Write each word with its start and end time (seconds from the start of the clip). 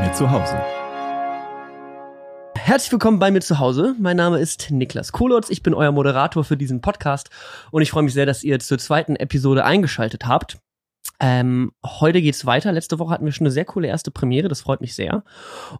mir 0.00 0.12
zu 0.12 0.30
Hause. 0.30 0.58
Herzlich 2.56 2.90
willkommen 2.90 3.18
bei 3.18 3.30
mir 3.30 3.40
zu 3.40 3.58
Hause. 3.58 3.94
Mein 3.98 4.16
Name 4.16 4.38
ist 4.38 4.70
Niklas 4.70 5.12
Kolotz. 5.12 5.50
Ich 5.50 5.62
bin 5.62 5.74
euer 5.74 5.92
Moderator 5.92 6.42
für 6.42 6.56
diesen 6.56 6.80
Podcast 6.80 7.28
und 7.70 7.82
ich 7.82 7.90
freue 7.90 8.04
mich 8.04 8.14
sehr, 8.14 8.24
dass 8.24 8.42
ihr 8.42 8.60
zur 8.60 8.78
zweiten 8.78 9.16
Episode 9.16 9.64
eingeschaltet 9.64 10.26
habt. 10.26 10.58
Ähm, 11.22 11.72
heute 11.84 12.22
geht's 12.22 12.46
weiter. 12.46 12.72
Letzte 12.72 12.98
Woche 12.98 13.12
hatten 13.12 13.26
wir 13.26 13.32
schon 13.32 13.46
eine 13.46 13.52
sehr 13.52 13.66
coole 13.66 13.88
erste 13.88 14.10
Premiere, 14.10 14.48
das 14.48 14.62
freut 14.62 14.80
mich 14.80 14.94
sehr. 14.94 15.22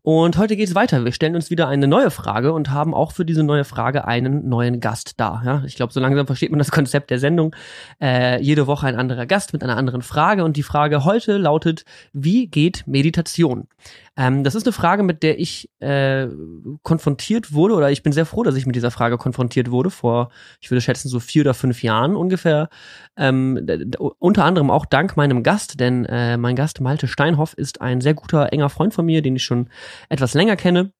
Und 0.03 0.37
heute 0.37 0.55
geht's 0.55 0.75
weiter. 0.75 1.02
Wir 1.05 1.12
stellen 1.12 1.34
uns 1.34 1.48
wieder 1.48 1.66
eine 1.66 1.89
neue 1.89 2.11
Frage 2.11 2.52
und 2.52 2.71
haben 2.71 2.93
auch 2.93 3.12
für 3.12 3.25
diese 3.25 3.43
neue 3.43 3.64
Frage 3.64 4.07
einen 4.07 4.48
neuen 4.48 4.80
Gast 4.80 5.14
da. 5.18 5.43
Ja, 5.45 5.62
ich 5.66 5.77
glaube, 5.77 5.95
so 5.95 6.00
langsam 6.00 6.27
versteht 6.27 6.50
man 6.50 6.59
das 6.59 6.71
Konzept 6.73 7.11
der 7.11 7.18
Sendung. 7.18 7.57
Äh, 8.02 8.43
jede 8.43 8.66
Woche 8.66 8.87
ein 8.87 8.96
anderer 8.96 9.25
Gast 9.25 9.55
mit 9.55 9.62
einer 9.62 9.79
anderen 9.79 10.02
Frage 10.02 10.45
und 10.45 10.59
die 10.59 10.62
Frage 10.62 11.05
heute 11.07 11.39
lautet: 11.39 11.85
Wie 12.13 12.46
geht 12.46 12.87
Meditation? 12.87 13.67
Ähm, 14.17 14.45
das 14.45 14.55
ist 14.55 14.67
eine 14.67 14.73
Frage, 14.73 15.03
mit 15.03 15.23
der 15.23 15.39
ich 15.39 15.71
äh, 15.81 16.27
konfrontiert 16.82 17.53
wurde, 17.53 17.75
oder 17.75 17.91
ich 17.91 18.03
bin 18.03 18.13
sehr 18.13 18.27
froh, 18.27 18.43
dass 18.43 18.57
ich 18.57 18.67
mit 18.67 18.77
dieser 18.77 18.91
Frage 18.91 19.18
konfrontiert 19.18 19.71
wurde, 19.71 19.91
vor, 19.91 20.31
ich 20.61 20.71
würde 20.71 20.81
schätzen, 20.81 21.09
so 21.09 21.21
vier 21.21 21.43
oder 21.43 21.55
fünf 21.55 21.82
Jahren 21.82 22.17
ungefähr. 22.17 22.68
Ähm, 23.17 23.67
unter 24.18 24.45
anderem 24.45 24.71
auch 24.71 24.87
dank 24.87 25.17
meinem 25.17 25.43
Gast, 25.43 25.81
denn 25.81 26.04
äh, 26.07 26.37
mein 26.37 26.57
Gast 26.57 26.81
Malte 26.81 27.09
Steinhoff 27.09 27.54
ist 27.54 27.81
ein 27.81 28.01
sehr 28.01 28.15
guter, 28.15 28.53
enger 28.53 28.68
Freund 28.68 28.95
von 28.95 29.07
mir, 29.07 29.23
den 29.23 29.37
ich 29.37 29.45
schon 29.45 29.68
etwas 30.09 30.35
länger 30.35 30.57
kenne 30.57 30.93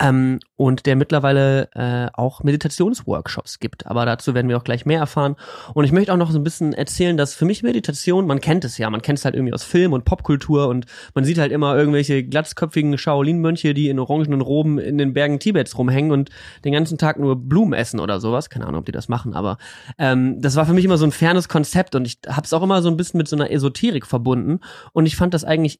ähm, 0.00 0.40
und 0.56 0.86
der 0.86 0.96
mittlerweile 0.96 1.68
äh, 1.74 2.08
auch 2.12 2.42
Meditationsworkshops 2.42 3.60
gibt. 3.60 3.86
Aber 3.86 4.06
dazu 4.06 4.34
werden 4.34 4.48
wir 4.48 4.56
auch 4.56 4.64
gleich 4.64 4.86
mehr 4.86 5.00
erfahren. 5.00 5.36
Und 5.74 5.84
ich 5.84 5.92
möchte 5.92 6.12
auch 6.12 6.16
noch 6.16 6.30
so 6.30 6.38
ein 6.38 6.44
bisschen 6.44 6.72
erzählen, 6.72 7.16
dass 7.16 7.34
für 7.34 7.44
mich 7.44 7.62
Meditation, 7.62 8.26
man 8.26 8.40
kennt 8.40 8.64
es 8.64 8.78
ja, 8.78 8.90
man 8.90 9.02
kennt 9.02 9.18
es 9.18 9.24
halt 9.24 9.34
irgendwie 9.34 9.54
aus 9.54 9.64
Film 9.64 9.92
und 9.92 10.04
Popkultur 10.04 10.68
und 10.68 10.86
man 11.14 11.24
sieht 11.24 11.38
halt 11.38 11.52
immer 11.52 11.76
irgendwelche 11.76 12.24
glatzköpfigen 12.24 12.98
Shaolin-Mönche, 12.98 13.74
die 13.74 13.88
in 13.88 13.98
orangenen 13.98 14.40
Roben 14.40 14.78
in 14.78 14.98
den 14.98 15.12
Bergen 15.12 15.38
Tibets 15.38 15.76
rumhängen 15.78 16.12
und 16.12 16.30
den 16.64 16.72
ganzen 16.72 16.98
Tag 16.98 17.18
nur 17.18 17.36
Blumen 17.36 17.72
essen 17.72 18.00
oder 18.00 18.20
sowas. 18.20 18.50
Keine 18.50 18.66
Ahnung, 18.66 18.80
ob 18.80 18.86
die 18.86 18.92
das 18.92 19.08
machen, 19.08 19.34
aber 19.34 19.58
ähm, 19.98 20.40
das 20.40 20.56
war 20.56 20.66
für 20.66 20.72
mich 20.72 20.84
immer 20.84 20.98
so 20.98 21.04
ein 21.04 21.12
fernes 21.12 21.48
Konzept 21.48 21.94
und 21.94 22.06
ich 22.06 22.18
habe 22.26 22.44
es 22.44 22.52
auch 22.52 22.62
immer 22.62 22.82
so 22.82 22.88
ein 22.88 22.96
bisschen 22.96 23.18
mit 23.18 23.28
so 23.28 23.36
einer 23.36 23.50
Esoterik 23.50 24.06
verbunden 24.06 24.60
und 24.92 25.06
ich 25.06 25.16
fand 25.16 25.34
das 25.34 25.44
eigentlich 25.44 25.78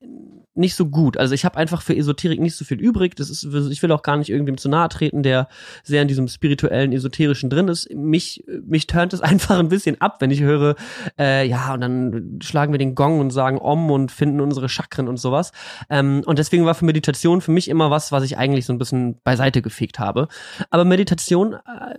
nicht 0.59 0.75
so 0.75 0.87
gut. 0.87 1.17
Also 1.17 1.34
ich 1.34 1.45
habe 1.45 1.56
einfach 1.56 1.83
für 1.83 1.97
Esoterik 1.97 2.41
nicht 2.41 2.56
so 2.56 2.64
viel 2.64 2.81
übrig. 2.81 3.14
Das 3.17 3.31
ist, 3.31 3.45
ich 3.45 3.83
will 3.83 3.92
auch 3.92 4.03
gar 4.03 4.17
nicht 4.17 4.28
irgendwem 4.28 4.59
zu 4.59 4.69
nahe 4.69 4.89
treten, 4.89 5.23
der 5.23 5.48
sehr 5.83 6.03
in 6.03 6.09
diesem 6.09 6.28
spirituellen, 6.28 6.92
esoterischen 6.92 7.48
drin 7.48 7.69
ist. 7.69 7.92
Mich, 7.95 8.45
mich 8.67 8.86
turnt 8.86 9.12
es 9.12 9.20
einfach 9.23 9.59
ein 9.59 9.69
bisschen 9.69 10.01
ab, 10.01 10.17
wenn 10.20 10.31
ich 10.31 10.41
höre, 10.41 10.75
äh, 11.19 11.47
ja, 11.47 11.73
und 11.75 11.81
dann 11.81 12.39
schlagen 12.42 12.73
wir 12.73 12.79
den 12.79 12.95
Gong 12.95 13.20
und 13.20 13.31
sagen 13.31 13.59
Om 13.59 13.91
und 13.91 14.12
finden 14.12 14.41
unsere 14.41 14.69
Chakren 14.69 15.09
und 15.09 15.19
sowas. 15.19 15.53
Ähm, 15.89 16.23
und 16.27 16.39
deswegen 16.39 16.64
war 16.64 16.75
für 16.75 16.84
Meditation 16.84 17.41
für 17.41 17.53
mich 17.53 17.69
immer 17.69 17.91
was, 17.91 18.12
was 18.12 18.25
ich 18.25 18.36
eigentlich 18.36 18.67
so 18.67 18.73
ein 18.73 18.79
bisschen 18.79 19.20
beiseite 19.23 19.62
gefegt 19.62 19.98
habe. 19.98 20.29
Aber 20.70 20.84
Meditation 20.84 21.55
äh, 21.55 21.95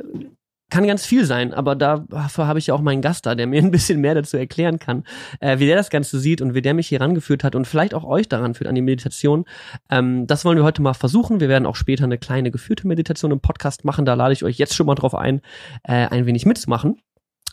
kann 0.70 0.88
ganz 0.88 1.06
viel 1.06 1.26
sein, 1.26 1.54
aber 1.54 1.76
dafür 1.76 2.48
habe 2.48 2.60
ich 2.60 2.68
ja 2.68 2.74
auch 2.74 2.82
meinen 2.82 3.02
Gast 3.02 3.26
da, 3.26 3.36
der 3.36 3.48
mir 3.48 3.62
ein 3.64 3.72
bisschen 3.72 4.02
mehr 4.02 4.16
dazu 4.16 4.38
erklären 4.38 4.80
kann, 4.80 5.04
äh, 5.40 5.60
wie 5.60 5.66
der 5.66 5.76
das 5.76 5.90
Ganze 5.90 6.20
sieht 6.20 6.42
und 6.42 6.54
wie 6.54 6.62
der 6.62 6.74
mich 6.74 6.88
hier 6.88 7.02
rangeführt 7.02 7.44
hat 7.44 7.56
und 7.56 7.66
vielleicht 7.66 7.94
auch 7.94 8.04
euch 8.04 8.30
daran 8.30 8.54
führt 8.54 8.68
an 8.68 8.76
die 8.76 8.82
Meditation. 8.82 9.46
Ähm, 9.90 10.28
das 10.28 10.46
wollen 10.46 10.58
wir 10.58 10.64
heute 10.64 10.82
mal 10.82 10.94
versuchen. 10.94 11.40
Wir 11.40 11.50
werden 11.50 11.66
auch 11.66 11.76
später 11.76 12.04
eine 12.04 12.18
kleine 12.18 12.52
geführte 12.52 12.88
Meditation 12.88 13.32
im 13.32 13.40
Podcast 13.40 13.86
machen. 13.86 14.06
Da 14.06 14.14
lade 14.14 14.34
ich 14.34 14.44
euch 14.44 14.58
jetzt 14.58 14.76
schon 14.76 14.86
mal 14.86 14.96
drauf 14.96 15.16
ein, 15.16 15.42
äh, 15.84 16.08
ein 16.08 16.26
wenig 16.26 16.46
mitzumachen. 16.46 17.02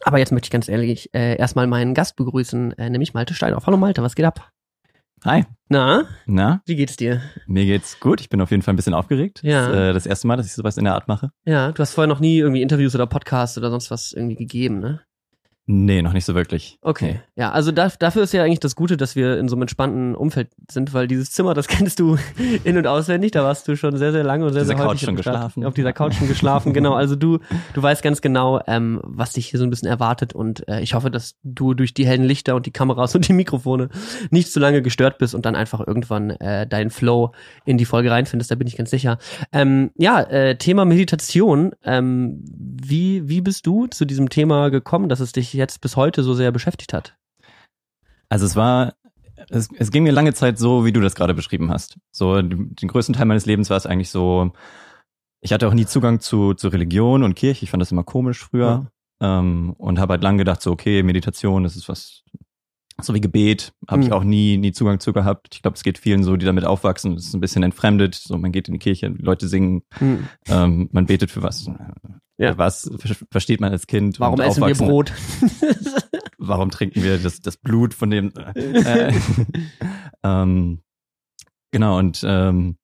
Aber 0.05 0.19
jetzt 0.19 0.33
möchte 0.33 0.47
ich 0.47 0.51
ganz 0.51 0.69
ehrlich 0.69 1.13
äh, 1.15 1.37
erstmal 1.37 1.67
meinen 1.67 1.95
Gast 1.95 2.17
begrüßen, 2.17 2.73
äh, 2.79 2.91
nämlich 2.91 3.15
Malte 3.15 3.35
Steinhoff. 3.35 3.67
Hallo 3.67 3.77
Malte, 3.77 4.03
was 4.03 4.15
geht 4.15 4.27
ab? 4.27 4.56
Hi. 5.25 5.45
Na? 5.69 6.07
Na? 6.27 6.63
Wie 6.67 6.77
geht's 6.77 6.97
dir? 6.97 7.21
Mir 7.47 7.65
geht's 7.65 7.99
gut. 8.01 8.21
Ich 8.21 8.29
bin 8.29 8.41
auf 8.41 8.51
jeden 8.51 8.63
Fall 8.63 8.75
ein 8.75 8.77
bisschen 8.77 8.95
aufgeregt. 8.95 9.41
Ja. 9.43 9.63
Das, 9.63 9.69
ist, 9.69 9.75
äh, 9.77 9.93
das 9.93 10.07
erste 10.07 10.27
Mal, 10.29 10.37
dass 10.37 10.47
ich 10.47 10.53
sowas 10.53 10.77
in 10.77 10.85
der 10.85 10.95
Art 10.95 11.09
mache. 11.09 11.31
Ja, 11.45 11.73
du 11.73 11.81
hast 11.81 11.95
vorher 11.95 12.07
noch 12.07 12.21
nie 12.21 12.39
irgendwie 12.39 12.63
Interviews 12.63 12.95
oder 12.95 13.07
Podcasts 13.07 13.57
oder 13.59 13.71
sonst 13.71 13.91
was 13.91 14.13
irgendwie 14.13 14.37
gegeben, 14.37 14.79
ne? 14.79 15.01
Nee, 15.69 16.01
noch 16.01 16.13
nicht 16.13 16.25
so 16.25 16.37
wirklich. 16.37 16.79
Okay. 16.81 17.15
Nee. 17.15 17.21
Ja, 17.43 17.51
also 17.51 17.73
da, 17.73 17.89
dafür 17.89 18.23
ist 18.23 18.33
ja 18.33 18.45
eigentlich 18.45 18.61
das 18.61 18.77
Gute, 18.77 18.97
dass 18.97 19.17
wir 19.17 19.37
in 19.37 19.49
so 19.49 19.57
einem 19.57 19.63
entspannten 19.63 20.15
Umfeld 20.15 20.49
sind, 20.71 20.95
weil 20.95 21.09
dieses 21.09 21.33
Zimmer, 21.33 21.55
das 21.55 21.67
kennst 21.69 21.99
du 21.99 22.17
in- 22.63 22.79
und 22.79 22.87
auswendig. 22.87 23.33
Da 23.33 23.43
warst 23.43 23.67
du 23.67 23.77
schon 23.77 23.97
sehr, 23.97 24.13
sehr 24.13 24.23
lange 24.23 24.45
und 24.47 24.53
sehr, 24.53 24.65
sehr 24.65 24.77
Couch 24.77 24.87
häufig 24.87 25.01
schon 25.01 25.17
am 25.17 25.23
Start. 25.23 25.35
geschlafen. 25.35 25.65
Auf 25.65 25.75
dieser 25.75 25.93
Couch 25.93 26.15
schon 26.15 26.29
geschlafen, 26.29 26.73
genau. 26.73 26.95
Also 26.95 27.17
du, 27.17 27.41
du 27.75 27.83
weißt 27.83 28.03
ganz 28.05 28.21
genau, 28.21 28.61
ähm, 28.69 29.01
was 29.03 29.33
dich 29.33 29.49
hier 29.49 29.59
so 29.59 29.65
ein 29.67 29.71
bisschen 29.71 29.89
erwartet 29.89 30.35
und 30.35 30.69
äh, 30.69 30.81
ich 30.83 30.95
hoffe, 30.95 31.11
dass 31.11 31.35
du 31.43 31.75
durch 31.75 31.95
die 31.95 32.07
hellen 32.07 32.25
Lichter 32.25 32.55
und 32.55 32.67
die 32.67 32.71
Kameras 32.71 33.17
und 33.17 33.27
die 33.27 33.33
Mikrofone 33.33 33.89
nicht 34.31 34.53
zu 34.53 34.61
lange 34.61 34.83
gestört 34.83 35.19
bist 35.19 35.35
und 35.35 35.47
dann 35.47 35.57
einfach 35.57 35.85
irgendwann 35.85 36.31
äh, 36.31 36.69
deinen 36.69 36.91
Flow 36.91 37.33
in 37.65 37.77
die 37.77 37.87
Folge 37.87 38.13
reinfindest. 38.13 38.53
Da 38.53 38.55
bin 38.55 38.69
ich 38.69 38.77
ganz 38.77 38.91
sicher. 38.91 39.19
Ähm, 39.53 39.91
ja, 39.97 40.21
äh, 40.21 40.57
Thema 40.57 40.85
Meditation. 40.85 41.73
Ähm, 41.83 42.45
wie, 42.83 43.29
wie 43.29 43.41
bist 43.41 43.67
du 43.67 43.87
zu 43.87 44.05
diesem 44.05 44.29
Thema 44.29 44.71
gekommen, 44.71 45.09
dass 45.09 45.21
es 45.21 45.33
dich 45.33 45.53
jetzt 45.53 45.81
bis 45.81 45.97
heute 45.97 46.23
so 46.23 46.35
sehr 46.35 46.53
beschäftigt 46.53 46.93
hat? 46.93 47.17
Also 48.29 48.47
es 48.47 48.57
war, 48.57 48.95
es, 49.49 49.69
es 49.77 49.91
ging 49.91 50.03
mir 50.03 50.13
lange 50.13 50.35
Zeit 50.35 50.59
so, 50.59 50.85
wie 50.85 50.93
du 50.93 51.01
das 51.01 51.15
gerade 51.15 51.35
beschrieben 51.35 51.71
hast. 51.71 51.99
So 52.11 52.41
den 52.43 52.75
größten 52.75 53.15
Teil 53.15 53.27
meines 53.27 53.47
Lebens 53.47 53.71
war 53.71 53.77
es 53.77 53.87
eigentlich 53.87 54.11
so, 54.11 54.53
ich 55.41 55.53
hatte 55.53 55.69
auch 55.69 55.75
nie 55.75 55.87
Zugang 55.87 56.21
zu, 56.21 56.55
zu 56.55 56.69
Religion 56.69 57.23
und 57.23 57.35
Kirche. 57.35 57.65
Ich 57.65 57.71
fand 57.71 57.81
das 57.81 57.93
immer 57.93 58.05
komisch 58.05 58.45
früher. 58.45 58.91
Ähm, 59.21 59.75
und 59.79 59.99
habe 59.99 60.15
halt 60.15 60.23
lang 60.23 60.37
gedacht, 60.37 60.61
so, 60.61 60.73
okay, 60.73 61.03
Meditation, 61.03 61.63
das 61.63 61.77
ist 61.77 61.89
was, 61.89 62.23
so 63.01 63.15
wie 63.15 63.21
Gebet, 63.21 63.73
habe 63.89 64.01
ich 64.03 64.09
Mhm. 64.09 64.13
auch 64.15 64.25
nie, 64.25 64.57
nie 64.57 64.73
Zugang 64.73 65.01
zu 65.01 65.13
gehabt. 65.13 65.49
Ich 65.55 65.63
glaube, 65.63 65.77
es 65.77 65.83
geht 65.83 65.99
vielen 65.99 66.25
so, 66.25 66.37
die 66.37 66.47
damit 66.47 66.65
aufwachsen. 66.65 67.15
Es 67.15 67.27
ist 67.27 67.35
ein 67.35 67.41
bisschen 67.41 67.63
entfremdet. 67.63 68.15
So, 68.15 68.39
man 68.39 68.53
geht 68.53 68.69
in 68.69 68.73
die 68.75 68.79
Kirche, 68.79 69.11
die 69.11 69.23
Leute 69.23 69.49
singen, 69.49 69.83
Hm. 69.99 70.27
ähm, 70.49 70.89
man 70.93 71.07
betet 71.07 71.31
für 71.31 71.43
was. 71.43 71.71
Ja. 72.39 72.57
Was 72.59 72.91
ver- 72.99 73.17
versteht 73.31 73.61
man 73.61 73.73
als 73.73 73.87
Kind? 73.87 74.19
Warum 74.21 74.41
essen 74.41 74.67
wir? 74.67 74.75
Brot? 74.75 75.13
Warum 76.39 76.71
trinken 76.71 77.03
wir 77.03 77.19
das, 77.19 77.41
das 77.41 77.57
Blut 77.57 77.95
von 77.95 78.11
dem? 78.11 78.33
Äh, 78.55 79.13
ähm, 80.23 80.81
genau, 81.73 81.99
und 81.99 82.23
ähm, 82.27 82.77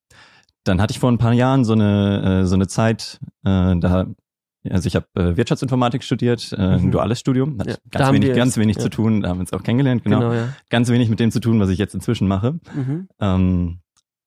dann 0.64 0.80
hatte 0.80 0.92
ich 0.92 0.98
vor 1.00 1.10
ein 1.10 1.18
paar 1.18 1.32
Jahren 1.32 1.64
so 1.64 1.72
eine, 1.72 2.42
äh, 2.42 2.46
so 2.46 2.54
eine 2.54 2.66
Zeit, 2.66 3.18
äh, 3.44 3.76
da 3.76 4.06
also 4.70 4.86
ich 4.86 4.94
habe 4.96 5.06
äh, 5.14 5.36
Wirtschaftsinformatik 5.36 6.02
studiert, 6.04 6.52
äh, 6.52 6.56
ein 6.56 6.86
Mhm. 6.86 6.90
duales 6.92 7.18
Studium, 7.20 7.58
hat 7.58 7.66
Ja, 7.68 7.74
ganz 7.90 8.12
wenig, 8.12 8.34
ganz 8.34 8.52
es, 8.52 8.56
wenig 8.58 8.76
ja. 8.76 8.82
zu 8.82 8.88
tun, 8.90 9.22
da 9.22 9.28
haben 9.30 9.38
wir 9.38 9.42
uns 9.42 9.52
auch 9.52 9.62
kennengelernt, 9.62 10.04
genau. 10.04 10.20
Genau, 10.20 10.32
ja. 10.32 10.48
Ganz 10.70 10.88
wenig 10.88 11.08
mit 11.10 11.20
dem 11.20 11.30
zu 11.30 11.40
tun, 11.40 11.58
was 11.60 11.68
ich 11.70 11.78
jetzt 11.78 11.94
inzwischen 11.94 12.28
mache. 12.28 12.60
Mhm. 12.74 13.08
Ähm, 13.20 13.78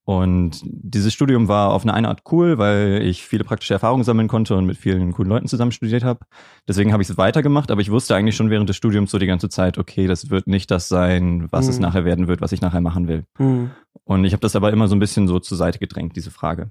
und 0.08 0.62
dieses 0.64 1.14
Studium 1.14 1.48
war 1.48 1.72
auf 1.74 1.82
eine, 1.82 1.96
eine 1.96 2.10
Art 2.10 2.22
cool, 2.32 2.60
weil 2.60 3.02
ich 3.02 3.24
viele 3.26 3.44
praktische 3.44 3.74
Erfahrungen 3.74 4.04
sammeln 4.04 4.28
konnte 4.28 4.56
und 4.56 4.68
mit 4.68 4.78
vielen 4.78 5.12
coolen 5.14 5.30
Leuten 5.30 5.48
zusammen 5.48 5.72
studiert 5.72 6.04
habe. 6.04 6.20
Deswegen 6.68 6.94
habe 6.94 7.02
ich 7.02 7.10
es 7.10 7.18
weitergemacht, 7.18 7.72
aber 7.72 7.82
ich 7.82 7.90
wusste 7.90 8.16
eigentlich 8.16 8.36
schon 8.36 8.52
während 8.52 8.70
des 8.70 8.76
Studiums 8.76 9.10
so 9.10 9.18
die 9.18 9.26
ganze 9.26 9.50
Zeit, 9.50 9.80
okay, 9.80 10.06
das 10.06 10.30
wird 10.30 10.46
nicht 10.46 10.70
das 10.70 10.90
sein, 10.90 11.48
was 11.50 11.68
es 11.68 11.78
Mhm. 11.78 11.82
nachher 11.82 12.06
werden 12.06 12.28
wird, 12.28 12.40
was 12.42 12.52
ich 12.52 12.62
nachher 12.62 12.82
machen 12.82 13.08
will. 13.08 13.26
Hm. 13.38 13.72
Und 14.04 14.26
ich 14.26 14.34
habe 14.34 14.42
das 14.42 14.56
aber 14.56 14.72
immer 14.72 14.88
so 14.88 14.96
ein 14.96 15.00
bisschen 15.00 15.28
so 15.28 15.40
zur 15.40 15.58
Seite 15.58 15.80
gedrängt, 15.80 16.16
diese 16.16 16.30
Frage. 16.30 16.70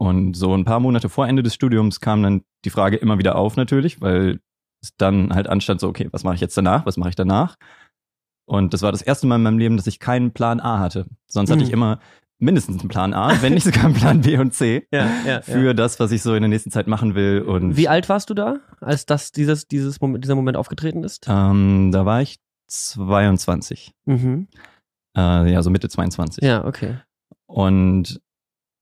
Und 0.00 0.34
so 0.36 0.54
ein 0.56 0.64
paar 0.64 0.80
Monate 0.80 1.08
vor 1.08 1.26
Ende 1.26 1.42
des 1.42 1.54
Studiums 1.54 2.00
kam 2.00 2.22
dann 2.22 2.42
die 2.64 2.70
Frage 2.70 2.96
immer 2.96 3.18
wieder 3.18 3.36
auf 3.36 3.56
natürlich, 3.56 4.00
weil 4.00 4.40
es 4.80 4.94
dann 4.96 5.34
halt 5.34 5.48
anstand 5.48 5.80
so, 5.80 5.88
okay, 5.88 6.08
was 6.12 6.22
mache 6.24 6.36
ich 6.36 6.40
jetzt 6.40 6.56
danach, 6.56 6.86
was 6.86 6.96
mache 6.96 7.08
ich 7.10 7.16
danach? 7.16 7.56
Und 8.46 8.72
das 8.74 8.82
war 8.82 8.92
das 8.92 9.02
erste 9.02 9.26
Mal 9.26 9.36
in 9.36 9.42
meinem 9.42 9.58
Leben, 9.58 9.76
dass 9.76 9.86
ich 9.88 9.98
keinen 9.98 10.32
Plan 10.32 10.60
A 10.60 10.78
hatte. 10.78 11.06
Sonst 11.26 11.50
hatte 11.50 11.60
Mhm. 11.60 11.66
ich 11.66 11.72
immer 11.72 11.98
mindestens 12.40 12.78
einen 12.80 12.88
Plan 12.88 13.12
A, 13.12 13.42
wenn 13.42 13.54
nicht 13.54 13.64
sogar 13.64 13.86
einen 13.86 13.94
Plan 13.94 14.20
B 14.20 14.38
und 14.38 14.54
C 14.54 14.86
Ja, 14.92 15.08
ja, 15.26 15.40
für 15.42 15.58
ja. 15.66 15.74
das, 15.74 15.98
was 15.98 16.12
ich 16.12 16.22
so 16.22 16.34
in 16.34 16.42
der 16.42 16.48
nächsten 16.48 16.70
Zeit 16.70 16.86
machen 16.86 17.16
will. 17.16 17.42
Und 17.42 17.76
Wie 17.76 17.88
alt 17.88 18.08
warst 18.08 18.30
du 18.30 18.34
da, 18.34 18.60
als 18.80 19.04
das 19.04 19.32
dieses 19.32 19.66
dieses 19.66 20.00
Moment, 20.00 20.22
dieser 20.24 20.36
Moment 20.36 20.56
aufgetreten 20.56 21.02
ist? 21.02 21.26
ähm, 21.28 21.90
da 21.92 22.06
war 22.06 22.22
ich 22.22 22.38
22. 22.68 23.92
Mhm. 24.06 24.46
Äh, 25.16 25.52
ja, 25.52 25.62
so 25.62 25.70
Mitte 25.70 25.88
22. 25.88 26.44
Ja, 26.44 26.64
okay. 26.64 26.98
Und 27.46 28.20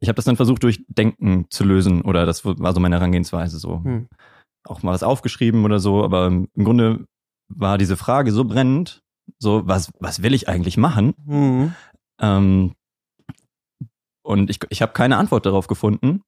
ich 0.00 0.08
habe 0.08 0.16
das 0.16 0.25
dann 0.25 0.37
versucht 0.37 0.62
durch 0.62 0.84
Denken 0.88 1.46
zu 1.50 1.64
lösen 1.64 2.02
oder 2.02 2.26
das 2.26 2.44
war 2.44 2.72
so 2.72 2.81
meine 2.81 2.96
Herangehensweise 2.96 3.58
so. 3.58 3.82
Hm. 3.82 4.08
Auch 4.64 4.82
mal 4.82 4.93
was 4.93 5.02
aufgeschrieben 5.02 5.64
oder 5.64 5.78
so, 5.78 6.04
aber 6.04 6.26
im 6.26 6.48
Grunde 6.56 7.06
war 7.48 7.78
diese 7.78 7.96
Frage 7.96 8.32
so 8.32 8.44
brennend, 8.44 9.02
so 9.38 9.66
was 9.66 9.90
was 10.00 10.22
will 10.22 10.34
ich 10.34 10.48
eigentlich 10.48 10.76
machen? 10.76 11.14
Mhm. 11.25 11.75
Ähm, 12.20 12.72
und 14.22 14.50
ich 14.50 14.58
ich 14.69 14.82
habe 14.82 14.93
keine 14.93 15.16
Antwort 15.16 15.46
darauf 15.46 15.66
gefunden. 15.66 16.22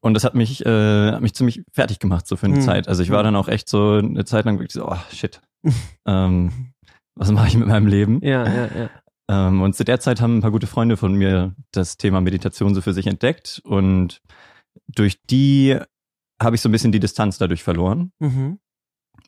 Und 0.00 0.14
das 0.14 0.24
hat 0.24 0.34
mich, 0.34 0.64
äh, 0.66 1.12
hat 1.12 1.20
mich 1.20 1.34
ziemlich 1.34 1.62
fertig 1.72 2.00
gemacht, 2.00 2.26
so 2.26 2.36
für 2.36 2.46
eine 2.46 2.56
Hm. 2.56 2.62
Zeit. 2.62 2.88
Also 2.88 3.02
ich 3.02 3.10
war 3.10 3.22
dann 3.22 3.36
auch 3.36 3.46
echt 3.46 3.68
so 3.68 3.92
eine 3.92 4.24
Zeit 4.24 4.44
lang 4.44 4.58
wirklich 4.58 4.72
so, 4.72 4.88
oh 4.88 4.98
shit. 5.12 5.40
ähm, 6.06 6.72
was 7.14 7.30
mache 7.30 7.46
ich 7.46 7.56
mit 7.56 7.68
meinem 7.68 7.86
Leben? 7.86 8.18
Ja, 8.22 8.44
ja, 8.44 8.66
ja. 8.76 8.90
Ähm, 9.30 9.62
und 9.62 9.74
zu 9.74 9.84
der 9.84 10.00
Zeit 10.00 10.20
haben 10.20 10.38
ein 10.38 10.40
paar 10.42 10.50
gute 10.50 10.66
Freunde 10.66 10.96
von 10.96 11.14
mir 11.14 11.54
das 11.72 11.96
Thema 11.96 12.20
Meditation 12.20 12.74
so 12.74 12.80
für 12.82 12.92
sich 12.92 13.06
entdeckt. 13.06 13.60
Und 13.64 14.20
durch 14.88 15.18
die 15.30 15.78
habe 16.42 16.56
ich 16.56 16.62
so 16.62 16.68
ein 16.68 16.72
bisschen 16.72 16.92
die 16.92 17.00
Distanz 17.00 17.38
dadurch 17.38 17.62
verloren. 17.62 18.12
Mhm. 18.18 18.58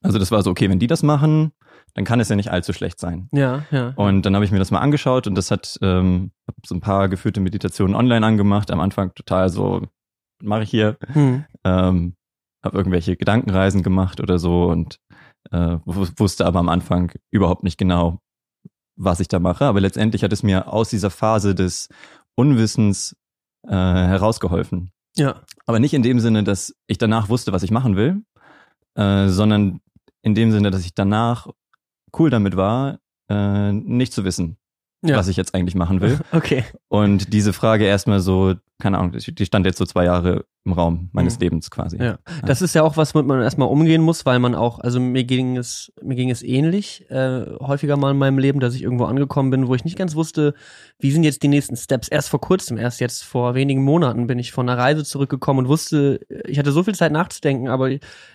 Also 0.02 0.19
das 0.19 0.31
war 0.31 0.43
so, 0.43 0.50
okay, 0.50 0.69
wenn 0.69 0.78
die 0.78 0.88
das 0.88 1.02
machen, 1.02 1.52
dann 1.94 2.04
kann 2.04 2.20
es 2.20 2.28
ja 2.28 2.37
nicht 2.37 2.50
allzu 2.50 2.72
schlecht 2.72 3.00
sein. 3.00 3.28
Ja, 3.32 3.64
ja. 3.70 3.94
Und 3.96 4.22
dann 4.26 4.34
habe 4.34 4.44
ich 4.44 4.50
mir 4.50 4.58
das 4.58 4.70
mal 4.70 4.81
angeschaut 4.81 5.26
und 5.26 5.34
das 5.34 5.50
hat 5.50 5.78
ähm, 5.81 6.32
so 6.66 6.75
ein 6.75 6.81
paar 6.81 7.08
geführte 7.08 7.40
Meditationen 7.40 7.94
online 7.94 8.26
angemacht. 8.26 8.70
Am 8.70 8.81
Anfang 8.81 9.14
total 9.14 9.48
so, 9.48 9.82
mache 10.43 10.64
ich 10.64 10.70
hier, 10.70 10.98
Hm. 11.12 11.44
ähm, 11.64 12.14
habe 12.62 12.76
irgendwelche 12.76 13.16
Gedankenreisen 13.16 13.82
gemacht 13.82 14.20
oder 14.20 14.38
so 14.38 14.66
und 14.66 14.98
äh, 15.52 15.78
wu- 15.84 16.08
wusste 16.19 16.44
aber 16.44 16.58
am 16.58 16.69
Anfang 16.69 17.12
überhaupt 17.31 17.62
nicht 17.62 17.78
genau, 17.78 18.19
was 18.96 19.20
ich 19.20 19.28
da 19.28 19.38
mache. 19.38 19.64
Aber 19.64 19.81
letztendlich 19.81 20.22
hat 20.22 20.32
es 20.32 20.43
mir 20.43 20.72
aus 20.72 20.88
dieser 20.88 21.10
Phase 21.10 21.54
des 21.54 21.88
Unwissens 22.34 23.16
äh, 23.66 23.70
herausgeholfen. 23.70 24.90
Ja. 25.16 25.43
Aber 25.64 25.78
nicht 25.78 25.94
in 25.94 26.02
dem 26.02 26.20
Sinne, 26.20 26.44
dass 26.44 26.75
ich 26.87 26.98
danach 26.98 27.28
wusste, 27.28 27.52
was 27.52 27.62
ich 27.62 27.70
machen 27.70 27.96
will, 27.96 28.22
äh, 28.94 29.28
sondern 29.28 29.81
in 30.22 30.34
dem 30.34 30.52
Sinne, 30.52 30.70
dass 30.70 30.84
ich 30.84 30.94
danach 30.94 31.48
cool 32.19 32.31
damit 32.31 32.56
war, 32.56 32.98
äh, 33.28 33.72
nicht 33.72 34.12
zu 34.12 34.25
wissen, 34.25 34.56
Ja. 35.08 35.17
was 35.17 35.29
ich 35.29 35.37
jetzt 35.37 35.55
eigentlich 35.55 35.75
machen 35.75 36.00
will. 36.00 36.19
Okay. 36.32 36.64
Und 36.88 37.32
diese 37.32 37.53
Frage 37.53 37.85
erstmal 37.85 38.20
so, 38.20 38.55
keine 38.79 38.99
Ahnung, 38.99 39.12
die 39.17 39.47
stand 39.47 39.64
jetzt 39.67 39.79
so 39.79 39.87
zwei 39.87 40.05
Jahre 40.05 40.44
im 40.64 40.73
Raum 40.73 41.08
meines 41.12 41.37
Mhm. 41.37 41.41
Lebens 41.43 41.70
quasi. 41.70 41.97
Ja. 41.97 42.19
Das 42.44 42.61
ist 42.61 42.75
ja 42.75 42.82
auch 42.82 42.97
was, 42.97 43.14
womit 43.14 43.26
man 43.29 43.41
erstmal 43.41 43.69
umgehen 43.69 44.03
muss, 44.03 44.26
weil 44.26 44.38
man 44.38 44.55
auch, 44.55 44.81
also 44.81 44.99
mir 45.00 45.25
ging 45.25 45.56
es, 45.56 45.93
mir 46.03 46.14
ging 46.17 46.31
es 46.31 46.43
ähnlich, 46.43 47.08
äh, 47.11 47.47
häufiger 47.61 47.97
mal 47.97 48.11
in 48.11 48.19
meinem 48.19 48.38
Leben, 48.38 48.61
dass 48.61 48.75
ich 48.75 48.82
irgendwo 48.82 49.05
angekommen 49.05 49.50
bin, 49.50 49.69
wo 49.69 49.75
ich 49.75 49.85
nicht 49.85 49.97
ganz 49.97 50.14
wusste, 50.17 50.55
wie 50.99 51.11
sind 51.12 51.23
jetzt 51.23 51.43
die 51.43 51.49
nächsten 51.49 51.76
Steps. 51.76 52.08
Erst 52.08 52.29
vor 52.29 52.41
kurzem, 52.41 52.76
erst 52.79 53.00
jetzt 53.00 53.23
vor 53.25 53.55
wenigen 53.55 53.82
Monaten 53.82 54.26
bin 54.26 54.38
ich 54.38 54.53
von 54.53 54.69
einer 54.69 54.79
Reise 54.79 55.05
zurückgekommen 55.05 55.61
und 55.61 55.69
wusste, 55.69 56.20
ich 56.47 56.58
hatte 56.58 56.73
so 56.73 56.82
viel 56.82 56.94
Zeit 56.94 57.12
nachzudenken, 57.12 57.69
aber 57.69 57.91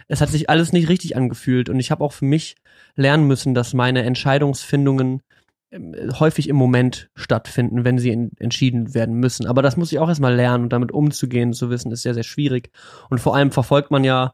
es 0.08 0.22
hat 0.22 0.30
sich 0.30 0.50
alles 0.50 0.72
nicht 0.74 0.90
richtig 0.90 1.16
angefühlt 1.18 1.70
und 1.70 1.80
ich 1.80 1.92
habe 1.92 2.04
auch 2.04 2.14
für 2.14 2.26
mich 2.26 2.56
lernen 2.96 3.28
müssen, 3.28 3.54
dass 3.54 3.74
meine 3.74 4.04
Entscheidungsfindungen 4.04 5.22
häufig 6.20 6.50
im 6.50 6.56
Moment 6.58 7.10
stattfinden, 7.16 7.86
wenn 7.86 7.98
sie 7.98 8.12
entschieden 8.40 8.94
werden 8.94 9.16
müssen. 9.16 9.48
Aber 9.48 9.62
das 9.62 9.78
muss 9.78 9.92
ich 9.92 10.00
auch 10.00 10.10
erstmal 10.10 10.36
lernen 10.36 10.66
und 10.66 10.74
damit 10.74 10.92
umzugehen, 10.92 11.54
zu 11.54 11.70
wissen, 11.70 11.92
ist 11.92 12.02
sehr, 12.02 12.14
sehr 12.14 12.24
schwierig. 12.24 12.72
Und 13.10 13.20
vor 13.20 13.36
allem 13.36 13.52
verfolgt 13.52 13.90
man 13.90 14.04
ja, 14.04 14.34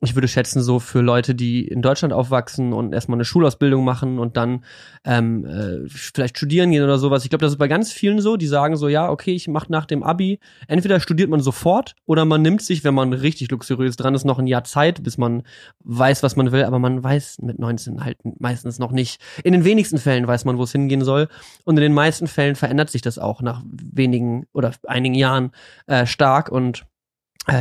ich 0.00 0.14
würde 0.14 0.28
schätzen, 0.28 0.60
so 0.62 0.80
für 0.80 1.00
Leute, 1.00 1.34
die 1.34 1.66
in 1.66 1.80
Deutschland 1.80 2.12
aufwachsen 2.12 2.72
und 2.72 2.92
erstmal 2.92 3.16
eine 3.16 3.24
Schulausbildung 3.24 3.84
machen 3.84 4.18
und 4.18 4.36
dann 4.36 4.64
ähm, 5.04 5.44
äh, 5.46 5.88
vielleicht 5.88 6.36
studieren 6.36 6.70
gehen 6.70 6.82
oder 6.82 6.98
sowas. 6.98 7.24
Ich 7.24 7.30
glaube, 7.30 7.44
das 7.44 7.52
ist 7.52 7.58
bei 7.58 7.68
ganz 7.68 7.92
vielen 7.92 8.20
so, 8.20 8.36
die 8.36 8.46
sagen 8.46 8.76
so, 8.76 8.88
ja, 8.88 9.08
okay, 9.08 9.32
ich 9.32 9.48
mache 9.48 9.70
nach 9.70 9.86
dem 9.86 10.02
Abi, 10.02 10.40
entweder 10.68 11.00
studiert 11.00 11.30
man 11.30 11.40
sofort 11.40 11.94
oder 12.06 12.24
man 12.24 12.42
nimmt 12.42 12.62
sich, 12.62 12.84
wenn 12.84 12.94
man 12.94 13.12
richtig 13.12 13.50
luxuriös 13.50 13.96
dran 13.96 14.14
ist, 14.14 14.24
noch 14.24 14.38
ein 14.38 14.46
Jahr 14.46 14.64
Zeit, 14.64 15.02
bis 15.02 15.16
man 15.16 15.42
weiß, 15.84 16.22
was 16.22 16.36
man 16.36 16.52
will, 16.52 16.64
aber 16.64 16.78
man 16.78 17.02
weiß 17.02 17.38
mit 17.42 17.58
19 17.58 18.04
halt 18.04 18.18
meistens 18.40 18.78
noch 18.78 18.92
nicht. 18.92 19.20
In 19.42 19.52
den 19.52 19.64
wenigsten 19.64 19.98
Fällen 19.98 20.26
weiß 20.26 20.44
man, 20.44 20.58
wo 20.58 20.64
es 20.64 20.72
hingehen 20.72 21.04
soll. 21.04 21.28
Und 21.64 21.76
in 21.76 21.82
den 21.82 21.94
meisten 21.94 22.26
Fällen 22.26 22.56
verändert 22.56 22.90
sich 22.90 23.02
das 23.02 23.18
auch 23.18 23.40
nach 23.42 23.62
wenigen 23.64 24.46
oder 24.52 24.72
einigen 24.86 25.14
Jahren 25.14 25.52
äh, 25.86 26.04
stark 26.06 26.50
und 26.50 26.84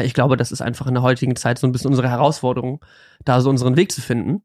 ich 0.03 0.13
glaube, 0.13 0.37
das 0.37 0.51
ist 0.51 0.61
einfach 0.61 0.87
in 0.87 0.93
der 0.93 1.03
heutigen 1.03 1.35
Zeit 1.35 1.59
so 1.59 1.67
ein 1.67 1.71
bisschen 1.71 1.89
unsere 1.89 2.09
Herausforderung, 2.09 2.83
da 3.25 3.41
so 3.41 3.49
unseren 3.49 3.75
Weg 3.75 3.91
zu 3.91 4.01
finden. 4.01 4.43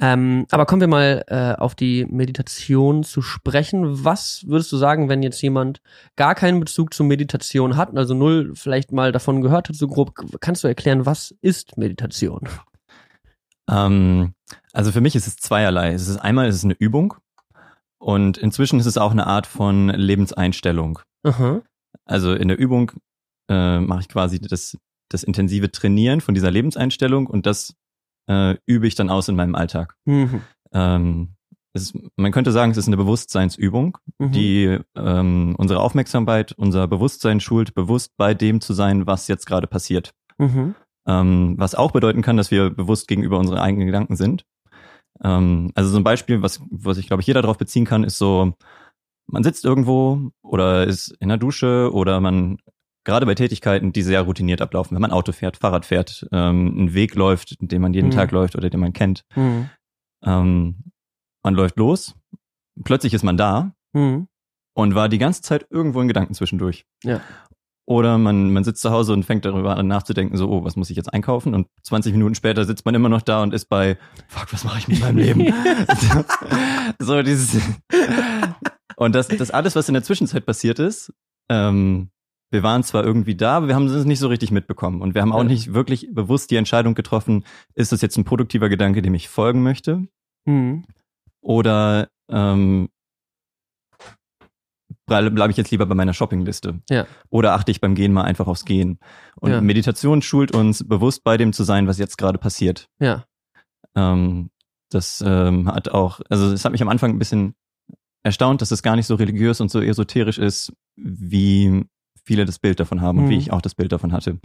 Ähm, 0.00 0.46
aber 0.50 0.66
kommen 0.66 0.80
wir 0.80 0.88
mal 0.88 1.24
äh, 1.28 1.60
auf 1.60 1.76
die 1.76 2.04
Meditation 2.06 3.04
zu 3.04 3.22
sprechen. 3.22 4.04
Was 4.04 4.42
würdest 4.46 4.72
du 4.72 4.76
sagen, 4.76 5.08
wenn 5.08 5.22
jetzt 5.22 5.40
jemand 5.40 5.80
gar 6.16 6.34
keinen 6.34 6.58
Bezug 6.58 6.92
zur 6.94 7.06
Meditation 7.06 7.76
hat, 7.76 7.96
also 7.96 8.12
null 8.12 8.52
vielleicht 8.54 8.90
mal 8.90 9.12
davon 9.12 9.40
gehört 9.40 9.68
hat, 9.68 9.76
so 9.76 9.86
grob, 9.86 10.12
kannst 10.40 10.64
du 10.64 10.68
erklären, 10.68 11.06
was 11.06 11.32
ist 11.42 11.78
Meditation? 11.78 12.48
Ähm, 13.70 14.34
also 14.72 14.90
für 14.90 15.00
mich 15.00 15.14
ist 15.14 15.28
es 15.28 15.36
zweierlei. 15.36 15.92
Es 15.92 16.08
ist 16.08 16.18
einmal 16.18 16.48
ist 16.48 16.56
es 16.56 16.64
eine 16.64 16.74
Übung 16.74 17.14
und 17.98 18.36
inzwischen 18.36 18.80
ist 18.80 18.86
es 18.86 18.98
auch 18.98 19.12
eine 19.12 19.28
Art 19.28 19.46
von 19.46 19.90
Lebenseinstellung. 19.90 20.98
Aha. 21.22 21.62
Also 22.04 22.34
in 22.34 22.48
der 22.48 22.58
Übung 22.58 22.90
äh, 23.48 23.80
mache 23.80 24.00
ich 24.00 24.08
quasi 24.08 24.40
das, 24.40 24.76
das 25.10 25.22
intensive 25.22 25.70
Trainieren 25.70 26.20
von 26.20 26.34
dieser 26.34 26.50
Lebenseinstellung 26.50 27.26
und 27.26 27.46
das 27.46 27.74
äh, 28.28 28.56
übe 28.66 28.86
ich 28.86 28.94
dann 28.94 29.10
aus 29.10 29.28
in 29.28 29.36
meinem 29.36 29.54
Alltag. 29.54 29.96
Mhm. 30.04 30.40
Ähm, 30.72 31.34
ist, 31.74 31.96
man 32.16 32.30
könnte 32.30 32.52
sagen, 32.52 32.70
es 32.70 32.78
ist 32.78 32.86
eine 32.86 32.96
Bewusstseinsübung, 32.96 33.98
Mhm. 34.18 34.32
die 34.32 34.78
ähm, 34.96 35.54
unsere 35.58 35.80
Aufmerksamkeit, 35.80 36.52
unser 36.52 36.86
Bewusstsein 36.86 37.40
schult, 37.40 37.74
bewusst 37.74 38.12
bei 38.16 38.32
dem 38.32 38.60
zu 38.60 38.72
sein, 38.72 39.06
was 39.06 39.28
jetzt 39.28 39.46
gerade 39.46 39.66
passiert. 39.66 40.12
Mhm. 40.38 40.74
Ähm, 41.06 41.54
was 41.58 41.74
auch 41.74 41.90
bedeuten 41.90 42.22
kann, 42.22 42.36
dass 42.36 42.50
wir 42.50 42.70
bewusst 42.70 43.08
gegenüber 43.08 43.38
unseren 43.38 43.58
eigenen 43.58 43.86
Gedanken 43.86 44.16
sind. 44.16 44.44
Ähm, 45.22 45.70
also 45.74 45.90
so 45.90 45.96
ein 45.96 46.04
Beispiel, 46.04 46.42
was, 46.42 46.60
was 46.70 46.96
ich 46.96 47.08
glaube 47.08 47.20
ich 47.20 47.26
jeder 47.26 47.42
darauf 47.42 47.58
beziehen 47.58 47.84
kann, 47.84 48.04
ist 48.04 48.18
so, 48.18 48.54
man 49.26 49.42
sitzt 49.42 49.64
irgendwo 49.64 50.30
oder 50.42 50.86
ist 50.86 51.08
in 51.20 51.28
der 51.28 51.38
Dusche 51.38 51.90
oder 51.92 52.20
man 52.20 52.58
gerade 53.04 53.26
bei 53.26 53.34
Tätigkeiten, 53.34 53.92
die 53.92 54.02
sehr 54.02 54.22
routiniert 54.22 54.60
ablaufen, 54.60 54.94
wenn 54.94 55.02
man 55.02 55.10
Auto 55.12 55.32
fährt, 55.32 55.56
Fahrrad 55.58 55.84
fährt, 55.86 56.26
ähm, 56.32 56.74
einen 56.76 56.94
Weg 56.94 57.14
läuft, 57.14 57.56
den 57.60 57.80
man 57.82 57.92
jeden 57.94 58.08
Mhm. 58.08 58.12
Tag 58.12 58.30
läuft 58.32 58.56
oder 58.56 58.70
den 58.70 58.80
man 58.80 58.92
kennt. 58.92 59.24
Mhm. 59.36 59.70
Ähm, 60.24 60.76
man 61.42 61.54
läuft 61.54 61.76
los, 61.76 62.14
plötzlich 62.84 63.12
ist 63.14 63.22
man 63.24 63.36
da 63.36 63.74
Mhm. 63.92 64.28
und 64.74 64.94
war 64.94 65.08
die 65.08 65.18
ganze 65.18 65.42
Zeit 65.42 65.66
irgendwo 65.70 66.00
in 66.00 66.08
Gedanken 66.08 66.34
zwischendurch. 66.34 66.86
Ja. 67.04 67.20
Oder 67.86 68.16
man, 68.16 68.50
man 68.50 68.64
sitzt 68.64 68.80
zu 68.80 68.90
Hause 68.90 69.12
und 69.12 69.24
fängt 69.24 69.44
darüber 69.44 69.76
an 69.76 69.86
nachzudenken, 69.86 70.38
so, 70.38 70.48
oh, 70.48 70.64
was 70.64 70.74
muss 70.74 70.88
ich 70.88 70.96
jetzt 70.96 71.12
einkaufen? 71.12 71.52
Und 71.54 71.68
20 71.82 72.12
Minuten 72.14 72.34
später 72.34 72.64
sitzt 72.64 72.86
man 72.86 72.94
immer 72.94 73.10
noch 73.10 73.20
da 73.20 73.42
und 73.42 73.52
ist 73.52 73.66
bei, 73.66 73.98
fuck, 74.26 74.50
was 74.54 74.64
mache 74.64 74.78
ich 74.78 74.88
mit 74.88 75.00
meinem 75.00 75.18
Leben? 75.18 75.52
so 76.98 77.22
dieses. 77.22 77.60
Und 78.96 79.14
das, 79.14 79.28
das 79.28 79.50
alles, 79.50 79.76
was 79.76 79.88
in 79.88 79.92
der 79.92 80.02
Zwischenzeit 80.02 80.46
passiert 80.46 80.78
ist, 80.78 81.12
ähm, 81.50 82.08
wir 82.54 82.62
waren 82.62 82.82
zwar 82.82 83.04
irgendwie 83.04 83.34
da, 83.34 83.58
aber 83.58 83.68
wir 83.68 83.74
haben 83.74 83.86
es 83.86 84.04
nicht 84.06 84.20
so 84.20 84.28
richtig 84.28 84.50
mitbekommen. 84.50 85.02
Und 85.02 85.14
wir 85.14 85.20
haben 85.20 85.32
auch 85.32 85.42
nicht 85.42 85.74
wirklich 85.74 86.08
bewusst 86.12 86.50
die 86.50 86.56
Entscheidung 86.56 86.94
getroffen, 86.94 87.44
ist 87.74 87.92
das 87.92 88.00
jetzt 88.00 88.16
ein 88.16 88.24
produktiver 88.24 88.70
Gedanke, 88.70 89.02
dem 89.02 89.12
ich 89.14 89.28
folgen 89.28 89.62
möchte? 89.62 90.06
Mhm. 90.46 90.84
Oder 91.42 92.08
ähm, 92.30 92.88
bleibe 95.06 95.32
bleib 95.32 95.50
ich 95.50 95.56
jetzt 95.56 95.72
lieber 95.72 95.84
bei 95.84 95.96
meiner 95.96 96.14
Shoppingliste? 96.14 96.80
Ja. 96.88 97.06
Oder 97.28 97.54
achte 97.54 97.72
ich 97.72 97.80
beim 97.80 97.96
Gehen 97.96 98.12
mal 98.12 98.22
einfach 98.22 98.46
aufs 98.46 98.64
Gehen? 98.64 99.00
Und 99.40 99.50
Ja. 99.50 99.60
Meditation 99.60 100.22
schult 100.22 100.54
uns, 100.54 100.86
bewusst 100.86 101.24
bei 101.24 101.36
dem 101.36 101.52
zu 101.52 101.64
sein, 101.64 101.88
was 101.88 101.98
jetzt 101.98 102.16
gerade 102.16 102.38
passiert. 102.38 102.88
Ja. 103.00 103.24
Ähm, 103.96 104.50
das 104.90 105.22
ähm, 105.26 105.68
hat 105.68 105.88
auch, 105.88 106.20
also 106.30 106.52
es 106.52 106.64
hat 106.64 106.70
mich 106.72 106.82
am 106.82 106.88
Anfang 106.88 107.10
ein 107.10 107.18
bisschen 107.18 107.54
erstaunt, 108.22 108.62
dass 108.62 108.70
es 108.70 108.82
gar 108.82 108.94
nicht 108.94 109.06
so 109.06 109.16
religiös 109.16 109.60
und 109.60 109.70
so 109.70 109.80
esoterisch 109.80 110.38
ist, 110.38 110.72
wie 110.96 111.84
viele 112.24 112.44
das 112.44 112.58
Bild 112.58 112.80
davon 112.80 113.00
haben 113.00 113.18
und 113.18 113.24
Mhm. 113.26 113.30
wie 113.30 113.36
ich 113.38 113.52
auch 113.52 113.62
das 113.62 113.74
Bild 113.74 113.92
davon 113.92 114.12
hatte. 114.12 114.38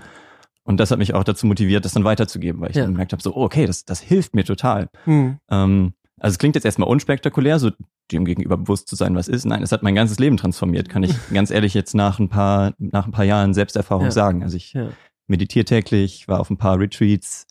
Und 0.63 0.79
das 0.79 0.91
hat 0.91 0.99
mich 0.99 1.13
auch 1.13 1.23
dazu 1.23 1.47
motiviert, 1.47 1.85
das 1.85 1.93
dann 1.93 2.03
weiterzugeben, 2.03 2.61
weil 2.61 2.69
ich 2.71 2.75
Ja. 2.75 2.83
dann 2.83 2.91
gemerkt 2.93 3.11
habe, 3.13 3.23
so, 3.23 3.35
okay, 3.35 3.65
das, 3.65 3.85
das 3.85 3.99
hilft 4.01 4.35
mir 4.35 4.43
total. 4.43 4.89
Mhm. 5.05 5.37
Ähm, 5.49 5.93
also 6.19 6.33
es 6.33 6.37
klingt 6.39 6.55
jetzt 6.55 6.65
erstmal 6.65 6.89
unspektakulär, 6.89 7.59
so 7.59 7.71
dem 8.11 8.25
gegenüber 8.25 8.57
bewusst 8.57 8.87
zu 8.87 8.95
sein, 8.95 9.15
was 9.15 9.27
ist. 9.27 9.45
Nein, 9.45 9.63
es 9.63 9.71
hat 9.71 9.83
mein 9.83 9.95
ganzes 9.95 10.19
Leben 10.19 10.37
transformiert, 10.37 10.89
kann 10.89 11.03
ich 11.03 11.11
ganz 11.33 11.49
ehrlich 11.51 11.73
jetzt 11.73 11.95
nach 11.95 12.19
ein 12.19 12.27
paar, 12.29 12.73
nach 12.77 13.05
ein 13.05 13.11
paar 13.11 13.25
Jahren 13.25 13.53
Selbsterfahrung 13.53 14.05
Ja. 14.05 14.11
sagen. 14.11 14.43
Also 14.43 14.57
ich 14.57 14.73
Ja. 14.73 14.89
meditiere 15.27 15.65
täglich, 15.65 16.27
war 16.27 16.39
auf 16.39 16.49
ein 16.49 16.57
paar 16.57 16.77
Retreats, 16.79 17.47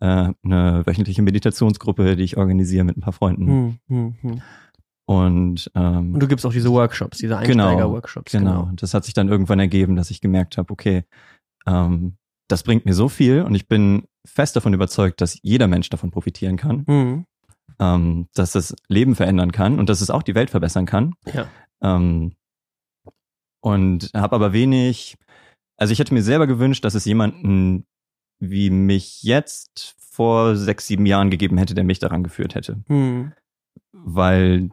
äh, 0.00 0.30
eine 0.44 0.82
wöchentliche 0.86 1.22
Meditationsgruppe, 1.22 2.16
die 2.16 2.22
ich 2.24 2.36
organisiere 2.36 2.84
mit 2.84 2.96
ein 2.96 3.00
paar 3.00 3.12
Freunden. 3.12 3.80
Mhm. 3.88 4.42
Und, 5.06 5.70
ähm, 5.74 6.14
Und 6.14 6.20
du 6.20 6.28
gibst 6.28 6.46
auch 6.46 6.52
diese 6.52 6.70
Workshops, 6.70 7.18
diese 7.18 7.36
Genau, 7.40 7.66
Einsteiger-Workshops. 7.68 8.32
genau. 8.32 8.62
Und 8.64 8.82
das 8.82 8.94
hat 8.94 9.04
sich 9.04 9.14
dann 9.14 9.28
irgendwann 9.28 9.58
ergeben, 9.58 9.96
dass 9.96 10.10
ich 10.10 10.20
gemerkt 10.20 10.56
habe, 10.58 10.72
okay, 10.72 11.04
ähm, 11.66 12.16
das 12.48 12.62
bringt 12.62 12.84
mir 12.86 12.94
so 12.94 13.08
viel 13.08 13.42
und 13.42 13.54
ich 13.54 13.66
bin 13.68 14.06
fest 14.26 14.54
davon 14.56 14.74
überzeugt, 14.74 15.20
dass 15.20 15.38
jeder 15.42 15.66
Mensch 15.68 15.88
davon 15.90 16.10
profitieren 16.10 16.56
kann, 16.56 16.84
Mhm. 16.86 17.26
ähm, 17.80 18.28
dass 18.34 18.52
das 18.52 18.76
Leben 18.88 19.14
verändern 19.16 19.50
kann 19.52 19.78
und 19.78 19.88
dass 19.88 20.00
es 20.00 20.10
auch 20.10 20.22
die 20.22 20.34
Welt 20.34 20.50
verbessern 20.50 20.86
kann. 20.86 21.14
Ja. 21.32 21.48
Ähm, 21.82 22.32
und 23.60 24.10
habe 24.14 24.34
aber 24.36 24.52
wenig, 24.52 25.16
also 25.76 25.92
ich 25.92 25.98
hätte 25.98 26.14
mir 26.14 26.22
selber 26.22 26.46
gewünscht, 26.46 26.84
dass 26.84 26.94
es 26.94 27.04
jemanden 27.04 27.86
wie 28.38 28.70
mich 28.70 29.22
jetzt 29.22 29.94
vor 29.98 30.56
sechs, 30.56 30.86
sieben 30.86 31.06
Jahren 31.06 31.30
gegeben 31.30 31.58
hätte, 31.58 31.74
der 31.74 31.84
mich 31.84 31.98
daran 32.00 32.22
geführt 32.24 32.54
hätte. 32.54 32.82
Mhm. 32.88 33.32
Weil 33.92 34.70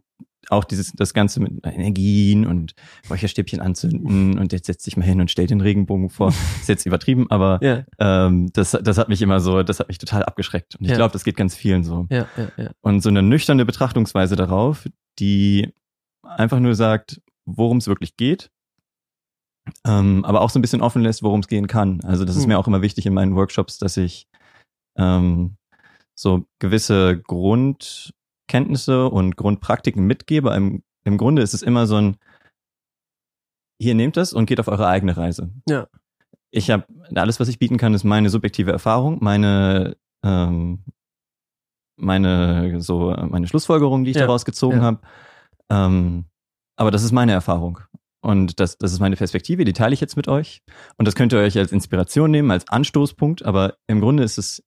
auch 0.50 0.64
dieses, 0.64 0.92
das 0.94 1.14
Ganze 1.14 1.40
mit 1.42 1.52
Energien 1.66 2.46
und 2.48 2.74
Räucherstäbchen 3.10 3.60
anzünden 3.62 4.40
und 4.40 4.54
jetzt 4.54 4.66
setzt 4.68 4.84
sich 4.86 4.96
mal 4.98 5.04
hin 5.04 5.20
und 5.22 5.30
stellt 5.30 5.50
den 5.50 5.62
Regenbogen 5.62 6.10
vor. 6.10 6.30
Ist 6.60 6.70
jetzt 6.70 6.86
übertrieben, 6.86 7.30
aber 7.30 7.60
Ja, 7.62 7.84
ähm, 8.00 8.50
das, 8.54 8.72
das 8.72 8.98
hat 8.98 9.10
mich 9.10 9.22
immer 9.22 9.40
so, 9.42 9.64
das 9.64 9.80
hat 9.80 9.90
mich 9.90 9.98
total 9.98 10.24
abgeschreckt. 10.24 10.76
Und 10.78 10.86
ich 10.86 10.92
Ja. 10.92 10.98
glaube, 10.98 11.12
das 11.14 11.24
geht 11.24 11.36
ganz 11.36 11.56
vielen 11.56 11.84
so. 11.84 12.08
ja, 12.10 12.28
ja, 12.38 12.52
ja. 12.58 12.72
Und 12.82 13.02
so 13.02 13.10
eine 13.10 13.22
nüchterne 13.22 13.66
Betrachtungsweise 13.66 14.36
darauf, 14.36 14.88
die 15.20 15.74
einfach 16.24 16.60
nur 16.60 16.74
sagt, 16.76 17.22
worum 17.46 17.78
es 17.78 17.88
wirklich 17.88 18.16
geht, 18.16 18.50
ähm, 19.86 20.26
aber 20.26 20.42
auch 20.42 20.50
so 20.50 20.58
ein 20.60 20.62
bisschen 20.62 20.82
offen 20.82 21.02
lässt, 21.04 21.22
worum 21.22 21.42
es 21.42 21.48
gehen 21.48 21.68
kann. 21.68 22.02
Also 22.04 22.26
das 22.26 22.36
ist 22.36 22.44
Hm. 22.44 22.50
mir 22.50 22.60
auch 22.60 22.68
immer 22.68 22.82
wichtig 22.82 23.06
in 23.06 23.14
meinen 23.14 23.36
Workshops, 23.36 23.78
dass 23.78 23.98
ich 23.98 24.26
ähm, 24.98 25.56
so 26.16 26.46
gewisse 26.60 27.22
Grundkenntnisse 28.50 29.08
und 29.08 29.38
Grundpraktiken 29.38 30.06
mitgebe. 30.06 30.54
Im, 30.56 30.84
Im 31.06 31.18
Grunde 31.18 31.42
ist 31.42 31.54
es 31.54 31.62
immer 31.62 31.86
so 31.86 31.96
ein, 31.96 32.18
hier 33.82 33.96
nehmt 33.96 34.18
es 34.18 34.34
und 34.34 34.48
geht 34.48 34.60
auf 34.60 34.68
eure 34.68 34.88
eigene 34.88 35.16
Reise. 35.16 35.52
Ja. 35.68 35.88
Ich 36.52 36.72
habe, 36.72 36.86
alles, 37.16 37.40
was 37.40 37.48
ich 37.48 37.60
bieten 37.60 37.78
kann, 37.78 37.94
ist 37.94 38.04
meine 38.04 38.30
subjektive 38.30 38.72
Erfahrung, 38.72 39.20
meine, 39.22 39.96
ähm, 40.26 40.84
meine, 41.96 42.82
so, 42.82 43.16
meine 43.30 43.48
Schlussfolgerung, 43.48 44.04
die 44.04 44.12
ich 44.12 44.18
Ja, 44.18 44.24
daraus 44.24 44.46
gezogen 44.46 44.78
ja. 44.78 44.84
habe. 44.84 45.02
Ähm, 45.70 46.26
aber 46.76 46.92
das 46.92 47.04
ist 47.04 47.12
meine 47.12 47.34
Erfahrung. 47.34 47.80
Und 48.22 48.60
das, 48.60 48.78
das 48.78 48.92
ist 48.92 49.00
meine 49.00 49.16
Perspektive, 49.16 49.64
die 49.64 49.74
teile 49.74 49.94
ich 49.94 50.02
jetzt 50.02 50.18
mit 50.18 50.28
euch. 50.28 50.62
Und 50.98 51.08
das 51.08 51.16
könnt 51.16 51.32
ihr 51.34 51.40
euch 51.40 51.58
als 51.58 51.72
Inspiration 51.72 52.32
nehmen, 52.32 52.52
als 52.52 52.68
Anstoßpunkt, 52.68 53.46
aber 53.46 53.76
im 53.88 54.02
Grunde 54.02 54.24
ist 54.24 54.38
es 54.38 54.64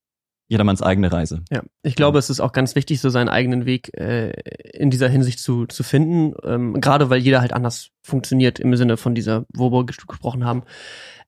jedermanns 0.48 0.82
eigene 0.82 1.10
Reise. 1.10 1.42
Ja, 1.50 1.62
ich 1.82 1.94
glaube, 1.94 2.18
es 2.18 2.28
ist 2.28 2.40
auch 2.40 2.52
ganz 2.52 2.74
wichtig, 2.74 3.00
so 3.00 3.08
seinen 3.08 3.30
eigenen 3.30 3.64
Weg 3.64 3.96
äh, 3.96 4.32
in 4.72 4.90
dieser 4.90 5.08
Hinsicht 5.08 5.38
zu, 5.38 5.66
zu 5.66 5.82
finden. 5.82 6.34
Ähm, 6.44 6.80
gerade 6.80 7.08
weil 7.08 7.20
jeder 7.20 7.40
halt 7.40 7.54
anders 7.54 7.88
funktioniert 8.02 8.60
im 8.60 8.76
Sinne 8.76 8.96
von 8.96 9.14
dieser, 9.14 9.46
wo 9.54 9.70
wir 9.70 9.80
ges- 9.80 10.06
gesprochen 10.06 10.44
haben, 10.44 10.64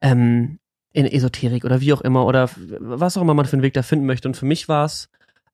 ähm, 0.02 0.59
in 0.92 1.06
Esoterik 1.06 1.64
oder 1.64 1.80
wie 1.80 1.92
auch 1.92 2.02
immer 2.02 2.26
oder 2.26 2.50
was 2.78 3.16
auch 3.16 3.23
immer 3.23 3.35
man 3.35 3.47
für 3.47 3.54
einen 3.54 3.62
Weg 3.62 3.75
da 3.75 3.83
finden 3.83 4.06
möchte. 4.06 4.28
Und 4.28 4.37
für 4.37 4.47
mich 4.47 4.68
war 4.68 4.85
es 4.85 5.09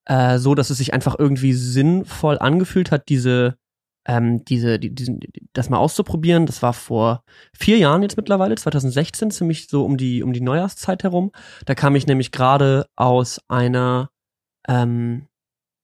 äh, 0.05 0.39
so, 0.39 0.55
dass 0.55 0.71
es 0.71 0.79
sich 0.79 0.93
einfach 0.93 1.17
irgendwie 1.19 1.53
sinnvoll 1.53 2.39
angefühlt 2.39 2.91
hat, 2.91 3.09
diese 3.09 3.57
ähm, 4.07 4.45
diese, 4.45 4.79
die, 4.79 4.95
diesen, 4.95 5.21
das 5.53 5.69
mal 5.69 5.79
auszuprobieren. 5.79 6.47
Das 6.47 6.63
war 6.63 6.73
vor 6.73 7.23
vier 7.57 7.79
Jahren 7.79 8.03
jetzt 8.03 8.17
mittlerweile, 8.17 8.55
2016, 8.55 9.31
ziemlich 9.31 9.69
so 9.69 9.85
um 9.85 9.97
die, 9.97 10.23
um 10.23 10.33
die 10.33 10.41
Neujahrszeit 10.41 11.03
herum. 11.03 11.33
Da 11.67 11.75
kam 11.75 11.95
ich 11.97 12.07
nämlich 12.07 12.33
gerade 12.33 12.87
aus 12.97 13.41
einer, 13.49 14.11
ähm, 14.69 15.27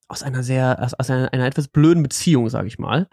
aus 0.09 0.23
einer 0.23 0.43
sehr, 0.43 0.83
aus, 0.83 0.95
aus 0.95 1.11
einer, 1.11 1.33
einer 1.33 1.47
etwas 1.47 1.69
blöden 1.69 2.03
Beziehung, 2.03 2.49
sage 2.49 2.69
ich 2.69 2.79
mal. 2.79 3.09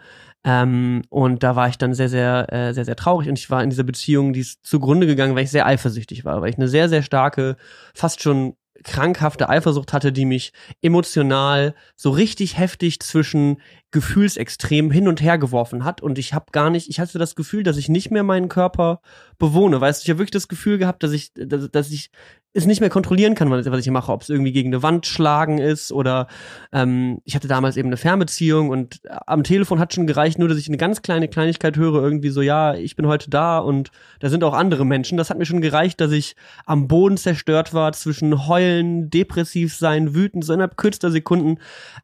Ähm, 0.46 1.04
und 1.10 1.44
da 1.44 1.56
war 1.56 1.70
ich 1.70 1.78
dann 1.78 1.94
sehr, 1.94 2.10
sehr, 2.10 2.52
äh, 2.52 2.74
sehr, 2.74 2.86
sehr 2.86 2.96
traurig. 2.96 3.30
Und 3.30 3.40
ich 3.40 3.50
war 3.50 3.64
in 3.64 3.70
dieser 3.70 3.84
Beziehung, 3.84 4.34
die 4.34 4.42
ist 4.42 4.66
zugrunde 4.66 5.08
gegangen, 5.08 5.36
weil 5.36 5.46
ich 5.46 5.52
sehr 5.52 5.66
eifersüchtig 5.66 6.26
war, 6.26 6.42
weil 6.42 6.50
ich 6.50 6.58
eine 6.58 6.68
sehr, 6.68 6.90
sehr 6.90 7.02
starke, 7.02 7.56
fast 7.94 8.22
schon 8.22 8.56
krankhafte 8.84 9.50
Eifersucht 9.50 9.94
hatte, 9.94 10.12
die 10.12 10.26
mich 10.26 10.52
emotional 10.82 11.76
so 11.96 12.10
richtig 12.10 12.58
heftig 12.58 13.00
zwischen 13.00 13.62
Gefühlsextremen 13.92 14.92
hin 14.92 15.08
und 15.08 15.22
her 15.22 15.38
geworfen 15.38 15.84
hat 15.84 16.02
und 16.02 16.18
ich 16.18 16.34
habe 16.34 16.48
gar 16.52 16.70
nicht, 16.70 16.90
ich 16.90 17.00
hatte 17.00 17.20
das 17.20 17.36
Gefühl, 17.36 17.64
dass 17.64 17.78
ich 17.78 17.90
nicht 17.90 18.10
mehr 18.10 18.24
meinen 18.24 18.50
Körper 18.50 19.02
bewohne. 19.38 19.80
Weißt 19.80 20.02
du, 20.02 20.06
ich 20.06 20.10
habe 20.10 20.20
wirklich 20.20 20.32
das 20.32 20.48
Gefühl 20.48 20.80
gehabt, 20.80 21.04
dass 21.04 21.12
ich, 21.12 21.32
dass, 21.36 21.70
dass 21.70 21.92
ich 21.92 22.10
es 22.54 22.66
nicht 22.68 22.82
mehr 22.82 22.90
kontrollieren 22.90 23.34
kann, 23.34 23.50
was 23.50 23.80
ich 23.86 23.92
mache, 23.92 24.12
ob 24.12 24.22
es 24.22 24.30
irgendwie 24.30 24.52
gegen 24.52 24.70
eine 24.70 24.84
Wand 24.84 25.08
schlagen 25.08 25.58
ist 25.58 25.92
oder 25.92 26.28
ähm, 26.72 27.20
ich 27.26 27.36
hatte 27.36 27.48
damals 27.48 27.78
eben 27.78 27.90
eine 27.90 27.98
Fernbeziehung 27.98 28.70
und 28.70 29.02
am 29.26 29.44
Telefon 29.44 29.80
hat 29.80 29.94
schon 29.94 30.06
gereicht, 30.06 30.38
nur 30.38 30.48
dass 30.48 30.58
ich 30.58 30.68
eine 30.68 30.78
ganz 30.78 31.02
kleine 31.02 31.28
Kleinigkeit 31.28 31.78
höre, 31.78 32.02
irgendwie 32.04 32.30
so, 32.30 32.42
ja, 32.42 32.76
ich 32.76 32.96
bin 32.96 33.08
heute 33.08 33.30
da 33.30 33.58
und 33.58 33.90
da 34.20 34.30
sind 34.30 34.44
auch 34.44 34.54
andere 34.54 34.86
Menschen. 34.86 35.18
Das 35.18 35.30
hat 35.30 35.40
mir 35.40 35.46
schon 35.46 35.62
gereicht, 35.62 36.00
dass 36.00 36.12
ich 36.12 36.36
am 36.66 36.88
Boden 36.88 37.18
zerstört 37.18 37.74
war 37.74 37.92
zwischen 37.94 38.48
Heulen, 38.48 39.10
depressiv 39.10 39.76
sein, 39.76 40.14
wütend, 40.14 40.46
so 40.46 40.54
innerhalb 40.54 40.78
kürzester 40.78 41.10
Sekunden 41.10 41.58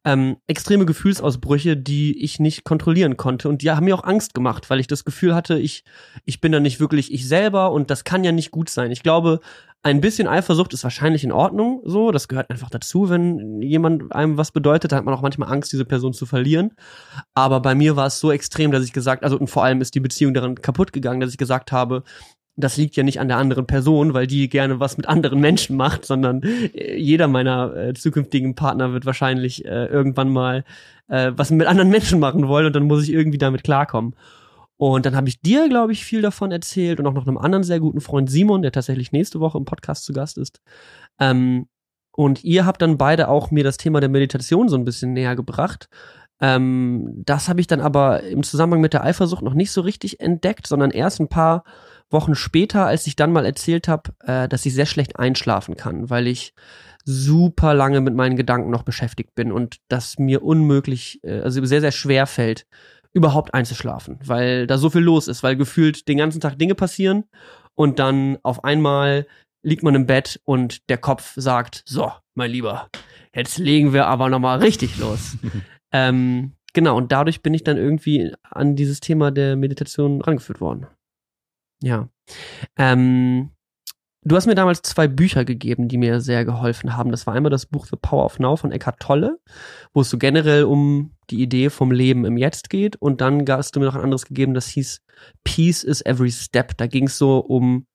ähm, 0.03 0.37
extreme 0.47 0.85
Gefühlsausbrüche, 0.85 1.77
die 1.77 2.23
ich 2.23 2.39
nicht 2.39 2.63
kontrollieren 2.63 3.17
konnte. 3.17 3.49
Und 3.49 3.61
die 3.61 3.69
haben 3.69 3.85
mir 3.85 3.95
auch 3.95 4.03
Angst 4.03 4.33
gemacht, 4.33 4.69
weil 4.69 4.79
ich 4.79 4.87
das 4.87 5.05
Gefühl 5.05 5.35
hatte, 5.35 5.59
ich, 5.59 5.83
ich 6.25 6.41
bin 6.41 6.51
da 6.51 6.59
nicht 6.59 6.79
wirklich 6.79 7.13
ich 7.13 7.27
selber 7.27 7.71
und 7.71 7.91
das 7.91 8.03
kann 8.03 8.23
ja 8.23 8.31
nicht 8.31 8.49
gut 8.49 8.69
sein. 8.69 8.91
Ich 8.91 9.03
glaube, 9.03 9.41
ein 9.81 10.01
bisschen 10.01 10.27
Eifersucht 10.27 10.73
ist 10.73 10.83
wahrscheinlich 10.83 11.23
in 11.23 11.31
Ordnung, 11.31 11.81
so. 11.85 12.11
Das 12.11 12.27
gehört 12.27 12.49
einfach 12.49 12.69
dazu, 12.69 13.09
wenn 13.09 13.61
jemand 13.61 14.13
einem 14.13 14.37
was 14.37 14.51
bedeutet, 14.51 14.91
da 14.91 14.97
hat 14.97 15.05
man 15.05 15.13
auch 15.13 15.21
manchmal 15.21 15.51
Angst, 15.51 15.71
diese 15.71 15.85
Person 15.85 16.13
zu 16.13 16.25
verlieren. 16.25 16.71
Aber 17.33 17.61
bei 17.61 17.75
mir 17.75 17.95
war 17.95 18.07
es 18.07 18.19
so 18.19 18.31
extrem, 18.31 18.71
dass 18.71 18.83
ich 18.83 18.93
gesagt, 18.93 19.23
also 19.23 19.37
und 19.37 19.49
vor 19.49 19.63
allem 19.63 19.81
ist 19.81 19.95
die 19.95 20.01
Beziehung 20.01 20.33
daran 20.33 20.55
kaputt 20.55 20.91
gegangen, 20.91 21.21
dass 21.21 21.31
ich 21.31 21.37
gesagt 21.37 21.71
habe, 21.71 22.03
das 22.57 22.75
liegt 22.75 22.97
ja 22.97 23.03
nicht 23.03 23.21
an 23.21 23.29
der 23.29 23.37
anderen 23.37 23.65
Person, 23.67 24.13
weil 24.13 24.27
die 24.27 24.49
gerne 24.49 24.81
was 24.81 24.97
mit 24.97 25.07
anderen 25.07 25.39
Menschen 25.39 25.77
macht, 25.77 26.05
sondern 26.05 26.41
äh, 26.43 26.97
jeder 26.97 27.27
meiner 27.27 27.75
äh, 27.75 27.93
zukünftigen 27.93 28.55
Partner 28.55 28.91
wird 28.91 29.05
wahrscheinlich 29.05 29.63
äh, 29.65 29.85
irgendwann 29.85 30.29
mal 30.29 30.65
äh, 31.07 31.31
was 31.35 31.51
mit 31.51 31.67
anderen 31.67 31.89
Menschen 31.89 32.19
machen 32.19 32.47
wollen 32.47 32.65
und 32.65 32.75
dann 32.75 32.83
muss 32.83 33.03
ich 33.03 33.13
irgendwie 33.13 33.37
damit 33.37 33.63
klarkommen. 33.63 34.13
Und 34.79 35.05
dann 35.05 35.13
habe 35.13 35.27
ich 35.27 35.41
dir, 35.41 35.67
glaube 35.67 35.91
ich, 35.91 36.05
viel 36.05 36.21
davon 36.21 36.53
erzählt 36.53 37.01
und 37.01 37.05
auch 37.05 37.13
noch 37.13 37.27
einem 37.27 37.37
anderen 37.37 37.65
sehr 37.65 37.81
guten 37.81 37.99
Freund 37.99 38.31
Simon, 38.31 38.61
der 38.61 38.71
tatsächlich 38.71 39.11
nächste 39.11 39.41
Woche 39.41 39.57
im 39.57 39.65
Podcast 39.65 40.05
zu 40.05 40.13
Gast 40.13 40.37
ist. 40.37 40.61
Ähm, 41.19 41.67
und 42.13 42.45
ihr 42.45 42.65
habt 42.65 42.81
dann 42.81 42.97
beide 42.97 43.27
auch 43.27 43.51
mir 43.51 43.65
das 43.65 43.75
Thema 43.75 43.99
der 43.99 44.07
Meditation 44.07 44.69
so 44.69 44.77
ein 44.77 44.85
bisschen 44.85 45.11
näher 45.11 45.35
gebracht. 45.35 45.89
Ähm, 46.39 47.11
das 47.25 47.49
habe 47.49 47.59
ich 47.59 47.67
dann 47.67 47.81
aber 47.81 48.23
im 48.23 48.41
Zusammenhang 48.41 48.79
mit 48.79 48.93
der 48.93 49.03
Eifersucht 49.03 49.41
noch 49.41 49.53
nicht 49.53 49.71
so 49.71 49.81
richtig 49.81 50.21
entdeckt, 50.21 50.65
sondern 50.65 50.91
erst 50.91 51.19
ein 51.19 51.27
paar 51.27 51.65
Wochen 52.09 52.33
später, 52.33 52.85
als 52.85 53.05
ich 53.05 53.17
dann 53.17 53.33
mal 53.33 53.45
erzählt 53.45 53.89
habe, 53.89 54.13
äh, 54.21 54.47
dass 54.47 54.65
ich 54.65 54.73
sehr 54.73 54.85
schlecht 54.85 55.19
einschlafen 55.19 55.75
kann, 55.75 56.09
weil 56.09 56.25
ich 56.25 56.53
super 57.03 57.73
lange 57.73 57.99
mit 57.99 58.15
meinen 58.15 58.37
Gedanken 58.37 58.69
noch 58.69 58.83
beschäftigt 58.83 59.35
bin 59.35 59.51
und 59.51 59.77
das 59.89 60.19
mir 60.19 60.41
unmöglich, 60.41 61.19
äh, 61.23 61.41
also 61.41 61.65
sehr, 61.65 61.81
sehr 61.81 61.91
schwer 61.91 62.27
fällt, 62.27 62.65
überhaupt 63.13 63.53
einzuschlafen, 63.53 64.19
weil 64.23 64.67
da 64.67 64.77
so 64.77 64.89
viel 64.89 65.01
los 65.01 65.27
ist, 65.27 65.43
weil 65.43 65.55
gefühlt 65.55 66.07
den 66.07 66.17
ganzen 66.17 66.41
Tag 66.41 66.59
Dinge 66.59 66.75
passieren 66.75 67.25
und 67.75 67.99
dann 67.99 68.37
auf 68.43 68.63
einmal 68.63 69.25
liegt 69.63 69.83
man 69.83 69.95
im 69.95 70.05
Bett 70.05 70.39
und 70.45 70.89
der 70.89 70.97
Kopf 70.97 71.33
sagt, 71.35 71.83
so, 71.85 72.11
mein 72.35 72.51
Lieber, 72.51 72.89
jetzt 73.33 73.57
legen 73.57 73.93
wir 73.93 74.07
aber 74.07 74.29
nochmal 74.29 74.59
richtig 74.59 74.97
los. 74.97 75.37
ähm, 75.91 76.53
genau, 76.73 76.97
und 76.97 77.11
dadurch 77.11 77.41
bin 77.41 77.53
ich 77.53 77.63
dann 77.63 77.77
irgendwie 77.77 78.33
an 78.43 78.75
dieses 78.75 78.99
Thema 78.99 79.31
der 79.31 79.55
Meditation 79.55 80.21
rangeführt 80.21 80.61
worden. 80.61 80.87
Ja. 81.81 82.09
Ähm, 82.77 83.51
du 84.23 84.35
hast 84.35 84.45
mir 84.45 84.55
damals 84.55 84.81
zwei 84.81 85.07
Bücher 85.07 85.45
gegeben, 85.45 85.87
die 85.87 85.97
mir 85.97 86.21
sehr 86.21 86.45
geholfen 86.45 86.95
haben. 86.95 87.11
Das 87.11 87.27
war 87.27 87.33
einmal 87.33 87.49
das 87.49 87.65
Buch 87.65 87.85
The 87.85 87.97
Power 88.01 88.25
of 88.25 88.39
Now 88.39 88.55
von 88.55 88.71
Eckhart 88.71 88.99
Tolle, 88.99 89.39
wo 89.93 90.01
es 90.01 90.09
so 90.09 90.17
generell 90.17 90.63
um 90.63 91.11
die 91.29 91.41
Idee 91.41 91.69
vom 91.69 91.91
Leben 91.91 92.25
im 92.25 92.37
Jetzt 92.37 92.69
geht. 92.69 92.95
Und 92.97 93.21
dann 93.21 93.45
hast 93.47 93.75
du 93.75 93.79
mir 93.79 93.85
noch 93.87 93.95
ein 93.95 94.01
anderes 94.01 94.25
gegeben, 94.25 94.53
das 94.53 94.67
hieß 94.67 95.01
Peace 95.43 95.83
is 95.83 96.01
Every 96.05 96.31
Step. 96.31 96.77
Da 96.77 96.87
ging 96.87 97.05
es 97.07 97.17
so 97.17 97.39
um 97.39 97.85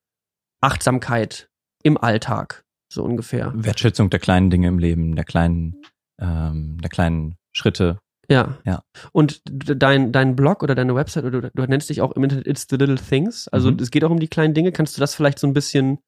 Achtsamkeit 0.60 1.48
im 1.82 1.98
Alltag, 1.98 2.64
so 2.92 3.02
ungefähr. 3.04 3.52
Wertschätzung 3.54 4.10
der 4.10 4.20
kleinen 4.20 4.50
Dinge 4.50 4.68
im 4.68 4.78
Leben, 4.78 5.14
der 5.16 5.24
kleinen, 5.24 5.76
ähm, 6.20 6.78
der 6.80 6.90
kleinen 6.90 7.36
Schritte. 7.52 7.98
Ja. 8.30 8.56
Ja. 8.64 8.82
Und 9.12 9.42
dein, 9.44 10.10
dein 10.12 10.34
Blog 10.34 10.62
oder 10.62 10.74
deine 10.74 10.94
Website, 10.94 11.24
oder 11.24 11.42
du, 11.42 11.50
du 11.54 11.62
nennst 11.64 11.90
dich 11.90 12.00
auch 12.00 12.12
im 12.12 12.24
Internet 12.24 12.46
It's 12.46 12.66
the 12.70 12.76
Little 12.76 12.96
Things. 12.96 13.48
Also 13.48 13.70
Mhm. 13.70 13.78
es 13.80 13.90
geht 13.90 14.02
auch 14.04 14.10
um 14.10 14.20
die 14.20 14.28
kleinen 14.28 14.54
Dinge. 14.54 14.72
Kannst 14.72 14.96
du 14.96 15.00
das 15.00 15.14
vielleicht 15.14 15.38
so 15.38 15.46
ein 15.46 15.52
bisschen, 15.52 15.98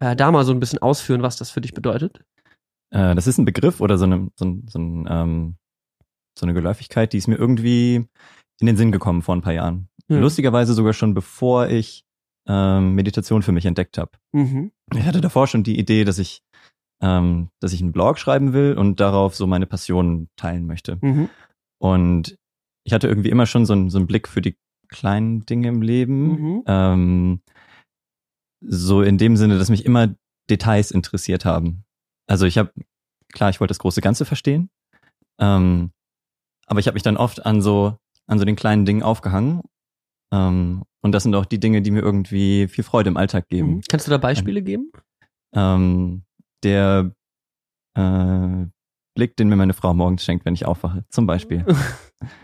äh, 0.00 0.16
da 0.16 0.32
mal 0.32 0.44
so 0.44 0.52
ein 0.52 0.58
bisschen 0.58 0.80
ausführen, 0.80 1.22
was 1.22 1.36
das 1.36 1.50
für 1.50 1.60
dich 1.60 1.72
bedeutet? 1.72 2.20
Äh, 2.92 3.14
das 3.14 3.28
ist 3.28 3.38
ein 3.38 3.44
Begriff 3.44 3.80
oder 3.80 3.98
so 3.98 4.04
eine, 4.06 4.30
so, 4.34 4.44
ein, 4.44 4.66
so, 4.66 4.78
ein, 4.80 5.06
ähm, 5.08 5.56
so 6.40 6.46
eine 6.46 6.54
Geläufigkeit, 6.54 7.12
die 7.12 7.18
ist 7.18 7.28
mir 7.28 7.36
irgendwie 7.36 8.06
in 8.60 8.66
den 8.66 8.76
Sinn 8.76 8.92
gekommen 8.92 9.22
vor 9.22 9.36
ein 9.36 9.42
paar 9.42 9.52
Jahren. 9.52 9.88
Hm. 10.08 10.20
Lustigerweise 10.20 10.74
sogar 10.74 10.92
schon 10.92 11.14
bevor 11.14 11.68
ich 11.68 12.04
ähm, 12.46 12.94
Meditation 12.94 13.42
für 13.42 13.52
mich 13.52 13.66
entdeckt 13.66 13.98
habe. 13.98 14.12
Mhm. 14.32 14.72
Ich 14.94 15.04
hatte 15.04 15.20
davor 15.20 15.46
schon 15.46 15.62
die 15.62 15.78
Idee, 15.78 16.04
dass 16.04 16.18
ich, 16.18 16.42
ähm, 17.00 17.50
dass 17.60 17.72
ich 17.72 17.80
einen 17.80 17.92
Blog 17.92 18.18
schreiben 18.18 18.52
will 18.52 18.74
und 18.74 18.98
darauf 18.98 19.36
so 19.36 19.46
meine 19.46 19.66
Passionen 19.66 20.28
teilen 20.36 20.66
möchte. 20.66 20.98
Mhm. 21.00 21.28
Und 21.78 22.36
ich 22.84 22.92
hatte 22.92 23.08
irgendwie 23.08 23.30
immer 23.30 23.46
schon 23.46 23.66
so 23.66 23.72
einen, 23.72 23.90
so 23.90 23.98
einen 23.98 24.06
Blick 24.06 24.26
für 24.26 24.40
die 24.40 24.56
kleinen 24.88 25.46
Dinge 25.46 25.68
im 25.68 25.82
Leben. 25.82 26.28
Mhm. 26.28 26.62
Ähm, 26.66 27.40
so 28.62 29.02
in 29.02 29.16
dem 29.16 29.36
Sinne, 29.36 29.58
dass 29.58 29.70
mich 29.70 29.84
immer 29.84 30.14
Details 30.50 30.90
interessiert 30.90 31.44
haben. 31.44 31.84
Also 32.26 32.46
ich 32.46 32.58
habe, 32.58 32.72
klar, 33.32 33.50
ich 33.50 33.60
wollte 33.60 33.70
das 33.70 33.78
große 33.78 34.00
Ganze 34.00 34.24
verstehen, 34.24 34.70
ähm, 35.38 35.92
aber 36.70 36.80
ich 36.80 36.86
habe 36.86 36.94
mich 36.94 37.02
dann 37.02 37.16
oft 37.16 37.44
an 37.44 37.60
so, 37.60 37.96
an 38.26 38.38
so 38.38 38.44
den 38.44 38.56
kleinen 38.56 38.84
Dingen 38.84 39.02
aufgehangen. 39.02 39.62
Ähm, 40.32 40.84
und 41.02 41.12
das 41.12 41.24
sind 41.24 41.34
auch 41.34 41.46
die 41.46 41.58
Dinge, 41.58 41.82
die 41.82 41.90
mir 41.90 42.00
irgendwie 42.00 42.68
viel 42.68 42.84
Freude 42.84 43.08
im 43.08 43.16
Alltag 43.16 43.48
geben. 43.48 43.76
Mhm. 43.76 43.82
Kannst 43.88 44.06
du 44.06 44.10
da 44.10 44.18
Beispiele 44.18 44.62
geben? 44.62 44.92
Ähm, 45.54 46.22
der 46.62 47.10
äh, 47.94 48.66
Blick, 49.16 49.36
den 49.36 49.48
mir 49.48 49.56
meine 49.56 49.72
Frau 49.74 49.92
morgens 49.94 50.24
schenkt, 50.24 50.44
wenn 50.44 50.54
ich 50.54 50.64
aufwache, 50.66 51.04
zum 51.10 51.26
Beispiel. 51.26 51.66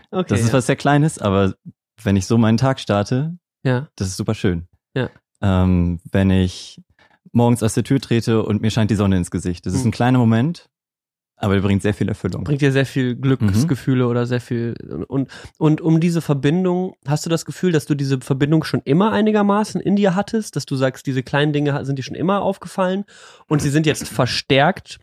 Okay. 0.09 0.25
Das 0.29 0.39
ist 0.39 0.47
ja. 0.47 0.53
was 0.53 0.65
sehr 0.65 0.75
Kleines, 0.77 1.19
aber 1.19 1.53
wenn 2.01 2.15
ich 2.15 2.25
so 2.25 2.37
meinen 2.39 2.57
Tag 2.57 2.79
starte, 2.79 3.37
ja. 3.63 3.87
das 3.95 4.07
ist 4.07 4.17
super 4.17 4.33
schön. 4.33 4.67
Ja. 4.95 5.09
Ähm, 5.41 5.99
wenn 6.11 6.31
ich 6.31 6.81
morgens 7.31 7.61
aus 7.61 7.75
der 7.75 7.83
Tür 7.83 7.99
trete 7.99 8.41
und 8.41 8.61
mir 8.61 8.71
scheint 8.71 8.89
die 8.89 8.95
Sonne 8.95 9.17
ins 9.17 9.29
Gesicht. 9.29 9.65
Das 9.67 9.73
ist 9.73 9.83
Mhm. 9.83 9.89
ein 9.89 9.91
kleiner 9.91 10.17
Moment, 10.17 10.69
aber 11.37 11.53
der 11.53 11.61
bringt 11.61 11.83
sehr 11.83 11.93
viel 11.93 12.09
Erfüllung. 12.09 12.43
Bringt 12.43 12.61
dir 12.61 12.71
sehr 12.71 12.85
viel 12.85 13.15
Glücksgefühle 13.15 14.07
oder 14.07 14.25
sehr 14.25 14.41
viel 14.41 14.75
und 15.07 15.29
und 15.57 15.81
um 15.81 15.99
diese 15.99 16.21
Verbindung 16.21 16.95
hast 17.05 17.25
du 17.25 17.29
das 17.29 17.45
Gefühl, 17.45 17.71
dass 17.71 17.85
du 17.85 17.95
diese 17.95 18.19
Verbindung 18.19 18.63
schon 18.63 18.81
immer 18.83 19.11
einigermaßen 19.11 19.79
in 19.79 19.95
dir 19.95 20.15
hattest, 20.15 20.55
dass 20.55 20.65
du 20.65 20.75
sagst, 20.75 21.05
diese 21.05 21.23
kleinen 21.23 21.53
Dinge 21.53 21.85
sind 21.85 21.99
dir 21.99 22.03
schon 22.03 22.15
immer 22.15 22.41
aufgefallen 22.41 23.05
und 23.47 23.61
sie 23.61 23.69
sind 23.69 23.85
jetzt 23.85 24.07
verstärkt 24.07 24.99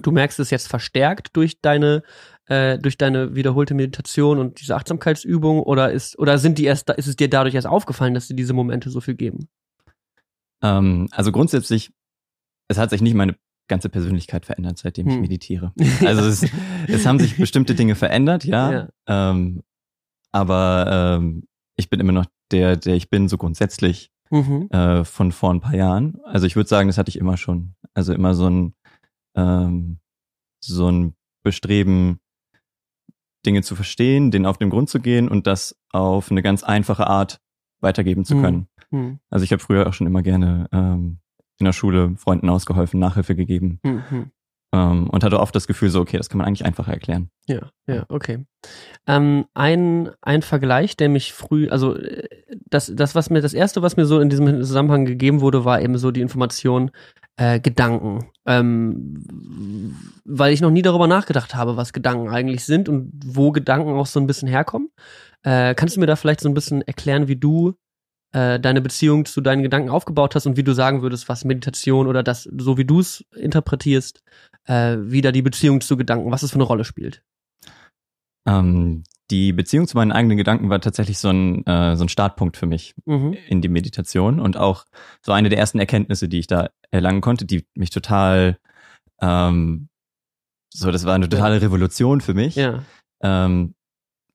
du 0.00 0.12
merkst 0.12 0.38
es 0.40 0.50
jetzt 0.50 0.68
verstärkt 0.68 1.36
durch 1.36 1.60
deine 1.60 2.02
äh, 2.46 2.78
durch 2.78 2.98
deine 2.98 3.34
wiederholte 3.34 3.74
Meditation 3.74 4.38
und 4.38 4.60
diese 4.60 4.76
Achtsamkeitsübung 4.76 5.60
oder 5.60 5.92
ist 5.92 6.18
oder 6.18 6.38
sind 6.38 6.58
die 6.58 6.64
erst 6.64 6.90
ist 6.90 7.06
es 7.06 7.16
dir 7.16 7.28
dadurch 7.28 7.54
erst 7.54 7.66
aufgefallen, 7.66 8.14
dass 8.14 8.28
dir 8.28 8.36
diese 8.36 8.52
Momente 8.52 8.90
so 8.90 9.00
viel 9.00 9.14
geben? 9.14 9.48
Ähm, 10.62 11.08
also 11.12 11.32
grundsätzlich, 11.32 11.90
es 12.68 12.78
hat 12.78 12.90
sich 12.90 13.00
nicht 13.00 13.14
meine 13.14 13.36
ganze 13.70 13.88
Persönlichkeit 13.88 14.44
verändert, 14.44 14.76
seitdem 14.76 15.08
ich 15.08 15.14
Hm. 15.14 15.22
meditiere. 15.22 15.72
Also 16.04 16.22
es, 16.24 16.44
es 16.88 17.06
haben 17.06 17.18
sich 17.18 17.38
bestimmte 17.38 17.74
Dinge 17.74 17.94
verändert, 17.94 18.44
ja. 18.44 18.70
Ja. 19.08 19.30
Ähm, 19.30 19.62
aber 20.32 21.16
ähm, 21.18 21.44
ich 21.76 21.88
bin 21.88 21.98
immer 22.00 22.12
noch 22.12 22.26
der, 22.52 22.76
der 22.76 22.94
ich 22.96 23.08
bin, 23.08 23.28
so 23.28 23.38
grundsätzlich 23.38 24.10
Mhm. 24.32 24.68
äh, 24.70 25.04
von 25.04 25.32
vor 25.32 25.52
ein 25.52 25.60
paar 25.60 25.74
Jahren. 25.74 26.18
Also 26.24 26.46
ich 26.46 26.54
würde 26.54 26.68
sagen, 26.68 26.88
das 26.88 26.98
hatte 26.98 27.08
ich 27.08 27.18
immer 27.18 27.36
schon. 27.36 27.74
Also 27.94 28.12
immer 28.14 28.34
so 28.34 28.48
ein 28.48 28.74
ähm, 29.34 29.98
so 30.62 30.88
ein 30.90 31.14
Bestreben, 31.42 32.20
Dinge 33.46 33.62
zu 33.62 33.74
verstehen, 33.74 34.30
denen 34.30 34.46
auf 34.46 34.58
den 34.58 34.70
Grund 34.70 34.88
zu 34.90 35.00
gehen 35.00 35.28
und 35.28 35.46
das 35.46 35.74
auf 35.92 36.30
eine 36.30 36.42
ganz 36.42 36.62
einfache 36.62 37.06
Art 37.06 37.40
weitergeben 37.80 38.24
zu 38.24 38.36
Mhm. 38.36 38.42
können. 38.42 38.66
Mhm. 38.90 39.20
Also 39.30 39.44
ich 39.44 39.52
habe 39.52 39.62
früher 39.62 39.86
auch 39.88 39.94
schon 39.94 40.06
immer 40.06 40.22
gerne 40.22 40.68
ähm, 40.72 41.19
in 41.60 41.66
der 41.66 41.72
Schule 41.72 42.14
Freunden 42.16 42.48
ausgeholfen, 42.48 42.98
Nachhilfe 42.98 43.36
gegeben 43.36 43.78
Mhm. 43.84 44.30
ähm, 44.72 45.08
und 45.10 45.22
hatte 45.24 45.40
oft 45.40 45.54
das 45.54 45.66
Gefühl 45.66 45.90
so, 45.90 46.00
okay, 46.00 46.16
das 46.16 46.28
kann 46.28 46.38
man 46.38 46.46
eigentlich 46.46 46.64
einfacher 46.64 46.92
erklären. 46.92 47.30
Ja, 47.46 47.70
ja, 47.86 48.04
okay. 48.08 48.44
Ähm, 49.06 49.44
ein, 49.54 50.10
ein 50.22 50.42
Vergleich, 50.42 50.96
der 50.96 51.08
mich 51.08 51.32
früh, 51.32 51.68
also 51.68 51.96
äh, 51.96 52.26
das, 52.68 52.92
das, 52.94 53.14
was 53.14 53.30
mir, 53.30 53.40
das 53.40 53.54
erste, 53.54 53.82
was 53.82 53.96
mir 53.96 54.06
so 54.06 54.20
in 54.20 54.28
diesem 54.30 54.46
Zusammenhang 54.62 55.04
gegeben 55.04 55.40
wurde, 55.40 55.64
war 55.64 55.80
eben 55.80 55.98
so 55.98 56.10
die 56.10 56.20
Information 56.20 56.90
äh, 57.36 57.60
Gedanken. 57.60 58.30
Ähm, 58.46 59.24
weil 60.24 60.52
ich 60.52 60.60
noch 60.60 60.70
nie 60.70 60.82
darüber 60.82 61.06
nachgedacht 61.06 61.54
habe, 61.54 61.76
was 61.76 61.92
Gedanken 61.92 62.28
eigentlich 62.28 62.64
sind 62.64 62.88
und 62.88 63.10
wo 63.24 63.50
Gedanken 63.52 63.94
auch 63.94 64.06
so 64.06 64.20
ein 64.20 64.26
bisschen 64.26 64.48
herkommen. 64.48 64.90
Äh, 65.42 65.74
kannst 65.74 65.96
du 65.96 66.00
mir 66.00 66.06
da 66.06 66.16
vielleicht 66.16 66.40
so 66.40 66.48
ein 66.48 66.54
bisschen 66.54 66.82
erklären, 66.82 67.28
wie 67.28 67.36
du 67.36 67.74
äh, 68.32 68.60
deine 68.60 68.80
Beziehung 68.80 69.24
zu 69.24 69.40
deinen 69.40 69.62
Gedanken 69.62 69.90
aufgebaut 69.90 70.34
hast 70.34 70.46
und 70.46 70.56
wie 70.56 70.62
du 70.62 70.72
sagen 70.72 71.02
würdest, 71.02 71.28
was 71.28 71.44
Meditation 71.44 72.06
oder 72.06 72.22
das, 72.22 72.44
so 72.44 72.76
wie 72.78 72.84
du 72.84 73.00
es 73.00 73.24
interpretierst, 73.34 74.22
äh, 74.66 74.96
wie 75.00 75.20
da 75.20 75.32
die 75.32 75.42
Beziehung 75.42 75.80
zu 75.80 75.96
Gedanken, 75.96 76.30
was 76.30 76.42
es 76.42 76.50
für 76.52 76.56
eine 76.56 76.64
Rolle 76.64 76.84
spielt? 76.84 77.22
Ähm, 78.46 79.04
die 79.30 79.52
Beziehung 79.52 79.86
zu 79.86 79.96
meinen 79.96 80.12
eigenen 80.12 80.36
Gedanken 80.36 80.70
war 80.70 80.80
tatsächlich 80.80 81.18
so 81.18 81.28
ein, 81.30 81.64
äh, 81.66 81.96
so 81.96 82.04
ein 82.04 82.08
Startpunkt 82.08 82.56
für 82.56 82.66
mich 82.66 82.94
Mhm. 83.04 83.36
in 83.48 83.60
die 83.62 83.68
Meditation 83.68 84.40
und 84.40 84.56
auch 84.56 84.86
so 85.22 85.32
eine 85.32 85.48
der 85.48 85.58
ersten 85.58 85.78
Erkenntnisse, 85.78 86.28
die 86.28 86.38
ich 86.40 86.46
da 86.46 86.70
erlangen 86.90 87.20
konnte, 87.20 87.44
die 87.44 87.66
mich 87.74 87.90
total, 87.90 88.58
ähm, 89.20 89.88
so, 90.72 90.90
das 90.90 91.04
war 91.04 91.14
eine 91.14 91.28
totale 91.28 91.60
Revolution 91.62 92.20
für 92.20 92.34
mich, 92.34 92.56
Ja. 92.56 92.82
ähm, 93.22 93.74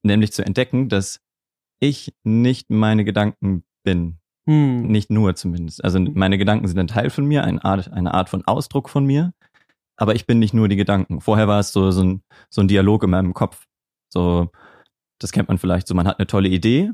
nämlich 0.04 0.32
zu 0.34 0.46
entdecken, 0.46 0.90
dass 0.90 1.20
ich 1.80 2.14
nicht 2.24 2.70
meine 2.70 3.04
Gedanken 3.04 3.64
bin. 3.86 4.18
Hm. 4.46 4.88
Nicht 4.88 5.10
nur 5.10 5.34
zumindest. 5.36 5.82
Also 5.84 6.00
meine 6.00 6.38
Gedanken 6.38 6.68
sind 6.68 6.77
ein 6.77 6.88
Teil 6.88 7.10
von 7.10 7.25
mir, 7.25 7.46
eine 7.46 7.63
Art, 7.63 7.92
eine 7.94 8.13
Art 8.13 8.27
von 8.30 8.46
Ausdruck 8.46 8.89
von 8.89 9.06
mir. 9.06 9.34
Aber 9.96 10.13
ich 10.13 10.27
bin 10.27 10.39
nicht 10.39 10.54
nur 10.54 10.68
die 10.68 10.75
Gedanken. 10.75 11.22
Vorher 11.22 11.48
war 11.48 11.62
es 11.62 11.72
so, 11.72 11.89
so, 11.92 12.04
ein, 12.04 12.22
so 12.50 12.60
ein 12.60 12.68
Dialog 12.68 13.04
in 13.04 13.12
meinem 13.12 13.34
Kopf. 13.34 13.65
So, 14.10 14.50
das 15.20 15.32
kennt 15.32 15.48
man 15.48 15.58
vielleicht 15.58 15.88
so, 15.88 15.96
man 15.96 16.06
hat 16.08 16.20
eine 16.20 16.27
tolle 16.27 16.50
Idee 16.50 16.92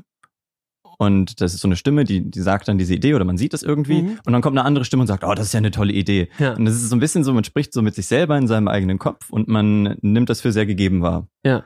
und 0.98 1.40
das 1.40 1.54
ist 1.54 1.60
so 1.60 1.68
eine 1.68 1.76
Stimme, 1.76 2.04
die, 2.04 2.30
die 2.30 2.40
sagt 2.40 2.68
dann 2.68 2.78
diese 2.78 2.94
Idee 2.94 3.14
oder 3.14 3.24
man 3.24 3.36
sieht 3.36 3.52
das 3.52 3.62
irgendwie 3.64 4.02
Mhm. 4.02 4.20
und 4.24 4.32
dann 4.32 4.40
kommt 4.42 4.56
eine 4.56 4.64
andere 4.64 4.84
Stimme 4.84 5.00
und 5.00 5.08
sagt, 5.08 5.24
oh, 5.24 5.34
das 5.34 5.46
ist 5.46 5.52
ja 5.52 5.58
eine 5.58 5.72
tolle 5.72 5.92
Idee. 5.92 6.28
Ja. 6.38 6.54
Und 6.54 6.64
das 6.64 6.74
ist 6.74 6.88
so 6.88 6.96
ein 6.96 7.00
bisschen 7.00 7.24
so, 7.24 7.32
man 7.32 7.44
spricht 7.44 7.72
so 7.72 7.82
mit 7.82 7.94
sich 7.94 8.06
selber 8.06 8.38
in 8.38 8.46
seinem 8.46 8.68
eigenen 8.68 8.98
Kopf 8.98 9.30
und 9.30 9.48
man 9.48 9.96
nimmt 10.00 10.30
das 10.30 10.40
für 10.40 10.52
sehr 10.52 10.66
gegeben 10.66 11.02
wahr. 11.02 11.26
Ja. 11.44 11.64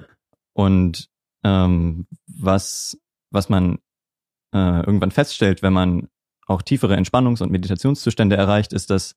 Und 0.54 1.08
ähm, 1.44 2.06
was, 2.26 2.98
was 3.30 3.48
man 3.48 3.78
äh, 4.56 4.80
irgendwann 4.80 5.10
feststellt, 5.10 5.62
wenn 5.62 5.72
man 5.74 6.08
auch 6.46 6.62
tiefere 6.62 6.96
Entspannungs- 6.96 7.42
und 7.42 7.52
Meditationszustände 7.52 8.36
erreicht, 8.36 8.72
ist, 8.72 8.88
dass 8.90 9.16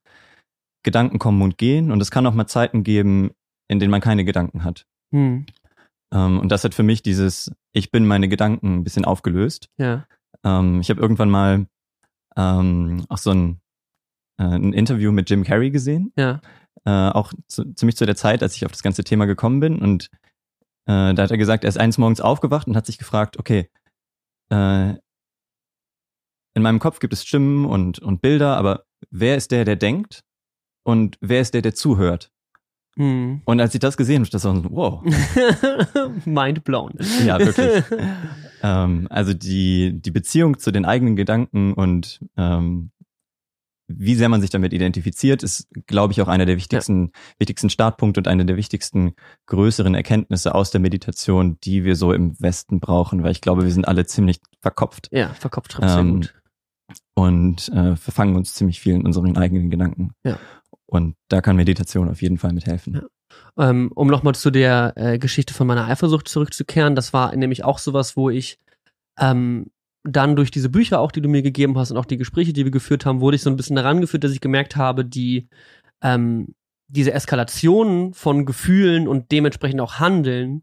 Gedanken 0.84 1.20
kommen 1.20 1.42
und 1.42 1.58
gehen 1.58 1.92
und 1.92 2.02
es 2.02 2.12
kann 2.12 2.26
auch 2.26 2.34
mal 2.34 2.48
Zeiten 2.48 2.84
geben, 2.84 3.32
in 3.70 3.80
denen 3.80 3.92
man 3.92 4.02
keine 4.02 4.26
Gedanken 4.26 4.64
hat. 4.64 4.86
Hm. 5.14 5.46
Ähm, 6.14 6.40
und 6.40 6.50
das 6.52 6.64
hat 6.64 6.74
für 6.74 6.84
mich 6.84 7.04
dieses 7.04 7.52
Ich 7.72 7.92
bin 7.92 8.06
meine 8.06 8.28
Gedanken 8.28 8.76
ein 8.78 8.84
bisschen 8.84 9.06
aufgelöst. 9.06 9.70
Ja. 9.78 10.06
Ähm, 10.44 10.82
ich 10.82 10.90
habe 10.90 11.02
irgendwann 11.02 11.30
mal 11.30 11.68
ähm, 12.36 13.06
auch 13.10 13.18
so 13.18 13.32
ein, 13.32 13.62
äh, 14.40 14.44
ein 14.44 14.74
Interview 14.74 15.12
mit 15.12 15.30
Jim 15.30 15.44
Carrey 15.44 15.72
gesehen 15.72 16.12
Ja. 16.18 16.42
äh, 16.86 16.90
auch 16.90 17.34
zu, 17.48 17.74
ziemlich 17.74 17.96
zu 17.96 18.06
der 18.06 18.16
Zeit, 18.16 18.42
als 18.42 18.56
ich 18.56 18.66
auf 18.66 18.72
das 18.72 18.84
ganze 18.84 19.04
Thema 19.04 19.26
gekommen 19.26 19.60
bin. 19.60 19.80
Und 19.80 20.10
äh, 20.88 21.14
da 21.14 21.24
hat 21.24 21.32
er 21.32 21.38
gesagt, 21.38 21.64
er 21.64 21.70
ist 21.70 21.78
eines 21.78 21.98
Morgens 21.98 22.22
aufgewacht 22.22 22.68
und 22.68 22.76
hat 22.76 22.86
sich 22.86 22.98
gefragt, 22.98 23.38
okay, 23.38 23.70
äh, 24.50 24.96
in 26.60 26.64
meinem 26.64 26.80
Kopf 26.80 27.00
gibt 27.00 27.14
es 27.14 27.24
Stimmen 27.24 27.66
und, 27.66 28.00
und 28.00 28.22
Bilder, 28.22 28.58
aber 28.58 28.86
wer 29.10 29.36
ist 29.38 29.52
der, 29.52 29.66
der 29.66 29.76
denkt? 29.76 30.24
Und 30.84 31.18
wer 31.22 31.42
ist 31.42 31.54
der, 31.54 31.62
der 31.62 31.76
zuhört? 31.76 32.32
Hm. 32.98 33.42
Und 33.46 33.62
als 33.62 33.74
ich 33.74 33.80
das 33.80 33.96
gesehen 33.96 34.22
habe, 34.22 34.30
das 34.30 34.44
war 34.44 34.56
so, 34.56 34.64
wow. 34.70 35.04
Mind 36.26 36.64
blown. 36.64 36.94
Ja, 37.26 37.40
wirklich. 37.40 37.84
ähm, 38.64 39.08
also 39.10 39.34
die, 39.34 40.00
die 40.02 40.12
Beziehung 40.12 40.60
zu 40.60 40.72
den 40.72 40.86
eigenen 40.86 41.16
Gedanken 41.16 41.74
und 41.74 42.20
ähm, 42.36 42.92
wie 43.88 44.16
sehr 44.16 44.30
man 44.30 44.40
sich 44.40 44.52
damit 44.52 44.72
identifiziert, 44.72 45.42
ist, 45.42 45.68
glaube 45.88 46.14
ich, 46.14 46.22
auch 46.22 46.28
einer 46.28 46.46
der 46.46 46.58
wichtigsten, 46.58 47.12
wichtigsten 47.40 47.72
Startpunkte 47.72 48.20
und 48.20 48.28
eine 48.28 48.46
der 48.46 48.56
wichtigsten 48.56 49.14
größeren 49.48 49.96
Erkenntnisse 49.96 50.54
aus 50.54 50.70
der 50.70 50.80
Meditation, 50.80 51.58
die 51.64 51.84
wir 51.84 51.96
so 51.96 52.14
im 52.14 52.40
Westen 52.40 52.80
brauchen, 52.80 53.24
weil 53.24 53.32
ich 53.32 53.42
glaube, 53.42 53.64
wir 53.64 53.72
sind 53.72 53.88
alle 53.88 54.06
ziemlich 54.06 54.42
verkopft 54.62 55.10
ja, 55.12 55.30
verkopft 55.34 55.72
trifft 55.72 55.90
sehr 55.90 56.00
Ähm, 56.00 56.16
gut. 56.16 56.39
Und 57.20 57.68
äh, 57.70 57.96
verfangen 57.98 58.36
uns 58.36 58.54
ziemlich 58.54 58.80
viel 58.80 58.96
in 58.96 59.06
unseren 59.06 59.36
eigenen 59.36 59.70
Gedanken. 59.70 60.12
Ja. 60.24 60.40
Und 60.86 61.16
da 61.28 61.42
kann 61.42 61.58
Meditation 61.58 62.10
auf 62.10 62.22
jeden 62.22 62.38
Fall 62.38 62.54
mithelfen. 62.54 62.94
Ja. 62.96 63.70
Ähm, 63.70 63.92
um 63.94 64.08
nochmal 64.08 64.36
zu 64.36 64.52
der 64.52 64.94
äh, 64.96 65.20
Geschichte 65.20 65.54
von 65.54 65.68
meiner 65.68 65.88
Eifersucht 65.88 66.30
zurückzukehren, 66.30 66.96
das 66.96 67.12
war 67.12 67.36
nämlich 67.36 67.64
auch 67.66 67.78
sowas, 67.78 68.16
wo 68.16 68.30
ich 68.30 68.58
ähm, 69.20 69.68
dann 70.04 70.38
durch 70.38 70.50
diese 70.50 70.70
Bücher 70.70 71.00
auch, 71.02 71.12
die 71.12 71.22
du 71.22 71.28
mir 71.28 71.42
gegeben 71.42 71.78
hast 71.78 71.92
und 71.92 71.98
auch 71.98 72.06
die 72.06 72.18
Gespräche, 72.18 72.54
die 72.54 72.64
wir 72.64 72.72
geführt 72.72 73.06
haben, 73.06 73.20
wurde 73.20 73.36
ich 73.36 73.44
so 73.44 73.50
ein 73.50 73.58
bisschen 73.58 73.76
daran 73.76 74.00
geführt, 74.00 74.24
dass 74.24 74.32
ich 74.32 74.42
gemerkt 74.42 74.78
habe, 74.78 75.04
die 75.04 75.50
ähm, 76.02 76.56
diese 76.88 77.12
Eskalationen 77.12 78.14
von 78.14 78.46
Gefühlen 78.46 79.08
und 79.08 79.32
dementsprechend 79.32 79.82
auch 79.82 80.00
Handeln 80.00 80.62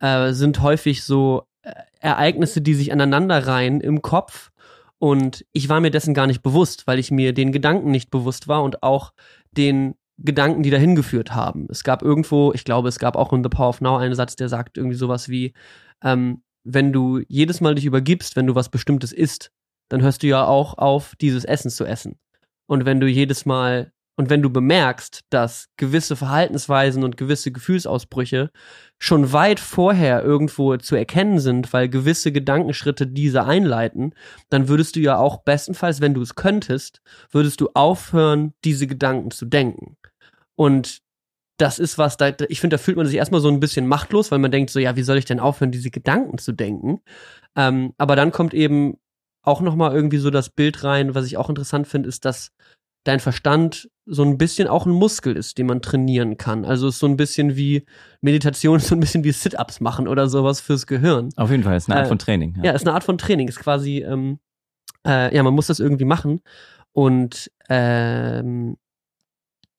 äh, 0.00 0.32
sind 0.32 0.62
häufig 0.62 1.04
so 1.04 1.44
äh, 1.62 1.72
Ereignisse, 2.00 2.62
die 2.62 2.74
sich 2.74 2.92
aneinanderreihen 2.92 3.80
im 3.80 4.00
Kopf. 4.00 4.50
Und 4.98 5.44
ich 5.52 5.68
war 5.68 5.80
mir 5.80 5.90
dessen 5.90 6.14
gar 6.14 6.26
nicht 6.26 6.42
bewusst, 6.42 6.86
weil 6.86 6.98
ich 6.98 7.10
mir 7.10 7.32
den 7.32 7.52
Gedanken 7.52 7.90
nicht 7.90 8.10
bewusst 8.10 8.48
war 8.48 8.62
und 8.62 8.82
auch 8.82 9.12
den 9.52 9.94
Gedanken, 10.18 10.64
die 10.64 10.70
dahin 10.70 10.96
geführt 10.96 11.34
haben. 11.34 11.68
Es 11.70 11.84
gab 11.84 12.02
irgendwo, 12.02 12.52
ich 12.52 12.64
glaube, 12.64 12.88
es 12.88 12.98
gab 12.98 13.16
auch 13.16 13.32
in 13.32 13.44
The 13.44 13.48
Power 13.48 13.68
of 13.68 13.80
Now 13.80 13.96
einen 13.96 14.16
Satz, 14.16 14.34
der 14.34 14.48
sagt 14.48 14.76
irgendwie 14.76 14.96
sowas 14.96 15.28
wie, 15.28 15.52
ähm, 16.02 16.42
wenn 16.64 16.92
du 16.92 17.20
jedes 17.28 17.60
Mal 17.60 17.76
dich 17.76 17.84
übergibst, 17.84 18.34
wenn 18.34 18.46
du 18.46 18.56
was 18.56 18.68
Bestimmtes 18.68 19.12
isst, 19.12 19.52
dann 19.88 20.02
hörst 20.02 20.22
du 20.22 20.26
ja 20.26 20.44
auch 20.44 20.76
auf, 20.76 21.14
dieses 21.20 21.44
Essen 21.44 21.70
zu 21.70 21.84
essen. 21.84 22.18
Und 22.66 22.84
wenn 22.84 23.00
du 23.00 23.06
jedes 23.06 23.46
Mal, 23.46 23.92
und 24.18 24.30
wenn 24.30 24.42
du 24.42 24.50
bemerkst, 24.50 25.20
dass 25.30 25.68
gewisse 25.76 26.16
Verhaltensweisen 26.16 27.04
und 27.04 27.16
gewisse 27.16 27.52
Gefühlsausbrüche 27.52 28.50
schon 28.98 29.32
weit 29.32 29.60
vorher 29.60 30.24
irgendwo 30.24 30.76
zu 30.76 30.96
erkennen 30.96 31.38
sind, 31.38 31.72
weil 31.72 31.88
gewisse 31.88 32.32
Gedankenschritte 32.32 33.06
diese 33.06 33.44
einleiten, 33.44 34.12
dann 34.50 34.66
würdest 34.66 34.96
du 34.96 35.00
ja 35.00 35.18
auch 35.18 35.44
bestenfalls, 35.44 36.00
wenn 36.00 36.14
du 36.14 36.22
es 36.22 36.34
könntest, 36.34 37.00
würdest 37.30 37.60
du 37.60 37.68
aufhören, 37.74 38.54
diese 38.64 38.88
Gedanken 38.88 39.30
zu 39.30 39.46
denken. 39.46 39.96
Und 40.56 40.98
das 41.56 41.78
ist 41.78 41.96
was, 41.96 42.16
da, 42.16 42.32
ich 42.48 42.60
finde, 42.60 42.74
da 42.74 42.82
fühlt 42.82 42.96
man 42.96 43.06
sich 43.06 43.16
erstmal 43.16 43.40
so 43.40 43.48
ein 43.48 43.60
bisschen 43.60 43.86
machtlos, 43.86 44.32
weil 44.32 44.40
man 44.40 44.50
denkt 44.50 44.70
so, 44.70 44.80
ja, 44.80 44.96
wie 44.96 45.04
soll 45.04 45.18
ich 45.18 45.26
denn 45.26 45.38
aufhören, 45.38 45.70
diese 45.70 45.92
Gedanken 45.92 46.38
zu 46.38 46.50
denken? 46.50 47.00
Ähm, 47.54 47.94
aber 47.98 48.16
dann 48.16 48.32
kommt 48.32 48.52
eben 48.52 48.98
auch 49.42 49.60
nochmal 49.60 49.94
irgendwie 49.94 50.18
so 50.18 50.30
das 50.30 50.50
Bild 50.50 50.82
rein, 50.82 51.14
was 51.14 51.26
ich 51.26 51.36
auch 51.36 51.48
interessant 51.48 51.86
finde, 51.86 52.08
ist, 52.08 52.24
dass 52.24 52.50
dein 53.04 53.20
Verstand 53.20 53.88
so 54.06 54.22
ein 54.22 54.38
bisschen 54.38 54.68
auch 54.68 54.86
ein 54.86 54.92
Muskel 54.92 55.36
ist, 55.36 55.58
den 55.58 55.66
man 55.66 55.82
trainieren 55.82 56.36
kann. 56.36 56.64
Also 56.64 56.88
es 56.88 56.94
ist 56.94 57.00
so 57.00 57.06
ein 57.06 57.16
bisschen 57.16 57.56
wie 57.56 57.84
Meditation, 58.20 58.78
so 58.80 58.94
ein 58.94 59.00
bisschen 59.00 59.24
wie 59.24 59.32
Sit-Ups 59.32 59.80
machen 59.80 60.08
oder 60.08 60.28
sowas 60.28 60.60
fürs 60.60 60.86
Gehirn. 60.86 61.30
Auf 61.36 61.50
jeden 61.50 61.62
Fall, 61.62 61.76
ist 61.76 61.88
eine 61.90 61.96
Art 61.98 62.06
Äh, 62.06 62.08
von 62.08 62.18
Training. 62.18 62.58
Ja, 62.62 62.72
ist 62.72 62.86
eine 62.86 62.94
Art 62.94 63.04
von 63.04 63.18
Training. 63.18 63.48
Ist 63.48 63.60
quasi, 63.60 63.98
ähm, 63.98 64.38
äh, 65.06 65.34
ja, 65.34 65.42
man 65.42 65.54
muss 65.54 65.66
das 65.66 65.80
irgendwie 65.80 66.04
machen. 66.06 66.40
Und 66.92 67.50
ähm, 67.68 68.76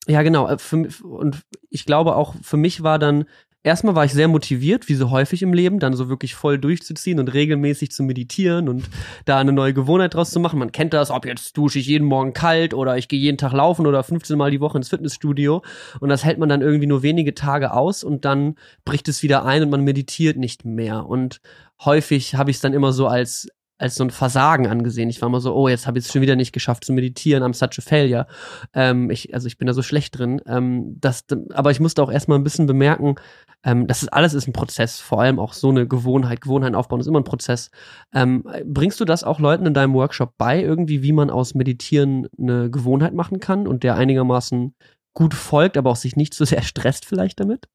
ja, 0.07 0.21
genau. 0.21 0.47
äh, 0.47 0.57
Für, 0.57 0.87
und 1.03 1.41
ich 1.69 1.85
glaube 1.85 2.15
auch, 2.15 2.35
für 2.41 2.57
mich 2.57 2.83
war 2.83 2.99
dann 2.99 3.25
erstmal 3.63 3.95
war 3.95 4.05
ich 4.05 4.13
sehr 4.13 4.27
motiviert, 4.27 4.87
wie 4.87 4.95
so 4.95 5.09
häufig 5.09 5.41
im 5.41 5.53
Leben, 5.53 5.79
dann 5.79 5.93
so 5.93 6.09
wirklich 6.09 6.35
voll 6.35 6.57
durchzuziehen 6.57 7.19
und 7.19 7.33
regelmäßig 7.33 7.91
zu 7.91 8.03
meditieren 8.03 8.69
und 8.69 8.89
da 9.25 9.37
eine 9.37 9.51
neue 9.51 9.73
Gewohnheit 9.73 10.13
draus 10.13 10.31
zu 10.31 10.39
machen. 10.39 10.59
Man 10.59 10.71
kennt 10.71 10.93
das, 10.93 11.11
ob 11.11 11.25
jetzt 11.25 11.57
dusche 11.57 11.79
ich 11.79 11.87
jeden 11.87 12.07
Morgen 12.07 12.33
kalt 12.33 12.73
oder 12.73 12.97
ich 12.97 13.07
gehe 13.07 13.19
jeden 13.19 13.37
Tag 13.37 13.53
laufen 13.53 13.85
oder 13.85 14.03
15 14.03 14.37
Mal 14.37 14.51
die 14.51 14.61
Woche 14.61 14.77
ins 14.77 14.89
Fitnessstudio. 14.89 15.61
Und 15.99 16.09
das 16.09 16.23
hält 16.23 16.39
man 16.39 16.49
dann 16.49 16.61
irgendwie 16.61 16.87
nur 16.87 17.03
wenige 17.03 17.35
Tage 17.35 17.73
aus 17.73 18.03
und 18.03 18.25
dann 18.25 18.55
bricht 18.85 19.07
es 19.07 19.23
wieder 19.23 19.45
ein 19.45 19.63
und 19.63 19.69
man 19.69 19.83
meditiert 19.83 20.37
nicht 20.37 20.65
mehr. 20.65 21.05
Und 21.05 21.41
häufig 21.83 22.35
habe 22.35 22.51
ich 22.51 22.57
es 22.57 22.61
dann 22.61 22.73
immer 22.73 22.93
so 22.93 23.07
als 23.07 23.49
als 23.79 23.95
so 23.95 24.03
ein 24.03 24.11
Versagen 24.11 24.67
angesehen. 24.67 25.09
Ich 25.09 25.21
war 25.21 25.29
immer 25.29 25.41
so, 25.41 25.55
oh, 25.55 25.67
jetzt 25.67 25.87
habe 25.87 25.97
ich 25.97 26.05
es 26.05 26.11
schon 26.11 26.21
wieder 26.21 26.35
nicht 26.35 26.51
geschafft 26.51 26.85
zu 26.85 26.93
meditieren, 26.93 27.43
I'm 27.43 27.55
such 27.55 27.79
a 27.79 27.81
failure. 27.81 28.27
Ähm, 28.73 29.09
ich, 29.09 29.33
also 29.33 29.47
ich 29.47 29.57
bin 29.57 29.65
da 29.67 29.73
so 29.73 29.81
schlecht 29.81 30.19
drin. 30.19 30.41
Ähm, 30.45 30.97
das, 30.99 31.25
aber 31.53 31.71
ich 31.71 31.79
musste 31.79 32.03
auch 32.03 32.11
erstmal 32.11 32.37
ein 32.37 32.43
bisschen 32.43 32.67
bemerken, 32.67 33.15
ähm, 33.63 33.87
das 33.87 34.03
ist 34.03 34.09
alles 34.09 34.33
ist 34.33 34.47
ein 34.47 34.53
Prozess, 34.53 34.99
vor 34.99 35.21
allem 35.21 35.39
auch 35.39 35.53
so 35.53 35.69
eine 35.69 35.87
Gewohnheit. 35.87 36.41
Gewohnheiten 36.41 36.75
aufbauen 36.75 36.99
ist 36.99 37.07
immer 37.07 37.21
ein 37.21 37.25
Prozess. 37.25 37.71
Ähm, 38.13 38.43
bringst 38.65 38.99
du 38.99 39.05
das 39.05 39.23
auch 39.23 39.39
Leuten 39.39 39.65
in 39.65 39.73
deinem 39.73 39.93
Workshop 39.93 40.33
bei, 40.37 40.61
irgendwie, 40.61 41.01
wie 41.01 41.13
man 41.13 41.29
aus 41.29 41.55
Meditieren 41.55 42.27
eine 42.37 42.69
Gewohnheit 42.69 43.13
machen 43.13 43.39
kann 43.39 43.67
und 43.67 43.83
der 43.83 43.95
einigermaßen 43.95 44.75
gut 45.13 45.33
folgt, 45.33 45.77
aber 45.77 45.89
auch 45.89 45.95
sich 45.95 46.15
nicht 46.15 46.33
so 46.33 46.45
sehr 46.45 46.61
stresst 46.61 47.05
vielleicht 47.05 47.39
damit? 47.39 47.67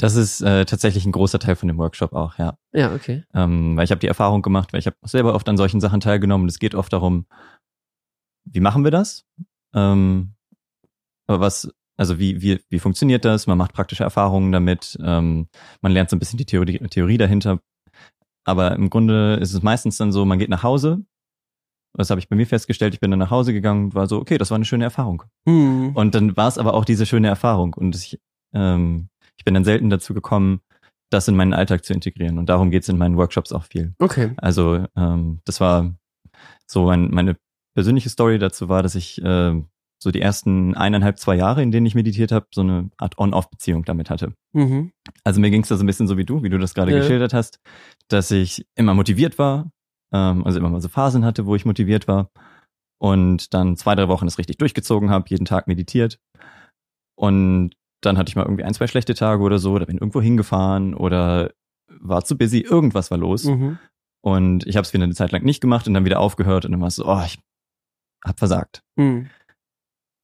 Das 0.00 0.16
ist 0.16 0.40
äh, 0.40 0.64
tatsächlich 0.64 1.04
ein 1.04 1.12
großer 1.12 1.38
Teil 1.38 1.56
von 1.56 1.68
dem 1.68 1.76
Workshop 1.76 2.14
auch, 2.14 2.38
ja. 2.38 2.56
Ja, 2.72 2.94
okay. 2.94 3.22
Ähm, 3.34 3.76
weil 3.76 3.84
ich 3.84 3.90
habe 3.90 3.98
die 3.98 4.06
Erfahrung 4.06 4.40
gemacht, 4.40 4.72
weil 4.72 4.80
ich 4.80 4.86
habe 4.86 4.96
selber 5.02 5.34
oft 5.34 5.46
an 5.46 5.58
solchen 5.58 5.78
Sachen 5.78 6.00
teilgenommen. 6.00 6.48
Es 6.48 6.58
geht 6.58 6.74
oft 6.74 6.90
darum, 6.94 7.26
wie 8.44 8.60
machen 8.60 8.82
wir 8.82 8.90
das? 8.90 9.26
Ähm, 9.74 10.32
aber 11.26 11.40
was, 11.40 11.70
also 11.98 12.18
wie, 12.18 12.40
wie, 12.40 12.60
wie 12.70 12.78
funktioniert 12.78 13.26
das? 13.26 13.46
Man 13.46 13.58
macht 13.58 13.74
praktische 13.74 14.02
Erfahrungen 14.02 14.52
damit, 14.52 14.98
ähm, 15.04 15.48
man 15.82 15.92
lernt 15.92 16.08
so 16.08 16.16
ein 16.16 16.18
bisschen 16.18 16.38
die 16.38 16.46
Theorie, 16.46 16.78
Theorie 16.88 17.18
dahinter. 17.18 17.60
Aber 18.44 18.72
im 18.72 18.88
Grunde 18.88 19.34
ist 19.34 19.52
es 19.52 19.62
meistens 19.62 19.98
dann 19.98 20.12
so, 20.12 20.24
man 20.24 20.38
geht 20.38 20.48
nach 20.48 20.62
Hause. 20.62 21.04
Das 21.92 22.08
habe 22.08 22.20
ich 22.20 22.28
bei 22.30 22.36
mir 22.36 22.46
festgestellt. 22.46 22.94
Ich 22.94 23.00
bin 23.00 23.10
dann 23.10 23.20
nach 23.20 23.30
Hause 23.30 23.52
gegangen 23.52 23.84
und 23.84 23.94
war 23.94 24.06
so, 24.06 24.16
okay, 24.16 24.38
das 24.38 24.50
war 24.50 24.54
eine 24.54 24.64
schöne 24.64 24.84
Erfahrung. 24.84 25.24
Hm. 25.46 25.94
Und 25.94 26.14
dann 26.14 26.38
war 26.38 26.48
es 26.48 26.56
aber 26.56 26.72
auch 26.72 26.86
diese 26.86 27.04
schöne 27.04 27.28
Erfahrung. 27.28 27.74
Und 27.74 27.94
ich, 27.94 28.18
ähm, 28.54 29.10
ich 29.40 29.44
bin 29.46 29.54
dann 29.54 29.64
selten 29.64 29.88
dazu 29.88 30.12
gekommen, 30.12 30.60
das 31.10 31.26
in 31.26 31.34
meinen 31.34 31.54
Alltag 31.54 31.82
zu 31.86 31.94
integrieren. 31.94 32.36
Und 32.38 32.50
darum 32.50 32.70
geht's 32.70 32.90
in 32.90 32.98
meinen 32.98 33.16
Workshops 33.16 33.52
auch 33.52 33.64
viel. 33.64 33.94
Okay. 33.98 34.32
Also 34.36 34.84
ähm, 34.96 35.40
das 35.46 35.62
war 35.62 35.94
so 36.66 36.84
mein, 36.84 37.10
meine 37.10 37.38
persönliche 37.74 38.10
Story 38.10 38.38
dazu 38.38 38.68
war, 38.68 38.82
dass 38.82 38.94
ich 38.94 39.20
äh, 39.22 39.58
so 40.02 40.10
die 40.10 40.20
ersten 40.20 40.74
eineinhalb, 40.74 41.18
zwei 41.18 41.36
Jahre, 41.36 41.62
in 41.62 41.70
denen 41.70 41.86
ich 41.86 41.94
meditiert 41.94 42.32
habe, 42.32 42.48
so 42.54 42.60
eine 42.60 42.90
Art 42.98 43.16
On-Off-Beziehung 43.18 43.84
damit 43.86 44.10
hatte. 44.10 44.34
Mhm. 44.52 44.92
Also 45.24 45.40
mir 45.40 45.50
ging's 45.50 45.68
da 45.68 45.76
so 45.78 45.84
ein 45.84 45.86
bisschen 45.86 46.06
so 46.06 46.18
wie 46.18 46.26
du, 46.26 46.42
wie 46.42 46.50
du 46.50 46.58
das 46.58 46.74
gerade 46.74 46.92
Ja. 46.92 46.98
geschildert 46.98 47.32
hast, 47.32 47.60
dass 48.08 48.30
ich 48.30 48.66
immer 48.74 48.92
motiviert 48.92 49.38
war, 49.38 49.70
ähm, 50.12 50.44
also 50.44 50.58
immer 50.58 50.68
mal 50.68 50.82
so 50.82 50.88
Phasen 50.90 51.24
hatte, 51.24 51.46
wo 51.46 51.56
ich 51.56 51.64
motiviert 51.64 52.08
war 52.08 52.30
und 53.00 53.54
dann 53.54 53.78
zwei, 53.78 53.94
drei 53.94 54.08
Wochen 54.08 54.26
es 54.26 54.36
richtig 54.36 54.58
durchgezogen 54.58 55.08
habe, 55.08 55.24
jeden 55.30 55.46
Tag 55.46 55.66
meditiert 55.66 56.18
und 57.18 57.70
dann 58.00 58.18
hatte 58.18 58.28
ich 58.30 58.36
mal 58.36 58.44
irgendwie 58.44 58.64
ein, 58.64 58.74
zwei 58.74 58.86
schlechte 58.86 59.14
Tage 59.14 59.42
oder 59.42 59.58
so, 59.58 59.72
oder 59.72 59.86
bin 59.86 59.98
irgendwo 59.98 60.20
hingefahren 60.22 60.94
oder 60.94 61.52
war 62.00 62.24
zu 62.24 62.36
busy, 62.38 62.60
irgendwas 62.60 63.10
war 63.10 63.18
los 63.18 63.44
Mhm. 63.44 63.78
und 64.22 64.66
ich 64.66 64.76
habe 64.76 64.84
es 64.84 64.92
wieder 64.92 65.04
eine 65.04 65.14
Zeit 65.14 65.32
lang 65.32 65.42
nicht 65.44 65.60
gemacht 65.60 65.86
und 65.86 65.94
dann 65.94 66.04
wieder 66.04 66.20
aufgehört 66.20 66.64
und 66.64 66.72
dann 66.72 66.80
war 66.80 66.88
es 66.88 66.96
so, 66.96 67.06
oh, 67.06 67.22
ich 67.24 67.38
hab 68.24 68.38
versagt. 68.38 68.82
Mhm. 68.96 69.28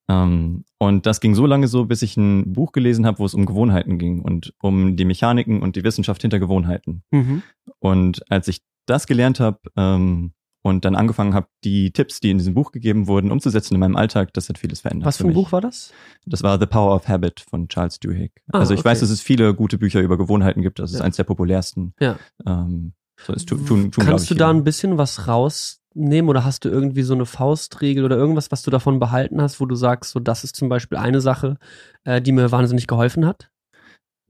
Ähm, 0.08 0.64
und 0.78 1.06
das 1.06 1.20
ging 1.20 1.34
so 1.34 1.46
lange 1.46 1.66
so, 1.66 1.84
bis 1.86 2.02
ich 2.02 2.16
ein 2.16 2.52
Buch 2.52 2.70
gelesen 2.72 3.06
habe, 3.06 3.18
wo 3.18 3.24
es 3.24 3.34
um 3.34 3.44
Gewohnheiten 3.46 3.98
ging 3.98 4.20
und 4.20 4.54
um 4.62 4.96
die 4.96 5.04
Mechaniken 5.04 5.62
und 5.62 5.74
die 5.74 5.82
Wissenschaft 5.82 6.22
hinter 6.22 6.38
Gewohnheiten. 6.38 7.02
Mhm. 7.10 7.42
Und 7.80 8.30
als 8.30 8.46
ich 8.48 8.60
das 8.86 9.08
gelernt 9.08 9.40
habe 9.40 9.58
ähm, 9.76 10.32
und 10.66 10.84
dann 10.84 10.96
angefangen 10.96 11.32
habe, 11.32 11.46
die 11.62 11.92
Tipps, 11.92 12.18
die 12.18 12.30
in 12.32 12.38
diesem 12.38 12.54
Buch 12.54 12.72
gegeben 12.72 13.06
wurden, 13.06 13.30
umzusetzen 13.30 13.74
in 13.74 13.80
meinem 13.80 13.94
Alltag, 13.94 14.32
das 14.34 14.48
hat 14.48 14.58
vieles 14.58 14.80
verändert. 14.80 15.06
Was 15.06 15.18
für 15.18 15.24
ein. 15.28 15.32
Buch 15.32 15.52
war 15.52 15.60
das? 15.60 15.92
Das 16.26 16.42
war 16.42 16.58
The 16.58 16.66
Power 16.66 16.92
of 16.96 17.06
Habit 17.06 17.38
von 17.48 17.68
Charles 17.68 18.00
Duhigg. 18.00 18.32
Ah, 18.52 18.58
also 18.58 18.74
ich 18.74 18.80
okay. 18.80 18.88
weiß, 18.88 18.98
dass 19.00 19.10
es 19.10 19.20
viele 19.20 19.54
gute 19.54 19.78
Bücher 19.78 20.00
über 20.00 20.18
Gewohnheiten 20.18 20.62
gibt. 20.62 20.80
Das 20.80 20.90
ist 20.90 20.98
Ja. 20.98 21.04
eins 21.04 21.14
der 21.16 21.22
populärsten. 21.24 21.94
Ja. 22.00 22.18
Ähm, 22.44 22.94
so 23.24 23.32
ist 23.32 23.48
tun, 23.48 23.64
tun, 23.64 23.92
tun, 23.92 24.04
Kannst 24.04 24.28
du 24.28 24.34
da 24.34 24.50
ein 24.50 24.64
bisschen 24.64 24.98
was 24.98 25.28
rausnehmen 25.28 26.28
oder 26.28 26.44
hast 26.44 26.64
du 26.64 26.68
irgendwie 26.68 27.02
so 27.02 27.14
eine 27.14 27.26
Faustregel 27.26 28.04
oder 28.04 28.16
irgendwas, 28.16 28.50
was 28.50 28.62
du 28.62 28.70
davon 28.72 28.98
behalten 28.98 29.40
hast, 29.40 29.60
wo 29.60 29.66
du 29.66 29.76
sagst, 29.76 30.10
so 30.10 30.18
das 30.20 30.42
ist 30.42 30.56
zum 30.56 30.68
Beispiel 30.68 30.98
eine 30.98 31.20
Sache, 31.20 31.58
äh, 32.04 32.20
die 32.20 32.32
mir 32.32 32.50
wahnsinnig 32.50 32.88
geholfen 32.88 33.24
hat? 33.24 33.50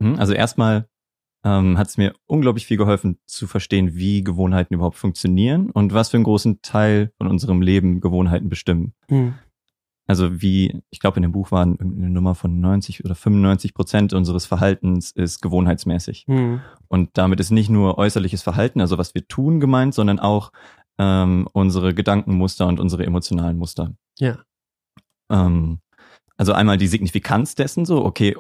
Hm, 0.03 0.17
Also 0.19 0.35
erstmal 0.35 0.87
ähm, 1.47 1.79
hat 1.79 1.87
es 1.87 1.97
mir 1.97 2.13
unglaublich 2.27 2.67
viel 2.67 2.77
geholfen 2.77 3.19
zu 3.25 3.47
verstehen, 3.47 3.95
wie 3.95 4.25
Gewohnheiten 4.25 4.75
überhaupt 4.75 4.97
funktionieren 4.97 5.71
und 5.71 5.95
was 5.95 6.09
für 6.09 6.17
einen 6.17 6.25
großen 6.25 6.61
Teil 6.61 7.13
von 7.19 7.29
unserem 7.29 7.63
Leben 7.63 8.01
Gewohnheiten 8.01 8.49
bestimmen. 8.49 8.95
Hm. 9.09 9.35
Also 10.09 10.43
wie, 10.43 10.83
ich 10.91 10.99
glaube 10.99 11.17
in 11.17 11.23
dem 11.23 11.33
Buch 11.33 11.53
waren 11.53 11.73
irgendeine 11.77 12.11
Nummer 12.11 12.35
von 12.35 12.61
90 12.61 13.05
oder 13.05 13.15
95 13.15 13.75
Prozent 13.75 14.13
unseres 14.13 14.45
Verhaltens 14.45 15.13
ist 15.13 15.41
gewohnheitsmäßig. 15.41 16.25
Hm. 16.27 16.63
Und 16.89 17.11
damit 17.15 17.39
ist 17.39 17.53
nicht 17.53 17.71
nur 17.71 17.97
äußerliches 17.97 18.43
Verhalten, 18.43 18.81
also 18.81 18.99
was 18.99 19.15
wir 19.15 19.29
tun 19.29 19.61
gemeint, 19.61 19.95
sondern 19.95 20.19
auch 20.19 20.51
ähm, 20.99 21.49
unsere 21.53 21.95
Gedankenmuster 21.95 22.67
und 22.67 22.81
unsere 22.81 23.07
emotionalen 23.07 23.57
Muster. 23.57 23.95
Ja. 24.19 24.39
Ähm, 25.31 25.79
also 26.37 26.53
einmal 26.53 26.77
die 26.77 26.89
Signifikanz 26.89 27.55
dessen 27.55 27.85
so, 27.85 28.05
okay, 28.05 28.37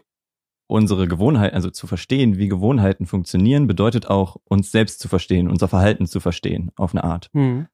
unsere 0.68 1.06
Gewohnheit, 1.08 1.54
also 1.54 1.70
zu 1.70 1.86
verstehen, 1.86 2.38
wie 2.38 2.48
Gewohnheiten 2.48 3.06
funktionieren, 3.06 3.66
bedeutet 3.66 4.08
auch, 4.08 4.36
uns 4.44 4.72
selbst 4.72 5.00
zu 5.00 5.08
verstehen, 5.08 5.48
unser 5.48 5.68
Verhalten 5.68 6.06
zu 6.06 6.20
verstehen, 6.20 6.70
auf 6.76 6.92
eine 6.94 7.04
Art. 7.04 7.30
Hm. 7.32 7.66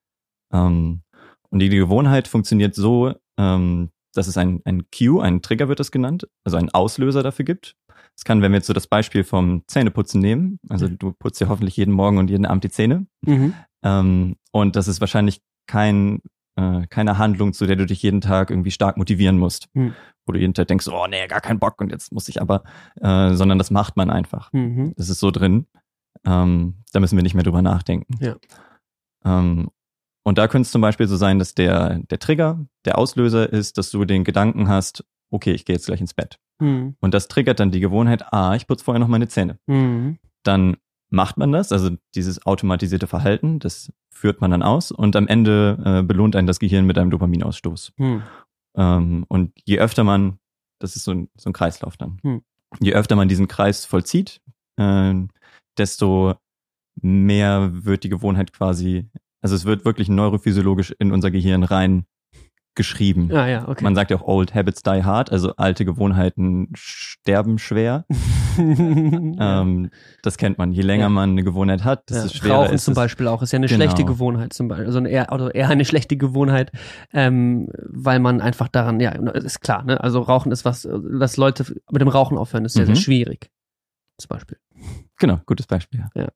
Ähm, 0.53 1.03
und 1.51 1.59
die 1.59 1.69
Gewohnheit 1.69 2.29
funktioniert 2.29 2.75
so, 2.75 3.15
ähm, 3.39 3.91
dass 4.15 4.27
es 4.27 4.37
ein, 4.37 4.61
ein 4.65 4.85
Cue, 4.91 5.23
ein 5.23 5.41
Trigger 5.43 5.69
wird 5.69 5.81
es 5.81 5.91
genannt, 5.91 6.29
also 6.45 6.57
einen 6.57 6.71
Auslöser 6.71 7.23
dafür 7.23 7.45
gibt. 7.45 7.77
Es 8.15 8.25
kann, 8.25 8.43
wenn 8.43 8.53
wir 8.53 8.59
jetzt 8.59 8.67
so 8.67 8.75
das 8.75 8.87
Beispiel 8.87 9.25
vom 9.25 9.63
Zähneputzen 9.67 10.21
nehmen, 10.21 10.59
also 10.69 10.87
du 10.87 11.13
putzt 11.13 11.41
ja 11.41 11.49
hoffentlich 11.49 11.77
jeden 11.79 11.95
Morgen 11.95 12.19
und 12.19 12.29
jeden 12.29 12.47
Abend 12.47 12.65
die 12.65 12.71
Zähne, 12.71 13.07
Mhm. 13.25 13.55
ähm, 13.83 14.37
und 14.51 14.77
das 14.77 14.87
ist 14.87 15.01
wahrscheinlich 15.01 15.41
kein, 15.67 16.21
äh, 16.57 16.87
keine 16.89 17.17
Handlung, 17.17 17.55
zu 17.55 17.67
der 17.67 17.77
du 17.77 17.87
dich 17.87 18.03
jeden 18.03 18.21
Tag 18.21 18.51
irgendwie 18.51 18.71
stark 18.71 18.99
motivieren 18.99 19.39
musst. 19.39 19.69
Hm. 19.75 19.95
Wo 20.27 20.33
du 20.33 20.39
jeden 20.39 20.55
Tag 20.55 20.69
denkst, 20.69 20.89
oh 20.89 21.07
nee, 21.09 21.27
gar 21.27 21.41
keinen 21.41 21.59
Bock 21.59 21.81
und 21.81 21.91
jetzt 21.91 22.13
muss 22.13 22.29
ich 22.29 22.41
aber, 22.41 22.63
äh, 23.01 23.35
sondern 23.35 23.59
das 23.59 23.71
macht 23.71 23.97
man 23.97 24.11
einfach. 24.11 24.53
Mhm. 24.53 24.95
Das 24.97 25.09
ist 25.09 25.21
so 25.21 25.31
drin. 25.31 25.67
Ähm, 26.25 26.77
da 26.93 27.01
müssen 27.01 27.17
wir 27.17 27.23
nicht 27.23 27.35
mehr 27.35 27.43
drüber 27.43 27.63
nachdenken. 27.63 28.15
Ja. 28.21 28.37
Ähm, 29.25 29.71
und 30.25 30.39
da 30.39 30.47
könnte 30.47 30.67
es 30.67 30.73
zum 30.73 30.83
Beispiel 30.83 31.09
so 31.09 31.17
sein, 31.17 31.39
dass 31.39 31.55
der, 31.55 31.99
der 31.99 32.19
Trigger, 32.19 32.65
der 32.85 32.99
Auslöser 32.99 33.53
ist, 33.53 33.79
dass 33.79 33.91
du 33.91 34.05
den 34.05 34.25
Gedanken 34.25 34.69
hast, 34.69 35.05
okay, 35.31 35.53
ich 35.53 35.65
gehe 35.65 35.75
jetzt 35.75 35.87
gleich 35.87 36.01
ins 36.01 36.15
Bett. 36.15 36.39
Hm. 36.61 36.95
Und 37.01 37.15
das 37.15 37.29
triggert 37.29 37.59
dann 37.59 37.73
die 37.73 37.81
Gewohnheit, 37.81 38.33
ah, 38.33 38.55
ich 38.55 38.67
putze 38.67 38.85
vorher 38.85 39.01
noch 39.01 39.09
meine 39.09 39.29
Zähne. 39.29 39.59
Hm. 39.67 40.19
Dann 40.45 40.77
macht 41.11 41.37
man 41.39 41.53
das, 41.53 41.73
also 41.73 41.91
dieses 42.15 42.47
automatisierte 42.47 43.07
Verhalten, 43.07 43.59
das 43.59 43.93
führt 44.11 44.41
man 44.41 44.51
dann 44.51 44.63
aus 44.63 44.93
und 44.93 45.17
am 45.17 45.27
Ende 45.27 45.79
äh, 45.85 46.03
belohnt 46.03 46.37
einen 46.37 46.47
das 46.47 46.59
Gehirn 46.59 46.87
mit 46.87 46.99
einem 46.99 47.11
Dopaminausstoß. 47.11 47.93
Hm. 47.97 48.23
Ähm, 48.77 49.25
und 49.29 49.53
je 49.65 49.79
öfter 49.79 50.05
man, 50.05 50.39
das 50.79 50.97
ist 50.97 51.05
so 51.05 51.13
ein, 51.13 51.29
so 51.37 51.51
ein 51.51 51.53
Kreislauf 51.53 51.97
dann, 51.97 52.19
Hm. 52.23 52.43
je 52.81 52.95
öfter 52.95 53.17
man 53.17 53.29
diesen 53.29 53.49
Kreis 53.49 53.85
vollzieht, 53.85 54.41
äh, 54.77 55.15
desto 55.79 56.35
mehr 57.01 57.71
wird 57.85 58.05
die 58.05 58.09
Gewohnheit 58.09 58.53
quasi, 58.53 59.09
also 59.41 59.55
es 59.55 59.65
wird 59.65 59.85
wirklich 59.85 60.09
neurophysiologisch 60.09 60.95
in 60.99 61.13
unser 61.13 61.31
Gehirn 61.31 61.63
rein 61.63 62.05
geschrieben. 62.75 63.31
Ah 63.33 63.49
ja, 63.49 63.69
okay. 63.69 63.85
Man 63.85 63.95
sagt 63.95 64.11
ja 64.11 64.17
auch 64.19 64.27
Old 64.27 64.55
Habits 64.55 64.83
Die 64.83 65.05
Hard, 65.05 65.31
also 65.31 65.55
alte 65.57 65.85
Gewohnheiten 65.85 66.69
sterben 66.75 67.59
schwer. 67.59 68.07
ja. 69.39 69.61
Ähm, 69.63 69.91
das 70.23 70.37
kennt 70.37 70.59
man. 70.59 70.73
Je 70.73 70.83
länger 70.83 71.05
Ja. 71.05 71.09
man 71.09 71.31
eine 71.31 71.43
Gewohnheit 71.43 71.85
hat, 71.85 72.09
desto 72.11 72.29
ja. 72.29 72.35
schwerer 72.35 72.55
Rauchen 72.65 72.75
ist 72.75 72.85
zum 72.85 72.93
es. 72.93 72.97
Beispiel 72.97 73.27
auch 73.29 73.43
ist 73.43 73.53
ja 73.53 73.57
eine 73.59 73.67
Genau. 73.67 73.77
schlechte 73.79 74.05
Gewohnheit 74.05 74.53
zum 74.53 74.69
Beispiel, 74.69 74.87
also 74.87 74.99
eine 74.99 75.09
eher, 75.09 75.33
oder 75.33 75.55
eher 75.55 75.69
eine 75.69 75.85
schlechte 75.85 76.17
Gewohnheit, 76.17 76.71
ähm, 77.13 77.69
weil 77.89 78.19
man 78.19 78.41
einfach 78.41 78.69
daran, 78.69 79.01
ja, 79.01 79.11
ist 79.11 79.61
klar, 79.61 79.83
ne? 79.85 80.01
Also 80.03 80.21
Rauchen 80.21 80.53
ist 80.53 80.65
was, 80.65 80.89
dass 81.19 81.37
Leute 81.37 81.65
mit 81.91 82.01
dem 82.01 82.09
Rauchen 82.09 82.39
aufhören, 82.39 82.65
ist 82.65 82.75
sehr, 82.75 82.83
Mhm. 82.83 82.95
sehr 82.95 82.97
schwierig. 82.97 83.51
Zum 84.19 84.29
Beispiel. 84.29 84.59
Genau, 85.19 85.41
gutes 85.47 85.67
Beispiel. 85.67 86.05
Ja. 86.15 86.29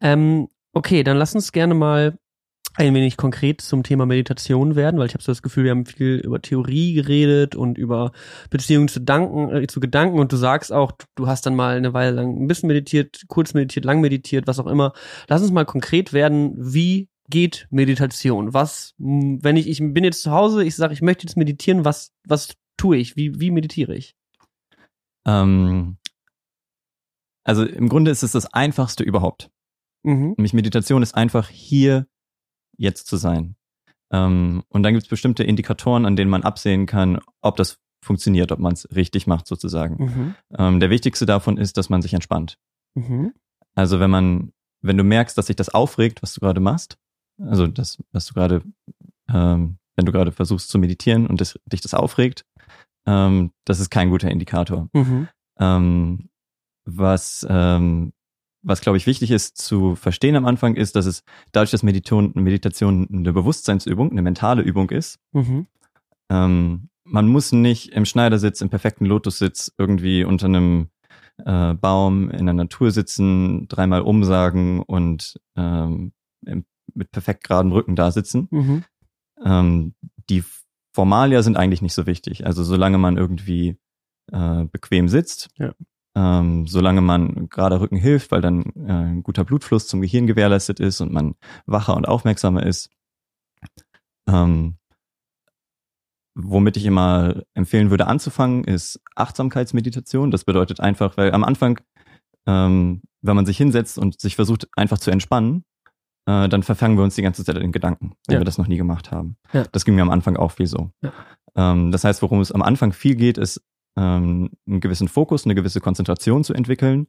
Ähm, 0.00 0.48
okay, 0.72 1.02
dann 1.02 1.16
lass 1.16 1.34
uns 1.34 1.52
gerne 1.52 1.74
mal 1.74 2.18
ein 2.76 2.94
wenig 2.94 3.16
konkret 3.16 3.60
zum 3.60 3.82
Thema 3.82 4.06
Meditation 4.06 4.76
werden, 4.76 4.98
weil 4.98 5.06
ich 5.06 5.14
habe 5.14 5.22
so 5.22 5.32
das 5.32 5.42
Gefühl, 5.42 5.64
wir 5.64 5.70
haben 5.70 5.86
viel 5.86 6.16
über 6.16 6.40
Theorie 6.42 6.94
geredet 6.94 7.54
und 7.56 7.78
über 7.78 8.12
Beziehungen 8.50 8.88
zu, 8.88 9.00
Danken, 9.00 9.48
äh, 9.54 9.66
zu 9.66 9.80
Gedanken 9.80 10.18
und 10.18 10.32
du 10.32 10.36
sagst 10.36 10.72
auch, 10.72 10.92
du- 11.14 11.26
hast 11.26 11.46
dann 11.46 11.54
mal 11.54 11.76
eine 11.76 11.94
Weile 11.94 12.12
lang 12.16 12.42
ein 12.42 12.46
bisschen 12.46 12.66
meditiert, 12.68 13.24
kurz 13.28 13.54
meditiert, 13.54 13.84
lang 13.84 14.00
meditiert, 14.00 14.46
was 14.46 14.58
auch 14.58 14.66
immer. 14.66 14.92
Lass 15.28 15.42
uns 15.42 15.52
mal 15.52 15.64
konkret 15.64 16.12
werden, 16.12 16.54
wie 16.56 17.08
geht 17.30 17.66
Meditation? 17.70 18.54
Was, 18.54 18.94
wenn 18.98 19.56
ich, 19.56 19.68
ich 19.68 19.78
bin 19.78 20.04
jetzt 20.04 20.22
zu 20.22 20.30
Hause, 20.30 20.62
ich 20.62 20.76
sage, 20.76 20.92
ich 20.92 21.02
möchte 21.02 21.26
jetzt 21.26 21.36
meditieren, 21.36 21.84
was, 21.84 22.12
was 22.26 22.54
tue 22.76 22.98
ich? 22.98 23.16
Wie, 23.16 23.40
wie 23.40 23.50
meditiere 23.50 23.94
ich? 23.94 24.14
Ähm, 25.26 25.96
also 27.42 27.64
im 27.64 27.88
Grunde 27.88 28.10
ist 28.10 28.22
es 28.22 28.32
das 28.32 28.52
einfachste 28.52 29.02
überhaupt. 29.02 29.50
Mhm. 30.02 30.34
Nämlich 30.36 30.52
Meditation 30.52 31.02
ist 31.02 31.14
einfach 31.14 31.48
hier 31.48 32.06
jetzt 32.76 33.06
zu 33.06 33.16
sein. 33.16 33.56
Ähm, 34.10 34.62
und 34.68 34.82
dann 34.82 34.92
gibt 34.92 35.04
es 35.04 35.08
bestimmte 35.08 35.44
Indikatoren, 35.44 36.06
an 36.06 36.16
denen 36.16 36.30
man 36.30 36.42
absehen 36.42 36.86
kann, 36.86 37.20
ob 37.40 37.56
das 37.56 37.78
funktioniert, 38.02 38.52
ob 38.52 38.58
man 38.58 38.72
es 38.72 38.88
richtig 38.94 39.26
macht 39.26 39.46
sozusagen. 39.46 40.04
Mhm. 40.04 40.34
Ähm, 40.56 40.80
der 40.80 40.90
wichtigste 40.90 41.26
davon 41.26 41.58
ist, 41.58 41.76
dass 41.76 41.88
man 41.88 42.02
sich 42.02 42.14
entspannt. 42.14 42.58
Mhm. 42.94 43.34
Also 43.74 44.00
wenn 44.00 44.10
man, 44.10 44.52
wenn 44.80 44.96
du 44.96 45.04
merkst, 45.04 45.36
dass 45.36 45.48
sich 45.48 45.56
das 45.56 45.68
aufregt, 45.68 46.22
was 46.22 46.34
du 46.34 46.40
gerade 46.40 46.60
machst, 46.60 46.98
also 47.38 47.66
das, 47.66 48.02
was 48.12 48.26
du 48.26 48.34
gerade, 48.34 48.62
ähm, 49.28 49.78
wenn 49.96 50.06
du 50.06 50.12
gerade 50.12 50.32
versuchst 50.32 50.68
zu 50.68 50.78
meditieren 50.78 51.26
und 51.26 51.40
das, 51.40 51.58
dich 51.66 51.80
das 51.80 51.94
aufregt, 51.94 52.46
ähm, 53.06 53.52
das 53.64 53.80
ist 53.80 53.90
kein 53.90 54.10
guter 54.10 54.30
Indikator. 54.30 54.88
Mhm. 54.92 55.28
Ähm, 55.58 56.28
was, 56.84 57.46
ähm, 57.48 58.12
was 58.66 58.80
glaube 58.80 58.98
ich 58.98 59.06
wichtig 59.06 59.30
ist 59.30 59.56
zu 59.58 59.94
verstehen 59.94 60.36
am 60.36 60.44
Anfang 60.44 60.74
ist, 60.74 60.96
dass 60.96 61.06
es 61.06 61.22
dadurch, 61.52 61.70
dass 61.70 61.82
Meditation, 61.82 62.32
Meditation 62.34 63.06
eine 63.12 63.32
Bewusstseinsübung, 63.32 64.10
eine 64.10 64.22
mentale 64.22 64.62
Übung 64.62 64.90
ist, 64.90 65.18
Mhm. 65.32 65.66
ähm, 66.30 66.88
man 67.04 67.28
muss 67.28 67.52
nicht 67.52 67.92
im 67.92 68.04
Schneidersitz, 68.04 68.60
im 68.60 68.68
perfekten 68.68 69.06
Lotussitz 69.06 69.72
irgendwie 69.78 70.24
unter 70.24 70.46
einem 70.46 70.88
äh, 71.44 71.74
Baum 71.74 72.30
in 72.30 72.46
der 72.46 72.54
Natur 72.54 72.90
sitzen, 72.90 73.68
dreimal 73.68 74.00
umsagen 74.02 74.80
und 74.82 75.38
ähm, 75.56 76.12
im, 76.44 76.64
mit 76.94 77.12
perfekt 77.12 77.44
geradem 77.44 77.70
Rücken 77.72 77.94
da 77.94 78.10
sitzen. 78.10 78.48
Mhm. 78.50 78.84
Ähm, 79.44 79.94
die 80.28 80.42
Formalia 80.94 81.42
sind 81.42 81.56
eigentlich 81.56 81.82
nicht 81.82 81.94
so 81.94 82.06
wichtig. 82.06 82.44
Also 82.46 82.64
solange 82.64 82.98
man 82.98 83.16
irgendwie 83.18 83.76
äh, 84.32 84.64
bequem 84.64 85.08
sitzt, 85.08 85.50
Ja. 85.58 85.74
Ähm, 86.16 86.66
solange 86.66 87.02
man 87.02 87.48
gerade 87.50 87.78
Rücken 87.80 87.96
hilft, 87.98 88.30
weil 88.32 88.40
dann 88.40 88.64
äh, 88.74 88.90
ein 88.92 89.22
guter 89.22 89.44
Blutfluss 89.44 89.86
zum 89.86 90.00
Gehirn 90.00 90.26
gewährleistet 90.26 90.80
ist 90.80 91.00
und 91.02 91.12
man 91.12 91.34
wacher 91.66 91.94
und 91.96 92.08
aufmerksamer 92.08 92.64
ist. 92.64 92.90
Ähm, 94.28 94.76
womit 96.34 96.76
ich 96.76 96.84
immer 96.86 97.42
empfehlen 97.54 97.90
würde 97.90 98.06
anzufangen, 98.06 98.64
ist 98.64 99.00
Achtsamkeitsmeditation. 99.14 100.30
Das 100.30 100.44
bedeutet 100.44 100.80
einfach, 100.80 101.16
weil 101.16 101.32
am 101.32 101.44
Anfang, 101.44 101.80
ähm, 102.46 103.02
wenn 103.22 103.36
man 103.36 103.46
sich 103.46 103.56
hinsetzt 103.58 103.98
und 103.98 104.20
sich 104.20 104.36
versucht 104.36 104.68
einfach 104.76 104.98
zu 104.98 105.10
entspannen, 105.10 105.64
äh, 106.26 106.48
dann 106.48 106.62
verfangen 106.62 106.96
wir 106.96 107.04
uns 107.04 107.14
die 107.14 107.22
ganze 107.22 107.44
Zeit 107.44 107.56
in 107.56 107.72
Gedanken, 107.72 108.12
wenn 108.26 108.34
Ja. 108.34 108.40
wir 108.40 108.44
das 108.44 108.58
noch 108.58 108.66
nie 108.68 108.76
gemacht 108.78 109.10
haben. 109.12 109.36
Ja. 109.52 109.64
Das 109.72 109.84
ging 109.84 109.94
mir 109.94 110.02
am 110.02 110.10
Anfang 110.10 110.36
auch 110.36 110.52
viel 110.52 110.66
so. 110.66 110.90
Ja. 111.02 111.12
Ähm, 111.54 111.92
das 111.92 112.04
heißt, 112.04 112.20
worum 112.22 112.40
es 112.40 112.52
am 112.52 112.62
Anfang 112.62 112.92
viel 112.92 113.14
geht, 113.16 113.38
ist 113.38 113.62
ähm, 113.96 114.50
einen 114.66 114.80
gewissen 114.80 115.08
Fokus, 115.08 115.44
eine 115.44 115.54
gewisse 115.54 115.80
Konzentration 115.80 116.44
zu 116.44 116.54
entwickeln 116.54 117.06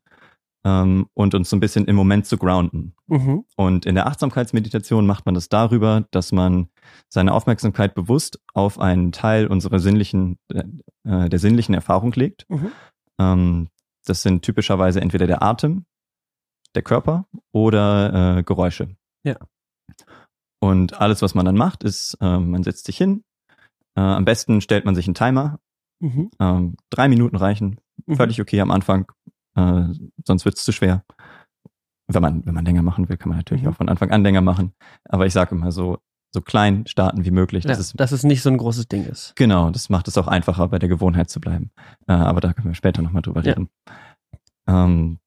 ähm, 0.65 1.08
und 1.13 1.34
uns 1.34 1.50
so 1.50 1.56
ein 1.56 1.60
bisschen 1.60 1.86
im 1.86 1.95
Moment 1.95 2.26
zu 2.26 2.38
grounden. 2.38 2.93
Mhm. 3.08 3.45
Und 3.56 3.86
in 3.86 3.95
der 3.95 4.08
Achtsamkeitsmeditation 4.08 5.06
macht 5.06 5.26
man 5.26 5.36
das 5.36 5.50
darüber, 5.50 6.06
dass 6.12 6.32
man 6.32 6.69
seine 7.10 7.34
Aufmerksamkeit 7.34 7.95
bewusst 7.95 8.39
auf 8.54 8.80
einen 8.80 9.12
Teil 9.12 9.47
unserer 9.47 9.80
sinnlichen, 9.80 10.39
äh, 10.50 11.30
der 11.30 11.39
sinnlichen 11.39 11.76
Erfahrung 11.76 12.12
legt. 12.13 12.45
Mhm. 12.50 12.71
Ähm, 13.19 13.69
das 14.06 14.23
sind 14.23 14.43
typischerweise 14.43 15.02
entweder 15.02 15.28
der 15.28 15.43
Atem, 15.43 15.86
der 16.76 16.82
Körper 16.82 17.26
oder 17.52 18.38
äh, 18.38 18.43
Geräusche. 18.43 18.95
Ja. 19.23 19.38
Und 20.60 21.00
alles, 21.00 21.21
was 21.21 21.36
man 21.36 21.45
dann 21.45 21.56
macht, 21.56 21.84
ist, 21.84 22.17
äh, 22.19 22.39
man 22.39 22.63
setzt 22.63 22.86
sich 22.86 22.97
hin. 22.97 23.23
Äh, 23.95 24.02
am 24.02 24.26
besten 24.26 24.62
stellt 24.62 24.86
man 24.86 24.95
sich 24.95 25.08
einen 25.08 25.15
Timer. 25.15 25.60
Mhm. 26.00 26.30
Ähm, 26.40 26.76
drei 26.90 27.08
Minuten 27.08 27.36
reichen. 27.36 27.80
Mhm. 28.06 28.16
Völlig 28.16 28.40
okay 28.42 28.62
am 28.62 28.72
Anfang. 28.72 29.12
Äh, 29.56 29.86
sonst 30.26 30.46
wird 30.46 30.58
es 30.58 30.64
zu 30.64 30.72
schwer. 30.72 31.04
Wenn 32.08 32.22
man, 32.22 32.46
wenn 32.46 32.54
man 32.54 32.64
länger 32.66 32.84
machen 32.84 33.10
will, 33.10 33.18
kann 33.18 33.30
man 33.30 33.38
natürlich 33.40 33.64
Mhm. 33.64 33.70
auch 33.70 33.76
von 33.76 33.90
Anfang 33.90 34.12
an 34.12 34.24
länger 34.24 34.42
machen. 34.42 34.74
Aber 35.10 35.26
ich 35.26 35.34
sage 35.34 35.56
immer 35.56 35.72
so, 35.72 35.98
so 36.34 36.42
klein 36.42 36.86
starten 36.88 37.26
wie 37.26 37.32
möglich. 37.32 37.64
Ja, 37.64 37.70
Das 37.70 37.80
ist 37.80 38.00
dass 38.00 38.12
es 38.12 38.24
nicht 38.24 38.42
so 38.42 38.50
ein 38.50 38.58
großes 38.58 38.88
Ding 38.88 39.06
ist. 39.06 39.36
Genau, 39.36 39.72
das 39.72 39.90
macht 39.90 40.08
es 40.08 40.18
auch 40.18 40.28
einfacher, 40.28 40.68
bei 40.68 40.78
der 40.80 40.90
Gewohnheit 40.90 41.30
zu 41.30 41.42
bleiben. 41.42 41.72
Äh, 42.08 42.14
aber 42.14 42.40
da 42.42 42.54
können 42.54 42.68
wir 42.68 42.76
später 42.76 43.02
nochmal 43.02 43.22
drüber 43.24 43.42
Ja. 43.44 43.54
reden. 43.54 43.70
Ähm, 44.68 45.20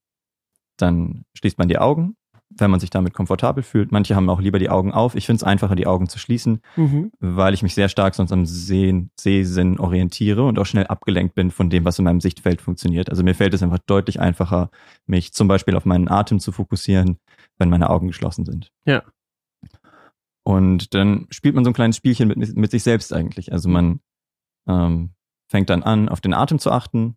dann 0.77 1.25
schließt 1.37 1.57
man 1.57 1.67
die 1.67 1.77
Augen, 1.77 2.15
wenn 2.61 2.71
man 2.71 2.79
sich 2.79 2.89
damit 2.89 3.13
komfortabel 3.13 3.63
fühlt. 3.63 3.91
Manche 3.91 4.15
haben 4.15 4.29
auch 4.29 4.39
lieber 4.39 4.59
die 4.59 4.69
Augen 4.69 4.91
auf. 4.93 5.15
Ich 5.15 5.25
finde 5.25 5.37
es 5.37 5.43
einfacher, 5.43 5.75
die 5.75 5.87
Augen 5.87 6.07
zu 6.07 6.17
schließen, 6.19 6.61
Mhm. 6.77 7.11
weil 7.19 7.53
ich 7.53 7.63
mich 7.63 7.73
sehr 7.75 7.89
stark 7.89 8.15
sonst 8.15 8.31
am 8.31 8.45
Sehen, 8.45 9.11
Sehsinn 9.19 9.79
orientiere 9.79 10.43
und 10.43 10.57
auch 10.59 10.65
schnell 10.65 10.87
abgelenkt 10.87 11.35
bin 11.35 11.51
von 11.51 11.69
dem, 11.69 11.83
was 11.83 11.99
in 11.99 12.05
meinem 12.05 12.21
Sichtfeld 12.21 12.61
funktioniert. 12.61 13.09
Also 13.09 13.23
mir 13.23 13.35
fällt 13.35 13.53
es 13.53 13.61
einfach 13.63 13.79
deutlich 13.79 14.19
einfacher, 14.21 14.69
mich 15.05 15.33
zum 15.33 15.47
Beispiel 15.47 15.75
auf 15.75 15.85
meinen 15.85 16.07
Atem 16.07 16.39
zu 16.39 16.51
fokussieren, 16.51 17.17
wenn 17.57 17.69
meine 17.69 17.89
Augen 17.89 18.07
geschlossen 18.07 18.45
sind. 18.45 18.71
Ja. 18.85 19.03
Und 20.43 20.93
dann 20.93 21.27
spielt 21.29 21.55
man 21.55 21.63
so 21.63 21.69
ein 21.69 21.75
kleines 21.75 21.97
Spielchen 21.97 22.27
mit, 22.27 22.55
mit 22.55 22.71
sich 22.71 22.83
selbst 22.83 23.13
eigentlich. 23.13 23.51
Also 23.51 23.69
man 23.69 23.99
ähm, 24.67 25.11
fängt 25.49 25.69
dann 25.69 25.83
an, 25.83 26.09
auf 26.09 26.21
den 26.21 26.33
Atem 26.33 26.57
zu 26.59 26.71
achten. 26.71 27.15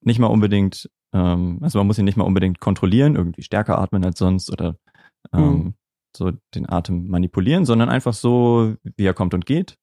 Nicht 0.00 0.18
mal 0.18 0.26
unbedingt, 0.26 0.90
ähm, 1.14 1.58
also 1.62 1.78
man 1.78 1.86
muss 1.86 1.98
ihn 1.98 2.04
nicht 2.04 2.16
mal 2.18 2.24
unbedingt 2.24 2.60
kontrollieren, 2.60 3.16
irgendwie 3.16 3.42
stärker 3.42 3.78
atmen 3.78 4.04
als 4.04 4.18
sonst 4.18 4.50
oder 4.52 4.76
ähm, 5.32 5.42
Mhm. 5.42 5.74
so 6.16 6.32
den 6.54 6.68
Atem 6.68 7.08
manipulieren, 7.08 7.64
sondern 7.64 7.88
einfach 7.88 8.12
so, 8.12 8.74
wie 8.82 9.04
er 9.06 9.14
kommt 9.14 9.32
und 9.34 9.46
geht. 9.46 9.76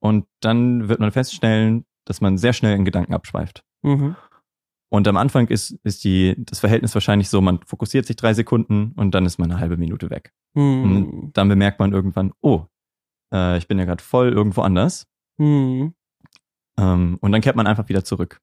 Und 0.00 0.26
dann 0.40 0.88
wird 0.88 1.00
man 1.00 1.12
feststellen, 1.12 1.84
dass 2.06 2.20
man 2.20 2.36
sehr 2.38 2.52
schnell 2.52 2.76
in 2.76 2.84
Gedanken 2.84 3.14
abschweift. 3.14 3.62
Mhm. 3.82 4.16
Und 4.92 5.06
am 5.06 5.16
Anfang 5.16 5.46
ist, 5.48 5.78
ist 5.84 6.02
die, 6.02 6.34
das 6.38 6.58
Verhältnis 6.60 6.94
wahrscheinlich 6.94 7.28
so, 7.28 7.40
man 7.40 7.60
fokussiert 7.64 8.06
sich 8.06 8.16
drei 8.16 8.34
Sekunden 8.34 8.92
und 8.96 9.14
dann 9.14 9.24
ist 9.24 9.38
man 9.38 9.50
eine 9.50 9.60
halbe 9.60 9.76
Minute 9.76 10.10
weg. 10.10 10.32
Mhm. 10.54 10.84
Und 10.84 11.32
dann 11.34 11.48
bemerkt 11.48 11.78
man 11.78 11.92
irgendwann, 11.92 12.32
oh, 12.40 12.64
äh, 13.32 13.56
ich 13.58 13.68
bin 13.68 13.78
ja 13.78 13.84
gerade 13.84 14.02
voll 14.02 14.32
irgendwo 14.32 14.62
anders. 14.62 15.06
Mhm. 15.38 15.94
Ähm, 16.78 17.18
und 17.20 17.30
dann 17.32 17.40
kehrt 17.40 17.56
man 17.56 17.66
einfach 17.68 17.88
wieder 17.88 18.02
zurück. 18.04 18.40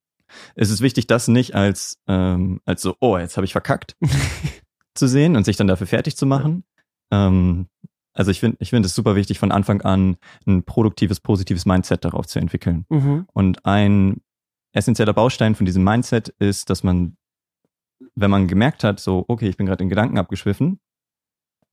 Es 0.56 0.70
ist 0.70 0.82
wichtig, 0.82 1.08
das 1.08 1.28
nicht 1.28 1.56
als, 1.56 2.00
ähm, 2.08 2.62
als 2.66 2.82
so, 2.82 2.96
oh, 3.00 3.18
jetzt 3.18 3.38
habe 3.38 3.46
ich 3.46 3.52
verkackt, 3.54 3.96
zu 4.96 5.08
sehen 5.08 5.36
und 5.36 5.44
sich 5.46 5.58
dann 5.58 5.68
dafür 5.68 5.88
fertig 5.88 6.18
zu 6.18 6.26
machen. 6.26 6.64
Ähm, 7.12 7.68
also 8.14 8.32
ich 8.32 8.40
finde 8.40 8.58
ich 8.60 8.72
finde 8.72 8.88
es 8.88 8.96
super 8.96 9.16
wichtig, 9.16 9.38
von 9.40 9.52
Anfang 9.52 9.82
an 9.84 10.18
ein 10.48 10.64
produktives, 10.64 11.20
positives 11.20 11.66
Mindset 11.66 12.04
darauf 12.04 12.26
zu 12.28 12.40
entwickeln. 12.40 12.86
Mhm. 12.90 13.28
Und 13.34 13.66
ein 13.66 14.22
essentieller 14.74 15.14
Baustein 15.14 15.56
von 15.56 15.66
diesem 15.66 15.84
Mindset 15.84 16.30
ist, 16.40 16.70
dass 16.70 16.84
man, 16.84 17.16
wenn 18.16 18.32
man 18.32 18.48
gemerkt 18.48 18.84
hat, 18.84 19.00
so, 19.00 19.24
okay, 19.28 19.48
ich 19.48 19.58
bin 19.58 19.66
gerade 19.68 19.84
in 19.84 19.90
Gedanken 19.90 20.18
abgeschwiffen, 20.18 20.80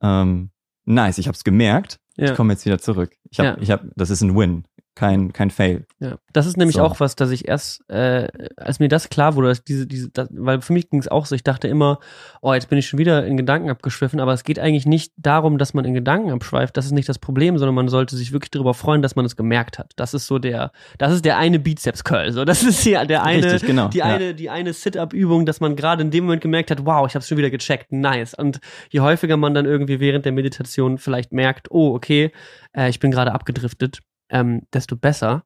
ähm, 0.02 0.50
nice, 0.84 1.18
ich 1.18 1.26
habe 1.28 1.34
es 1.36 1.44
gemerkt, 1.44 1.98
Ja. 2.16 2.26
ich 2.30 2.34
komme 2.36 2.52
jetzt 2.52 2.64
wieder 2.66 2.78
zurück. 2.78 3.16
Ich 3.30 3.38
habe, 3.40 3.48
Ja. 3.48 3.56
ich 3.60 3.70
habe, 3.70 3.90
das 3.96 4.10
ist 4.10 4.20
ein 4.22 4.36
Win, 4.36 4.64
kein, 4.94 5.32
kein 5.32 5.50
Fail. 5.50 5.86
Ja, 5.98 6.18
das 6.32 6.46
ist 6.46 6.56
nämlich 6.56 6.76
So. 6.76 6.82
auch 6.82 7.00
was, 7.00 7.16
dass 7.16 7.30
ich 7.30 7.48
erst, 7.48 7.88
äh, 7.90 8.28
als 8.56 8.78
mir 8.78 8.88
das 8.88 9.08
klar 9.08 9.34
wurde, 9.34 9.48
dass 9.48 9.64
diese, 9.64 9.86
diese, 9.86 10.10
das, 10.10 10.28
weil 10.30 10.60
für 10.60 10.72
mich 10.72 10.88
ging 10.88 11.00
es 11.00 11.08
auch 11.08 11.26
so, 11.26 11.34
ich 11.34 11.42
dachte 11.42 11.66
immer, 11.66 11.98
oh, 12.42 12.54
jetzt 12.54 12.68
bin 12.68 12.78
ich 12.78 12.86
schon 12.86 12.98
wieder 12.98 13.26
in 13.26 13.36
Gedanken 13.36 13.70
abgeschwiffen, 13.70 14.20
aber 14.20 14.32
es 14.32 14.44
geht 14.44 14.58
eigentlich 14.58 14.86
nicht 14.86 15.12
darum, 15.16 15.58
dass 15.58 15.74
man 15.74 15.84
in 15.84 15.94
Gedanken 15.94 16.30
abschweift, 16.30 16.76
das 16.76 16.86
ist 16.86 16.92
nicht 16.92 17.08
das 17.08 17.18
Problem, 17.18 17.58
sondern 17.58 17.74
man 17.74 17.88
sollte 17.88 18.16
sich 18.16 18.32
wirklich 18.32 18.52
darüber 18.52 18.72
freuen, 18.72 19.02
dass 19.02 19.16
man 19.16 19.24
es 19.24 19.36
gemerkt 19.36 19.78
hat. 19.78 19.92
Das 19.96 20.14
ist 20.14 20.26
so 20.26 20.38
der, 20.38 20.70
das 20.98 21.12
ist 21.12 21.24
der 21.24 21.38
eine 21.38 21.58
Bizeps-Curl, 21.58 22.32
so, 22.32 22.44
das 22.44 22.62
ist 22.62 22.80
hier 22.80 23.04
der 23.04 23.24
eine, 23.24 23.44
Richtig, 23.44 23.66
genau. 23.66 23.88
die 23.88 23.98
ja. 23.98 24.04
eine, 24.04 24.34
die 24.34 24.50
eine 24.50 24.72
Sit-Up-Übung, 24.72 25.44
dass 25.44 25.60
man 25.60 25.74
gerade 25.74 26.02
in 26.02 26.10
dem 26.12 26.24
Moment 26.24 26.42
gemerkt 26.42 26.70
hat, 26.70 26.86
wow, 26.86 27.06
ich 27.08 27.16
habe 27.16 27.24
schon 27.24 27.38
wieder 27.38 27.50
gecheckt, 27.50 27.90
nice. 27.90 28.34
Und 28.34 28.60
je 28.90 29.00
häufiger 29.00 29.36
man 29.36 29.54
dann 29.54 29.64
irgendwie 29.64 29.98
während 29.98 30.24
der 30.24 30.32
Meditation 30.32 30.98
vielleicht 30.98 31.32
merkt, 31.32 31.70
oh, 31.70 31.94
okay, 31.94 32.30
äh, 32.76 32.88
ich 32.90 33.00
bin 33.00 33.10
gerade 33.10 33.32
abgedriftet, 33.32 34.00
ähm, 34.28 34.62
desto 34.72 34.96
besser. 34.96 35.44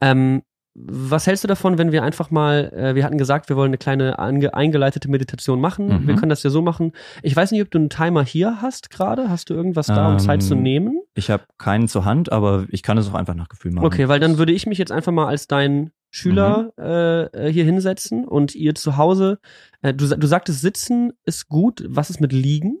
Ähm, 0.00 0.42
was 0.80 1.26
hältst 1.26 1.42
du 1.42 1.48
davon, 1.48 1.76
wenn 1.76 1.90
wir 1.90 2.04
einfach 2.04 2.30
mal, 2.30 2.72
äh, 2.72 2.94
wir 2.94 3.02
hatten 3.04 3.18
gesagt, 3.18 3.48
wir 3.48 3.56
wollen 3.56 3.70
eine 3.70 3.78
kleine 3.78 4.20
ange 4.20 4.54
eingeleitete 4.54 5.10
Meditation 5.10 5.60
machen. 5.60 5.88
Mhm. 5.88 6.06
Wir 6.06 6.14
können 6.14 6.30
das 6.30 6.44
ja 6.44 6.50
so 6.50 6.62
machen. 6.62 6.92
Ich 7.22 7.34
weiß 7.34 7.50
nicht, 7.50 7.62
ob 7.62 7.70
du 7.72 7.78
einen 7.78 7.90
Timer 7.90 8.22
hier 8.22 8.62
hast 8.62 8.90
gerade. 8.90 9.28
Hast 9.28 9.50
du 9.50 9.54
irgendwas 9.54 9.88
da, 9.88 10.06
um 10.06 10.12
Ähm, 10.12 10.18
Zeit 10.20 10.40
zu 10.42 10.54
nehmen? 10.54 11.00
Ich 11.14 11.30
habe 11.30 11.42
keinen 11.58 11.88
zur 11.88 12.04
Hand, 12.04 12.30
aber 12.30 12.66
ich 12.70 12.84
kann 12.84 12.96
es 12.96 13.08
auch 13.08 13.14
einfach 13.14 13.34
nach 13.34 13.48
Gefühl 13.48 13.72
machen. 13.72 13.86
Okay, 13.86 14.06
weil 14.08 14.20
dann 14.20 14.38
würde 14.38 14.52
ich 14.52 14.66
mich 14.66 14.78
jetzt 14.78 14.92
einfach 14.92 15.10
mal 15.10 15.26
als 15.26 15.48
dein 15.48 15.90
Schüler 16.10 16.70
Mhm. 16.76 16.84
äh, 16.84 17.22
äh, 17.48 17.52
hier 17.52 17.64
hinsetzen 17.64 18.24
und 18.24 18.54
ihr 18.54 18.76
zu 18.76 18.96
Hause, 18.96 19.40
äh, 19.82 19.92
du, 19.92 20.06
du 20.06 20.26
sagtest, 20.28 20.60
sitzen 20.60 21.12
ist 21.24 21.48
gut. 21.48 21.84
Was 21.88 22.08
ist 22.08 22.20
mit 22.20 22.32
liegen? 22.32 22.78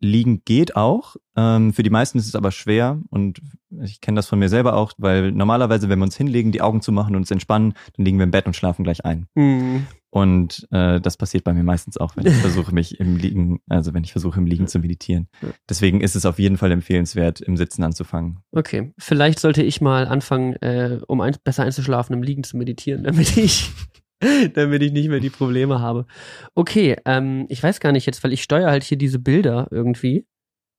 Liegen 0.00 0.42
geht 0.44 0.76
auch. 0.76 1.16
Ähm, 1.36 1.72
für 1.72 1.82
die 1.82 1.90
meisten 1.90 2.18
ist 2.18 2.26
es 2.26 2.34
aber 2.34 2.52
schwer 2.52 3.00
und 3.10 3.40
ich 3.82 4.00
kenne 4.00 4.16
das 4.16 4.26
von 4.26 4.38
mir 4.38 4.48
selber 4.48 4.74
auch, 4.74 4.92
weil 4.98 5.32
normalerweise, 5.32 5.88
wenn 5.88 5.98
wir 5.98 6.04
uns 6.04 6.16
hinlegen, 6.16 6.52
die 6.52 6.62
Augen 6.62 6.80
zu 6.80 6.92
machen 6.92 7.14
und 7.14 7.22
uns 7.22 7.30
entspannen, 7.30 7.74
dann 7.96 8.04
liegen 8.04 8.18
wir 8.18 8.24
im 8.24 8.30
Bett 8.30 8.46
und 8.46 8.56
schlafen 8.56 8.84
gleich 8.84 9.04
ein. 9.04 9.26
Hm. 9.34 9.86
Und 10.10 10.66
äh, 10.70 11.00
das 11.00 11.16
passiert 11.16 11.44
bei 11.44 11.52
mir 11.52 11.64
meistens 11.64 11.98
auch, 11.98 12.16
wenn 12.16 12.26
ich 12.26 12.34
versuche, 12.40 12.74
mich 12.74 12.98
im 12.98 13.16
Liegen, 13.16 13.60
also 13.68 13.92
wenn 13.92 14.04
ich 14.04 14.12
versuche, 14.12 14.40
im 14.40 14.46
Liegen 14.46 14.66
zu 14.66 14.78
meditieren. 14.78 15.28
Deswegen 15.68 16.00
ist 16.00 16.16
es 16.16 16.24
auf 16.24 16.38
jeden 16.38 16.56
Fall 16.56 16.72
empfehlenswert, 16.72 17.40
im 17.40 17.56
Sitzen 17.56 17.82
anzufangen. 17.82 18.38
Okay, 18.52 18.92
vielleicht 18.98 19.38
sollte 19.38 19.62
ich 19.62 19.80
mal 19.80 20.06
anfangen, 20.06 20.54
äh, 20.56 21.00
um 21.06 21.20
ein, 21.20 21.36
besser 21.44 21.64
einzuschlafen, 21.64 22.14
im 22.14 22.22
Liegen 22.22 22.44
zu 22.44 22.56
meditieren, 22.56 23.04
damit 23.04 23.36
ich 23.36 23.70
damit 24.54 24.82
ich 24.82 24.92
nicht 24.92 25.08
mehr 25.08 25.20
die 25.20 25.30
Probleme 25.30 25.80
habe. 25.80 26.06
Okay, 26.54 26.96
ähm, 27.04 27.46
ich 27.48 27.62
weiß 27.62 27.80
gar 27.80 27.92
nicht 27.92 28.06
jetzt, 28.06 28.22
weil 28.24 28.32
ich 28.32 28.42
steuere 28.42 28.70
halt 28.70 28.84
hier 28.84 28.98
diese 28.98 29.18
Bilder 29.18 29.68
irgendwie. 29.70 30.26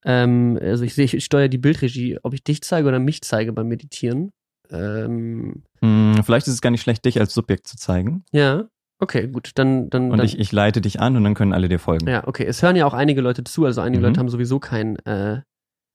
Ähm, 0.06 0.58
also 0.62 0.84
ich 0.84 0.94
sehe, 0.96 1.06
ich 1.06 1.24
steuere 1.26 1.48
die 1.50 1.58
Bildregie, 1.58 2.18
ob 2.24 2.34
ich 2.34 2.44
dich 2.44 2.62
zeige 2.62 2.88
oder 2.88 3.00
mich 3.00 3.22
zeige 3.22 3.52
beim 3.54 3.68
Meditieren. 3.68 4.32
Ähm, 4.72 5.64
Hm, 5.82 6.22
vielleicht 6.24 6.48
ist 6.48 6.54
es 6.56 6.62
gar 6.62 6.70
nicht 6.72 6.82
schlecht, 6.82 7.06
dich 7.06 7.20
als 7.20 7.34
Subjekt 7.34 7.68
zu 7.68 7.78
zeigen. 7.78 8.24
ja, 8.32 8.66
okay, 9.00 9.28
gut, 9.28 9.52
dann 9.56 9.90
dann. 9.90 10.12
Und 10.12 10.18
dann 10.18 10.26
ich, 10.26 10.38
ich 10.40 10.52
leite 10.52 10.82
dich 10.82 11.00
an 11.00 11.16
und 11.16 11.24
dann 11.24 11.34
können 11.34 11.54
alle 11.54 11.70
dir 11.70 11.80
folgen. 11.80 12.08
ja, 12.10 12.28
okay. 12.28 12.44
Es 12.46 12.62
hören 12.62 12.76
ja 12.76 12.86
auch 12.86 12.94
einige 12.94 13.22
Leute 13.22 13.44
zu, 13.46 13.66
also 13.66 13.82
einige 13.82 14.00
Mhm. 14.02 14.06
Leute 14.08 14.20
haben 14.20 14.30
sowieso 14.30 14.60
keinen 14.60 14.98
äh, 15.06 15.42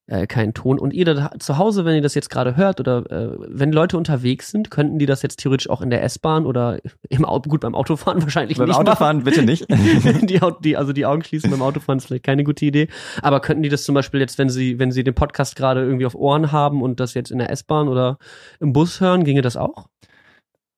äh, 0.07 0.27
keinen 0.27 0.53
Ton. 0.53 0.79
Und 0.79 0.93
ihr 0.93 1.05
da 1.05 1.31
zu 1.39 1.57
Hause, 1.57 1.85
wenn 1.85 1.95
ihr 1.95 2.01
das 2.01 2.15
jetzt 2.15 2.29
gerade 2.29 2.55
hört 2.55 2.79
oder 2.79 3.09
äh, 3.09 3.37
wenn 3.47 3.71
Leute 3.71 3.97
unterwegs 3.97 4.51
sind, 4.51 4.71
könnten 4.71 4.99
die 4.99 5.05
das 5.05 5.21
jetzt 5.21 5.37
theoretisch 5.37 5.69
auch 5.69 5.81
in 5.81 5.89
der 5.89 6.03
S-Bahn 6.03 6.45
oder 6.45 6.79
im 7.09 7.25
Auto, 7.25 7.49
gut 7.49 7.61
beim 7.61 7.75
Autofahren 7.75 8.21
wahrscheinlich 8.23 8.57
Beim 8.57 8.67
nicht 8.67 8.77
Autofahren 8.77 9.23
bitte 9.23 9.43
nicht. 9.43 9.69
machen. 9.69 10.27
die, 10.27 10.39
die, 10.61 10.77
also 10.77 10.93
die 10.93 11.05
Augen 11.05 11.23
schließen 11.23 11.49
beim 11.51 11.61
Autofahren 11.61 11.97
ist 11.97 12.07
vielleicht 12.07 12.23
keine 12.25 12.43
gute 12.43 12.65
Idee. 12.65 12.87
Aber 13.21 13.39
könnten 13.39 13.63
die 13.63 13.69
das 13.69 13.83
zum 13.83 13.95
Beispiel 13.95 14.19
jetzt, 14.19 14.37
wenn 14.37 14.49
sie, 14.49 14.79
wenn 14.79 14.91
sie 14.91 15.03
den 15.03 15.15
Podcast 15.15 15.55
gerade 15.55 15.81
irgendwie 15.81 16.05
auf 16.05 16.15
Ohren 16.15 16.51
haben 16.51 16.81
und 16.81 16.99
das 16.99 17.13
jetzt 17.13 17.31
in 17.31 17.39
der 17.39 17.49
S-Bahn 17.49 17.87
oder 17.87 18.17
im 18.59 18.73
Bus 18.73 19.01
hören, 19.01 19.23
ginge 19.23 19.41
das 19.41 19.57
auch? 19.57 19.87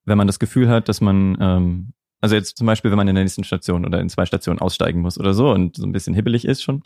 wenn 0.07 0.17
man 0.17 0.25
das 0.25 0.39
Gefühl 0.39 0.69
hat, 0.69 0.89
dass 0.89 1.01
man, 1.01 1.37
ähm, 1.39 1.93
also 2.21 2.33
jetzt 2.33 2.57
zum 2.57 2.65
Beispiel, 2.65 2.89
wenn 2.89 2.97
man 2.97 3.07
in 3.07 3.15
der 3.15 3.23
nächsten 3.23 3.43
Station 3.43 3.85
oder 3.85 3.99
in 3.99 4.09
zwei 4.09 4.25
Stationen 4.25 4.59
aussteigen 4.59 5.01
muss 5.01 5.19
oder 5.19 5.33
so 5.35 5.51
und 5.51 5.75
so 5.75 5.85
ein 5.85 5.91
bisschen 5.91 6.15
hibbelig 6.15 6.45
ist 6.45 6.63
schon, 6.63 6.83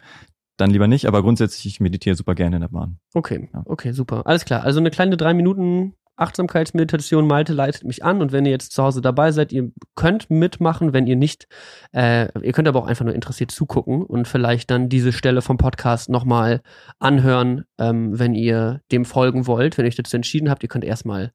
dann 0.62 0.72
lieber 0.72 0.88
nicht. 0.88 1.06
Aber 1.08 1.22
grundsätzlich, 1.22 1.66
ich 1.66 1.80
meditiere 1.80 2.16
super 2.16 2.36
gerne 2.36 2.58
in 2.58 2.62
der 2.62 2.70
Bahn. 2.70 2.98
Okay, 3.14 3.50
Ja. 3.54 3.64
okay, 3.66 3.92
super. 3.92 4.26
Alles 4.26 4.46
klar. 4.46 4.64
Also 4.64 4.80
eine 4.80 4.92
kleine 4.92 5.18
drei 5.18 5.34
Minuten 5.34 5.96
Achtsamkeitsmeditation. 6.18 7.26
Malte 7.26 7.54
leitet 7.54 7.84
mich 7.84 8.04
an 8.04 8.22
und 8.22 8.32
wenn 8.32 8.46
ihr 8.46 8.52
jetzt 8.52 8.74
zu 8.74 8.84
Hause 8.84 9.02
dabei 9.02 9.32
seid, 9.32 9.52
ihr 9.52 9.72
könnt 9.96 10.30
mitmachen, 10.30 10.94
wenn 10.94 11.08
ihr 11.08 11.16
nicht, 11.16 11.48
äh, 11.94 12.28
ihr 12.42 12.52
könnt 12.54 12.68
aber 12.68 12.80
auch 12.80 12.86
einfach 12.86 13.06
nur 13.06 13.16
interessiert 13.16 13.50
zugucken 13.52 14.04
und 14.04 14.28
vielleicht 14.28 14.70
dann 14.70 14.88
diese 14.88 15.14
Stelle 15.14 15.42
vom 15.42 15.58
Podcast 15.58 16.10
nochmal 16.10 16.62
anhören, 17.00 17.64
ähm, 17.80 18.18
wenn 18.20 18.36
ihr 18.36 18.82
dem 18.92 19.06
folgen 19.06 19.48
wollt, 19.48 19.78
wenn 19.78 19.86
ihr 19.86 19.90
euch 19.90 19.96
dazu 19.96 20.16
entschieden 20.16 20.50
habt. 20.50 20.62
Ihr 20.64 20.70
könnt 20.70 20.84
erstmal 20.86 21.32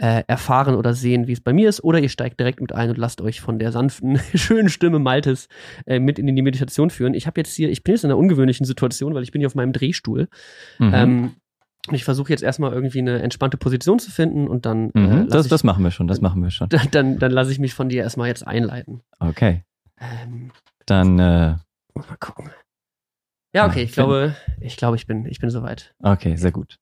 äh, 0.00 0.24
erfahren 0.26 0.74
oder 0.74 0.94
sehen, 0.94 1.26
wie 1.26 1.32
es 1.32 1.40
bei 1.40 1.52
mir 1.52 1.68
ist, 1.68 1.84
oder 1.84 2.00
ihr 2.00 2.08
steigt 2.08 2.40
direkt 2.40 2.60
mit 2.60 2.72
ein 2.72 2.88
und 2.88 2.98
lasst 2.98 3.20
euch 3.20 3.40
von 3.40 3.58
der 3.58 3.70
sanften, 3.70 4.18
schönen 4.34 4.70
Stimme 4.70 4.98
Maltes 4.98 5.48
äh, 5.86 6.00
mit 6.00 6.18
in 6.18 6.34
die 6.34 6.42
Meditation 6.42 6.88
führen. 6.90 7.12
Ich 7.12 7.26
habe 7.26 7.38
jetzt 7.40 7.54
hier, 7.54 7.70
ich 7.70 7.84
bin 7.84 7.94
jetzt 7.94 8.04
in 8.04 8.10
einer 8.10 8.18
ungewöhnlichen 8.18 8.64
Situation, 8.64 9.14
weil 9.14 9.22
ich 9.22 9.30
bin 9.30 9.40
hier 9.40 9.46
auf 9.46 9.54
meinem 9.54 9.72
Drehstuhl. 9.72 10.28
Mhm. 10.78 10.94
Ähm, 10.94 11.34
und 11.88 11.94
ich 11.94 12.04
versuche 12.04 12.30
jetzt 12.30 12.42
erstmal 12.42 12.72
irgendwie 12.72 12.98
eine 12.98 13.20
entspannte 13.22 13.56
Position 13.56 13.98
zu 13.98 14.10
finden 14.10 14.48
und 14.48 14.66
dann, 14.66 14.90
äh, 14.90 15.00
mhm. 15.00 15.22
lass 15.24 15.28
das, 15.28 15.46
ich, 15.46 15.50
das 15.50 15.64
machen 15.64 15.84
wir 15.84 15.90
schon, 15.90 16.08
das 16.08 16.20
machen 16.20 16.42
wir 16.42 16.50
schon. 16.50 16.68
dann, 16.70 16.88
dann, 16.90 17.18
dann 17.18 17.32
lasse 17.32 17.52
ich 17.52 17.58
mich 17.58 17.74
von 17.74 17.88
dir 17.88 18.02
erstmal 18.02 18.28
jetzt 18.28 18.46
einleiten. 18.46 19.02
Okay. 19.18 19.64
Ähm, 19.98 20.50
Dann, 20.86 21.18
äh, 21.18 21.56
mal 21.94 22.16
gucken. 22.18 22.50
Ja, 23.54 23.66
okay, 23.66 23.82
ich 23.82 23.92
glaube, 23.92 24.36
ich 24.60 24.76
glaube, 24.76 24.96
ich 24.96 25.06
bin, 25.06 25.26
ich 25.26 25.40
bin 25.40 25.50
soweit. 25.50 25.94
okay, 26.02 26.36
sehr 26.36 26.52
gut. 26.52 26.78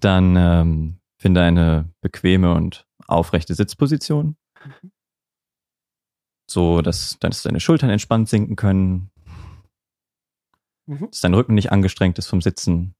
Dann 0.00 0.34
ähm, 0.36 0.98
finde 1.24 1.40
eine 1.40 1.90
bequeme 2.02 2.52
und 2.54 2.86
aufrechte 3.06 3.54
Sitzposition. 3.54 4.36
So, 6.50 6.82
dass, 6.82 7.18
dass 7.18 7.42
deine 7.42 7.60
Schultern 7.60 7.88
entspannt 7.88 8.28
sinken 8.28 8.56
können, 8.56 9.10
Mhm. 10.86 11.08
dass 11.10 11.22
dein 11.22 11.32
Rücken 11.32 11.54
nicht 11.54 11.72
angestrengt 11.72 12.18
ist 12.18 12.26
vom 12.26 12.42
Sitzen. 12.42 12.94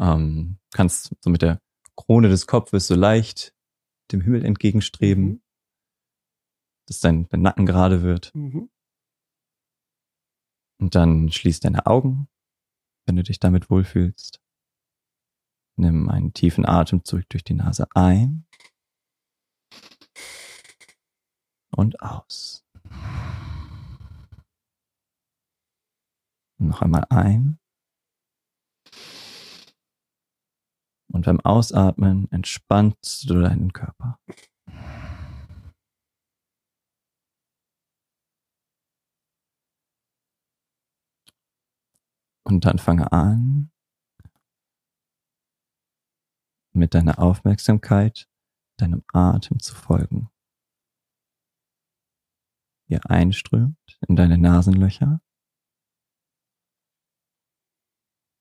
Ähm, 0.00 0.56
kannst 0.72 1.14
so 1.20 1.28
mit 1.28 1.42
der 1.42 1.60
Krone 1.94 2.30
des 2.30 2.46
Kopfes 2.46 2.86
so 2.86 2.94
leicht 2.94 3.54
dem 4.12 4.22
Himmel 4.22 4.42
entgegenstreben, 4.42 5.24
Mhm. 5.24 5.42
dass 6.88 7.00
dein, 7.00 7.28
dein 7.28 7.42
Nacken 7.42 7.66
gerade 7.66 8.02
wird. 8.02 8.34
Mhm. 8.34 8.70
Und 10.80 10.94
dann 10.94 11.30
schließ 11.30 11.60
deine 11.60 11.84
Augen, 11.84 12.28
wenn 13.06 13.16
du 13.16 13.22
dich 13.22 13.38
damit 13.38 13.68
wohlfühlst. 13.68 14.41
Nimm 15.76 16.08
einen 16.08 16.32
tiefen 16.32 16.66
Atemzug 16.66 17.28
durch 17.30 17.44
die 17.44 17.54
Nase 17.54 17.86
ein 17.94 18.44
und 21.76 22.00
aus. 22.00 22.64
Noch 26.58 26.82
einmal 26.82 27.06
ein. 27.10 27.58
Und 31.12 31.26
beim 31.26 31.40
Ausatmen 31.40 32.30
entspannst 32.30 33.28
du 33.28 33.40
deinen 33.40 33.72
Körper. 33.72 34.18
Und 42.44 42.64
dann 42.64 42.78
fange 42.78 43.10
an, 43.12 43.71
mit 46.72 46.94
deiner 46.94 47.18
Aufmerksamkeit 47.18 48.28
deinem 48.76 49.04
Atem 49.12 49.60
zu 49.60 49.74
folgen. 49.74 50.28
Ihr 52.88 53.00
einströmt 53.08 53.98
in 54.08 54.16
deine 54.16 54.38
Nasenlöcher, 54.38 55.20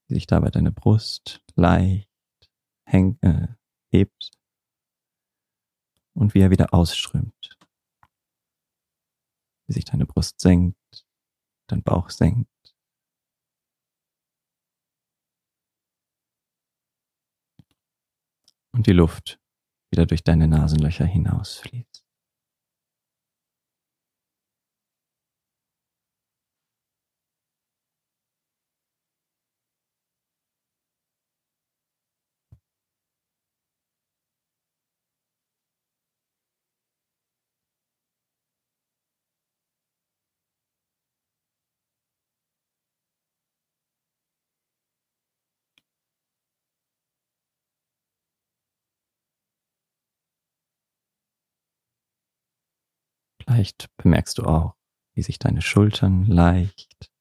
wie 0.08 0.16
sich 0.16 0.28
dabei 0.28 0.50
deine 0.50 0.72
Brust 0.72 1.44
leicht 1.56 2.10
häng, 2.86 3.18
äh, 3.22 3.48
hebt 3.92 4.32
und 6.14 6.34
wie 6.34 6.40
er 6.40 6.52
wieder 6.52 6.74
ausströmt. 6.74 7.58
Wie 9.68 9.74
sich 9.74 9.86
deine 9.86 10.06
Brust 10.06 10.40
senkt, 10.40 11.06
dein 11.68 11.84
Bauch 11.84 12.10
senkt. 12.10 12.50
Und 18.74 18.88
die 18.88 18.94
Luft 18.94 19.40
wieder 19.92 20.06
durch 20.06 20.24
deine 20.24 20.48
Nasenlöcher 20.48 21.06
hinausfließt. 21.06 22.04
Vielleicht 53.62 53.96
bemerkst 53.98 54.40
du 54.40 54.46
auch, 54.46 54.76
wie 55.14 55.22
sich 55.22 55.38
deine 55.38 55.62
Schultern 55.62 56.26
leicht 56.26 57.12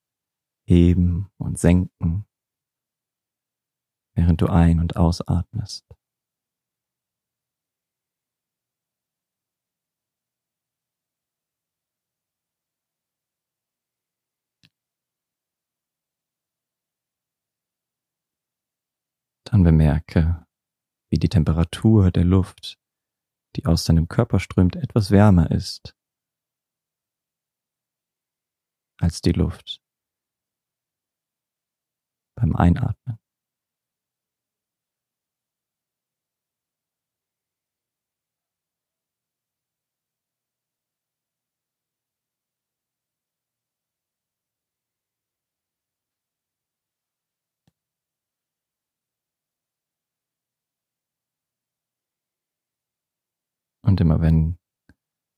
heben 0.66 1.30
und 1.36 1.58
senken, 1.58 2.24
während 4.14 4.40
du 4.40 4.46
ein- 4.46 4.80
und 4.80 4.96
ausatmest. 4.96 5.84
Dann 19.44 19.62
bemerke, 19.62 20.46
wie 21.10 21.18
die 21.18 21.28
Temperatur 21.28 22.10
der 22.10 22.24
Luft, 22.24 22.78
die 23.56 23.66
aus 23.66 23.84
deinem 23.84 24.08
Körper 24.08 24.40
strömt, 24.40 24.76
etwas 24.76 25.10
wärmer 25.10 25.50
ist 25.50 25.94
als 29.00 29.20
die 29.22 29.32
Luft 29.32 29.80
beim 32.36 32.54
Einatmen. 32.56 33.18
Und 53.82 54.00
immer 54.00 54.20
wenn 54.20 54.58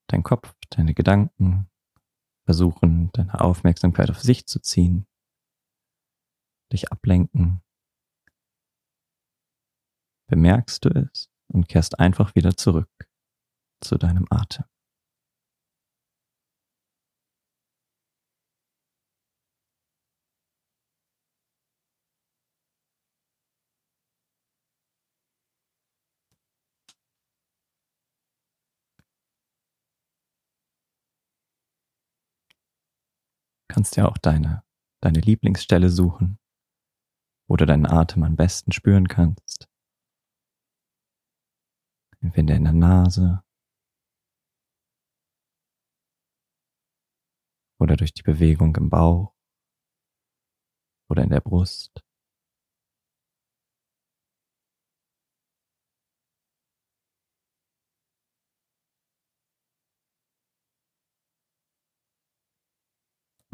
dein 0.08 0.22
Kopf, 0.22 0.52
deine 0.70 0.92
Gedanken 0.94 1.71
versuchen, 2.44 3.10
deine 3.12 3.40
Aufmerksamkeit 3.40 4.10
auf 4.10 4.20
sich 4.20 4.46
zu 4.46 4.60
ziehen, 4.60 5.06
dich 6.72 6.90
ablenken, 6.90 7.62
bemerkst 10.28 10.84
du 10.84 10.88
es 10.88 11.30
und 11.48 11.68
kehrst 11.68 11.98
einfach 11.98 12.34
wieder 12.34 12.56
zurück 12.56 12.90
zu 13.80 13.98
deinem 13.98 14.26
Atem. 14.30 14.64
Kannst 33.82 33.96
ja 33.96 34.06
auch 34.06 34.18
deine, 34.18 34.62
deine 35.00 35.18
Lieblingsstelle 35.18 35.90
suchen, 35.90 36.38
wo 37.48 37.56
du 37.56 37.66
deinen 37.66 37.84
Atem 37.84 38.22
am 38.22 38.36
besten 38.36 38.70
spüren 38.70 39.08
kannst. 39.08 39.68
Entweder 42.20 42.54
in 42.54 42.62
der 42.62 42.74
Nase 42.74 43.42
oder 47.80 47.96
durch 47.96 48.14
die 48.14 48.22
Bewegung 48.22 48.76
im 48.76 48.88
Bauch 48.88 49.34
oder 51.10 51.24
in 51.24 51.30
der 51.30 51.40
Brust. 51.40 52.04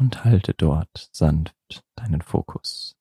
Und 0.09 0.25
halte 0.25 0.55
dort 0.55 1.11
sanft 1.13 1.85
deinen 1.95 2.23
Fokus. 2.23 2.98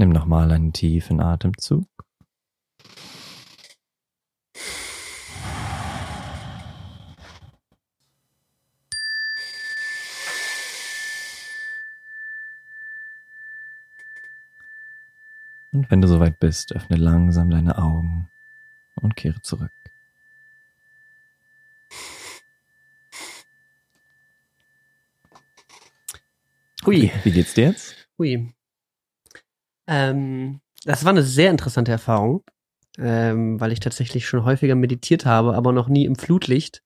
Nimm 0.00 0.10
nochmal 0.10 0.52
einen 0.52 0.72
tiefen 0.72 1.20
Atemzug. 1.20 1.88
Und 15.72 15.90
wenn 15.90 16.00
du 16.00 16.06
soweit 16.06 16.38
bist, 16.38 16.72
öffne 16.72 16.96
langsam 16.96 17.50
deine 17.50 17.76
Augen 17.76 18.30
und 19.02 19.16
kehre 19.16 19.42
zurück. 19.42 19.72
Hui. 26.86 27.10
Wie 27.24 27.32
geht's 27.32 27.54
dir 27.54 27.66
jetzt? 27.66 28.08
Hui. 28.16 28.54
Ähm, 29.88 30.60
das 30.84 31.04
war 31.04 31.10
eine 31.10 31.22
sehr 31.22 31.50
interessante 31.50 31.90
Erfahrung, 31.90 32.44
ähm, 32.98 33.60
weil 33.60 33.72
ich 33.72 33.80
tatsächlich 33.80 34.28
schon 34.28 34.44
häufiger 34.44 34.74
meditiert 34.74 35.26
habe, 35.26 35.54
aber 35.54 35.72
noch 35.72 35.88
nie 35.88 36.04
im 36.04 36.16
Flutlicht, 36.16 36.82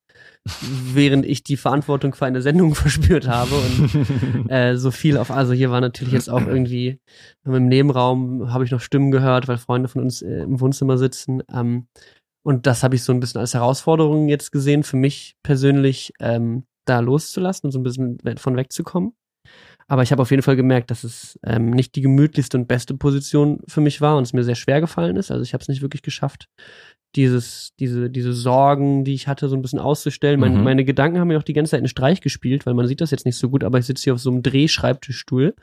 während 0.95 1.27
ich 1.27 1.43
die 1.43 1.57
Verantwortung 1.57 2.15
für 2.15 2.27
eine 2.27 2.43
Sendung 2.43 2.75
verspürt 2.77 3.29
habe 3.29 3.55
und 3.57 4.51
äh, 4.51 4.77
so 4.77 4.91
viel 4.91 5.19
auf. 5.19 5.31
Also 5.31 5.53
hier 5.53 5.71
war 5.71 5.81
natürlich 5.81 6.15
jetzt 6.15 6.31
auch 6.31 6.47
irgendwie 6.47 7.01
im 7.45 7.69
Nebenraum 7.69 8.53
habe 8.53 8.65
ich 8.65 8.71
noch 8.71 8.81
Stimmen 8.81 9.11
gehört, 9.11 9.49
weil 9.49 9.59
Freunde 9.59 9.89
von 9.89 10.03
uns 10.03 10.23
äh, 10.23 10.43
im 10.43 10.61
Wohnzimmer 10.61 10.97
sitzen. 10.97 11.43
Ähm, 11.53 11.89
und 12.45 12.67
das 12.67 12.83
habe 12.83 12.97
ich 12.97 13.05
so 13.05 13.13
ein 13.13 13.21
bisschen 13.21 13.41
als 13.41 13.55
Herausforderung 13.55 14.29
jetzt 14.29 14.51
gesehen 14.51 14.83
für 14.83 14.97
mich 14.97 15.37
persönlich, 15.43 16.13
ähm, 16.19 16.65
da 16.85 16.99
loszulassen 16.99 17.69
und 17.69 17.73
so 17.73 17.79
ein 17.79 17.85
bisschen 17.85 18.19
von 18.39 18.57
wegzukommen. 18.57 19.15
Aber 19.89 20.03
ich 20.03 20.13
habe 20.13 20.23
auf 20.23 20.31
jeden 20.31 20.43
Fall 20.43 20.57
gemerkt, 20.57 20.91
dass 20.91 21.05
es 21.05 21.39
ähm, 21.45 21.71
nicht 21.71 21.97
die 21.97 22.01
gemütlichste 22.01 22.57
und 22.57 22.67
beste 22.69 22.95
Position 22.95 23.61
für 23.69 23.81
mich 23.81 24.01
war 24.01 24.17
und 24.17 24.23
es 24.23 24.33
mir 24.33 24.45
sehr 24.45 24.55
schwer 24.55 24.81
gefallen 24.81 25.17
ist. 25.17 25.31
Also 25.31 25.43
ich 25.43 25.53
habe 25.55 25.63
es 25.63 25.69
nicht 25.69 25.83
wirklich 25.83 26.03
geschafft, 26.03 26.49
dieses, 27.15 27.73
diese, 27.79 28.09
diese 28.09 28.33
Sorgen, 28.33 29.05
die 29.05 29.13
ich 29.13 29.29
hatte, 29.29 29.49
so 29.49 29.55
ein 29.55 29.61
bisschen 29.61 29.79
auszustellen. 29.79 30.41
Meine, 30.41 30.57
Mhm. 30.57 30.65
meine 30.65 30.85
Gedanken 30.85 31.19
haben 31.21 31.29
mir 31.29 31.39
auch 31.39 31.43
die 31.43 31.53
ganze 31.53 31.73
Zeit 31.73 31.81
einen 31.81 31.89
Streich 31.89 32.23
gespielt, 32.23 32.65
weil 32.65 32.73
man 32.73 32.87
sieht 32.87 33.03
das 33.03 33.11
jetzt 33.11 33.27
nicht 33.27 33.37
so 33.37 33.51
gut, 33.51 33.65
aber 33.65 33.79
ich 33.79 33.85
sitze 33.85 34.05
hier 34.05 34.15
auf 34.15 34.21
so 34.21 34.31
einem 34.31 34.43
Drehschreibtischstuhl 34.43 35.55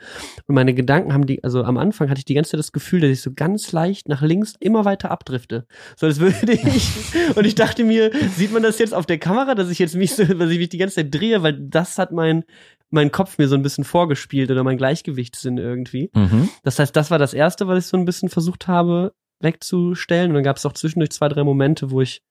und 0.46 0.54
meine 0.54 0.74
Gedanken 0.74 1.12
haben 1.12 1.26
die, 1.26 1.42
also 1.42 1.64
am 1.64 1.76
Anfang 1.76 2.08
hatte 2.08 2.20
ich 2.20 2.24
die 2.24 2.34
ganze 2.34 2.52
Zeit 2.52 2.60
das 2.60 2.70
Gefühl, 2.70 3.00
dass 3.00 3.10
ich 3.10 3.20
so 3.22 3.32
ganz 3.34 3.72
leicht 3.72 4.08
nach 4.08 4.22
links 4.22 4.54
immer 4.60 4.84
weiter 4.84 5.10
abdrifte. 5.10 5.66
So 5.96 6.06
als 6.06 6.20
würde 6.20 6.52
ich, 6.52 6.88
und 7.34 7.44
ich 7.44 7.56
dachte 7.56 7.82
mir, 7.82 8.12
sieht 8.36 8.52
man 8.52 8.62
das 8.62 8.78
jetzt 8.78 8.94
auf 8.94 9.06
der 9.06 9.18
Kamera, 9.18 9.56
dass 9.56 9.70
ich 9.70 9.80
jetzt 9.80 9.96
mich 9.96 10.14
so, 10.14 10.24
dass 10.24 10.50
ich 10.50 10.58
mich 10.58 10.68
die 10.68 10.78
ganze 10.78 10.96
Zeit 10.96 11.12
drehe, 11.12 11.42
weil 11.42 11.54
das 11.60 11.98
hat 11.98 12.12
mein, 12.12 12.44
mein 12.90 13.12
Kopf 13.12 13.38
mir 13.38 13.48
so 13.48 13.54
ein 13.54 13.62
bisschen 13.62 13.84
vorgespielt 13.84 14.50
oder 14.50 14.64
mein 14.64 14.76
Gleichgewichtssinn 14.76 15.58
irgendwie. 15.58 16.10
Mhm. 16.14 16.48
Das 16.62 16.78
heißt, 16.78 16.94
das 16.94 17.10
war 17.10 17.18
das 17.18 17.34
Erste, 17.34 17.68
was 17.68 17.84
ich 17.84 17.86
so 17.86 17.96
ein 17.96 18.04
bisschen 18.04 18.28
versucht 18.28 18.66
habe 18.68 19.14
wegzustellen. 19.40 20.30
Und 20.30 20.34
dann 20.34 20.44
gab 20.44 20.56
es 20.56 20.66
auch 20.66 20.72
zwischendurch 20.72 21.10
zwei, 21.10 21.28
drei 21.28 21.44
Momente, 21.44 21.90
wo 21.90 22.00
ich, 22.00 22.22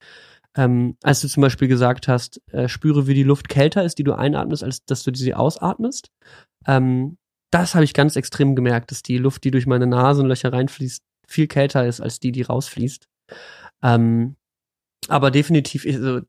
ähm, 0.56 0.98
als 1.02 1.22
du 1.22 1.28
zum 1.28 1.42
Beispiel 1.42 1.68
gesagt 1.68 2.08
hast, 2.08 2.42
äh, 2.52 2.68
spüre, 2.68 3.08
wie 3.08 3.14
die 3.14 3.24
Luft 3.24 3.50
kälter 3.50 3.84
ist, 3.84 3.98
die 3.98 4.04
du 4.04 4.14
einatmest, 4.14 4.64
als 4.64 4.86
dass 4.86 5.04
du 5.04 5.14
sie 5.16 5.34
ausatmest. 5.34 6.12
Ähm, 6.68 7.18
das 7.52 7.74
habe 7.74 7.84
ich 7.84 7.94
ganz 7.94 8.16
extrem 8.16 8.56
gemerkt, 8.56 8.92
dass 8.92 9.02
die 9.02 9.18
Luft, 9.18 9.44
die 9.44 9.52
durch 9.52 9.66
meine 9.66 9.88
Nasenlöcher 9.88 10.54
reinfließt, 10.54 11.04
viel 11.28 11.48
kälter 11.48 11.86
ist 11.88 12.00
als 12.02 12.20
die, 12.20 12.32
die 12.32 12.44
rausfließt. 12.44 13.08
Ähm, 13.82 14.36
aber 15.08 15.32
definitiv, 15.32 15.86
also, 15.86 16.22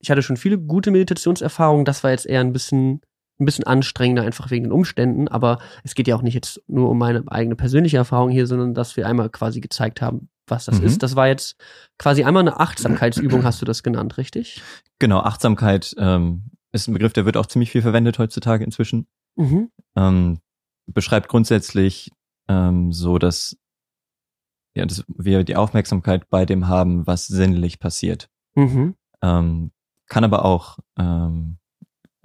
ich 0.00 0.10
hatte 0.10 0.22
schon 0.22 0.36
viele 0.36 0.58
gute 0.58 0.90
Meditationserfahrungen. 0.90 1.84
Das 1.84 2.02
war 2.02 2.10
jetzt 2.10 2.26
eher 2.26 2.40
ein 2.40 2.52
bisschen 2.52 3.00
ein 3.40 3.44
bisschen 3.46 3.64
anstrengender, 3.64 4.22
einfach 4.22 4.50
wegen 4.50 4.64
den 4.64 4.72
Umständen. 4.72 5.28
Aber 5.28 5.58
es 5.82 5.94
geht 5.94 6.06
ja 6.08 6.16
auch 6.16 6.22
nicht 6.22 6.34
jetzt 6.34 6.62
nur 6.68 6.90
um 6.90 6.98
meine 6.98 7.24
eigene 7.28 7.56
persönliche 7.56 7.96
Erfahrung 7.96 8.30
hier, 8.30 8.46
sondern 8.46 8.74
dass 8.74 8.96
wir 8.96 9.06
einmal 9.08 9.28
quasi 9.30 9.60
gezeigt 9.60 10.00
haben, 10.00 10.28
was 10.46 10.66
das 10.66 10.80
Mhm. 10.80 10.86
ist. 10.86 11.02
Das 11.02 11.16
war 11.16 11.26
jetzt 11.26 11.56
quasi 11.98 12.22
einmal 12.24 12.42
eine 12.42 12.60
Achtsamkeitsübung, 12.60 13.44
hast 13.44 13.60
du 13.60 13.64
das 13.66 13.82
genannt, 13.82 14.18
richtig? 14.18 14.62
Genau, 14.98 15.20
Achtsamkeit 15.20 15.94
ähm, 15.98 16.50
ist 16.72 16.86
ein 16.86 16.92
Begriff, 16.92 17.12
der 17.12 17.24
wird 17.26 17.36
auch 17.36 17.46
ziemlich 17.46 17.70
viel 17.70 17.82
verwendet 17.82 18.18
heutzutage 18.18 18.64
inzwischen. 18.64 19.06
Mhm. 19.36 19.70
Ähm, 19.96 20.38
beschreibt 20.86 21.28
grundsätzlich 21.28 22.10
ähm, 22.48 22.92
so, 22.92 23.18
dass, 23.18 23.56
ja, 24.74 24.84
dass 24.86 25.04
wir 25.08 25.44
die 25.44 25.56
Aufmerksamkeit 25.56 26.28
bei 26.30 26.44
dem 26.44 26.68
haben, 26.68 27.06
was 27.06 27.26
sinnlich 27.26 27.80
passiert. 27.80 28.28
Mhm. 28.54 28.94
Ähm, 29.22 29.72
kann 30.08 30.24
aber 30.24 30.44
auch 30.44 30.78
ähm, 30.98 31.58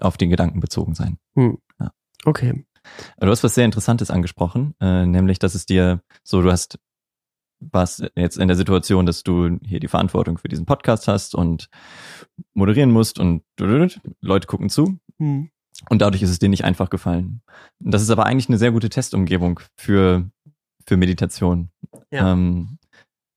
auf 0.01 0.17
den 0.17 0.29
Gedanken 0.29 0.59
bezogen 0.59 0.95
sein. 0.95 1.17
Okay. 2.25 2.65
Aber 3.17 3.25
Du 3.27 3.31
hast 3.31 3.43
was 3.43 3.55
sehr 3.55 3.65
Interessantes 3.65 4.09
angesprochen, 4.11 4.73
äh, 4.79 5.05
nämlich, 5.05 5.39
dass 5.39 5.55
es 5.55 5.65
dir 5.65 6.01
so, 6.23 6.41
du 6.41 6.51
hast 6.51 6.79
was 7.61 8.01
jetzt 8.15 8.37
in 8.37 8.47
der 8.47 8.55
Situation, 8.55 9.05
dass 9.05 9.23
du 9.23 9.59
hier 9.65 9.81
die 9.81 9.89
Verantwortung 9.89 10.37
für 10.37 10.47
diesen 10.47 10.65
Podcast 10.65 11.09
hast 11.09 11.35
und 11.35 11.69
moderieren 12.53 12.89
musst 12.89 13.19
und 13.19 13.43
Leute 13.59 14.47
gucken 14.47 14.69
zu 14.69 14.97
Mhm. 15.17 15.49
und 15.89 16.01
dadurch 16.01 16.23
ist 16.23 16.29
es 16.29 16.39
dir 16.39 16.47
nicht 16.47 16.63
einfach 16.63 16.89
gefallen. 16.89 17.41
Das 17.79 18.01
ist 18.01 18.09
aber 18.11 18.25
eigentlich 18.25 18.47
eine 18.47 18.57
sehr 18.57 18.71
gute 18.71 18.89
Testumgebung 18.89 19.59
für, 19.75 20.29
für 20.85 20.95
Meditation. 20.95 21.69
Ja. 22.11 22.31
Ähm, 22.31 22.77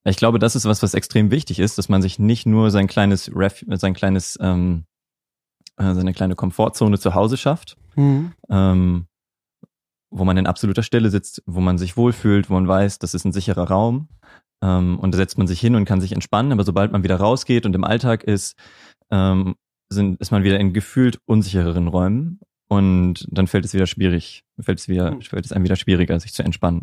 ich 0.04 0.16
glaube, 0.16 0.38
das 0.38 0.54
ist 0.54 0.66
was, 0.66 0.82
was 0.84 0.94
extrem 0.94 1.32
wichtig 1.32 1.58
ist, 1.58 1.76
dass 1.78 1.88
man 1.88 2.00
sich 2.02 2.20
nicht 2.20 2.46
nur 2.46 2.70
sein 2.70 2.86
kleines 2.86 3.28
Ref, 3.34 3.64
sein 3.68 3.94
kleines, 3.94 4.38
ähm, 4.40 4.84
äh, 5.78 5.94
seine 5.94 6.12
kleine 6.12 6.34
Komfortzone 6.34 6.98
zu 6.98 7.14
Hause 7.14 7.36
schafft, 7.36 7.76
Mhm. 7.96 8.32
ähm, 8.50 9.06
wo 10.10 10.24
man 10.24 10.36
in 10.36 10.46
absoluter 10.46 10.82
Stille 10.82 11.10
sitzt, 11.10 11.42
wo 11.46 11.60
man 11.60 11.78
sich 11.78 11.96
wohlfühlt, 11.96 12.50
wo 12.50 12.54
man 12.54 12.68
weiß, 12.68 12.98
das 12.98 13.14
ist 13.14 13.24
ein 13.24 13.32
sicherer 13.32 13.68
Raum. 13.68 14.08
Ähm, 14.62 14.98
und 14.98 15.12
da 15.12 15.16
setzt 15.18 15.38
man 15.38 15.46
sich 15.46 15.58
hin 15.60 15.74
und 15.74 15.84
kann 15.86 16.00
sich 16.00 16.12
entspannen. 16.12 16.52
Aber 16.52 16.64
sobald 16.64 16.92
man 16.92 17.02
wieder 17.02 17.16
rausgeht 17.16 17.66
und 17.66 17.74
im 17.74 17.84
Alltag 17.84 18.22
ist, 18.24 18.54
ähm, 19.10 19.54
sind, 19.90 20.20
ist 20.20 20.30
man 20.30 20.44
wieder 20.44 20.60
in 20.60 20.72
gefühlt 20.72 21.18
unsichereren 21.26 21.88
Räumen. 21.88 22.40
Und 22.68 23.26
dann 23.30 23.46
fällt 23.48 23.64
es 23.64 23.74
wieder 23.74 23.86
schwierig, 23.86 24.44
fällt 24.60 24.78
es 24.78 24.88
wieder, 24.88 25.10
Hm. 25.10 25.20
fällt 25.22 25.44
es 25.44 25.52
einem 25.52 25.64
wieder 25.64 25.76
schwieriger, 25.76 26.18
sich 26.20 26.32
zu 26.32 26.42
entspannen. 26.42 26.82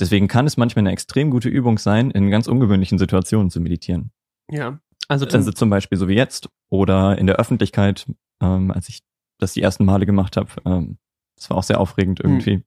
Deswegen 0.00 0.26
kann 0.28 0.46
es 0.46 0.56
manchmal 0.56 0.82
eine 0.82 0.92
extrem 0.92 1.30
gute 1.30 1.48
Übung 1.48 1.78
sein, 1.78 2.10
in 2.10 2.30
ganz 2.30 2.48
ungewöhnlichen 2.48 2.98
Situationen 2.98 3.48
zu 3.50 3.60
meditieren. 3.60 4.10
Ja. 4.50 4.80
Also, 5.08 5.26
Also 5.26 5.52
zum 5.52 5.70
Beispiel 5.70 5.96
so 5.98 6.08
wie 6.08 6.14
jetzt 6.14 6.48
oder 6.74 7.16
in 7.18 7.26
der 7.26 7.36
Öffentlichkeit, 7.36 8.06
ähm, 8.42 8.70
als 8.72 8.88
ich 8.88 9.00
das 9.38 9.52
die 9.52 9.62
ersten 9.62 9.84
Male 9.84 10.06
gemacht 10.06 10.36
habe. 10.36 10.48
Ähm, 10.64 10.98
das 11.36 11.50
war 11.50 11.56
auch 11.56 11.62
sehr 11.62 11.80
aufregend 11.80 12.20
Hm. 12.20 12.30
irgendwie. 12.30 12.64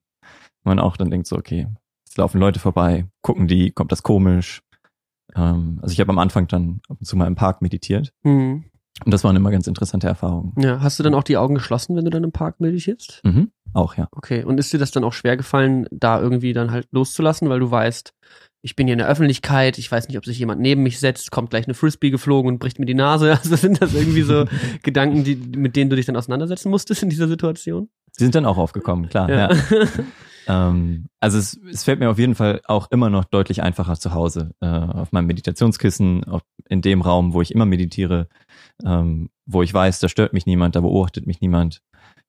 Man 0.63 0.79
auch 0.79 0.97
dann 0.97 1.09
denkt 1.11 1.27
so, 1.27 1.35
okay, 1.37 1.67
jetzt 2.05 2.17
laufen 2.17 2.39
Leute 2.39 2.59
vorbei, 2.59 3.05
gucken 3.21 3.47
die, 3.47 3.71
kommt 3.71 3.91
das 3.91 4.03
komisch. 4.03 4.61
Ähm, 5.35 5.79
also 5.81 5.91
ich 5.93 5.99
habe 5.99 6.09
am 6.11 6.19
Anfang 6.19 6.47
dann 6.47 6.79
ab 6.89 6.97
und 6.99 7.05
zu 7.05 7.15
mal 7.17 7.27
im 7.27 7.35
Park 7.35 7.61
meditiert. 7.61 8.13
Mhm. 8.23 8.65
Und 9.05 9.13
das 9.13 9.23
waren 9.23 9.35
immer 9.35 9.51
ganz 9.51 9.67
interessante 9.67 10.07
Erfahrungen. 10.07 10.53
Ja, 10.57 10.81
hast 10.81 10.97
du 10.97 11.03
dann 11.03 11.13
auch 11.13 11.23
die 11.23 11.37
Augen 11.37 11.55
geschlossen, 11.55 11.95
wenn 11.95 12.05
du 12.05 12.09
dann 12.09 12.23
im 12.23 12.31
Park 12.31 12.59
meditierst? 12.59 13.21
Mhm. 13.23 13.51
Auch, 13.77 13.95
ja. 13.95 14.07
Okay, 14.11 14.43
und 14.43 14.57
ist 14.57 14.73
dir 14.73 14.79
das 14.79 14.89
dann 14.89 15.03
auch 15.03 15.13
schwer 15.13 15.37
gefallen, 15.37 15.85
da 15.91 16.19
irgendwie 16.19 16.51
dann 16.51 16.71
halt 16.71 16.87
loszulassen, 16.91 17.47
weil 17.47 17.59
du 17.59 17.69
weißt, 17.69 18.11
ich 18.63 18.75
bin 18.75 18.87
hier 18.87 18.93
in 18.93 18.97
der 18.97 19.07
Öffentlichkeit, 19.07 19.77
ich 19.77 19.91
weiß 19.91 20.07
nicht, 20.07 20.17
ob 20.17 20.25
sich 20.25 20.39
jemand 20.39 20.59
neben 20.59 20.81
mich 20.81 20.99
setzt, 20.99 21.29
kommt 21.29 21.51
gleich 21.51 21.67
eine 21.67 21.75
Frisbee 21.75 22.09
geflogen 22.09 22.51
und 22.51 22.57
bricht 22.57 22.79
mir 22.79 22.87
die 22.87 22.95
Nase. 22.95 23.29
Also 23.43 23.55
sind 23.55 23.79
das 23.79 23.93
irgendwie 23.93 24.23
so 24.23 24.45
Gedanken, 24.81 25.23
die, 25.23 25.35
mit 25.35 25.75
denen 25.75 25.91
du 25.91 25.95
dich 25.95 26.07
dann 26.07 26.15
auseinandersetzen 26.15 26.71
musstest 26.71 27.03
in 27.03 27.09
dieser 27.09 27.27
Situation? 27.27 27.87
Sie 28.13 28.23
sind 28.23 28.33
dann 28.33 28.47
auch 28.47 28.57
aufgekommen, 28.57 29.09
klar. 29.09 29.29
Ja. 29.29 29.53
ja. 29.53 29.87
ähm, 30.69 31.05
also 31.19 31.37
es, 31.37 31.59
es 31.71 31.83
fällt 31.83 31.99
mir 31.99 32.09
auf 32.09 32.17
jeden 32.17 32.33
Fall 32.33 32.61
auch 32.65 32.89
immer 32.89 33.11
noch 33.11 33.25
deutlich 33.25 33.61
einfacher 33.61 33.95
zu 33.95 34.11
Hause, 34.11 34.55
äh, 34.59 34.65
auf 34.65 35.11
meinem 35.11 35.27
Meditationskissen, 35.27 36.23
auf, 36.23 36.41
in 36.67 36.81
dem 36.81 37.01
Raum, 37.01 37.33
wo 37.33 37.43
ich 37.43 37.53
immer 37.53 37.67
meditiere, 37.67 38.27
ähm, 38.83 39.29
wo 39.45 39.61
ich 39.61 39.71
weiß, 39.71 39.99
da 39.99 40.09
stört 40.09 40.33
mich 40.33 40.47
niemand, 40.47 40.75
da 40.75 40.81
beobachtet 40.81 41.27
mich 41.27 41.41
niemand, 41.41 41.83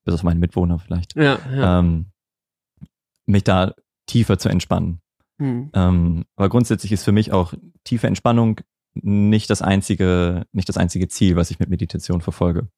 bis 0.05 0.15
auf 0.15 0.23
meinen 0.23 0.39
Mitwohner 0.39 0.79
vielleicht. 0.79 1.15
Ja, 1.15 1.39
ja. 1.53 1.79
Ähm, 1.79 2.07
mich 3.25 3.43
da 3.43 3.73
tiefer 4.07 4.37
zu 4.37 4.49
entspannen. 4.49 5.01
Hm. 5.39 5.69
Ähm, 5.73 6.25
aber 6.35 6.49
grundsätzlich 6.49 6.91
ist 6.91 7.03
für 7.03 7.11
mich 7.11 7.31
auch 7.31 7.53
tiefe 7.83 8.07
Entspannung 8.07 8.61
nicht 8.93 9.49
das 9.49 9.61
einzige, 9.61 10.45
nicht 10.51 10.67
das 10.67 10.77
einzige 10.77 11.07
Ziel, 11.07 11.35
was 11.35 11.51
ich 11.51 11.59
mit 11.59 11.69
Meditation 11.69 12.21
verfolge, 12.21 12.69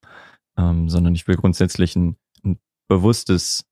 ähm, 0.56 0.88
sondern 0.88 1.14
ich 1.14 1.26
will 1.26 1.36
grundsätzlich 1.36 1.96
ein, 1.96 2.16
ein 2.44 2.58
bewusstes 2.88 3.64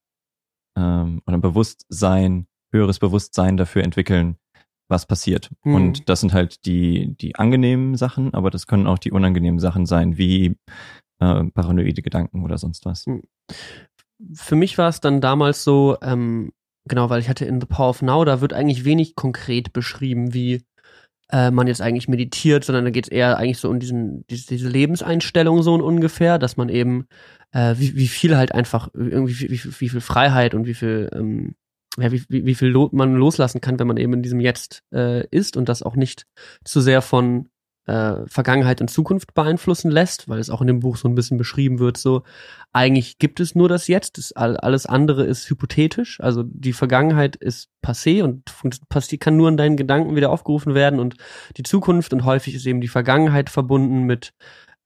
ähm, 0.77 1.21
oder 1.27 1.37
ein 1.37 1.43
Bewusstsein, 1.43 2.47
höheres 2.73 2.99
Bewusstsein 2.99 3.57
dafür 3.57 3.85
entwickeln, 3.85 4.37
was 4.89 5.07
passiert. 5.07 5.51
Hm. 5.63 5.75
Und 5.75 6.09
das 6.09 6.21
sind 6.21 6.33
halt 6.33 6.65
die, 6.65 7.15
die 7.17 7.37
angenehmen 7.37 7.97
Sachen, 7.97 8.35
aber 8.35 8.51
das 8.51 8.67
können 8.67 8.87
auch 8.87 8.99
die 8.99 9.13
unangenehmen 9.13 9.61
Sachen 9.61 9.87
sein, 9.87 10.19
wie 10.19 10.57
äh, 11.21 11.45
paranoide 11.45 12.03
Gedanken 12.03 12.43
oder 12.43 12.59
sonst 12.59 12.85
was. 12.87 13.07
Hm. 13.07 13.23
Für 14.35 14.57
mich 14.57 14.79
war 14.79 14.89
es 14.89 15.01
dann 15.01 15.21
damals 15.21 15.65
so, 15.65 15.97
ähm, 16.03 16.53
genau, 16.87 17.11
weil 17.11 17.21
ich 17.21 17.29
hatte 17.29 17.45
in 17.45 17.61
The 17.61 17.67
Power 17.67 17.91
of 17.91 18.03
Now, 18.03 18.25
da 18.25 18.41
wird 18.41 18.53
eigentlich 18.53 18.85
wenig 18.85 19.15
konkret 19.15 19.73
beschrieben, 19.73 20.35
wie 20.35 20.63
äh, 21.31 21.51
man 21.51 21.67
jetzt 21.67 21.81
eigentlich 21.81 22.09
meditiert, 22.09 22.65
sondern 22.65 22.85
da 22.85 22.91
geht 22.91 23.07
es 23.07 23.11
eher 23.11 23.39
eigentlich 23.39 23.59
so 23.59 23.71
um 23.71 23.81
diesen, 23.81 24.27
diese, 24.29 24.49
diese 24.49 24.69
Lebenseinstellung 24.69 25.63
so 25.63 25.75
ungefähr, 25.75 26.39
dass 26.39 26.57
man 26.57 26.69
eben 26.69 27.07
äh, 27.53 27.75
wie, 27.79 27.97
wie 27.97 28.09
viel 28.09 28.37
halt 28.37 28.53
einfach 28.53 28.89
irgendwie 28.95 29.41
wie, 29.41 29.51
wie, 29.51 29.81
wie 29.81 29.89
viel 29.89 30.01
Freiheit 30.01 30.55
und 30.55 30.67
wie 30.67 30.75
viel 30.75 31.09
ähm, 31.13 31.55
ja, 31.99 32.13
wie, 32.13 32.23
wie, 32.29 32.47
wie 32.47 32.55
viel 32.55 32.69
lo 32.69 32.89
man 32.93 33.15
loslassen 33.15 33.61
kann, 33.61 33.79
wenn 33.79 33.87
man 33.87 33.97
eben 33.97 34.13
in 34.13 34.23
diesem 34.23 34.41
Jetzt 34.41 34.83
äh, 34.95 35.27
ist 35.29 35.57
und 35.57 35.69
das 35.69 35.83
auch 35.83 35.97
nicht 35.97 36.27
zu 36.65 36.81
sehr 36.81 37.03
von 37.03 37.49
äh, 37.87 38.26
Vergangenheit 38.26 38.81
und 38.81 38.89
Zukunft 38.89 39.35
beeinflussen 39.35 39.91
lässt, 39.91 40.28
weil 40.28 40.39
es 40.39 40.51
auch 40.51 40.61
in 40.61 40.66
dem 40.66 40.81
Buch 40.81 40.97
so 40.97 41.09
ein 41.09 41.14
bisschen 41.14 41.39
beschrieben 41.39 41.78
wird, 41.78 41.97
so 41.97 42.22
eigentlich 42.72 43.18
gibt 43.18 43.41
es 43.41 43.55
nur 43.55 43.68
das 43.68 43.89
Jetzt, 43.89 44.18
das, 44.18 44.33
alles 44.33 44.87
andere 44.87 45.24
ist 45.24 45.49
hypothetisch, 45.49 46.20
also 46.20 46.43
die 46.45 46.72
Vergangenheit 46.72 47.37
ist 47.37 47.68
passé 47.83 48.22
und 48.22 48.45
kann 49.20 49.37
nur 49.37 49.49
in 49.49 49.57
deinen 49.57 49.76
Gedanken 49.76 50.14
wieder 50.14 50.31
aufgerufen 50.31 50.74
werden 50.74 51.01
und 51.01 51.16
die 51.57 51.62
Zukunft 51.62 52.12
und 52.12 52.24
häufig 52.24 52.55
ist 52.55 52.66
eben 52.66 52.81
die 52.81 52.89
Vergangenheit 52.89 53.51
verbunden 53.51 54.05
mit 54.05 54.33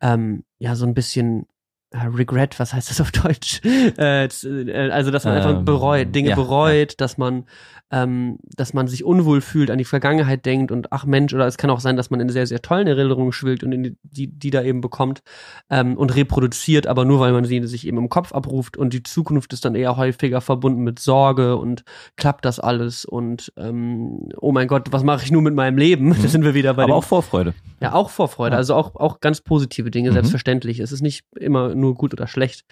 ähm, 0.01 0.45
ja 0.59 0.77
so 0.77 0.87
ein 0.87 0.95
bisschen 0.95 1.47
Regret, 1.95 2.59
was 2.59 2.75
heißt 2.75 2.91
das 2.91 3.01
auf 3.01 3.13
Deutsch? 3.13 3.61
Äh, 3.97 4.25
äh, 4.25 4.91
also, 4.91 5.11
dass 5.11 5.25
man 5.25 5.35
einfach 5.35 5.59
ähm, 5.59 5.65
bereut, 5.65 6.15
Dinge 6.15 6.31
ja, 6.31 6.37
bereut, 6.37 6.93
ja. 6.93 6.97
dass 6.97 7.19
man, 7.19 7.45
ähm, 7.91 8.39
dass 8.57 8.73
man 8.73 8.89
sich 8.89 9.05
unwohl 9.05 9.41
fühlt, 9.41 9.71
an 9.71 9.79
die 9.79 9.85
Vergangenheit 9.85 10.47
denkt 10.47 10.73
und 10.73 10.93
ach 10.93 11.05
Mensch, 11.05 11.33
oder 11.33 11.47
es 11.47 11.59
kann 11.59 11.71
auch 11.71 11.81
sein, 11.81 11.97
dass 11.97 12.11
man 12.11 12.21
in 12.21 12.29
sehr, 12.29 12.47
sehr 12.47 12.63
tollen 12.63 12.87
Erinnerungen 12.87 13.33
schwillt 13.33 13.63
und 13.63 13.71
die, 13.71 13.97
die, 14.03 14.27
die 14.27 14.51
da 14.51 14.63
eben 14.63 14.81
bekommt 14.81 15.23
ähm, 15.71 15.97
und 15.97 16.15
reproduziert, 16.15 16.87
aber 16.87 17.05
nur 17.05 17.21
weil 17.21 17.33
man 17.33 17.45
sie 17.45 17.65
sich 17.67 17.87
eben 17.87 17.99
im 17.99 18.09
Kopf 18.09 18.33
abruft 18.33 18.77
und 18.77 18.93
die 18.93 19.03
Zukunft 19.03 19.53
ist 19.53 19.65
dann 19.65 19.75
eher 19.75 19.97
häufiger 19.97 20.41
verbunden 20.41 20.83
mit 20.83 20.99
Sorge 20.99 21.57
und 21.57 21.85
klappt 22.17 22.45
das 22.45 22.59
alles 22.59 23.05
und 23.05 23.53
ähm, 23.57 24.29
oh 24.41 24.53
mein 24.53 24.67
Gott, 24.67 24.89
was 24.91 25.05
mache 25.05 25.25
ich 25.25 25.31
nun 25.31 25.45
mit 25.45 25.55
meinem 25.55 25.79
Leben? 25.79 26.05
Mhm. 26.15 26.23
Da 26.23 26.29
sind 26.29 26.45
wir 26.45 26.55
wieder 26.55 26.75
bei 26.75 26.85
Aber 26.85 26.97
auch 26.97 27.05
Vorfreude. 27.05 27.55
Ja, 27.81 27.93
auch 27.93 28.09
Vorfreude, 28.09 28.55
ja. 28.55 28.59
also 28.59 28.75
auch, 28.75 28.95
auch 28.97 29.21
ganz 29.21 29.41
positive 29.41 29.91
Dinge, 29.91 30.11
mhm. 30.11 30.15
selbstverständlich. 30.15 30.81
Es 30.81 30.93
ist 30.93 31.03
nicht 31.03 31.25
immer 31.37 31.75
nur 31.75 31.84
gut 31.93 32.15
oder 32.15 32.27
schlecht. 32.27 32.65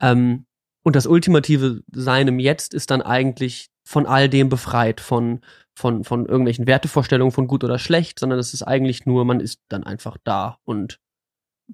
Ähm, 0.00 0.46
und 0.84 0.96
das 0.96 1.06
ultimative 1.06 1.82
Sein 1.92 2.28
im 2.28 2.38
Jetzt 2.38 2.74
ist 2.74 2.90
dann 2.90 3.02
eigentlich 3.02 3.68
von 3.84 4.06
all 4.06 4.28
dem 4.28 4.48
befreit, 4.48 5.00
von, 5.00 5.40
von, 5.74 6.04
von 6.04 6.26
irgendwelchen 6.26 6.66
Wertevorstellungen 6.66 7.32
von 7.32 7.46
gut 7.46 7.64
oder 7.64 7.78
schlecht, 7.78 8.18
sondern 8.18 8.38
es 8.38 8.54
ist 8.54 8.62
eigentlich 8.62 9.06
nur, 9.06 9.24
man 9.24 9.40
ist 9.40 9.60
dann 9.68 9.84
einfach 9.84 10.18
da 10.22 10.58
und 10.64 10.98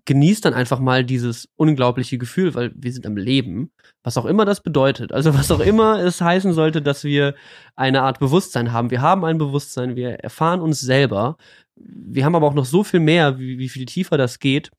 genießt 0.04 0.44
dann 0.44 0.54
einfach 0.54 0.78
mal 0.78 1.04
dieses 1.04 1.48
unglaubliche 1.56 2.18
Gefühl, 2.18 2.54
weil 2.54 2.72
wir 2.74 2.92
sind 2.92 3.06
am 3.06 3.16
Leben, 3.16 3.72
was 4.02 4.16
auch 4.16 4.26
immer 4.26 4.44
das 4.44 4.62
bedeutet. 4.62 5.12
Also 5.12 5.34
was 5.34 5.50
auch 5.50 5.60
immer 5.60 6.00
es 6.00 6.20
heißen 6.20 6.52
sollte, 6.52 6.82
dass 6.82 7.04
wir 7.04 7.34
eine 7.74 8.02
Art 8.02 8.18
Bewusstsein 8.18 8.72
haben. 8.72 8.90
Wir 8.90 9.02
haben 9.02 9.24
ein 9.24 9.38
Bewusstsein, 9.38 9.96
wir 9.96 10.10
erfahren 10.20 10.60
uns 10.60 10.80
selber. 10.80 11.36
Wir 11.76 12.24
haben 12.24 12.34
aber 12.34 12.46
auch 12.46 12.54
noch 12.54 12.64
so 12.64 12.84
viel 12.84 13.00
mehr, 13.00 13.38
wie, 13.38 13.58
wie 13.58 13.68
viel 13.68 13.86
tiefer 13.86 14.16
das 14.16 14.38
geht. 14.38 14.70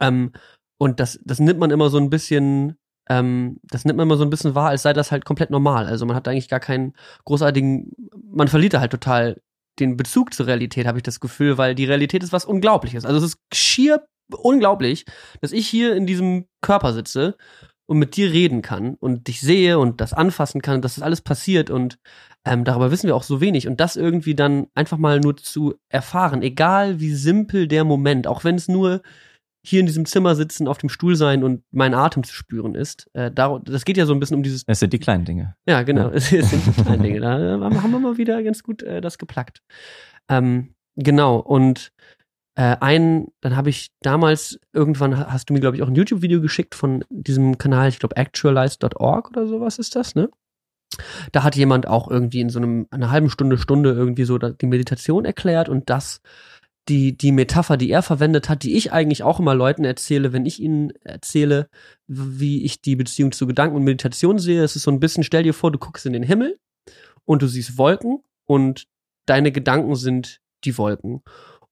Ähm, 0.00 0.32
und 0.78 1.00
das, 1.00 1.18
das 1.24 1.40
nimmt 1.40 1.58
man 1.58 1.70
immer 1.70 1.90
so 1.90 1.98
ein 1.98 2.10
bisschen, 2.10 2.76
ähm, 3.08 3.58
das 3.64 3.84
nimmt 3.84 3.96
man 3.96 4.06
immer 4.06 4.16
so 4.16 4.24
ein 4.24 4.30
bisschen 4.30 4.54
wahr, 4.54 4.70
als 4.70 4.82
sei 4.82 4.92
das 4.92 5.12
halt 5.12 5.24
komplett 5.24 5.50
normal. 5.50 5.86
Also 5.86 6.06
man 6.06 6.16
hat 6.16 6.28
eigentlich 6.28 6.48
gar 6.48 6.60
keinen 6.60 6.94
großartigen, 7.24 7.92
man 8.32 8.48
verliert 8.48 8.74
da 8.74 8.80
halt 8.80 8.92
total 8.92 9.40
den 9.78 9.96
Bezug 9.96 10.34
zur 10.34 10.46
Realität, 10.46 10.86
habe 10.86 10.98
ich 10.98 11.04
das 11.04 11.20
Gefühl, 11.20 11.58
weil 11.58 11.74
die 11.74 11.84
Realität 11.84 12.22
ist 12.22 12.32
was 12.32 12.44
Unglaubliches. 12.44 13.04
Also 13.04 13.18
es 13.18 13.34
ist 13.34 13.38
schier 13.52 14.04
unglaublich, 14.30 15.04
dass 15.40 15.52
ich 15.52 15.66
hier 15.68 15.96
in 15.96 16.06
diesem 16.06 16.46
Körper 16.60 16.92
sitze 16.92 17.36
und 17.86 17.98
mit 17.98 18.16
dir 18.16 18.30
reden 18.30 18.60
kann 18.60 18.94
und 18.94 19.28
dich 19.28 19.40
sehe 19.40 19.78
und 19.78 20.00
das 20.00 20.12
anfassen 20.12 20.60
kann, 20.60 20.82
dass 20.82 20.96
das 20.96 21.04
alles 21.04 21.22
passiert 21.22 21.70
und 21.70 21.98
ähm, 22.44 22.64
darüber 22.64 22.90
wissen 22.90 23.06
wir 23.06 23.16
auch 23.16 23.22
so 23.22 23.40
wenig 23.40 23.66
und 23.66 23.80
das 23.80 23.96
irgendwie 23.96 24.34
dann 24.34 24.66
einfach 24.74 24.98
mal 24.98 25.20
nur 25.20 25.36
zu 25.36 25.74
erfahren, 25.88 26.42
egal 26.42 27.00
wie 27.00 27.14
simpel 27.14 27.66
der 27.66 27.84
Moment, 27.84 28.26
auch 28.26 28.44
wenn 28.44 28.56
es 28.56 28.68
nur 28.68 29.00
hier 29.68 29.80
in 29.80 29.86
diesem 29.86 30.06
Zimmer 30.06 30.34
sitzen, 30.34 30.66
auf 30.66 30.78
dem 30.78 30.88
Stuhl 30.88 31.14
sein 31.16 31.44
und 31.44 31.62
meinen 31.70 31.94
Atem 31.94 32.24
zu 32.24 32.34
spüren 32.34 32.74
ist. 32.74 33.08
Äh, 33.12 33.30
da, 33.30 33.58
das 33.62 33.84
geht 33.84 33.96
ja 33.96 34.06
so 34.06 34.12
ein 34.12 34.20
bisschen 34.20 34.36
um 34.36 34.42
dieses. 34.42 34.64
Es 34.66 34.80
sind 34.80 34.92
die 34.92 34.98
kleinen 34.98 35.24
Dinge. 35.24 35.56
Ja, 35.66 35.82
genau. 35.82 36.08
Ja. 36.08 36.14
Es, 36.14 36.30
sind 36.30 36.66
die 36.66 36.82
kleinen 36.82 37.02
Dinge. 37.02 37.20
Da 37.20 37.60
haben 37.60 37.92
wir 37.92 37.98
mal 37.98 38.16
wieder 38.16 38.42
ganz 38.42 38.62
gut 38.62 38.82
äh, 38.82 39.00
das 39.00 39.18
geplackt. 39.18 39.62
Ähm, 40.28 40.74
genau. 40.96 41.36
Und 41.36 41.92
äh, 42.58 42.76
ein, 42.80 43.28
dann 43.40 43.56
habe 43.56 43.70
ich 43.70 43.90
damals 44.02 44.58
irgendwann 44.72 45.30
hast 45.30 45.48
du 45.48 45.54
mir 45.54 45.60
glaube 45.60 45.76
ich 45.76 45.82
auch 45.82 45.88
ein 45.88 45.94
YouTube-Video 45.94 46.40
geschickt 46.40 46.74
von 46.74 47.04
diesem 47.08 47.56
Kanal, 47.56 47.88
ich 47.88 48.00
glaube 48.00 48.16
actualize.org 48.16 49.28
oder 49.30 49.46
sowas 49.46 49.78
ist 49.78 49.94
das, 49.94 50.14
ne? 50.14 50.28
Da 51.30 51.44
hat 51.44 51.54
jemand 51.54 51.86
auch 51.86 52.10
irgendwie 52.10 52.40
in 52.40 52.48
so 52.48 52.58
einem 52.58 52.88
einer 52.90 53.10
halben 53.10 53.30
Stunde 53.30 53.58
Stunde 53.58 53.90
irgendwie 53.90 54.24
so 54.24 54.38
die 54.38 54.66
Meditation 54.66 55.24
erklärt 55.24 55.68
und 55.68 55.88
das 55.88 56.20
die, 56.88 57.16
die 57.16 57.32
Metapher, 57.32 57.76
die 57.76 57.90
er 57.90 58.02
verwendet 58.02 58.48
hat, 58.48 58.62
die 58.62 58.76
ich 58.76 58.92
eigentlich 58.92 59.22
auch 59.22 59.40
immer 59.40 59.54
Leuten 59.54 59.84
erzähle, 59.84 60.32
wenn 60.32 60.46
ich 60.46 60.60
ihnen 60.60 60.90
erzähle, 61.02 61.68
wie 62.06 62.64
ich 62.64 62.80
die 62.80 62.96
Beziehung 62.96 63.32
zu 63.32 63.46
Gedanken 63.46 63.76
und 63.76 63.84
Meditation 63.84 64.38
sehe. 64.38 64.62
Es 64.62 64.76
ist 64.76 64.82
so 64.82 64.90
ein 64.90 65.00
bisschen, 65.00 65.24
stell 65.24 65.42
dir 65.42 65.54
vor, 65.54 65.70
du 65.70 65.78
guckst 65.78 66.06
in 66.06 66.12
den 66.12 66.22
Himmel 66.22 66.58
und 67.24 67.42
du 67.42 67.46
siehst 67.46 67.78
Wolken 67.78 68.22
und 68.46 68.86
deine 69.26 69.52
Gedanken 69.52 69.94
sind 69.94 70.40
die 70.64 70.76
Wolken. 70.78 71.22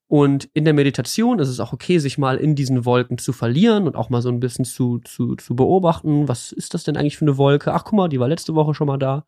Und 0.09 0.49
in 0.53 0.64
der 0.64 0.75
Meditation 0.75 1.41
ist 1.41 1.49
es 1.49 1.59
auch 1.59 1.73
okay, 1.73 1.99
sich 1.99 2.17
mal 2.17 2.37
in 2.37 2.55
diesen 2.55 2.85
Wolken 2.85 3.19
zu 3.19 3.33
verlieren 3.33 3.89
und 3.89 3.97
auch 3.97 4.09
mal 4.09 4.23
so 4.23 4.29
ein 4.29 4.39
bisschen 4.39 4.64
zu, 4.64 4.99
zu, 4.99 5.35
zu 5.35 5.57
beobachten. 5.57 6.29
Was 6.29 6.53
ist 6.53 6.75
das 6.75 6.85
denn 6.85 6.97
eigentlich 6.97 7.17
für 7.17 7.25
eine 7.25 7.39
Wolke? 7.39 7.75
Ach, 7.75 7.83
guck 7.85 7.95
mal, 7.95 8.09
die 8.09 8.21
war 8.21 8.29
letzte 8.29 8.55
Woche 8.55 8.73
schon 8.73 8.87
mal 8.87 8.99
da. 8.99 9.25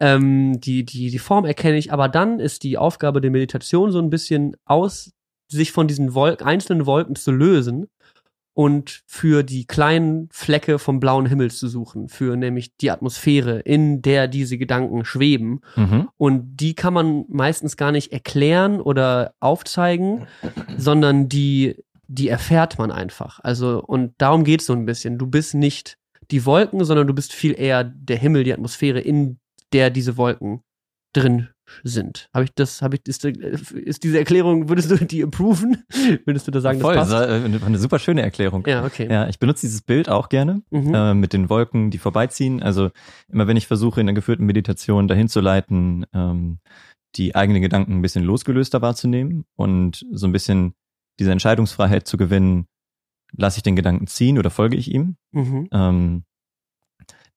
Ähm, 0.00 0.60
die, 0.60 0.84
die, 0.84 1.10
die 1.10 1.18
Form 1.20 1.44
erkenne 1.44 1.78
ich. 1.78 1.92
Aber 1.92 2.08
dann 2.08 2.40
ist 2.40 2.64
die 2.64 2.78
Aufgabe 2.78 3.20
der 3.20 3.30
Meditation 3.30 3.92
so 3.92 4.00
ein 4.00 4.10
bisschen 4.10 4.56
aus 4.64 5.12
sich 5.48 5.72
von 5.72 5.88
diesen 5.88 6.14
Wolken, 6.14 6.46
einzelnen 6.46 6.86
Wolken 6.86 7.16
zu 7.16 7.32
lösen 7.32 7.86
und 8.58 9.02
für 9.06 9.44
die 9.44 9.66
kleinen 9.66 10.28
Flecke 10.32 10.80
vom 10.80 10.98
blauen 10.98 11.26
Himmel 11.26 11.50
zu 11.50 11.68
suchen, 11.68 12.08
für 12.08 12.36
nämlich 12.36 12.76
die 12.76 12.90
Atmosphäre, 12.90 13.60
in 13.60 14.02
der 14.02 14.26
diese 14.26 14.58
Gedanken 14.58 15.04
schweben. 15.04 15.60
Mhm. 15.76 16.08
Und 16.16 16.56
die 16.56 16.74
kann 16.74 16.92
man 16.92 17.24
meistens 17.28 17.76
gar 17.76 17.92
nicht 17.92 18.12
erklären 18.12 18.80
oder 18.80 19.34
aufzeigen, 19.38 20.26
sondern 20.76 21.28
die, 21.28 21.76
die 22.08 22.28
erfährt 22.28 22.78
man 22.78 22.90
einfach. 22.90 23.38
Also, 23.44 23.80
und 23.80 24.14
darum 24.18 24.42
geht's 24.42 24.66
so 24.66 24.72
ein 24.72 24.86
bisschen. 24.86 25.18
Du 25.18 25.28
bist 25.28 25.54
nicht 25.54 25.96
die 26.32 26.44
Wolken, 26.44 26.84
sondern 26.84 27.06
du 27.06 27.14
bist 27.14 27.32
viel 27.32 27.54
eher 27.56 27.84
der 27.84 28.16
Himmel, 28.16 28.42
die 28.42 28.52
Atmosphäre, 28.52 28.98
in 28.98 29.38
der 29.72 29.90
diese 29.90 30.16
Wolken 30.16 30.62
drin 31.12 31.48
sind. 31.82 32.28
Habe 32.34 32.44
ich 32.44 32.54
das, 32.54 32.82
habe 32.82 32.96
ich, 32.96 33.06
ist, 33.06 33.24
ist, 33.24 34.04
diese 34.04 34.18
Erklärung, 34.18 34.68
würdest 34.68 34.90
du 34.90 34.96
die 34.96 35.22
approven? 35.22 35.84
würdest 36.24 36.46
du 36.46 36.50
da 36.50 36.60
sagen, 36.60 36.80
Voll, 36.80 36.94
das 36.94 37.10
passt? 37.10 37.30
Voll, 37.30 37.60
eine, 37.64 37.78
super 37.78 37.98
schöne 37.98 38.22
Erklärung. 38.22 38.64
Ja, 38.66 38.84
okay. 38.84 39.08
Ja, 39.10 39.28
ich 39.28 39.38
benutze 39.38 39.62
dieses 39.62 39.82
Bild 39.82 40.08
auch 40.08 40.28
gerne, 40.28 40.62
mhm. 40.70 40.94
äh, 40.94 41.14
mit 41.14 41.32
den 41.32 41.50
Wolken, 41.50 41.90
die 41.90 41.98
vorbeiziehen. 41.98 42.62
Also 42.62 42.90
immer 43.28 43.46
wenn 43.46 43.56
ich 43.56 43.66
versuche, 43.66 44.00
in 44.00 44.08
einer 44.08 44.14
geführten 44.14 44.46
Meditation 44.46 45.08
dahin 45.08 45.28
zu 45.28 45.40
leiten, 45.40 46.06
ähm, 46.12 46.58
die 47.16 47.34
eigenen 47.34 47.62
Gedanken 47.62 47.98
ein 47.98 48.02
bisschen 48.02 48.24
losgelöster 48.24 48.82
wahrzunehmen 48.82 49.44
und 49.56 50.06
so 50.12 50.26
ein 50.26 50.32
bisschen 50.32 50.74
diese 51.18 51.32
Entscheidungsfreiheit 51.32 52.06
zu 52.06 52.16
gewinnen, 52.16 52.66
lasse 53.32 53.58
ich 53.58 53.62
den 53.62 53.76
Gedanken 53.76 54.06
ziehen 54.06 54.38
oder 54.38 54.50
folge 54.50 54.76
ich 54.76 54.92
ihm. 54.92 55.16
Mhm. 55.32 55.68
Ähm, 55.72 56.24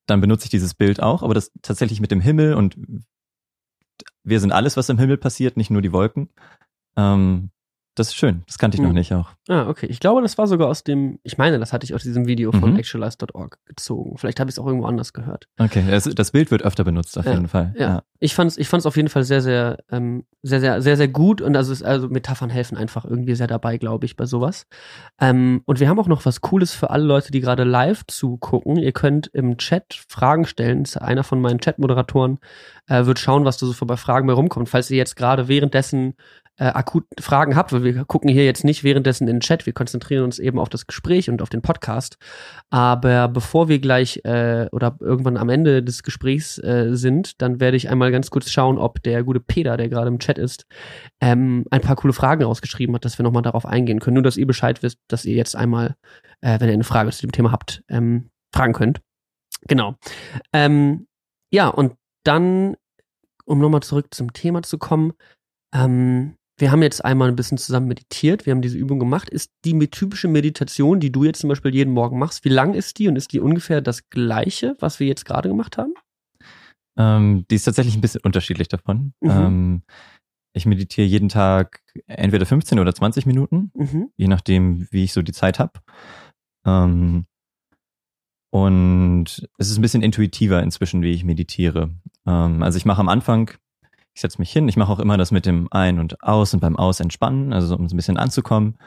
dann 0.08 0.22
benutze 0.22 0.46
ich 0.46 0.50
dieses 0.50 0.74
Bild 0.74 1.02
auch, 1.02 1.24
aber 1.24 1.34
das 1.34 1.52
tatsächlich 1.62 2.02
mit 2.02 2.12
dem 2.12 2.22
Himmel 2.22 2.54
und 2.54 2.76
wir 4.24 4.40
sind 4.40 4.52
alles, 4.52 4.78
was 4.78 4.90
im 4.90 4.98
Himmel 4.98 5.18
passiert, 5.18 5.58
nicht 5.58 5.72
nur 5.72 5.82
die 5.82 5.92
Wolken. 5.92 6.30
Ähm, 6.96 7.52
das 7.96 8.08
ist 8.10 8.16
schön. 8.16 8.44
Das 8.48 8.58
kannte 8.58 8.76
ich 8.78 8.82
noch 8.82 8.90
Mhm. 8.90 8.96
nicht 8.96 9.14
auch. 9.14 9.30
Ah, 9.50 9.68
okay. 9.68 9.86
Ich 9.88 10.00
glaube, 10.00 10.22
das 10.22 10.38
war 10.38 10.48
sogar 10.48 10.68
aus 10.70 10.84
dem, 10.84 11.20
ich 11.24 11.38
meine, 11.38 11.60
das 11.60 11.74
hatte 11.74 11.84
ich 11.84 11.94
aus 11.94 12.04
diesem 12.04 12.26
Video 12.28 12.52
von 12.52 12.72
Mhm. 12.72 12.80
actualize.org 12.80 13.58
gezogen. 13.66 14.18
Vielleicht 14.18 14.40
habe 14.40 14.50
ich 14.50 14.56
es 14.56 14.60
auch 14.60 14.66
irgendwo 14.66 14.86
anders 14.88 15.14
gehört. 15.14 15.48
Okay, 15.60 15.84
das, 15.90 16.06
das 16.06 16.32
Bild 16.32 16.52
wird 16.52 16.64
öfter 16.64 16.84
benutzt 16.84 17.18
auf 17.18 17.26
Ja, 17.26 17.34
jeden 17.34 17.48
Fall. 17.50 17.74
Ja. 17.78 18.04
Ich 18.20 18.34
fand's, 18.36 18.58
ich 18.58 18.68
fand's 18.70 18.86
auf 18.86 18.96
jeden 18.96 19.10
Fall 19.10 19.24
sehr, 19.24 19.42
sehr, 19.42 19.78
ähm, 19.92 20.26
sehr, 20.44 20.60
sehr, 20.60 20.82
sehr, 20.82 20.96
sehr 20.96 21.08
gut 21.08 21.42
und 21.42 21.56
also, 21.58 21.74
es- 21.74 21.84
also 21.84 22.08
Metaphern 22.08 22.50
helfen 22.50 22.78
einfach 22.78 23.04
irgendwie 23.04 23.36
sehr 23.36 23.48
dabei, 23.48 23.78
glaube 23.78 24.06
ich, 24.06 24.16
bei 24.16 24.26
sowas. 24.26 24.68
Ähm, 25.20 25.62
und 25.66 25.80
wir 25.80 25.90
haben 25.90 26.00
auch 26.00 26.08
noch 26.08 26.26
was 26.26 26.42
Cooles 26.42 26.74
für 26.74 26.90
alle 26.92 27.04
Leute, 27.04 27.32
die 27.32 27.42
gerade 27.42 27.64
live 27.64 28.04
zugucken. 28.08 28.78
Ihr 28.78 28.92
könnt 28.92 29.28
im 29.34 29.58
Chat 29.58 30.04
Fragen 30.08 30.46
stellen. 30.46 30.86
Einer 31.00 31.24
von 31.24 31.42
meinen 31.42 31.60
Chat-Moderatoren 31.60 32.40
äh, 32.88 33.06
wird 33.06 33.20
schauen, 33.20 33.44
was 33.46 33.58
da 33.58 33.66
so 33.66 33.86
bei 33.86 33.98
Fragen 33.98 34.28
bei 34.28 34.34
rumkommt. 34.34 34.70
Falls 34.70 34.90
ihr 34.92 34.98
jetzt 34.98 35.16
gerade 35.16 35.48
währenddessen 35.48 36.14
äh, 36.58 36.66
akut 36.66 37.06
Fragen 37.20 37.56
habt, 37.56 37.74
weil 37.74 37.84
wir 37.84 38.06
gucken 38.06 38.30
hier 38.30 38.46
jetzt 38.46 38.64
nicht 38.64 38.84
währenddessen 38.84 39.28
in 39.28 39.36
den 39.38 39.40
Chat, 39.42 39.66
wir 39.66 39.74
konzentrieren 39.74 40.24
uns 40.24 40.38
eben 40.38 40.60
auf 40.60 40.70
das 40.70 40.86
Gespräch 40.86 41.30
und 41.30 41.42
auf 41.42 41.50
den 41.50 41.62
Podcast. 41.62 42.18
Aber 42.70 43.28
bevor 43.28 43.68
wir 43.68 43.80
gleich 43.80 44.22
äh, 44.26 44.68
oder 44.72 44.96
irgendwann 45.00 45.38
am 45.38 45.50
Ende 45.50 45.82
des 45.82 46.04
Gesprächs 46.04 46.58
äh, 46.60 46.90
sind, 46.92 47.42
dann 47.42 47.60
werde 47.60 47.78
ich 47.78 47.90
einmal 47.90 48.12
ganz 48.12 48.30
kurz 48.30 48.50
schauen, 48.50 48.78
ob 48.78 49.02
der 49.04 49.24
gute 49.24 49.40
Peter, 49.40 49.78
der 49.78 49.90
gerade 49.90 50.10
im 50.10 50.20
Chat 50.20 50.38
ist, 50.38 50.66
ähm, 51.20 51.66
ein 51.72 51.82
paar 51.82 51.96
coole 51.96 52.14
Fragen 52.14 52.44
rausgeschrieben 52.44 52.96
hat, 52.96 53.06
dass 53.06 53.18
wir 53.18 53.24
nochmal 53.24 53.44
darauf 53.44 53.66
eingehen 53.66 54.00
können. 54.00 54.16
Nur, 54.16 54.24
dass 54.24 54.38
ihr 54.38 54.48
Bescheid 54.48 54.84
wisst, 54.84 55.00
dass 55.08 55.26
ihr 55.26 55.36
jetzt 55.36 55.56
einmal, 55.56 55.96
äh, 56.42 56.60
wenn 56.60 56.68
ihr 56.68 56.74
eine 56.74 56.84
Frage 56.84 57.12
zu 57.12 57.26
dem 57.26 57.32
Thema 57.32 57.52
habt, 57.52 57.84
ähm, 57.90 58.30
fragen 58.54 58.74
könnt. 58.74 59.02
Genau. 59.68 59.96
Ähm, 60.54 61.08
ja, 61.52 61.70
und 61.70 61.96
dann, 62.24 62.76
um 63.46 63.60
nochmal 63.60 63.84
zurück 63.84 64.08
zum 64.12 64.34
Thema 64.34 64.64
zu 64.64 64.78
kommen, 64.78 65.14
ähm, 65.74 66.36
wir 66.62 66.72
haben 66.72 66.84
jetzt 66.84 67.04
einmal 67.04 67.28
ein 67.28 67.36
bisschen 67.36 67.58
zusammen 67.58 67.88
meditiert, 67.88 68.46
wir 68.46 68.52
haben 68.52 68.62
diese 68.62 68.78
Übung 68.78 69.00
gemacht. 69.00 69.30
Ist 69.30 69.52
die 69.66 69.78
typische 69.90 70.28
Meditation, 70.28 71.00
die 71.00 71.12
du 71.12 71.24
jetzt 71.24 71.42
zum 71.42 71.50
Beispiel 71.50 71.74
jeden 71.74 71.94
Morgen 71.94 72.20
machst, 72.20 72.46
wie 72.46 72.50
lang 72.50 72.74
ist 72.76 73.00
die 73.00 73.08
und 73.08 73.16
ist 73.16 73.34
die 73.34 73.40
ungefähr 73.40 73.82
das 73.82 74.10
gleiche, 74.10 74.76
was 74.80 75.00
wir 75.00 75.08
jetzt 75.08 75.26
gerade 75.26 75.50
gemacht 75.50 75.78
haben? 75.78 75.94
Ähm, 76.98 77.46
die 77.50 77.56
ist 77.56 77.64
tatsächlich 77.64 77.96
ein 77.96 78.02
bisschen 78.02 78.22
unterschiedlich 78.24 78.68
davon. 78.68 79.14
Mhm. 79.22 79.30
Ähm, 79.30 79.82
ich 80.54 80.66
meditiere 80.66 81.08
jeden 81.08 81.30
Tag 81.30 81.82
entweder 82.08 82.46
15 82.46 82.80
oder 82.80 82.94
20 82.94 83.26
Minuten, 83.26 83.72
Mhm. 83.74 84.10
je 84.16 84.28
nachdem, 84.28 84.88
wie 84.92 85.04
ich 85.04 85.14
so 85.14 85.22
die 85.22 85.32
Zeit 85.32 85.60
habe. 85.60 85.74
Ähm, 86.66 87.26
und 88.54 89.48
es 89.58 89.70
ist 89.70 89.78
ein 89.78 89.82
bisschen 89.82 90.04
intuitiver 90.04 90.62
inzwischen, 90.62 91.02
wie 91.02 91.12
ich 91.12 91.24
meditiere. 91.24 91.90
Ähm, 92.28 92.62
also 92.62 92.78
ich 92.78 92.86
mache 92.86 93.00
am 93.00 93.10
Anfang, 93.10 93.52
ich 94.14 94.22
setze 94.22 94.40
mich 94.40 94.52
hin, 94.52 94.68
ich 94.68 94.78
mache 94.78 94.92
auch 94.92 95.00
immer 95.00 95.18
das 95.18 95.32
mit 95.32 95.46
dem 95.46 95.68
Ein- 95.72 96.00
und 96.00 96.22
Aus 96.24 96.54
und 96.54 96.60
beim 96.60 96.76
Aus 96.76 97.00
entspannen, 97.00 97.54
also 97.54 97.76
um 97.76 97.88
so 97.88 97.96
ein 97.96 97.98
bisschen 97.98 98.18
anzukommen. 98.18 98.78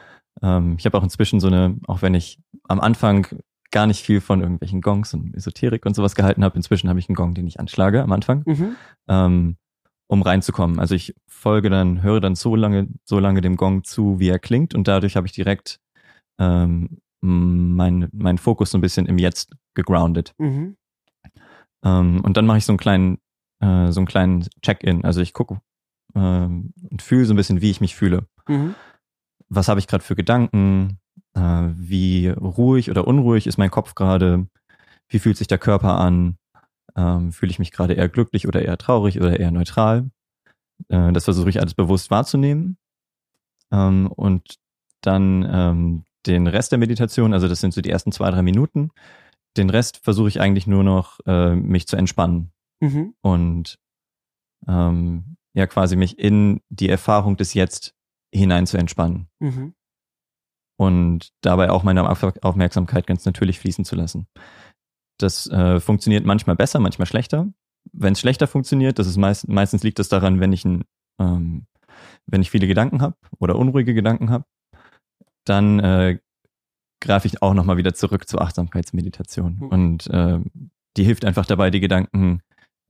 Ähm, 0.41 0.75
ich 0.77 0.85
habe 0.85 0.97
auch 0.97 1.03
inzwischen 1.03 1.39
so 1.39 1.47
eine, 1.47 1.77
auch 1.87 2.01
wenn 2.01 2.13
ich 2.13 2.39
am 2.67 2.79
Anfang 2.79 3.27
gar 3.71 3.87
nicht 3.87 4.01
viel 4.03 4.21
von 4.21 4.41
irgendwelchen 4.41 4.81
Gongs 4.81 5.13
und 5.13 5.35
Esoterik 5.35 5.85
und 5.85 5.95
sowas 5.95 6.15
gehalten 6.15 6.43
habe, 6.43 6.55
inzwischen 6.55 6.89
habe 6.89 6.99
ich 6.99 7.09
einen 7.09 7.15
Gong, 7.15 7.33
den 7.33 7.47
ich 7.47 7.59
anschlage 7.59 8.03
am 8.03 8.11
Anfang 8.11 8.43
Mhm. 8.45 8.75
ähm, 9.07 9.57
um 10.07 10.21
reinzukommen. 10.21 10.79
Also 10.79 10.93
ich 10.93 11.15
folge 11.27 11.69
dann, 11.71 12.03
höre 12.03 12.21
dann 12.21 12.35
so 12.35 12.55
lange, 12.55 12.87
so 13.03 13.19
lange 13.19 13.41
dem 13.41 13.57
Gong 13.57 13.83
zu, 13.83 14.19
wie 14.19 14.29
er 14.29 14.39
klingt 14.39 14.75
und 14.75 14.87
dadurch 14.87 15.15
habe 15.15 15.25
ich 15.27 15.33
direkt 15.33 15.79
ähm, 16.39 16.99
mein, 17.21 18.07
mein 18.13 18.37
Fokus 18.37 18.69
so 18.71 18.77
ein 18.77 18.81
bisschen 18.81 19.07
im 19.07 19.17
Jetzt 19.17 19.53
gegroundet. 19.73 20.33
Mhm. 20.37 20.77
Ähm, 21.83 22.21
und 22.23 22.37
dann 22.37 22.45
mache 22.45 22.59
ich 22.59 22.65
so 22.65 22.71
einen 22.71 22.77
kleinen, 22.77 23.17
äh, 23.59 23.91
so 23.91 23.99
einen 23.99 24.07
kleinen 24.07 24.47
Check-in. 24.61 25.05
Also 25.05 25.21
ich 25.21 25.33
gucke 25.33 25.61
ähm, 26.15 26.73
und 26.89 27.01
fühle 27.01 27.25
so 27.25 27.33
ein 27.33 27.37
bisschen, 27.37 27.61
wie 27.61 27.71
ich 27.71 27.81
mich 27.81 27.95
fühle. 27.95 28.27
Mhm. 28.47 28.75
Was 29.49 29.67
habe 29.67 29.79
ich 29.79 29.87
gerade 29.87 30.03
für 30.03 30.15
Gedanken? 30.15 30.99
Äh, 31.33 31.69
wie 31.75 32.29
ruhig 32.29 32.89
oder 32.89 33.07
unruhig 33.07 33.47
ist 33.47 33.57
mein 33.57 33.71
Kopf 33.71 33.95
gerade? 33.95 34.47
Wie 35.07 35.19
fühlt 35.19 35.37
sich 35.37 35.47
der 35.47 35.57
Körper 35.57 35.99
an? 35.99 36.37
Ähm, 36.95 37.31
fühle 37.31 37.51
ich 37.51 37.59
mich 37.59 37.71
gerade 37.71 37.93
eher 37.93 38.09
glücklich 38.09 38.47
oder 38.47 38.61
eher 38.61 38.77
traurig 38.77 39.19
oder 39.19 39.39
eher 39.39 39.51
neutral? 39.51 40.09
Äh, 40.87 41.11
das 41.11 41.25
versuche 41.25 41.49
ich 41.49 41.59
alles 41.59 41.73
bewusst 41.73 42.09
wahrzunehmen. 42.09 42.77
Ähm, 43.71 44.07
und 44.07 44.55
dann 45.01 45.47
ähm, 45.49 46.03
den 46.25 46.47
Rest 46.47 46.71
der 46.71 46.79
Meditation, 46.79 47.33
also 47.33 47.47
das 47.47 47.59
sind 47.59 47.73
so 47.73 47.81
die 47.81 47.91
ersten 47.91 48.11
zwei, 48.11 48.31
drei 48.31 48.41
Minuten. 48.41 48.89
Den 49.57 49.69
Rest 49.69 50.01
versuche 50.03 50.27
ich 50.27 50.41
eigentlich 50.41 50.67
nur 50.67 50.83
noch, 50.83 51.19
äh, 51.25 51.55
mich 51.55 51.87
zu 51.87 51.97
entspannen 51.97 52.51
Mhm. 52.81 53.13
und 53.21 53.79
ähm, 54.67 55.37
ja 55.53 55.67
quasi 55.67 55.95
mich 55.95 56.19
in 56.19 56.61
die 56.69 56.89
Erfahrung 56.89 57.37
des 57.37 57.53
Jetzt 57.53 57.93
hinein 58.33 58.67
zu 58.67 58.77
entspannen 58.77 59.29
Mhm. 59.39 59.73
und 60.77 61.29
dabei 61.41 61.69
auch 61.69 61.83
meine 61.83 62.09
Auf 62.09 62.23
Aufmerksamkeit 62.43 63.07
ganz 63.07 63.25
natürlich 63.25 63.59
fließen 63.59 63.85
zu 63.85 63.95
lassen. 63.95 64.27
Das 65.17 65.47
äh, 65.47 65.79
funktioniert 65.79 66.25
manchmal 66.25 66.57
besser, 66.57 66.79
manchmal 66.79 67.05
schlechter. 67.05 67.47
Wenn 67.93 68.13
es 68.13 68.19
schlechter 68.19 68.47
funktioniert, 68.47 68.99
das 68.99 69.07
ist 69.07 69.17
meist, 69.17 69.47
meistens 69.47 69.83
liegt 69.83 69.99
das 69.99 70.09
daran, 70.09 70.39
wenn 70.41 70.51
ich 70.51 70.65
ein, 70.65 70.83
ähm, 71.19 71.67
wenn 72.25 72.41
ich 72.41 72.51
viele 72.51 72.67
Gedanken 72.67 73.01
habe 73.01 73.15
oder 73.39 73.55
unruhige 73.55 73.93
Gedanken 73.93 74.29
habe, 74.29 74.45
dann 75.45 75.79
äh, 75.79 76.19
greife 76.99 77.27
ich 77.27 77.41
auch 77.41 77.53
nochmal 77.53 77.77
wieder 77.77 77.93
zurück 77.93 78.27
zur 78.27 78.41
Achtsamkeitsmeditation. 78.41 79.57
Mhm. 79.59 79.67
Und 79.67 80.07
äh, 80.07 80.39
die 80.97 81.03
hilft 81.03 81.23
einfach 81.23 81.45
dabei, 81.45 81.69
die 81.69 81.79
Gedanken 81.79 82.41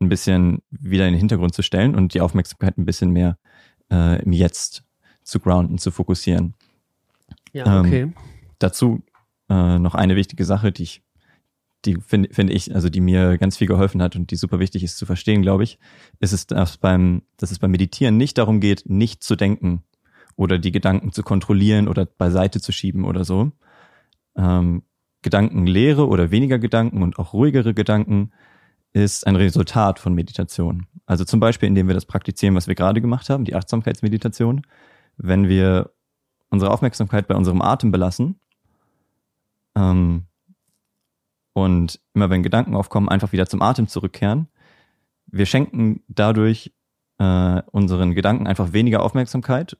ein 0.02 0.10
bisschen 0.10 0.62
wieder 0.70 1.08
in 1.08 1.14
den 1.14 1.20
Hintergrund 1.20 1.54
zu 1.54 1.62
stellen 1.62 1.96
und 1.96 2.14
die 2.14 2.22
Aufmerksamkeit 2.22 2.78
ein 2.78 2.86
bisschen 2.86 3.12
mehr 3.12 3.38
äh, 3.92 4.22
im 4.22 4.34
Jetzt 4.34 4.84
zu 5.24 5.40
grounden, 5.40 5.78
zu 5.78 5.92
fokussieren. 5.92 6.54
Ja, 7.54 7.80
Ähm, 7.80 7.86
okay. 7.86 8.14
Dazu 8.60 9.04
äh, 9.50 9.80
noch 9.80 9.96
eine 9.96 10.16
wichtige 10.16 10.46
Sache, 10.46 10.72
die 10.72 10.84
ich, 10.84 11.04
die 11.86 11.98
finde 12.02 12.34
find 12.34 12.50
ich, 12.50 12.74
also 12.74 12.90
die 12.90 13.02
mir 13.02 13.38
ganz 13.38 13.58
viel 13.58 13.68
geholfen 13.68 14.02
hat 14.02 14.16
und 14.16 14.32
die 14.32 14.36
super 14.36 14.60
wichtig 14.60 14.84
ist 14.84 14.98
zu 14.98 15.06
verstehen, 15.06 15.42
glaube 15.42 15.64
ich, 15.64 15.80
ist 16.20 16.34
es, 16.34 16.48
dass 16.48 16.78
beim, 16.78 17.22
dass 17.38 17.52
es 17.52 17.60
beim 17.60 17.72
Meditieren 17.72 18.18
nicht 18.18 18.38
darum 18.38 18.60
geht, 18.60 18.84
nicht 18.88 19.24
zu 19.24 19.36
denken 19.36 19.84
oder 20.36 20.58
die 20.58 20.72
Gedanken 20.72 21.12
zu 21.12 21.24
kontrollieren 21.24 21.88
oder 21.88 22.06
beiseite 22.06 22.60
zu 22.60 22.72
schieben 22.72 23.06
oder 23.06 23.24
so. 23.24 23.52
Ähm, 24.36 24.84
Gedankenlehre 25.22 26.08
oder 26.08 26.30
weniger 26.30 26.60
Gedanken 26.60 27.02
und 27.02 27.18
auch 27.18 27.34
ruhigere 27.34 27.74
Gedanken 27.74 28.32
ist 28.96 29.28
ein 29.28 29.36
Resultat 29.36 30.00
von 30.00 30.14
Meditation. 30.14 30.88
Also 31.06 31.26
zum 31.26 31.42
Beispiel, 31.42 31.68
indem 31.68 31.88
wir 31.88 31.94
das 31.94 32.06
praktizieren, 32.06 32.56
was 32.56 32.68
wir 32.68 32.76
gerade 32.76 33.02
gemacht 33.02 33.30
haben, 33.30 33.44
die 33.44 33.54
Achtsamkeitsmeditation. 33.54 34.62
Wenn 35.18 35.50
wir 35.50 35.92
unsere 36.50 36.72
Aufmerksamkeit 36.72 37.28
bei 37.28 37.36
unserem 37.36 37.62
Atem 37.62 37.92
belassen 37.92 38.40
ähm, 39.76 40.24
und 41.52 42.00
immer 42.14 42.30
wenn 42.30 42.42
Gedanken 42.42 42.74
aufkommen, 42.74 43.10
einfach 43.10 43.34
wieder 43.34 43.48
zum 43.48 43.62
Atem 43.62 43.90
zurückkehren. 43.90 44.48
Wir 45.28 45.46
schenken 45.46 46.02
dadurch 46.08 46.74
äh, 47.18 47.62
unseren 47.72 48.16
Gedanken 48.16 48.48
einfach 48.48 48.72
weniger 48.72 49.04
Aufmerksamkeit 49.04 49.78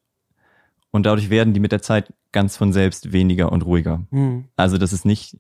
und 0.92 1.06
dadurch 1.06 1.30
werden 1.30 1.54
die 1.54 1.62
mit 1.62 1.72
der 1.72 1.82
Zeit 1.82 2.14
ganz 2.34 2.58
von 2.58 2.74
selbst 2.74 3.14
weniger 3.14 3.54
und 3.54 3.66
ruhiger. 3.66 4.06
Mhm. 4.12 4.50
Also 4.58 4.78
das 4.78 4.92
ist 4.92 5.06
nicht 5.06 5.38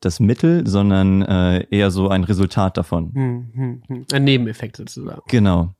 das 0.00 0.20
Mittel, 0.20 0.66
sondern 0.66 1.22
äh, 1.22 1.66
eher 1.70 1.90
so 1.90 2.08
ein 2.08 2.24
Resultat 2.24 2.76
davon. 2.76 3.10
Mhm. 3.14 3.50
Mhm. 3.54 3.82
Mhm. 3.88 4.06
Ein 4.12 4.24
Nebeneffekt 4.24 4.76
sozusagen. 4.76 5.22
Genau. 5.28 5.74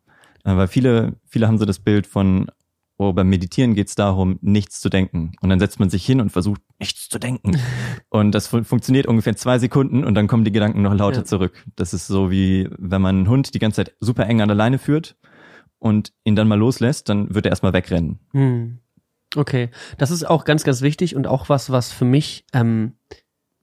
Äh, 0.44 0.56
Weil 0.56 0.68
viele, 0.68 1.16
viele 1.26 1.46
haben 1.46 1.58
so 1.58 1.64
das 1.64 1.78
Bild 1.78 2.06
von, 2.06 2.50
oh, 2.96 3.12
beim 3.12 3.28
Meditieren 3.28 3.74
geht 3.74 3.88
es 3.88 3.94
darum, 3.94 4.38
nichts 4.40 4.80
zu 4.80 4.88
denken. 4.88 5.32
Und 5.40 5.50
dann 5.50 5.60
setzt 5.60 5.78
man 5.78 5.88
sich 5.90 6.04
hin 6.04 6.20
und 6.20 6.30
versucht, 6.30 6.60
nichts 6.80 7.08
zu 7.08 7.18
denken. 7.18 7.56
und 8.08 8.32
das 8.32 8.48
fun 8.48 8.64
funktioniert 8.64 9.06
ungefähr 9.06 9.36
zwei 9.36 9.58
Sekunden 9.58 10.04
und 10.04 10.14
dann 10.14 10.26
kommen 10.26 10.44
die 10.44 10.52
Gedanken 10.52 10.82
noch 10.82 10.94
lauter 10.94 11.18
Ja. 11.18 11.24
zurück. 11.24 11.64
Das 11.76 11.94
ist 11.94 12.06
so 12.08 12.30
wie, 12.30 12.68
wenn 12.76 13.00
man 13.02 13.16
einen 13.16 13.28
Hund 13.28 13.54
die 13.54 13.58
ganze 13.60 13.84
Zeit 13.84 13.94
super 14.00 14.26
eng 14.26 14.40
an 14.40 14.48
der 14.48 14.56
Leine 14.56 14.78
führt 14.78 15.16
und 15.78 16.12
ihn 16.24 16.34
dann 16.34 16.48
mal 16.48 16.58
loslässt, 16.58 17.08
dann 17.08 17.32
wird 17.34 17.46
er 17.46 17.50
erstmal 17.50 17.72
wegrennen. 17.72 18.18
Hm. 18.32 18.78
Okay, 19.36 19.68
das 19.98 20.10
ist 20.10 20.26
auch 20.26 20.44
ganz, 20.44 20.64
ganz 20.64 20.80
wichtig 20.80 21.14
und 21.14 21.26
auch 21.26 21.48
was, 21.50 21.70
was 21.70 21.92
für 21.92 22.06
mich 22.06 22.46
ähm, 22.54 22.94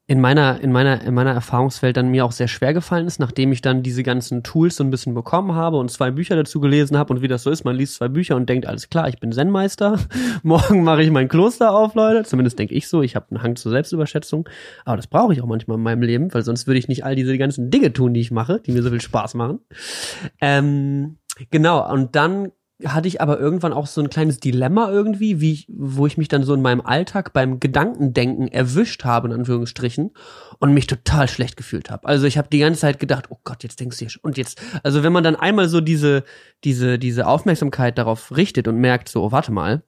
in 0.08 0.22
meiner, 0.22 0.62
in 0.62 0.72
meiner, 0.72 1.01
in 1.01 1.16
meiner 1.16 1.32
Erfahrungswelt 1.32 1.97
dann 1.97 2.10
mir 2.10 2.26
auch 2.26 2.32
sehr 2.32 2.47
schwer 2.47 2.76
gefallen 2.76 3.08
ist, 3.08 3.20
nachdem 3.20 3.51
ich 3.51 3.62
dann 3.62 3.82
diese 3.82 4.03
ganzen 4.03 4.43
Tools 4.43 4.76
so 4.76 4.84
ein 4.84 4.91
bisschen 4.91 5.16
bekommen 5.16 5.56
habe 5.56 5.78
und 5.78 5.89
zwei 5.89 6.12
Bücher 6.12 6.36
dazu 6.36 6.60
gelesen 6.60 6.95
habe 6.95 7.12
und 7.12 7.24
wie 7.24 7.28
das 7.28 7.41
so 7.41 7.49
ist, 7.49 7.64
man 7.64 7.76
liest 7.76 7.95
zwei 7.95 8.08
Bücher 8.08 8.36
und 8.36 8.47
denkt, 8.47 8.68
alles 8.68 8.89
klar, 8.89 9.10
ich 9.10 9.20
bin 9.20 9.32
Zen-Meister, 9.32 9.99
morgen 10.43 10.84
mache 10.84 11.01
ich 11.01 11.10
mein 11.10 11.28
Kloster 11.28 11.72
auf, 11.74 11.95
Leute. 11.95 12.24
Zumindest 12.24 12.60
denke 12.60 12.76
ich 12.76 12.88
so, 12.88 13.01
ich 13.01 13.16
habe 13.16 13.26
einen 13.32 13.41
Hang 13.41 13.56
zur 13.56 13.72
Selbstüberschätzung, 13.72 14.47
aber 14.86 14.97
das 14.97 15.08
brauche 15.08 15.34
ich 15.34 15.41
auch 15.41 15.47
manchmal 15.47 15.78
in 15.78 15.84
meinem 15.84 16.03
Leben, 16.03 16.32
weil 16.36 16.43
sonst 16.43 16.68
würde 16.68 16.78
ich 16.78 16.88
nicht 16.88 17.03
all 17.03 17.16
diese 17.16 17.36
ganzen 17.39 17.72
Dinge 17.72 17.91
tun, 17.91 18.14
die 18.14 18.22
ich 18.22 18.30
mache, 18.30 18.60
die 18.60 18.74
mir 18.74 18.84
so 18.84 18.91
viel 18.91 19.01
Spaß 19.01 19.34
machen. 19.34 19.60
Ähm, 20.39 21.18
genau, 21.49 21.91
und 21.91 22.16
dann 22.16 22.51
hatte 22.84 23.07
ich 23.07 23.21
aber 23.21 23.39
irgendwann 23.39 23.71
auch 23.71 23.88
so 23.88 24.01
ein 24.01 24.09
kleines 24.09 24.39
Dilemma 24.39 24.91
irgendwie, 24.91 25.39
wie 25.39 25.53
ich, 25.53 25.67
wo 25.69 26.07
ich 26.07 26.17
mich 26.17 26.28
dann 26.28 26.43
so 26.43 26.53
in 26.53 26.61
meinem 26.61 26.82
Alltag 26.82 27.32
beim 27.32 27.59
Gedankendenken 27.61 28.49
erwischt 28.49 29.05
habe, 29.05 29.30
in 29.30 29.34
Anführungsstrichen, 29.34 30.11
und 30.59 30.73
mich 30.73 30.86
total 30.88 31.30
schlecht 31.30 31.55
gefühlt 31.55 31.89
habe. 31.89 32.05
Also 32.05 32.28
ich 32.28 32.38
habe 32.38 32.49
die 32.49 32.59
ganze 32.59 32.82
Zeit 32.82 32.99
gedacht, 32.99 33.28
oh 33.30 33.39
Gott, 33.45 33.63
jetzt 33.63 33.80
denkst 33.80 33.99
du 33.99 34.05
hier 34.05 34.19
und 34.23 34.38
jetzt, 34.38 34.61
also 34.84 35.03
wenn 35.03 35.13
man 35.13 35.23
dann 35.23 35.38
einmal 35.38 35.69
so 35.69 35.80
diese, 35.80 36.26
diese, 36.65 36.99
diese 36.99 37.28
Aufmerksamkeit 37.28 37.97
darauf 37.97 38.36
richtet 38.36 38.67
und 38.67 38.78
merkt, 38.78 39.07
so, 39.07 39.23
oh, 39.23 39.32
warte 39.32 39.53
mal, 39.53 39.84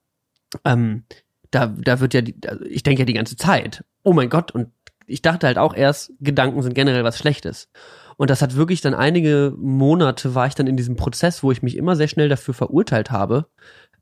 ähm, 0.63 1.03
da, 1.51 1.67
da 1.67 1.99
wird 1.99 2.13
ja, 2.13 2.21
die, 2.21 2.35
ich 2.69 2.83
denke 2.83 3.01
ja 3.01 3.05
die 3.05 3.13
ganze 3.13 3.35
Zeit, 3.35 3.83
oh 4.03 4.13
mein 4.13 4.29
Gott, 4.29 4.51
und 4.51 4.69
ich 5.07 5.21
dachte 5.21 5.47
halt 5.47 5.57
auch 5.57 5.73
erst, 5.73 6.13
Gedanken 6.19 6.61
sind 6.61 6.73
generell 6.73 7.03
was 7.03 7.17
Schlechtes. 7.17 7.69
Und 8.17 8.29
das 8.29 8.41
hat 8.41 8.55
wirklich 8.55 8.81
dann 8.81 8.95
einige 8.95 9.53
Monate 9.57 10.35
war 10.35 10.47
ich 10.47 10.55
dann 10.55 10.67
in 10.67 10.75
diesem 10.75 10.95
Prozess, 10.95 11.43
wo 11.43 11.51
ich 11.51 11.61
mich 11.61 11.77
immer 11.77 11.95
sehr 11.95 12.07
schnell 12.07 12.29
dafür 12.29 12.53
verurteilt 12.53 13.11
habe, 13.11 13.45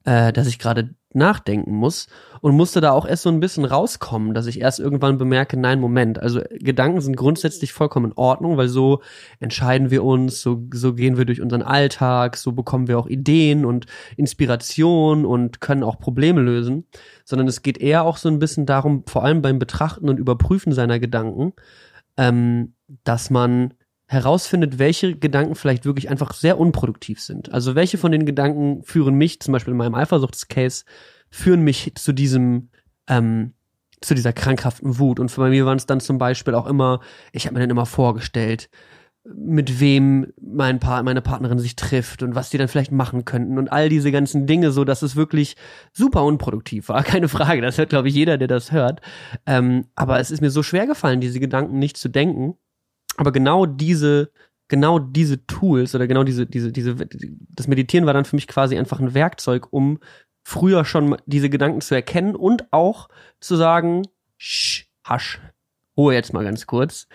äh, 0.05 0.31
dass 0.31 0.47
ich 0.47 0.57
gerade 0.57 0.95
nachdenken 1.13 1.73
muss 1.73 2.07
und 2.41 2.55
musste 2.55 2.81
da 2.81 2.91
auch 2.91 3.07
erst 3.07 3.23
so 3.23 3.29
ein 3.29 3.39
bisschen 3.39 3.65
rauskommen, 3.65 4.33
dass 4.33 4.47
ich 4.47 4.59
erst 4.59 4.79
irgendwann 4.79 5.17
bemerke, 5.17 5.57
nein, 5.57 5.79
Moment, 5.79 6.19
also 6.19 6.41
Gedanken 6.59 7.01
sind 7.01 7.15
grundsätzlich 7.15 7.73
vollkommen 7.73 8.11
in 8.11 8.17
Ordnung, 8.17 8.57
weil 8.57 8.67
so 8.67 9.01
entscheiden 9.39 9.91
wir 9.91 10.03
uns, 10.03 10.41
so, 10.41 10.67
so 10.73 10.93
gehen 10.93 11.17
wir 11.17 11.25
durch 11.25 11.41
unseren 11.41 11.61
Alltag, 11.61 12.35
so 12.37 12.51
bekommen 12.51 12.87
wir 12.87 12.99
auch 12.99 13.07
Ideen 13.07 13.65
und 13.65 13.85
Inspiration 14.17 15.25
und 15.25 15.61
können 15.61 15.83
auch 15.83 15.99
Probleme 15.99 16.41
lösen, 16.41 16.85
sondern 17.23 17.47
es 17.47 17.61
geht 17.61 17.77
eher 17.77 18.03
auch 18.03 18.17
so 18.17 18.29
ein 18.29 18.39
bisschen 18.39 18.65
darum, 18.65 19.03
vor 19.07 19.23
allem 19.23 19.41
beim 19.41 19.57
Betrachten 19.57 20.09
und 20.09 20.19
Überprüfen 20.19 20.73
seiner 20.73 20.99
Gedanken, 20.99 21.53
ähm, 22.17 22.75
dass 23.03 23.29
man 23.29 23.73
herausfindet, 24.07 24.77
welche 24.77 25.15
Gedanken 25.15 25.55
vielleicht 25.55 25.85
wirklich 25.85 26.09
einfach 26.09 26.33
sehr 26.33 26.59
unproduktiv 26.59 27.19
sind. 27.19 27.51
Also 27.51 27.75
welche 27.75 27.97
von 27.97 28.11
den 28.11 28.25
Gedanken 28.25 28.83
führen 28.83 29.15
mich, 29.15 29.39
zum 29.39 29.51
Beispiel 29.51 29.71
in 29.71 29.77
meinem 29.77 29.95
Eifersuchtscase, 29.95 30.85
führen 31.31 31.61
mich 31.61 31.93
zu 31.95 32.13
diesem, 32.13 32.69
ähm, 33.07 33.53
zu 34.01 34.13
dieser 34.13 34.33
krankhaften 34.33 34.99
Wut. 34.99 35.19
Und 35.19 35.29
für 35.29 35.47
mir 35.49 35.65
waren 35.65 35.77
es 35.77 35.87
dann 35.87 35.99
zum 35.99 36.17
Beispiel 36.17 36.53
auch 36.53 36.67
immer, 36.67 36.99
ich 37.31 37.45
habe 37.45 37.55
mir 37.55 37.61
dann 37.61 37.71
immer 37.71 37.87
vorgestellt, 37.87 38.69
mit 39.23 39.79
wem 39.79 40.31
mein 40.39 40.79
pa 40.79 41.01
meine 41.01 41.23
Partnerin 41.23 41.57
sich 41.57 41.75
trifft 41.75 42.21
und 42.21 42.35
was 42.35 42.51
die 42.51 42.59
dann 42.59 42.67
vielleicht 42.67 42.91
machen 42.91 43.25
könnten 43.25 43.57
und 43.57 43.71
all 43.71 43.89
diese 43.89 44.11
ganzen 44.11 44.45
Dinge, 44.45 44.69
so 44.69 44.85
dass 44.85 45.01
es 45.01 45.15
wirklich 45.15 45.55
super 45.93 46.23
unproduktiv 46.23 46.89
war. 46.89 47.03
Keine 47.03 47.27
Frage, 47.27 47.61
das 47.61 47.79
hört, 47.79 47.89
glaube 47.89 48.07
ich, 48.07 48.13
jeder, 48.13 48.37
der 48.37 48.47
das 48.47 48.71
hört. 48.71 49.01
Ähm, 49.47 49.85
aber 49.95 50.19
es 50.19 50.29
ist 50.29 50.41
mir 50.41 50.51
so 50.51 50.61
schwer 50.61 50.85
gefallen, 50.85 51.21
diese 51.21 51.39
Gedanken 51.39 51.79
nicht 51.79 51.97
zu 51.97 52.07
denken 52.07 52.55
aber 53.17 53.31
genau 53.31 53.65
diese, 53.65 54.31
genau 54.67 54.99
diese 54.99 55.45
Tools 55.45 55.95
oder 55.95 56.07
genau 56.07 56.23
diese, 56.23 56.45
diese, 56.45 56.71
diese, 56.71 56.95
das 56.95 57.67
Meditieren 57.67 58.05
war 58.05 58.13
dann 58.13 58.25
für 58.25 58.35
mich 58.35 58.47
quasi 58.47 58.77
einfach 58.77 58.99
ein 58.99 59.13
Werkzeug, 59.13 59.67
um 59.71 59.99
früher 60.43 60.85
schon 60.85 61.17
diese 61.25 61.49
Gedanken 61.49 61.81
zu 61.81 61.95
erkennen 61.95 62.35
und 62.35 62.71
auch 62.71 63.09
zu 63.39 63.55
sagen, 63.55 64.03
Sch, 64.37 64.85
hasch, 65.03 65.41
Ruhe 65.97 66.13
jetzt 66.13 66.33
mal 66.33 66.43
ganz 66.43 66.67
kurz. 66.67 67.07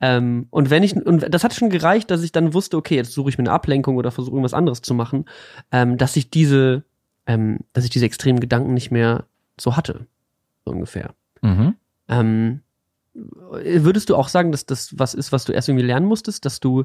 Ähm, 0.00 0.46
und 0.50 0.70
wenn 0.70 0.82
ich, 0.82 0.94
und 0.94 1.32
das 1.32 1.44
hat 1.44 1.54
schon 1.54 1.70
gereicht, 1.70 2.10
dass 2.10 2.22
ich 2.22 2.32
dann 2.32 2.54
wusste, 2.54 2.76
okay, 2.76 2.96
jetzt 2.96 3.12
suche 3.12 3.30
ich 3.30 3.38
mir 3.38 3.42
eine 3.42 3.52
Ablenkung 3.52 3.96
oder 3.96 4.10
versuche 4.10 4.34
irgendwas 4.34 4.54
anderes 4.54 4.80
zu 4.80 4.94
machen, 4.94 5.24
ähm, 5.72 5.98
dass 5.98 6.16
ich 6.16 6.30
diese, 6.30 6.84
ähm, 7.26 7.58
dass 7.72 7.84
ich 7.84 7.90
diese 7.90 8.06
extremen 8.06 8.40
Gedanken 8.40 8.74
nicht 8.74 8.90
mehr 8.90 9.26
so 9.60 9.76
hatte. 9.76 10.06
So 10.64 10.70
ungefähr. 10.70 11.14
Mhm. 12.08 12.60
Würdest 13.14 14.10
du 14.10 14.16
auch 14.16 14.28
sagen, 14.28 14.52
dass 14.52 14.66
das 14.66 14.98
was 14.98 15.14
ist, 15.14 15.32
was 15.32 15.44
du 15.44 15.52
erst 15.52 15.68
irgendwie 15.68 15.86
lernen 15.86 16.06
musstest, 16.06 16.44
dass 16.44 16.60
du 16.60 16.84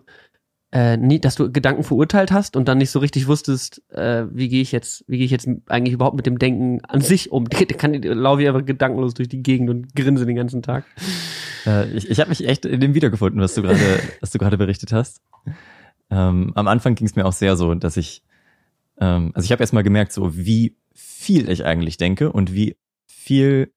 äh, 0.74 0.98
nie, 0.98 1.20
dass 1.20 1.36
du 1.36 1.52
Gedanken 1.52 1.84
verurteilt 1.84 2.32
hast 2.32 2.56
und 2.56 2.68
dann 2.68 2.80
nicht 2.80 2.90
so 2.90 2.98
richtig 2.98 3.28
wusstest, 3.28 3.84
äh, 3.92 4.26
wie 4.32 4.50
gehe 4.50 4.62
ich 4.62 4.72
jetzt, 4.72 5.06
wie 5.08 5.18
gehe 5.18 5.26
ich 5.26 5.32
jetzt 5.32 5.48
eigentlich 5.68 5.94
überhaupt 5.94 6.16
mit 6.16 6.26
dem 6.26 6.40
Denken 6.40 6.84
an 6.86 7.00
sich 7.00 7.32
um? 7.32 7.48
Kann 7.78 7.94
laufe 8.02 8.42
ich 8.42 8.48
einfach 8.48 8.66
gedankenlos 8.66 9.14
durch 9.14 9.30
die 9.30 9.44
Gegend 9.44 9.70
und 9.70 9.96
grinse 9.96 10.26
den 10.26 10.36
ganzen 10.36 10.64
Tag. 10.64 10.86
Äh, 11.68 11.92
ich 11.92 12.10
ich 12.10 12.20
habe 12.20 12.30
mich 12.30 12.48
echt 12.48 12.66
in 12.66 12.80
dem 12.80 12.96
wiedergefunden, 12.96 13.40
was 13.40 13.54
du 13.54 13.62
gerade, 13.62 13.80
was 14.20 14.32
du 14.32 14.40
gerade 14.40 14.58
berichtet 14.58 14.92
hast. 14.92 15.22
Ähm, 16.10 16.54
am 16.56 16.68
Anfang 16.68 16.96
ging 16.96 17.06
es 17.06 17.16
mir 17.16 17.26
auch 17.26 17.34
sehr 17.34 17.56
so, 17.56 17.76
dass 17.76 17.96
ich, 17.96 18.24
ähm, 19.00 19.32
also 19.36 19.46
ich 19.46 19.52
habe 19.52 19.62
erst 19.62 19.74
mal 19.74 19.84
gemerkt, 19.84 20.12
so 20.12 20.36
wie 20.36 20.76
viel 20.96 21.50
ich 21.50 21.66
eigentlich 21.66 21.98
denke 21.98 22.32
und 22.32 22.54
wie 22.54 22.78
viel 23.06 23.72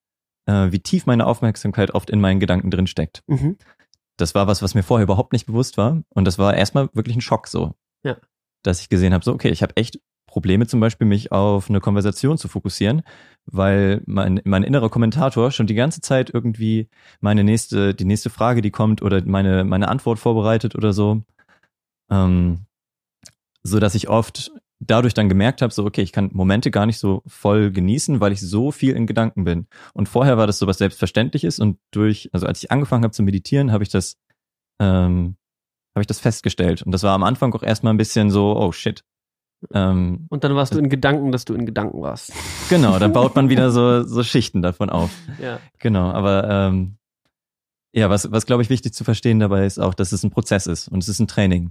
äh, 0.47 0.73
wie 0.73 0.81
tief 0.81 1.07
meine 1.07 1.27
Aufmerksamkeit 1.27 1.93
oft 1.93 2.11
in 2.11 2.21
meinen 2.21 2.41
Gedanken 2.41 2.71
drin 2.71 2.87
steckt. 2.87 3.23
Mhm. 3.27 3.57
Das 4.17 4.35
war 4.35 4.47
was, 4.47 4.63
was 4.63 4.75
mir 4.75 4.83
vorher 4.83 5.05
überhaupt 5.05 5.33
nicht 5.33 5.47
bewusst 5.47 5.77
war. 5.77 6.03
Und 6.09 6.25
das 6.25 6.39
war 6.39 6.55
erstmal 6.55 6.89
wirklich 6.95 7.17
ein 7.17 7.21
Schock 7.21 7.49
so. 7.49 7.75
Ja. 8.03 8.17
Dass 8.63 8.81
ich 8.81 8.89
gesehen 8.89 9.13
habe, 9.13 9.25
so, 9.25 9.33
okay, 9.33 9.51
ich 9.51 9.63
habe 9.63 9.77
echt 9.77 10.01
Probleme 10.27 10.67
zum 10.67 10.81
Beispiel, 10.81 11.07
mich 11.07 11.33
auf 11.33 11.71
eine 11.71 11.81
Konversation 11.81 12.37
zu 12.37 12.49
fokussieren, 12.49 13.03
weil 13.47 14.03
mein, 14.07 14.41
mein 14.45 14.65
innerer 14.65 14.91
Kommentator 14.91 15.51
schon 15.51 15.67
die 15.67 15.75
ganze 15.75 16.01
Zeit 16.01 16.31
irgendwie 16.33 16.89
meine 17.21 17.45
nächste, 17.45 17.95
die 17.95 18.05
nächste 18.05 18.29
Frage, 18.29 18.61
die 18.61 18.71
kommt, 18.71 19.03
oder 19.03 19.23
meine, 19.25 19.65
meine 19.65 19.89
Antwort 19.89 20.19
vorbereitet 20.19 20.75
oder 20.75 20.93
so. 20.93 21.23
Ähm, 22.11 22.67
so 23.63 23.81
dass 23.81 23.95
ich 23.95 24.09
oft 24.09 24.53
dadurch 24.79 25.15
dann 25.15 25.29
gemerkt 25.29 25.63
habe, 25.63 25.73
so, 25.73 25.85
okay, 25.85 26.03
ich 26.03 26.13
kann 26.13 26.31
Momente 26.33 26.71
gar 26.71 26.87
nicht 26.87 26.99
so 26.99 27.23
voll 27.27 27.71
genießen, 27.71 28.21
weil 28.21 28.33
ich 28.33 28.41
so 28.41 28.71
viel 28.71 28.95
in 28.95 29.07
Gedanken 29.07 29.45
bin. 29.45 29.67
Und 29.95 30.09
vorher 30.09 30.37
war 30.37 30.47
das 30.47 30.59
so 30.59 30.67
was 30.67 30.79
Selbstverständliches 30.79 31.59
und 31.59 31.79
durch, 31.91 32.29
also 32.33 32.47
als 32.47 32.63
ich 32.63 32.71
angefangen 32.71 33.05
habe 33.05 33.13
zu 33.13 33.23
meditieren, 33.23 33.73
habe 33.73 33.85
ich 33.85 33.91
das, 33.91 34.17
ähm, 34.81 35.37
habe 35.95 36.03
ich 36.03 36.07
das 36.07 36.21
festgestellt. 36.21 36.83
Und 36.83 36.93
das 36.93 37.03
war 37.03 37.15
am 37.15 37.23
Anfang 37.23 37.55
auch 37.55 37.63
erstmal 37.63 37.95
ein 37.95 37.99
bisschen 37.99 38.31
so, 38.31 38.57
oh 38.57 38.73
shit. 38.73 39.03
Ähm, 39.73 40.27
und 40.29 40.45
dann 40.45 40.55
warst 40.55 40.75
du 40.75 40.79
in 40.79 40.91
Gedanken, 40.91 41.33
dass 41.33 41.47
du 41.47 41.55
in 41.55 41.67
Gedanken 41.67 42.01
warst. 42.03 42.33
Genau, 42.69 42.99
dann 42.99 43.13
baut 43.13 43.37
man 43.37 43.49
wieder 43.49 43.71
so, 43.71 44.03
so 44.03 44.25
Schichten 44.25 44.61
davon 44.61 44.91
auf. 44.91 45.13
Ja. 45.41 45.61
Genau, 45.79 46.11
aber 46.11 46.51
ähm, 46.51 46.97
ja, 47.93 48.11
was, 48.11 48.33
was 48.33 48.45
glaube 48.45 48.65
ich 48.65 48.71
wichtig 48.71 48.93
zu 48.93 49.05
verstehen 49.05 49.39
dabei 49.39 49.65
ist 49.67 49.79
auch, 49.79 49.95
dass 49.95 50.11
es 50.11 50.25
ein 50.25 50.33
Prozess 50.33 50.67
ist 50.67 50.89
und 50.89 51.01
es 51.01 51.09
ist 51.09 51.21
ein 51.21 51.29
Training. 51.29 51.71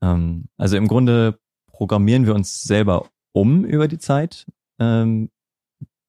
Ähm, 0.00 0.46
also 0.56 0.78
im 0.78 0.88
Grunde 0.88 1.38
programmieren 1.78 2.26
wir 2.26 2.34
uns 2.34 2.60
selber 2.62 3.08
um 3.32 3.64
über 3.64 3.86
die 3.86 3.98
Zeit 3.98 4.46
ähm, 4.80 5.30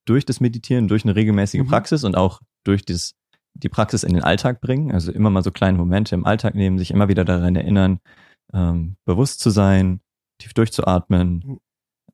durch 0.06 0.26
das 0.26 0.40
Meditieren, 0.40 0.88
durch 0.88 1.04
eine 1.06 1.16
regelmäßige 1.16 1.62
mhm. 1.62 1.68
Praxis 1.68 2.04
und 2.04 2.18
auch 2.18 2.42
durch 2.64 2.84
das, 2.86 3.14
die 3.54 3.70
Praxis 3.70 4.02
in 4.02 4.16
den 4.16 4.24
Alltag 4.24 4.62
bringen. 4.62 4.92
Also 4.92 5.12
immer 5.12 5.30
mal 5.30 5.44
so 5.44 5.52
kleine 5.52 5.78
Momente 5.78 6.16
im 6.16 6.26
Alltag 6.26 6.56
nehmen, 6.56 6.80
sich 6.80 6.90
immer 6.90 7.08
wieder 7.08 7.24
daran 7.24 7.56
erinnern, 7.56 8.00
ähm, 8.52 8.98
bewusst 9.06 9.42
zu 9.42 9.52
sein, 9.52 10.02
tief 10.40 10.56
durchzuatmen, 10.56 11.44
mhm. 11.46 11.60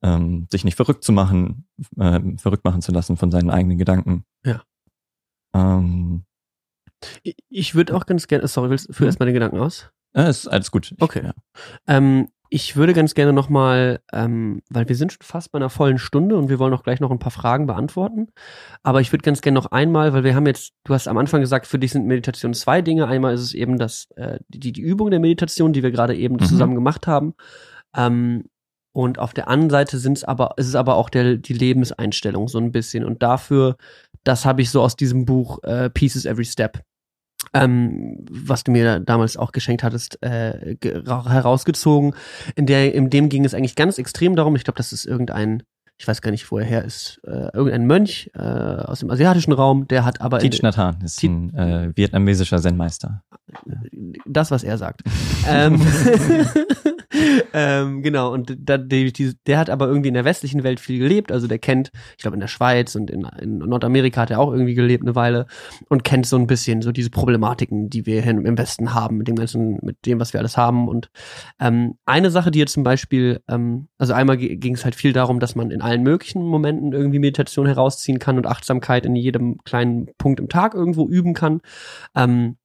ähm, 0.01 0.47
sich 0.51 0.65
nicht 0.65 0.75
verrückt 0.75 1.05
zu 1.05 1.13
machen, 1.13 1.65
äh, 1.97 2.19
verrückt 2.35 2.65
machen 2.65 2.81
zu 2.81 2.91
lassen 2.91 3.15
von 3.15 3.31
seinen 3.31 3.49
eigenen 3.49 3.77
Gedanken. 3.77 4.25
Ja. 4.45 4.63
Ähm, 5.55 6.25
ich 7.47 7.73
würde 7.73 7.95
auch 7.95 8.05
ganz 8.05 8.27
gerne, 8.27 8.49
sorry, 8.49 8.69
willst, 8.69 8.93
führ 8.93 9.05
mhm. 9.05 9.07
erstmal 9.07 9.27
den 9.27 9.35
Gedanken 9.35 9.59
aus. 9.59 9.89
Ja, 10.13 10.27
ist 10.27 10.47
alles 10.47 10.71
gut. 10.71 10.93
Okay. 10.99 11.23
ja. 11.23 11.33
ähm, 11.87 12.27
ich 12.49 12.75
würde 12.75 12.93
ganz 12.93 13.15
gerne 13.15 13.33
nochmal, 13.33 13.99
ähm, 14.13 14.61
weil 14.69 14.87
wir 14.87 14.95
sind 14.95 15.11
schon 15.11 15.23
fast 15.23 15.51
bei 15.51 15.57
einer 15.57 15.69
vollen 15.69 15.97
Stunde 15.97 16.35
und 16.37 16.49
wir 16.49 16.59
wollen 16.59 16.73
auch 16.73 16.83
gleich 16.83 16.99
noch 16.99 17.11
ein 17.11 17.19
paar 17.19 17.31
Fragen 17.31 17.65
beantworten. 17.65 18.27
Aber 18.83 19.01
ich 19.01 19.11
würde 19.11 19.23
ganz 19.23 19.41
gerne 19.41 19.55
noch 19.55 19.71
einmal, 19.71 20.13
weil 20.13 20.23
wir 20.23 20.35
haben 20.35 20.45
jetzt, 20.45 20.73
du 20.83 20.93
hast 20.93 21.07
am 21.07 21.17
Anfang 21.17 21.41
gesagt, 21.41 21.65
für 21.65 21.79
dich 21.79 21.91
sind 21.91 22.05
Meditation 22.05 22.53
zwei 22.53 22.81
Dinge. 22.81 23.07
Einmal 23.07 23.33
ist 23.33 23.41
es 23.41 23.53
eben 23.53 23.77
das, 23.77 24.07
äh, 24.15 24.39
die, 24.47 24.71
die 24.71 24.81
Übung 24.81 25.09
der 25.09 25.19
Meditation, 25.19 25.73
die 25.73 25.83
wir 25.83 25.91
gerade 25.91 26.15
eben 26.15 26.35
mhm. 26.35 26.43
zusammen 26.45 26.75
gemacht 26.75 27.07
haben. 27.07 27.33
Ähm, 27.95 28.45
und 28.93 29.19
auf 29.19 29.33
der 29.33 29.49
anderen 29.49 29.69
Seite 29.71 29.97
sind 29.97 30.17
es 30.17 30.23
aber, 30.23 30.53
ist 30.57 30.67
es 30.67 30.75
aber 30.75 30.95
auch 30.95 31.09
der, 31.09 31.35
die 31.35 31.53
Lebenseinstellung 31.53 32.47
so 32.47 32.59
ein 32.59 32.71
bisschen. 32.71 33.03
Und 33.03 33.23
dafür, 33.23 33.75
das 34.23 34.45
habe 34.45 34.61
ich 34.61 34.69
so 34.69 34.81
aus 34.81 34.95
diesem 34.95 35.25
Buch 35.25 35.61
äh, 35.63 35.89
Pieces 35.89 36.25
Every 36.25 36.45
Step 36.45 36.81
ähm, 37.55 38.17
was 38.29 38.63
du 38.63 38.71
mir 38.71 38.99
damals 38.99 39.37
auch 39.37 39.51
geschenkt 39.51 39.83
hattest, 39.83 40.21
äh, 40.21 40.75
herausgezogen. 40.83 42.13
In 42.55 42.65
der, 42.65 42.93
in 42.93 43.09
dem 43.09 43.29
ging 43.29 43.45
es 43.45 43.53
eigentlich 43.53 43.75
ganz 43.75 43.97
extrem 43.97 44.35
darum. 44.35 44.55
Ich 44.55 44.65
glaube, 44.65 44.77
das 44.77 44.91
ist 44.91 45.05
irgendein, 45.05 45.63
ich 45.97 46.07
weiß 46.07 46.21
gar 46.21 46.31
nicht, 46.31 46.51
wo 46.51 46.59
er 46.59 46.65
her 46.65 46.83
ist, 46.83 47.21
äh, 47.25 47.49
irgendein 47.53 47.87
Mönch 47.87 48.29
äh, 48.35 48.41
aus 48.41 48.99
dem 48.99 49.09
asiatischen 49.09 49.53
Raum, 49.53 49.87
der 49.87 50.03
hat 50.03 50.19
aber. 50.19 50.39
Thich 50.39 50.61
Nhat 50.61 50.77
Hanh 50.77 51.01
ist 51.03 51.23
ein 51.23 51.53
äh, 51.55 51.91
vietnamesischer 51.95 52.61
Zen-Meister. 52.61 53.23
Das, 54.25 54.51
was 54.51 54.63
er 54.63 54.77
sagt. 54.77 55.03
ähm, 55.47 55.81
ähm, 57.53 58.01
genau, 58.01 58.33
und 58.33 58.55
da, 58.59 58.77
die, 58.77 59.11
die, 59.11 59.33
der 59.45 59.57
hat 59.57 59.69
aber 59.69 59.87
irgendwie 59.87 60.09
in 60.09 60.13
der 60.13 60.25
westlichen 60.25 60.63
Welt 60.63 60.79
viel 60.79 60.99
gelebt. 60.99 61.31
Also 61.31 61.47
der 61.47 61.59
kennt, 61.59 61.91
ich 62.17 62.23
glaube 62.23 62.35
in 62.35 62.41
der 62.41 62.47
Schweiz 62.47 62.95
und 62.95 63.09
in, 63.09 63.27
in 63.41 63.57
Nordamerika 63.59 64.21
hat 64.21 64.31
er 64.31 64.39
auch 64.39 64.51
irgendwie 64.51 64.73
gelebt 64.73 65.03
eine 65.03 65.15
Weile 65.15 65.47
und 65.89 66.03
kennt 66.03 66.25
so 66.25 66.37
ein 66.37 66.47
bisschen 66.47 66.81
so 66.81 66.91
diese 66.91 67.09
Problematiken, 67.09 67.89
die 67.89 68.05
wir 68.05 68.21
hier 68.21 68.31
im 68.31 68.57
Westen 68.57 68.93
haben, 68.93 69.17
mit 69.17 69.27
dem 69.27 69.35
ganzen, 69.35 69.79
mit 69.81 70.05
dem, 70.05 70.19
was 70.19 70.33
wir 70.33 70.39
alles 70.39 70.57
haben. 70.57 70.87
Und 70.87 71.09
ähm, 71.59 71.97
eine 72.05 72.31
Sache, 72.31 72.51
die 72.51 72.59
jetzt 72.59 72.73
zum 72.73 72.83
Beispiel, 72.83 73.41
ähm, 73.47 73.87
also 73.97 74.13
einmal 74.13 74.37
ging 74.37 74.75
es 74.75 74.83
halt 74.83 74.95
viel 74.95 75.13
darum, 75.13 75.39
dass 75.39 75.55
man 75.55 75.71
in 75.71 75.81
allen 75.81 76.03
möglichen 76.03 76.43
Momenten 76.43 76.91
irgendwie 76.93 77.19
Meditation 77.19 77.65
herausziehen 77.65 78.19
kann 78.19 78.37
und 78.37 78.47
Achtsamkeit 78.47 79.05
in 79.05 79.15
jedem 79.15 79.59
kleinen 79.63 80.07
Punkt 80.17 80.39
im 80.39 80.49
Tag 80.49 80.73
irgendwo 80.73 81.07
üben 81.07 81.33
kann. 81.33 81.61
Ähm, 82.15 82.57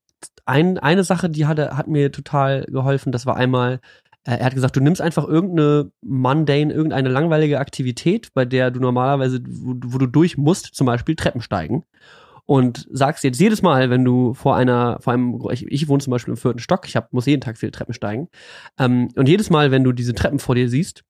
ein, 0.45 0.79
eine 0.79 1.05
Sache, 1.05 1.31
die 1.31 1.47
hatte, 1.47 1.77
hat 1.77 1.89
mir 1.89 2.13
total 2.13 2.65
geholfen, 2.65 3.13
das 3.13 3.27
war 3.27 3.37
einmal 3.37 3.81
er 4.25 4.45
hat 4.45 4.55
gesagt, 4.55 4.77
du 4.77 4.81
nimmst 4.81 5.01
einfach 5.01 5.27
irgendeine 5.27 5.91
mundane, 6.03 6.73
irgendeine 6.73 7.09
langweilige 7.09 7.59
Aktivität, 7.59 8.33
bei 8.35 8.45
der 8.45 8.71
du 8.71 8.81
normalerweise, 8.81 9.41
wo, 9.49 9.75
wo 9.85 9.99
du 9.99 10.07
durch 10.07 10.37
musst, 10.37 10.75
zum 10.75 10.87
Beispiel 10.87 11.17
Treppen 11.17 11.41
steigen. 11.41 11.85
Und 12.47 12.89
sagst 12.91 13.23
jetzt 13.23 13.41
jedes 13.41 13.63
Mal, 13.63 13.91
wenn 13.91 14.05
du 14.05 14.35
vor 14.35 14.57
einer, 14.57 14.99
vor 15.01 15.13
einem, 15.13 15.41
ich, 15.53 15.67
ich 15.69 15.89
wohne 15.89 16.03
zum 16.03 16.11
Beispiel 16.11 16.33
im 16.33 16.37
vierten 16.37 16.59
Stock, 16.59 16.87
ich 16.87 16.97
hab, 16.97 17.13
muss 17.13 17.27
jeden 17.27 17.41
Tag 17.41 17.57
viele 17.57 17.73
Treppen 17.73 17.95
steigen, 17.95 18.29
ähm, 18.79 19.09
und 19.15 19.29
jedes 19.29 19.51
Mal, 19.51 19.71
wenn 19.71 19.85
du 19.85 19.93
diese 19.93 20.15
Treppen 20.15 20.41
vor 20.41 20.57
dir 20.57 20.69
siehst, 20.69 21.05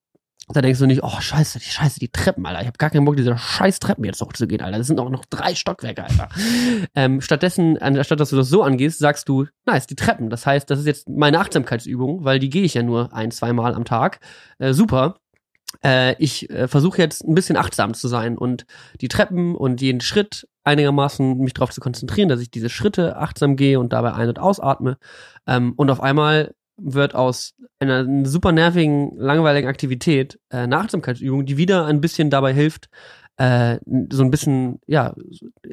da 0.47 0.61
denkst 0.61 0.79
du 0.79 0.85
nicht, 0.85 1.03
oh 1.03 1.19
scheiße, 1.19 1.59
die 1.59 1.65
Scheiße, 1.65 1.99
die 1.99 2.09
Treppen, 2.09 2.45
Alter. 2.45 2.61
Ich 2.61 2.67
habe 2.67 2.77
gar 2.77 2.89
keinen 2.89 3.05
Bock, 3.05 3.15
diese 3.15 3.37
scheiß 3.37 3.79
Treppen 3.79 4.03
jetzt 4.03 4.21
hochzugehen, 4.21 4.61
Alter. 4.61 4.77
Das 4.77 4.87
sind 4.87 4.99
auch 4.99 5.09
noch 5.09 5.25
drei 5.25 5.55
Stockwerke, 5.55 6.03
Alter. 6.03 6.29
ähm, 6.95 7.21
stattdessen, 7.21 7.77
anstatt 7.77 8.19
dass 8.19 8.31
du 8.31 8.35
das 8.35 8.49
so 8.49 8.63
angehst, 8.63 8.99
sagst 8.99 9.29
du, 9.29 9.45
nice, 9.65 9.87
die 9.87 9.95
Treppen. 9.95 10.29
Das 10.29 10.45
heißt, 10.45 10.69
das 10.69 10.79
ist 10.79 10.87
jetzt 10.87 11.09
meine 11.09 11.39
Achtsamkeitsübung, 11.39 12.23
weil 12.23 12.39
die 12.39 12.49
gehe 12.49 12.63
ich 12.63 12.73
ja 12.73 12.83
nur 12.83 13.13
ein, 13.13 13.31
zweimal 13.31 13.73
am 13.73 13.85
Tag. 13.85 14.19
Äh, 14.59 14.73
super. 14.73 15.15
Äh, 15.83 16.15
ich 16.21 16.49
äh, 16.49 16.67
versuche 16.67 16.97
jetzt 17.01 17.23
ein 17.23 17.35
bisschen 17.35 17.55
achtsam 17.55 17.93
zu 17.93 18.07
sein 18.07 18.37
und 18.37 18.65
die 18.99 19.07
Treppen 19.07 19.55
und 19.55 19.81
jeden 19.81 20.01
Schritt 20.01 20.47
einigermaßen 20.63 21.37
mich 21.37 21.53
darauf 21.53 21.71
zu 21.71 21.81
konzentrieren, 21.81 22.29
dass 22.29 22.41
ich 22.41 22.51
diese 22.51 22.69
Schritte 22.69 23.17
achtsam 23.17 23.55
gehe 23.55 23.79
und 23.79 23.93
dabei 23.93 24.13
ein- 24.13 24.29
und 24.29 24.39
ausatme. 24.39 24.97
Ähm, 25.47 25.73
und 25.75 25.89
auf 25.89 26.01
einmal 26.01 26.53
wird 26.77 27.15
aus 27.15 27.53
einer 27.79 28.25
super 28.25 28.51
nervigen, 28.51 29.15
langweiligen 29.17 29.67
Aktivität 29.67 30.39
äh, 30.49 30.57
eine 30.57 30.77
Achtsamkeitsübung, 30.77 31.45
die 31.45 31.57
wieder 31.57 31.85
ein 31.85 32.01
bisschen 32.01 32.29
dabei 32.29 32.53
hilft, 32.53 32.89
äh, 33.37 33.79
so 34.11 34.23
ein 34.23 34.31
bisschen, 34.31 34.79
ja, 34.87 35.13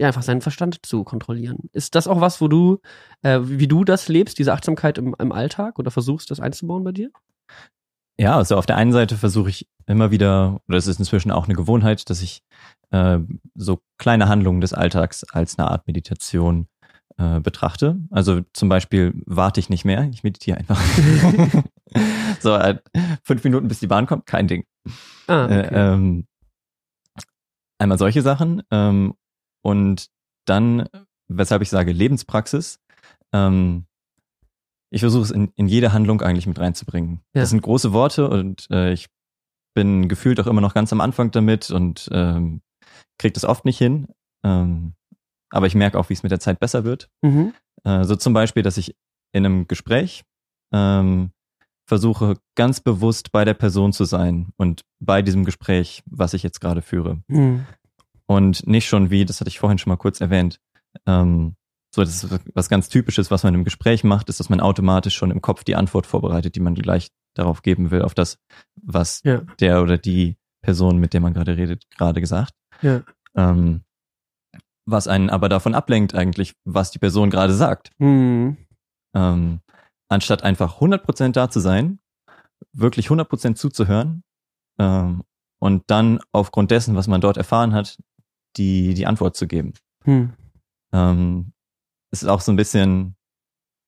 einfach 0.00 0.22
seinen 0.22 0.40
Verstand 0.40 0.84
zu 0.86 1.04
kontrollieren. 1.04 1.68
Ist 1.72 1.94
das 1.94 2.06
auch 2.06 2.20
was, 2.20 2.40
wo 2.40 2.48
du, 2.48 2.80
äh, 3.22 3.40
wie 3.42 3.68
du 3.68 3.84
das 3.84 4.08
lebst, 4.08 4.38
diese 4.38 4.52
Achtsamkeit 4.52 4.98
im, 4.98 5.14
im 5.18 5.32
Alltag 5.32 5.78
oder 5.78 5.90
versuchst, 5.90 6.30
das 6.30 6.40
einzubauen 6.40 6.84
bei 6.84 6.92
dir? 6.92 7.10
Ja, 8.20 8.36
also 8.36 8.56
auf 8.56 8.66
der 8.66 8.76
einen 8.76 8.92
Seite 8.92 9.16
versuche 9.16 9.50
ich 9.50 9.68
immer 9.86 10.10
wieder, 10.10 10.60
oder 10.68 10.78
es 10.78 10.86
ist 10.86 10.98
inzwischen 10.98 11.30
auch 11.30 11.44
eine 11.44 11.54
Gewohnheit, 11.54 12.10
dass 12.10 12.20
ich 12.20 12.42
äh, 12.90 13.18
so 13.54 13.80
kleine 13.98 14.28
Handlungen 14.28 14.60
des 14.60 14.72
Alltags 14.72 15.24
als 15.24 15.58
eine 15.58 15.70
Art 15.70 15.86
Meditation 15.86 16.66
äh, 17.18 17.40
betrachte. 17.40 17.98
Also 18.10 18.40
zum 18.52 18.68
Beispiel 18.68 19.12
warte 19.26 19.60
ich 19.60 19.68
nicht 19.68 19.84
mehr, 19.84 20.08
ich 20.12 20.22
meditiere 20.22 20.58
einfach. 20.58 20.80
so, 22.40 22.54
äh, 22.54 22.78
fünf 23.22 23.44
Minuten 23.44 23.68
bis 23.68 23.80
die 23.80 23.86
Bahn 23.86 24.06
kommt, 24.06 24.26
kein 24.26 24.48
Ding. 24.48 24.64
Ah, 25.26 25.44
okay. 25.44 25.60
äh, 25.60 25.92
ähm, 25.92 26.26
einmal 27.78 27.98
solche 27.98 28.22
Sachen 28.22 28.62
ähm, 28.70 29.14
und 29.62 30.08
dann, 30.46 30.88
weshalb 31.28 31.62
ich 31.62 31.70
sage 31.70 31.92
Lebenspraxis, 31.92 32.80
ähm, 33.32 33.86
ich 34.90 35.00
versuche 35.00 35.24
es 35.24 35.30
in, 35.30 35.52
in 35.54 35.68
jede 35.68 35.92
Handlung 35.92 36.22
eigentlich 36.22 36.46
mit 36.46 36.58
reinzubringen. 36.58 37.20
Ja. 37.34 37.42
Das 37.42 37.50
sind 37.50 37.60
große 37.60 37.92
Worte 37.92 38.28
und 38.28 38.66
äh, 38.70 38.92
ich 38.92 39.08
bin 39.74 40.08
gefühlt 40.08 40.40
auch 40.40 40.46
immer 40.46 40.60
noch 40.60 40.74
ganz 40.74 40.92
am 40.92 41.00
Anfang 41.00 41.30
damit 41.30 41.70
und 41.70 42.08
ähm, 42.12 42.62
kriege 43.18 43.32
das 43.32 43.44
oft 43.44 43.64
nicht 43.64 43.78
hin. 43.78 44.08
Ähm, 44.44 44.94
aber 45.50 45.66
ich 45.66 45.74
merke 45.74 45.98
auch, 45.98 46.08
wie 46.08 46.14
es 46.14 46.22
mit 46.22 46.32
der 46.32 46.40
Zeit 46.40 46.60
besser 46.60 46.84
wird. 46.84 47.08
Mhm. 47.22 47.54
Äh, 47.84 48.04
so 48.04 48.16
zum 48.16 48.32
Beispiel, 48.32 48.62
dass 48.62 48.76
ich 48.76 48.96
in 49.32 49.44
einem 49.44 49.66
Gespräch 49.66 50.24
ähm, 50.72 51.30
versuche, 51.86 52.36
ganz 52.54 52.80
bewusst 52.80 53.32
bei 53.32 53.44
der 53.44 53.54
Person 53.54 53.92
zu 53.92 54.04
sein 54.04 54.48
und 54.56 54.84
bei 55.00 55.22
diesem 55.22 55.44
Gespräch, 55.44 56.02
was 56.06 56.34
ich 56.34 56.42
jetzt 56.42 56.60
gerade 56.60 56.82
führe. 56.82 57.22
Mhm. 57.28 57.66
Und 58.26 58.66
nicht 58.66 58.86
schon 58.86 59.10
wie, 59.10 59.24
das 59.24 59.40
hatte 59.40 59.48
ich 59.48 59.58
vorhin 59.58 59.78
schon 59.78 59.90
mal 59.90 59.96
kurz 59.96 60.20
erwähnt, 60.20 60.60
ähm, 61.06 61.54
so 61.94 62.02
das 62.02 62.22
ist 62.22 62.40
was 62.54 62.68
ganz 62.68 62.90
Typisches, 62.90 63.30
was 63.30 63.42
man 63.42 63.54
im 63.54 63.64
Gespräch 63.64 64.04
macht, 64.04 64.28
ist, 64.28 64.40
dass 64.40 64.50
man 64.50 64.60
automatisch 64.60 65.14
schon 65.14 65.30
im 65.30 65.40
Kopf 65.40 65.64
die 65.64 65.76
Antwort 65.76 66.06
vorbereitet, 66.06 66.54
die 66.54 66.60
man 66.60 66.74
gleich 66.74 67.08
darauf 67.34 67.62
geben 67.62 67.90
will, 67.90 68.02
auf 68.02 68.14
das, 68.14 68.38
was 68.76 69.22
ja. 69.24 69.40
der 69.60 69.82
oder 69.82 69.96
die 69.96 70.36
Person, 70.60 70.98
mit 70.98 71.14
der 71.14 71.20
man 71.20 71.32
gerade 71.32 71.56
redet, 71.56 71.84
gerade 71.96 72.20
gesagt. 72.20 72.52
Ja. 72.82 73.02
Ähm, 73.34 73.82
was 74.90 75.06
einen 75.06 75.30
aber 75.30 75.48
davon 75.48 75.74
ablenkt 75.74 76.14
eigentlich, 76.14 76.54
was 76.64 76.90
die 76.90 76.98
Person 76.98 77.30
gerade 77.30 77.52
sagt. 77.52 77.90
Mhm. 77.98 78.56
Ähm, 79.14 79.60
anstatt 80.08 80.42
einfach 80.42 80.80
100% 80.80 81.32
da 81.32 81.50
zu 81.50 81.60
sein, 81.60 82.00
wirklich 82.72 83.08
100% 83.08 83.54
zuzuhören 83.54 84.22
ähm, 84.78 85.22
und 85.60 85.84
dann 85.88 86.20
aufgrund 86.32 86.70
dessen, 86.70 86.96
was 86.96 87.06
man 87.06 87.20
dort 87.20 87.36
erfahren 87.36 87.74
hat, 87.74 87.98
die, 88.56 88.94
die 88.94 89.06
Antwort 89.06 89.36
zu 89.36 89.46
geben. 89.46 89.74
Mhm. 90.04 90.32
Ähm, 90.92 91.52
es 92.10 92.22
ist 92.22 92.28
auch 92.28 92.40
so 92.40 92.52
ein 92.52 92.56
bisschen, 92.56 93.16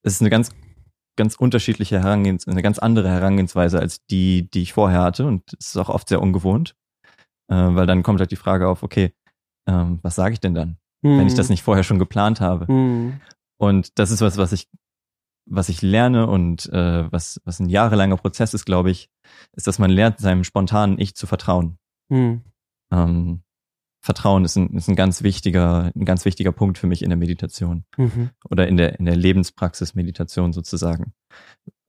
es 0.02 0.14
ist 0.14 0.20
eine 0.20 0.30
ganz, 0.30 0.50
ganz 1.16 1.34
unterschiedliche 1.36 2.00
Herangehensweise, 2.00 2.54
eine 2.54 2.62
ganz 2.62 2.78
andere 2.78 3.08
Herangehensweise 3.08 3.78
als 3.78 4.04
die, 4.06 4.50
die 4.50 4.62
ich 4.62 4.74
vorher 4.74 5.00
hatte 5.00 5.26
und 5.26 5.54
es 5.58 5.68
ist 5.68 5.76
auch 5.78 5.88
oft 5.88 6.08
sehr 6.08 6.20
ungewohnt, 6.20 6.76
äh, 7.48 7.54
weil 7.54 7.86
dann 7.86 8.02
kommt 8.02 8.20
halt 8.20 8.30
die 8.30 8.36
Frage 8.36 8.68
auf, 8.68 8.82
okay, 8.82 9.14
ähm, 9.66 9.98
was 10.02 10.14
sage 10.14 10.34
ich 10.34 10.40
denn 10.40 10.54
dann? 10.54 10.79
Hm. 11.02 11.18
wenn 11.18 11.26
ich 11.26 11.34
das 11.34 11.48
hm. 11.48 11.54
nicht 11.54 11.62
vorher 11.62 11.84
schon 11.84 11.98
geplant 11.98 12.40
habe. 12.40 12.66
Hm. 12.66 13.20
Und 13.58 13.98
das 13.98 14.10
ist 14.10 14.20
was, 14.20 14.36
was 14.36 14.52
ich, 14.52 14.68
was 15.46 15.68
ich 15.68 15.82
lerne 15.82 16.26
und 16.26 16.66
äh, 16.72 17.10
was, 17.10 17.40
was 17.44 17.60
ein 17.60 17.68
jahrelanger 17.68 18.16
Prozess 18.16 18.54
ist, 18.54 18.64
glaube 18.64 18.90
ich, 18.90 19.10
ist, 19.52 19.66
dass 19.66 19.78
man 19.78 19.90
lernt, 19.90 20.18
seinem 20.18 20.44
spontanen 20.44 20.98
Ich 20.98 21.14
zu 21.14 21.26
vertrauen. 21.26 21.78
Hm. 22.10 22.42
Ähm, 22.92 23.42
Vertrauen 24.02 24.44
ist 24.44 24.56
ein, 24.56 24.74
ist 24.76 24.88
ein 24.88 24.96
ganz 24.96 25.22
wichtiger, 25.22 25.92
ein 25.94 26.04
ganz 26.06 26.24
wichtiger 26.24 26.52
Punkt 26.52 26.78
für 26.78 26.86
mich 26.86 27.02
in 27.02 27.10
der 27.10 27.18
Meditation 27.18 27.84
mhm. 27.98 28.30
oder 28.48 28.66
in 28.66 28.78
der, 28.78 28.98
in 28.98 29.04
der 29.04 29.16
Lebenspraxis 29.16 29.94
Meditation 29.94 30.54
sozusagen. 30.54 31.12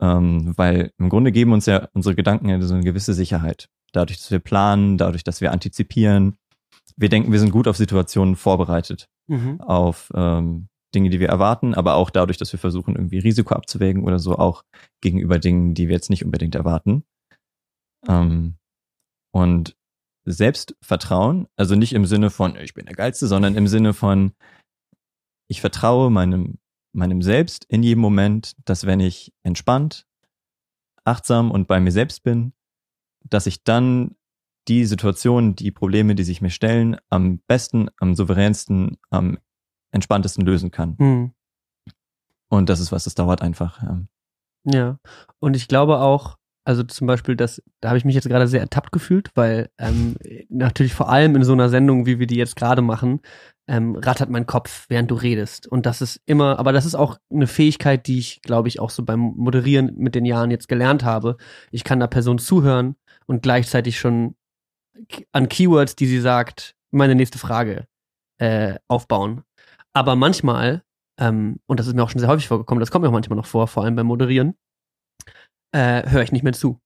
Ähm, 0.01 0.53
weil 0.57 0.91
im 0.97 1.07
Grunde 1.07 1.31
geben 1.31 1.53
uns 1.53 1.67
ja 1.67 1.87
unsere 1.93 2.15
Gedanken 2.15 2.49
ja 2.49 2.61
so 2.61 2.73
eine 2.73 2.83
gewisse 2.83 3.13
Sicherheit. 3.13 3.69
Dadurch, 3.93 4.19
dass 4.19 4.31
wir 4.31 4.39
planen, 4.39 4.97
dadurch, 4.97 5.23
dass 5.23 5.39
wir 5.39 5.53
antizipieren, 5.53 6.35
wir 6.97 7.09
denken, 7.09 7.31
wir 7.31 7.39
sind 7.39 7.51
gut 7.51 7.67
auf 7.67 7.77
Situationen 7.77 8.35
vorbereitet, 8.35 9.07
mhm. 9.27 9.61
auf 9.61 10.11
ähm, 10.15 10.67
Dinge, 10.93 11.09
die 11.09 11.19
wir 11.19 11.29
erwarten, 11.29 11.73
aber 11.73 11.95
auch 11.95 12.09
dadurch, 12.09 12.37
dass 12.37 12.51
wir 12.51 12.59
versuchen, 12.59 12.95
irgendwie 12.95 13.19
Risiko 13.19 13.55
abzuwägen 13.55 14.03
oder 14.03 14.19
so, 14.19 14.37
auch 14.37 14.63
gegenüber 15.01 15.39
Dingen, 15.39 15.73
die 15.73 15.87
wir 15.87 15.95
jetzt 15.95 16.09
nicht 16.09 16.25
unbedingt 16.25 16.55
erwarten. 16.55 17.03
Ähm, 18.07 18.55
und 19.33 19.75
Selbstvertrauen, 20.25 21.47
also 21.55 21.75
nicht 21.75 21.93
im 21.93 22.05
Sinne 22.05 22.29
von, 22.29 22.55
ich 22.57 22.73
bin 22.73 22.85
der 22.85 22.95
Geilste, 22.95 23.27
sondern 23.27 23.55
im 23.55 23.67
Sinne 23.67 23.93
von, 23.93 24.33
ich 25.49 25.61
vertraue 25.61 26.11
meinem, 26.11 26.59
meinem 26.93 27.21
Selbst 27.21 27.65
in 27.65 27.83
jedem 27.83 28.01
Moment, 28.01 28.55
dass 28.65 28.85
wenn 28.85 28.99
ich 28.99 29.33
entspannt, 29.43 30.05
achtsam 31.05 31.49
und 31.51 31.67
bei 31.67 31.79
mir 31.79 31.91
selbst 31.91 32.23
bin, 32.23 32.53
dass 33.27 33.47
ich 33.47 33.63
dann 33.63 34.15
die 34.67 34.85
Situationen, 34.85 35.55
die 35.55 35.71
Probleme, 35.71 36.15
die 36.15 36.23
sich 36.23 36.41
mir 36.41 36.49
stellen, 36.49 36.97
am 37.09 37.39
besten, 37.47 37.89
am 37.97 38.15
souveränsten, 38.15 38.97
am 39.09 39.37
entspanntesten 39.91 40.45
lösen 40.45 40.71
kann. 40.71 40.95
Mhm. 40.97 41.31
Und 42.49 42.69
das 42.69 42.79
ist 42.79 42.91
was, 42.91 43.05
das 43.05 43.15
dauert 43.15 43.41
einfach. 43.41 43.81
Ja. 43.81 44.01
ja. 44.65 44.99
Und 45.39 45.55
ich 45.55 45.67
glaube 45.67 45.99
auch, 45.99 46.37
also 46.63 46.83
zum 46.83 47.07
Beispiel, 47.07 47.35
das, 47.35 47.61
da 47.79 47.89
habe 47.89 47.97
ich 47.97 48.05
mich 48.05 48.13
jetzt 48.13 48.27
gerade 48.27 48.47
sehr 48.47 48.59
ertappt 48.59 48.91
gefühlt, 48.91 49.31
weil 49.33 49.69
ähm, 49.79 50.15
natürlich 50.49 50.93
vor 50.93 51.09
allem 51.09 51.35
in 51.35 51.43
so 51.43 51.53
einer 51.53 51.69
Sendung, 51.69 52.05
wie 52.05 52.19
wir 52.19 52.27
die 52.27 52.35
jetzt 52.35 52.55
gerade 52.55 52.83
machen, 52.83 53.21
ähm, 53.67 53.95
rattert 53.95 54.29
mein 54.29 54.45
Kopf, 54.45 54.85
während 54.89 55.09
du 55.09 55.15
redest. 55.15 55.65
Und 55.65 55.85
das 55.85 56.01
ist 56.01 56.21
immer, 56.25 56.59
aber 56.59 56.71
das 56.71 56.85
ist 56.85 56.93
auch 56.93 57.17
eine 57.31 57.47
Fähigkeit, 57.47 58.05
die 58.05 58.19
ich, 58.19 58.41
glaube 58.43 58.67
ich, 58.67 58.79
auch 58.79 58.91
so 58.91 59.03
beim 59.03 59.19
Moderieren 59.19 59.95
mit 59.97 60.13
den 60.13 60.25
Jahren 60.25 60.51
jetzt 60.51 60.67
gelernt 60.67 61.03
habe. 61.03 61.37
Ich 61.71 61.83
kann 61.83 61.99
der 61.99 62.07
Person 62.07 62.37
zuhören 62.37 62.95
und 63.25 63.41
gleichzeitig 63.41 63.99
schon 63.99 64.35
an 65.31 65.49
Keywords, 65.49 65.95
die 65.95 66.07
sie 66.07 66.19
sagt, 66.19 66.75
meine 66.91 67.15
nächste 67.15 67.37
Frage 67.39 67.87
äh, 68.37 68.75
aufbauen. 68.87 69.43
Aber 69.93 70.15
manchmal, 70.15 70.83
ähm, 71.19 71.59
und 71.65 71.79
das 71.79 71.87
ist 71.87 71.95
mir 71.95 72.03
auch 72.03 72.09
schon 72.09 72.19
sehr 72.19 72.29
häufig 72.29 72.47
vorgekommen, 72.47 72.79
das 72.79 72.91
kommt 72.91 73.03
mir 73.03 73.09
auch 73.09 73.13
manchmal 73.13 73.37
noch 73.37 73.45
vor, 73.45 73.67
vor 73.67 73.83
allem 73.83 73.95
beim 73.95 74.07
Moderieren, 74.07 74.55
äh, 75.73 76.09
höre 76.09 76.23
ich 76.23 76.31
nicht 76.31 76.43
mehr 76.43 76.53
zu, 76.53 76.79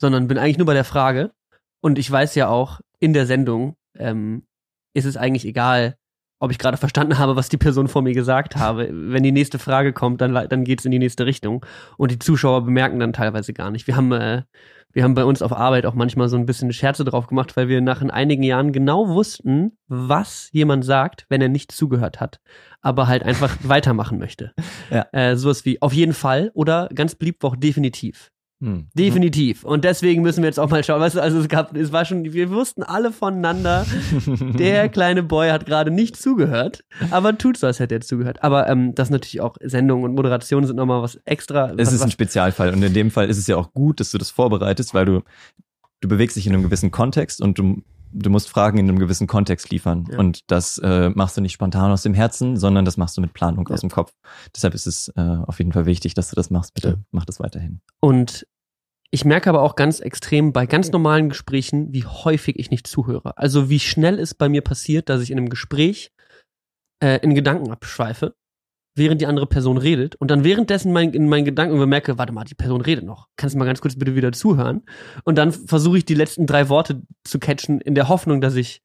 sondern 0.00 0.28
bin 0.28 0.38
eigentlich 0.38 0.58
nur 0.58 0.66
bei 0.66 0.74
der 0.74 0.84
Frage. 0.84 1.32
Und 1.80 1.98
ich 1.98 2.10
weiß 2.10 2.34
ja 2.34 2.48
auch, 2.48 2.80
in 2.98 3.12
der 3.12 3.26
Sendung 3.26 3.76
ähm, 3.98 4.46
ist 4.94 5.04
es 5.04 5.16
eigentlich 5.16 5.44
egal, 5.44 5.96
ob 6.38 6.50
ich 6.50 6.58
gerade 6.58 6.76
verstanden 6.76 7.18
habe, 7.18 7.36
was 7.36 7.48
die 7.48 7.56
Person 7.56 7.88
vor 7.88 8.02
mir 8.02 8.12
gesagt 8.12 8.56
habe. 8.56 8.88
Wenn 8.92 9.22
die 9.22 9.32
nächste 9.32 9.58
Frage 9.58 9.92
kommt, 9.92 10.20
dann, 10.20 10.34
dann 10.34 10.64
geht 10.64 10.80
es 10.80 10.84
in 10.84 10.90
die 10.90 10.98
nächste 10.98 11.26
Richtung. 11.26 11.64
Und 11.96 12.10
die 12.10 12.18
Zuschauer 12.18 12.64
bemerken 12.64 13.00
dann 13.00 13.12
teilweise 13.12 13.52
gar 13.52 13.70
nicht. 13.70 13.86
Wir 13.86 13.96
haben 13.96 14.12
äh, 14.12 14.42
wir 14.96 15.04
haben 15.04 15.12
bei 15.12 15.26
uns 15.26 15.42
auf 15.42 15.52
Arbeit 15.52 15.84
auch 15.84 15.92
manchmal 15.92 16.30
so 16.30 16.38
ein 16.38 16.46
bisschen 16.46 16.72
Scherze 16.72 17.04
drauf 17.04 17.26
gemacht, 17.26 17.54
weil 17.54 17.68
wir 17.68 17.82
nach 17.82 18.00
einigen 18.00 18.42
Jahren 18.42 18.72
genau 18.72 19.08
wussten, 19.08 19.76
was 19.88 20.48
jemand 20.52 20.86
sagt, 20.86 21.26
wenn 21.28 21.42
er 21.42 21.50
nicht 21.50 21.70
zugehört 21.70 22.18
hat, 22.18 22.40
aber 22.80 23.06
halt 23.06 23.22
einfach 23.22 23.54
weitermachen 23.62 24.18
möchte. 24.18 24.54
Ja. 24.90 25.06
Äh, 25.12 25.36
sowas 25.36 25.66
wie 25.66 25.82
auf 25.82 25.92
jeden 25.92 26.14
Fall 26.14 26.50
oder 26.54 26.88
ganz 26.94 27.14
beliebt 27.14 27.44
auch 27.44 27.56
definitiv. 27.56 28.30
Hm. 28.62 28.88
Definitiv. 28.94 29.64
Und 29.64 29.84
deswegen 29.84 30.22
müssen 30.22 30.42
wir 30.42 30.48
jetzt 30.48 30.58
auch 30.58 30.70
mal 30.70 30.82
schauen. 30.82 31.00
Weißt 31.00 31.16
du, 31.16 31.20
also 31.20 31.38
es 31.38 31.48
gab, 31.48 31.76
es 31.76 31.92
war 31.92 32.06
schon, 32.06 32.24
wir 32.24 32.50
wussten 32.50 32.82
alle 32.82 33.12
voneinander, 33.12 33.84
der 34.58 34.88
kleine 34.88 35.22
Boy 35.22 35.50
hat 35.50 35.66
gerade 35.66 35.90
nicht 35.90 36.16
zugehört, 36.16 36.82
aber 37.10 37.36
tut 37.36 37.58
so, 37.58 37.66
als 37.66 37.80
hätte 37.80 37.96
er 37.96 38.00
zugehört. 38.00 38.42
Aber 38.42 38.66
ähm, 38.68 38.94
das 38.94 39.10
natürlich 39.10 39.42
auch 39.42 39.56
Sendungen 39.62 40.06
und 40.06 40.14
Moderationen 40.14 40.66
sind 40.66 40.76
nochmal 40.76 41.02
was 41.02 41.16
extra. 41.26 41.72
Es 41.72 41.88
was, 41.88 41.92
ist 41.92 42.02
ein 42.02 42.10
Spezialfall 42.10 42.72
und 42.72 42.82
in 42.82 42.94
dem 42.94 43.10
Fall 43.10 43.28
ist 43.28 43.36
es 43.36 43.46
ja 43.46 43.56
auch 43.56 43.74
gut, 43.74 44.00
dass 44.00 44.10
du 44.10 44.16
das 44.16 44.30
vorbereitest, 44.30 44.94
weil 44.94 45.04
du 45.04 45.22
du 46.00 46.08
bewegst 46.08 46.36
dich 46.36 46.46
in 46.46 46.54
einem 46.54 46.62
gewissen 46.62 46.90
Kontext 46.90 47.40
und 47.40 47.58
du 47.58 47.82
du 48.12 48.30
musst 48.30 48.48
Fragen 48.48 48.78
in 48.78 48.88
einem 48.88 48.98
gewissen 48.98 49.26
Kontext 49.26 49.70
liefern. 49.70 50.06
Ja. 50.10 50.18
Und 50.18 50.40
das 50.50 50.78
äh, 50.78 51.10
machst 51.10 51.36
du 51.36 51.40
nicht 51.40 51.52
spontan 51.52 51.90
aus 51.90 52.02
dem 52.02 52.14
Herzen, 52.14 52.56
sondern 52.56 52.84
das 52.84 52.96
machst 52.96 53.16
du 53.16 53.20
mit 53.20 53.32
Planung 53.34 53.66
Ja. 53.68 53.74
aus 53.74 53.80
dem 53.80 53.90
Kopf. 53.90 54.12
Deshalb 54.54 54.74
ist 54.74 54.86
es 54.86 55.08
äh, 55.16 55.20
auf 55.20 55.58
jeden 55.58 55.72
Fall 55.72 55.86
wichtig, 55.86 56.14
dass 56.14 56.30
du 56.30 56.36
das 56.36 56.50
machst. 56.50 56.74
Bitte 56.74 56.88
Ja. 56.88 56.96
mach 57.10 57.24
das 57.24 57.40
weiterhin. 57.40 57.80
Und 58.00 58.46
ich 59.10 59.24
merke 59.24 59.48
aber 59.50 59.62
auch 59.62 59.76
ganz 59.76 60.00
extrem 60.00 60.52
bei 60.52 60.66
ganz 60.66 60.90
normalen 60.90 61.28
Gesprächen, 61.28 61.92
wie 61.92 62.04
häufig 62.04 62.58
ich 62.58 62.70
nicht 62.70 62.86
zuhöre. 62.86 63.36
Also 63.38 63.70
wie 63.70 63.78
schnell 63.80 64.18
es 64.18 64.34
bei 64.34 64.48
mir 64.48 64.62
passiert, 64.62 65.08
dass 65.08 65.22
ich 65.22 65.30
in 65.30 65.38
einem 65.38 65.48
Gespräch 65.48 66.10
äh, 67.02 67.20
in 67.22 67.34
Gedanken 67.34 67.70
abschweife, 67.70 68.34
während 68.96 69.20
die 69.20 69.26
andere 69.26 69.46
Person 69.46 69.76
redet 69.76 70.16
und 70.16 70.30
dann 70.30 70.42
währenddessen 70.42 70.92
mein, 70.92 71.12
in 71.12 71.28
meinen 71.28 71.44
Gedanken 71.44 71.78
bemerke, 71.78 72.18
warte 72.18 72.32
mal, 72.32 72.44
die 72.44 72.54
Person 72.54 72.80
redet 72.80 73.04
noch. 73.04 73.28
Kannst 73.36 73.54
du 73.54 73.58
mal 73.58 73.64
ganz 73.64 73.80
kurz 73.80 73.96
bitte 73.96 74.16
wieder 74.16 74.32
zuhören? 74.32 74.82
Und 75.24 75.36
dann 75.36 75.52
versuche 75.52 75.98
ich 75.98 76.04
die 76.04 76.14
letzten 76.14 76.46
drei 76.46 76.68
Worte 76.68 77.02
zu 77.24 77.38
catchen 77.38 77.80
in 77.80 77.94
der 77.94 78.08
Hoffnung, 78.08 78.40
dass 78.40 78.56
ich 78.56 78.82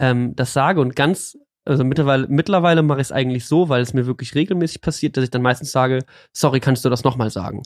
ähm, 0.00 0.34
das 0.36 0.52
sage 0.52 0.80
und 0.80 0.96
ganz 0.96 1.36
also 1.68 1.84
mittlerweile, 1.84 2.26
mittlerweile 2.28 2.82
mache 2.82 3.00
ich 3.00 3.08
es 3.08 3.12
eigentlich 3.12 3.46
so, 3.46 3.68
weil 3.68 3.82
es 3.82 3.92
mir 3.92 4.06
wirklich 4.06 4.34
regelmäßig 4.34 4.80
passiert, 4.80 5.18
dass 5.18 5.24
ich 5.24 5.30
dann 5.30 5.42
meistens 5.42 5.70
sage, 5.70 6.06
sorry, 6.32 6.60
kannst 6.60 6.82
du 6.86 6.88
das 6.88 7.04
nochmal 7.04 7.28
sagen? 7.28 7.62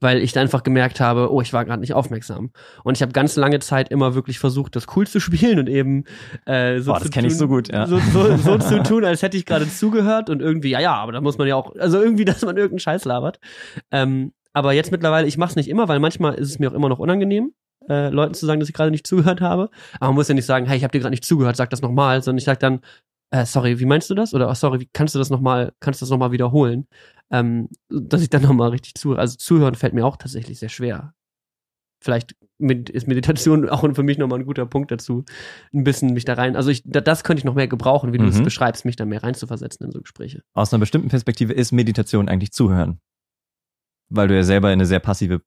Weil 0.00 0.18
ich 0.18 0.32
da 0.32 0.42
einfach 0.42 0.62
gemerkt 0.62 1.00
habe, 1.00 1.32
oh, 1.32 1.40
ich 1.40 1.52
war 1.52 1.64
gerade 1.64 1.80
nicht 1.80 1.94
aufmerksam. 1.94 2.50
Und 2.84 2.96
ich 2.96 3.02
habe 3.02 3.12
ganz 3.12 3.36
lange 3.36 3.60
Zeit 3.60 3.90
immer 3.90 4.14
wirklich 4.14 4.38
versucht, 4.38 4.76
das 4.76 4.86
cool 4.94 5.06
zu 5.06 5.20
spielen 5.26 5.58
und 5.58 5.68
eben 5.68 6.04
äh, 6.44 6.80
so 6.80 6.92
Boah, 6.92 6.98
das 6.98 7.04
zu 7.04 7.10
kenn 7.10 7.22
tun, 7.22 7.30
ich 7.30 7.38
so 7.38 7.48
gut, 7.48 7.72
ja. 7.72 7.86
so, 7.86 7.98
so, 7.98 8.36
so 8.36 8.58
zu 8.58 8.82
tun, 8.82 9.04
als 9.04 9.22
hätte 9.22 9.36
ich 9.36 9.46
gerade 9.46 9.68
zugehört 9.68 10.28
und 10.28 10.42
irgendwie, 10.42 10.70
ja, 10.70 10.80
ja, 10.80 10.94
aber 10.94 11.12
da 11.12 11.20
muss 11.20 11.38
man 11.38 11.48
ja 11.48 11.56
auch, 11.56 11.74
also 11.76 12.00
irgendwie, 12.00 12.24
dass 12.26 12.42
man 12.42 12.56
irgendeinen 12.56 12.80
Scheiß 12.80 13.04
labert. 13.04 13.38
Ähm, 13.90 14.32
aber 14.52 14.72
jetzt 14.72 14.90
mittlerweile, 14.90 15.26
ich 15.26 15.36
mache 15.38 15.50
es 15.50 15.56
nicht 15.56 15.68
immer, 15.68 15.88
weil 15.88 16.00
manchmal 16.00 16.34
ist 16.34 16.48
es 16.48 16.58
mir 16.58 16.70
auch 16.70 16.74
immer 16.74 16.88
noch 16.88 16.98
unangenehm, 16.98 17.52
äh, 17.88 18.08
Leuten 18.08 18.34
zu 18.34 18.46
sagen, 18.46 18.60
dass 18.60 18.68
ich 18.68 18.74
gerade 18.74 18.90
nicht 18.90 19.06
zugehört 19.06 19.40
habe. 19.40 19.70
Aber 20.00 20.08
man 20.08 20.14
muss 20.14 20.28
ja 20.28 20.34
nicht 20.34 20.46
sagen, 20.46 20.66
hey, 20.66 20.76
ich 20.76 20.82
habe 20.82 20.92
dir 20.92 21.00
gerade 21.00 21.10
nicht 21.10 21.24
zugehört, 21.24 21.56
sag 21.56 21.70
das 21.70 21.82
nochmal, 21.82 22.22
sondern 22.22 22.38
ich 22.38 22.44
sag 22.44 22.58
dann, 22.60 22.80
äh, 23.30 23.44
sorry, 23.44 23.78
wie 23.80 23.86
meinst 23.86 24.08
du 24.08 24.14
das? 24.14 24.34
Oder 24.34 24.48
oh, 24.48 24.54
sorry, 24.54 24.80
wie 24.80 24.88
kannst 24.92 25.14
du 25.14 25.18
das 25.18 25.30
nochmal, 25.30 25.72
kannst 25.80 26.00
du 26.00 26.04
das 26.04 26.10
nochmal 26.10 26.32
wiederholen? 26.32 26.86
Ähm, 27.30 27.68
dass 27.88 28.22
ich 28.22 28.30
dann 28.30 28.42
nochmal 28.42 28.70
richtig 28.70 28.94
zuhöre. 28.94 29.20
Also 29.20 29.36
zuhören 29.36 29.74
fällt 29.74 29.94
mir 29.94 30.06
auch 30.06 30.16
tatsächlich 30.16 30.58
sehr 30.58 30.68
schwer. 30.68 31.14
Vielleicht 32.02 32.36
mit, 32.58 32.88
ist 32.90 33.08
Meditation 33.08 33.68
auch 33.68 33.80
für 33.94 34.02
mich 34.02 34.18
nochmal 34.18 34.38
ein 34.40 34.46
guter 34.46 34.66
Punkt 34.66 34.90
dazu, 34.90 35.24
ein 35.72 35.82
bisschen 35.84 36.12
mich 36.12 36.24
da 36.24 36.34
rein. 36.34 36.54
Also 36.56 36.70
ich, 36.70 36.82
da, 36.84 37.00
das 37.00 37.24
könnte 37.24 37.40
ich 37.40 37.44
noch 37.44 37.54
mehr 37.54 37.68
gebrauchen, 37.68 38.12
wie 38.12 38.18
du 38.18 38.26
es 38.26 38.38
Mhm. 38.38 38.44
beschreibst, 38.44 38.84
mich 38.84 38.96
da 38.96 39.04
mehr 39.06 39.22
reinzuversetzen 39.22 39.86
in 39.86 39.92
so 39.92 40.00
Gespräche. 40.00 40.42
Aus 40.54 40.72
einer 40.72 40.80
bestimmten 40.80 41.08
Perspektive 41.08 41.52
ist 41.52 41.72
Meditation 41.72 42.28
eigentlich 42.28 42.52
zuhören. 42.52 43.00
Weil 44.08 44.28
du 44.28 44.36
ja 44.36 44.42
selber 44.44 44.68
in 44.68 44.74
eine 44.74 44.86
sehr 44.86 45.00
passive, 45.00 45.42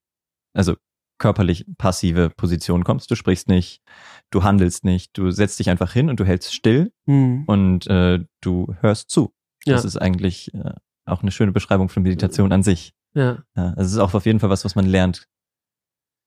also 0.53 0.75
körperlich 1.17 1.65
passive 1.77 2.29
Position 2.29 2.83
kommst. 2.83 3.09
Du 3.11 3.15
sprichst 3.15 3.47
nicht, 3.47 3.81
du 4.31 4.43
handelst 4.43 4.83
nicht, 4.85 5.17
du 5.17 5.31
setzt 5.31 5.59
dich 5.59 5.69
einfach 5.69 5.93
hin 5.93 6.09
und 6.09 6.19
du 6.19 6.25
hältst 6.25 6.53
still 6.53 6.91
Hm. 7.07 7.43
und 7.45 7.87
äh, 7.87 8.19
du 8.41 8.75
hörst 8.81 9.09
zu. 9.09 9.33
Ja. 9.65 9.75
Das 9.75 9.85
ist 9.85 9.97
eigentlich 9.97 10.53
äh, 10.53 10.73
auch 11.09 11.21
eine 11.21 11.31
schöne 11.31 11.51
Beschreibung 11.51 11.89
von 11.89 12.03
Meditation 12.03 12.51
an 12.51 12.63
sich. 12.63 12.93
Ja. 13.13 13.43
Ja, 13.55 13.69
also 13.69 13.81
es 13.81 13.91
ist 13.93 13.97
auch 13.97 14.13
auf 14.13 14.25
jeden 14.25 14.39
Fall 14.39 14.49
was, 14.49 14.65
was 14.65 14.75
man 14.75 14.85
lernt 14.85 15.27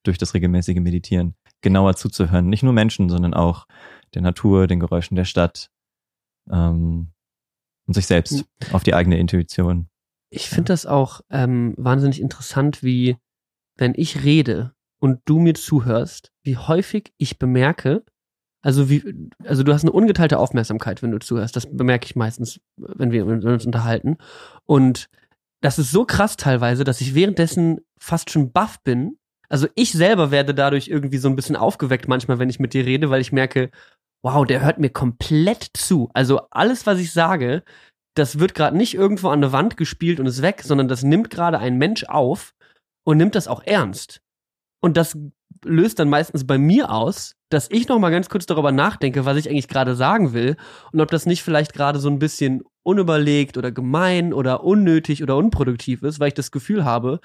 durch 0.05 0.19
das 0.19 0.35
regelmäßige 0.35 0.81
Meditieren, 0.81 1.35
genauer 1.61 1.95
zuzuhören. 1.97 2.49
Nicht 2.49 2.63
nur 2.63 2.73
Menschen, 2.73 3.09
sondern 3.09 3.35
auch 3.35 3.67
der 4.15 4.23
Natur, 4.23 4.67
den 4.67 4.81
Geräuschen 4.81 5.17
der 5.17 5.25
Stadt 5.25 5.71
ähm, 6.51 7.13
und 7.87 7.95
sich 7.95 8.07
selbst 8.07 8.45
auf 8.73 8.83
die 8.83 8.95
eigene 8.95 9.19
Intuition. 9.19 9.89
Ich 10.31 10.49
finde 10.49 10.73
das 10.73 10.87
auch 10.87 11.21
ähm, 11.31 11.75
wahnsinnig 11.77 12.21
interessant, 12.21 12.83
wie, 12.83 13.17
wenn 13.77 13.93
ich 13.97 14.25
rede 14.25 14.75
und 14.99 15.21
du 15.25 15.39
mir 15.39 15.55
zuhörst, 15.55 16.33
wie 16.43 16.57
häufig 16.57 17.13
ich 17.19 17.39
bemerke, 17.39 18.05
also 18.63 18.89
wie, 18.89 19.29
also 19.45 19.65
du 19.65 19.73
hast 19.73 19.83
eine 19.83 19.93
ungeteilte 19.93 20.39
Aufmerksamkeit, 20.39 21.03
wenn 21.03 21.11
du 21.11 21.19
zuhörst. 21.19 21.57
Das 21.57 21.67
bemerke 21.71 22.07
ich 22.07 22.17
meistens, 22.17 22.61
wenn 22.77 23.11
wir, 23.11 23.27
uns 23.27 23.67
unterhalten. 23.67 24.19
Und 24.67 25.09
das 25.61 25.79
ist 25.79 25.91
so 25.91 26.05
krass 26.05 26.37
teilweise, 26.37 26.85
dass 26.85 27.01
ich 27.01 27.15
währenddessen 27.15 27.81
fast 27.99 28.31
schon 28.31 28.53
baff 28.53 28.81
bin. 28.83 29.19
Also 29.49 29.67
ich 29.75 29.93
selber 29.93 30.31
werde 30.31 30.55
dadurch 30.55 30.89
irgendwie 30.89 31.19
so 31.19 31.29
ein 31.29 31.37
bisschen 31.37 31.57
aufgeweckt 31.57 32.09
manchmal, 32.09 32.39
wenn 32.39 32.49
ich 32.49 32.61
mit 32.61 32.73
dir 32.73 32.87
rede, 32.87 33.11
weil 33.11 33.21
ich 33.21 33.33
merke, 33.33 33.71
wow, 34.23 34.47
der 34.47 34.63
hört 34.63 34.79
mir 34.79 34.91
komplett 34.91 35.69
zu. 35.75 36.09
Also 36.15 36.43
alles, 36.51 36.87
was 36.87 37.01
ich 37.01 37.13
sage, 37.13 37.65
das 38.15 38.39
wird 38.39 38.55
gerade 38.55 38.77
nicht 38.77 38.95
irgendwo 38.95 39.29
an 39.29 39.41
der 39.41 39.53
Wand 39.53 39.77
gespielt 39.77 40.21
und 40.21 40.27
ist 40.27 40.43
weg, 40.43 40.63
sondern 40.63 40.89
das 40.89 41.03
nimmt 41.03 41.31
gerade 41.31 41.59
ein 41.59 41.79
Mensch 41.79 42.05
auf 42.05 42.55
und 43.05 43.17
nimmt 43.17 43.35
das 43.35 43.49
auch 43.49 43.63
ernst. 43.65 44.21
Und 44.81 44.97
das 44.97 45.17
löst 45.65 45.99
dann 45.99 46.09
meistens 46.09 46.47
bei 46.47 46.59
mir 46.59 46.91
aus, 46.91 47.35
dass 47.53 47.69
ich 47.71 47.89
noch 47.89 47.99
mal 47.99 48.11
ganz 48.11 48.29
kurz 48.29 48.47
darüber 48.47 48.73
nachdenke, 48.73 49.25
was 49.25 49.37
ich 49.37 49.49
eigentlich 49.49 49.69
gerade 49.69 49.95
sagen 49.95 50.33
will 50.33 50.57
und 50.93 51.01
ob 51.01 51.11
das 51.11 51.27
nicht 51.27 51.43
vielleicht 51.43 51.73
gerade 51.73 51.99
so 51.99 52.09
ein 52.09 52.19
bisschen 52.19 52.63
unüberlegt 52.83 53.57
oder 53.57 53.71
gemein 53.71 54.33
oder 54.33 54.65
unnötig 54.65 55.23
oder 55.23 55.37
unproduktiv 55.37 56.03
ist, 56.03 56.21
weil 56.21 56.29
ich 56.29 56.35
das 56.35 56.51
Gefühl 56.51 56.85
habe, 56.85 57.21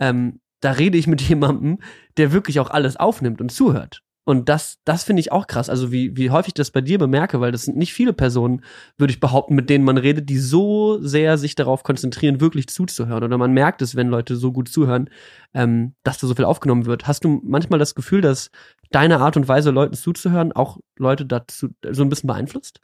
ähm, 0.00 0.40
da 0.60 0.72
rede 0.72 0.98
ich 0.98 1.06
mit 1.06 1.20
jemandem, 1.28 1.78
der 2.16 2.32
wirklich 2.32 2.60
auch 2.60 2.70
alles 2.70 2.96
aufnimmt 2.96 3.40
und 3.40 3.50
zuhört. 3.50 4.02
Und 4.28 4.50
das, 4.50 4.76
das 4.84 5.04
finde 5.04 5.20
ich 5.20 5.32
auch 5.32 5.46
krass. 5.46 5.70
Also 5.70 5.90
wie, 5.90 6.14
wie 6.18 6.28
häufig 6.28 6.48
ich 6.48 6.54
das 6.54 6.70
bei 6.70 6.82
dir 6.82 6.98
bemerke, 6.98 7.40
weil 7.40 7.50
das 7.50 7.62
sind 7.62 7.78
nicht 7.78 7.94
viele 7.94 8.12
Personen, 8.12 8.60
würde 8.98 9.10
ich 9.10 9.20
behaupten, 9.20 9.54
mit 9.54 9.70
denen 9.70 9.86
man 9.86 9.96
redet, 9.96 10.28
die 10.28 10.36
so 10.36 10.98
sehr 11.00 11.38
sich 11.38 11.54
darauf 11.54 11.82
konzentrieren, 11.82 12.38
wirklich 12.38 12.68
zuzuhören. 12.68 13.24
Oder 13.24 13.38
man 13.38 13.54
merkt 13.54 13.80
es, 13.80 13.96
wenn 13.96 14.08
Leute 14.08 14.36
so 14.36 14.52
gut 14.52 14.68
zuhören, 14.68 15.08
ähm, 15.54 15.94
dass 16.02 16.18
da 16.18 16.26
so 16.26 16.34
viel 16.34 16.44
aufgenommen 16.44 16.84
wird. 16.84 17.06
Hast 17.06 17.24
du 17.24 17.40
manchmal 17.42 17.78
das 17.78 17.94
Gefühl, 17.94 18.20
dass 18.20 18.50
deine 18.90 19.20
Art 19.20 19.36
und 19.36 19.48
Weise, 19.48 19.70
Leuten 19.70 19.94
zuzuhören, 19.94 20.52
auch 20.52 20.78
Leute 20.98 21.26
dazu 21.26 21.68
so 21.90 22.02
ein 22.02 22.08
bisschen 22.08 22.26
beeinflusst? 22.26 22.80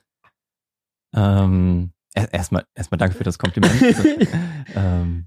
Ähm, 1.14 1.92
er- 2.14 2.32
erstmal, 2.32 2.64
erstmal 2.74 2.98
danke 2.98 3.16
für 3.16 3.24
das 3.24 3.38
Kompliment. 3.38 3.74
ähm, 4.74 5.26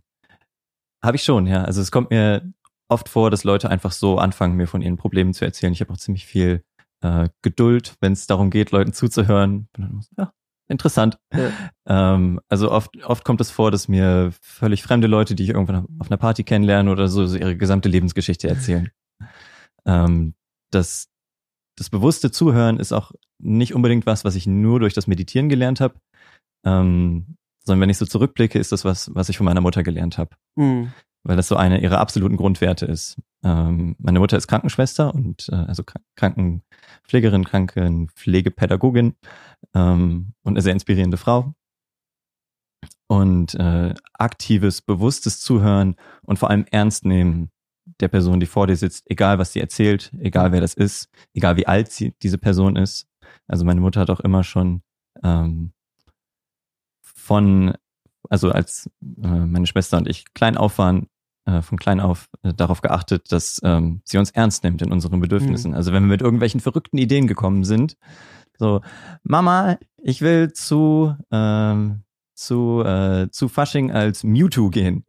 Habe 1.03 1.15
ich 1.17 1.23
schon, 1.23 1.47
ja. 1.47 1.63
Also 1.63 1.81
es 1.81 1.91
kommt 1.91 2.09
mir 2.11 2.51
oft 2.89 3.09
vor, 3.09 3.31
dass 3.31 3.43
Leute 3.43 3.69
einfach 3.69 3.91
so 3.91 4.17
anfangen, 4.17 4.55
mir 4.55 4.67
von 4.67 4.81
ihren 4.81 4.97
Problemen 4.97 5.33
zu 5.33 5.45
erzählen. 5.45 5.73
Ich 5.73 5.81
habe 5.81 5.91
auch 5.93 5.97
ziemlich 5.97 6.25
viel 6.25 6.63
äh, 7.01 7.29
Geduld, 7.41 7.95
wenn 8.01 8.13
es 8.13 8.27
darum 8.27 8.49
geht, 8.49 8.71
Leuten 8.71 8.93
zuzuhören. 8.93 9.67
Ja, 10.17 10.31
interessant. 10.67 11.17
Ja. 11.33 11.51
Ähm, 12.15 12.39
also 12.49 12.71
oft, 12.71 12.95
oft 13.03 13.23
kommt 13.25 13.41
es 13.41 13.51
vor, 13.51 13.71
dass 13.71 13.87
mir 13.87 14.31
völlig 14.41 14.83
fremde 14.83 15.07
Leute, 15.07 15.35
die 15.35 15.43
ich 15.43 15.49
irgendwann 15.49 15.85
auf 15.99 16.09
einer 16.09 16.17
Party 16.17 16.43
kennenlerne 16.43 16.91
oder 16.91 17.07
so, 17.07 17.25
so 17.25 17.37
ihre 17.37 17.55
gesamte 17.57 17.89
Lebensgeschichte 17.89 18.47
erzählen. 18.47 18.89
ähm, 19.85 20.33
das, 20.71 21.07
das 21.77 21.89
bewusste 21.89 22.31
Zuhören 22.31 22.79
ist 22.79 22.91
auch 22.91 23.11
nicht 23.39 23.73
unbedingt 23.75 24.05
was, 24.05 24.25
was 24.25 24.35
ich 24.35 24.47
nur 24.47 24.79
durch 24.79 24.93
das 24.93 25.07
Meditieren 25.07 25.49
gelernt 25.49 25.79
habe, 25.79 25.95
ähm, 26.65 27.37
sondern 27.63 27.81
wenn 27.81 27.89
ich 27.89 27.97
so 27.97 28.05
zurückblicke, 28.05 28.57
ist 28.59 28.71
das 28.71 28.85
was, 28.85 29.13
was 29.13 29.29
ich 29.29 29.37
von 29.37 29.45
meiner 29.45 29.61
Mutter 29.61 29.83
gelernt 29.83 30.17
habe 30.17 30.35
Hm. 30.57 30.91
weil 31.23 31.35
das 31.35 31.47
so 31.49 31.55
eine 31.57 31.81
ihrer 31.81 31.99
absoluten 31.99 32.37
Grundwerte 32.37 32.85
ist. 32.85 33.17
Ähm, 33.43 33.95
meine 33.99 34.19
Mutter 34.19 34.37
ist 34.37 34.47
Krankenschwester 34.47 35.13
und 35.13 35.49
äh, 35.51 35.55
also 35.55 35.83
Krank- 35.83 36.05
Krankenpflegerin, 36.15 37.43
Krankenpflegepädagogin 37.45 39.15
ähm, 39.75 40.33
und 40.43 40.53
eine 40.53 40.61
sehr 40.61 40.73
inspirierende 40.73 41.17
Frau. 41.17 41.53
Und 43.09 43.55
äh, 43.55 43.93
aktives, 44.13 44.81
bewusstes 44.81 45.39
Zuhören 45.39 45.95
und 46.23 46.39
vor 46.39 46.49
allem 46.49 46.65
ernst 46.71 47.05
nehmen 47.05 47.51
der 47.99 48.07
Person, 48.07 48.39
die 48.39 48.45
vor 48.45 48.67
dir 48.67 48.75
sitzt, 48.75 49.09
egal 49.09 49.39
was 49.39 49.53
sie 49.53 49.59
erzählt, 49.59 50.11
egal 50.19 50.51
wer 50.51 50.61
das 50.61 50.73
ist, 50.73 51.09
egal 51.33 51.57
wie 51.57 51.67
alt 51.67 51.91
sie, 51.91 52.13
diese 52.21 52.37
Person 52.37 52.75
ist. 52.75 53.07
Also 53.47 53.65
meine 53.65 53.81
Mutter 53.81 54.01
hat 54.01 54.09
auch 54.09 54.19
immer 54.19 54.43
schon 54.43 54.81
ähm, 55.23 55.71
von, 57.01 57.73
also 58.29 58.51
als 58.51 58.89
äh, 59.01 59.27
meine 59.27 59.67
Schwester 59.67 59.97
und 59.97 60.07
ich 60.07 60.33
klein 60.33 60.57
auf 60.57 60.77
waren, 60.77 61.07
äh, 61.45 61.61
von 61.61 61.77
klein 61.77 61.99
auf 61.99 62.29
äh, 62.43 62.53
darauf 62.53 62.81
geachtet, 62.81 63.31
dass 63.31 63.59
ähm, 63.63 64.01
sie 64.03 64.17
uns 64.17 64.31
ernst 64.31 64.63
nimmt 64.63 64.81
in 64.81 64.91
unseren 64.91 65.19
Bedürfnissen. 65.19 65.73
Also 65.73 65.93
wenn 65.93 66.03
wir 66.03 66.09
mit 66.09 66.21
irgendwelchen 66.21 66.59
verrückten 66.59 66.97
Ideen 66.97 67.27
gekommen 67.27 67.63
sind, 67.63 67.97
so 68.57 68.81
Mama, 69.23 69.77
ich 69.97 70.21
will 70.21 70.51
zu 70.51 71.15
ähm, 71.31 72.03
zu 72.33 72.83
äh, 72.85 73.29
zu 73.31 73.49
Fasching 73.49 73.91
als 73.91 74.23
Mewtwo 74.23 74.69
gehen. 74.69 75.05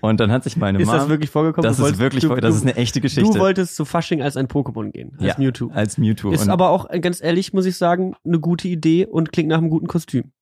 Und 0.00 0.20
dann 0.20 0.30
hat 0.32 0.44
sich 0.44 0.56
meine 0.56 0.78
Ist 0.80 0.86
Mom, 0.86 0.96
das 0.96 1.08
wirklich 1.08 1.30
vorgekommen? 1.30 1.68
das 1.68 1.78
ist 1.78 1.98
wirklich, 1.98 2.22
du, 2.24 2.34
das 2.36 2.56
ist 2.56 2.62
eine 2.62 2.76
echte 2.76 3.00
Geschichte. 3.00 3.32
Du 3.32 3.38
wolltest 3.38 3.76
zu 3.76 3.84
Fasching 3.84 4.22
als 4.22 4.36
ein 4.36 4.46
Pokémon 4.48 4.90
gehen, 4.90 5.12
als 5.18 5.26
Ja. 5.26 5.34
Mewtwo. 5.38 5.70
als 5.72 5.98
Mewtwo. 5.98 6.30
Ist 6.30 6.42
und 6.42 6.50
aber 6.50 6.70
auch, 6.70 6.88
äh, 6.90 7.00
ganz 7.00 7.22
ehrlich, 7.22 7.52
muss 7.52 7.66
ich 7.66 7.76
sagen, 7.76 8.14
eine 8.24 8.40
gute 8.40 8.68
Idee 8.68 9.06
und 9.06 9.32
klingt 9.32 9.48
nach 9.48 9.58
einem 9.58 9.70
guten 9.70 9.86
Kostüm. 9.86 10.32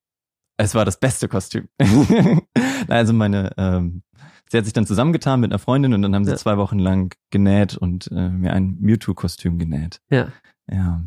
es 0.58 0.74
war 0.74 0.84
das 0.84 0.98
beste 0.98 1.28
Kostüm. 1.28 1.68
Also 2.88 3.12
meine, 3.12 3.50
ähm, 3.56 4.02
sie 4.50 4.58
hat 4.58 4.64
sich 4.64 4.72
dann 4.72 4.86
zusammengetan 4.86 5.40
mit 5.40 5.50
einer 5.50 5.58
Freundin 5.58 5.92
und 5.94 6.02
dann 6.02 6.14
haben 6.14 6.24
sie 6.24 6.30
Ja. 6.32 6.36
zwei 6.36 6.56
Wochen 6.56 6.78
lang 6.78 7.14
genäht 7.30 7.76
und 7.76 8.08
äh, 8.12 8.28
mir 8.28 8.52
ein 8.52 8.76
Mewtwo-Kostüm 8.80 9.58
genäht. 9.58 10.00
Ja. 10.10 10.28
Ja. 10.70 11.02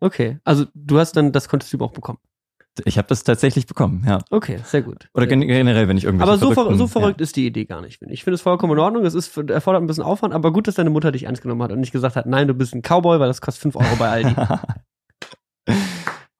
Okay. 0.00 0.38
Also 0.44 0.64
du 0.74 0.98
hast 0.98 1.12
dann 1.12 1.30
das 1.32 1.48
Kostüm 1.48 1.82
auch 1.82 1.92
bekommen. 1.92 2.18
Ich 2.84 2.98
habe 2.98 3.08
das 3.08 3.24
tatsächlich 3.24 3.66
bekommen, 3.66 4.04
ja. 4.06 4.18
Okay, 4.30 4.58
sehr 4.64 4.82
gut. 4.82 5.08
Oder 5.14 5.26
Sehr 5.26 5.36
gen 5.36 5.46
generell, 5.46 5.88
wenn 5.88 5.96
ich 5.96 6.04
irgendwelche 6.04 6.32
aber 6.32 6.38
so, 6.38 6.52
ver 6.52 6.74
so 6.76 6.86
verrückt 6.86 7.20
ist 7.20 7.36
die 7.36 7.46
Idee 7.46 7.64
gar 7.64 7.80
nicht, 7.80 7.98
finde 7.98 8.14
ich. 8.14 8.20
Ich 8.20 8.24
finde 8.24 8.34
es 8.34 8.42
vollkommen 8.42 8.72
in 8.72 8.78
Ordnung. 8.78 9.04
Es 9.04 9.14
ist, 9.14 9.36
erfordert 9.36 9.82
ein 9.82 9.86
bisschen 9.86 10.04
Aufwand, 10.04 10.34
aber 10.34 10.52
gut, 10.52 10.68
dass 10.68 10.76
deine 10.76 10.90
Mutter 10.90 11.12
dich 11.12 11.24
ernst 11.24 11.42
genommen 11.42 11.62
hat 11.62 11.72
und 11.72 11.80
nicht 11.80 11.92
gesagt 11.92 12.16
hat, 12.16 12.26
nein, 12.26 12.48
du 12.48 12.54
bist 12.54 12.74
ein 12.74 12.82
Cowboy, 12.82 13.20
weil 13.20 13.28
das 13.28 13.40
kostet 13.40 13.62
5 13.62 13.76
Euro 13.76 13.96
bei 13.98 14.08
Aldi. 14.08 14.34
Ja. 14.36 14.62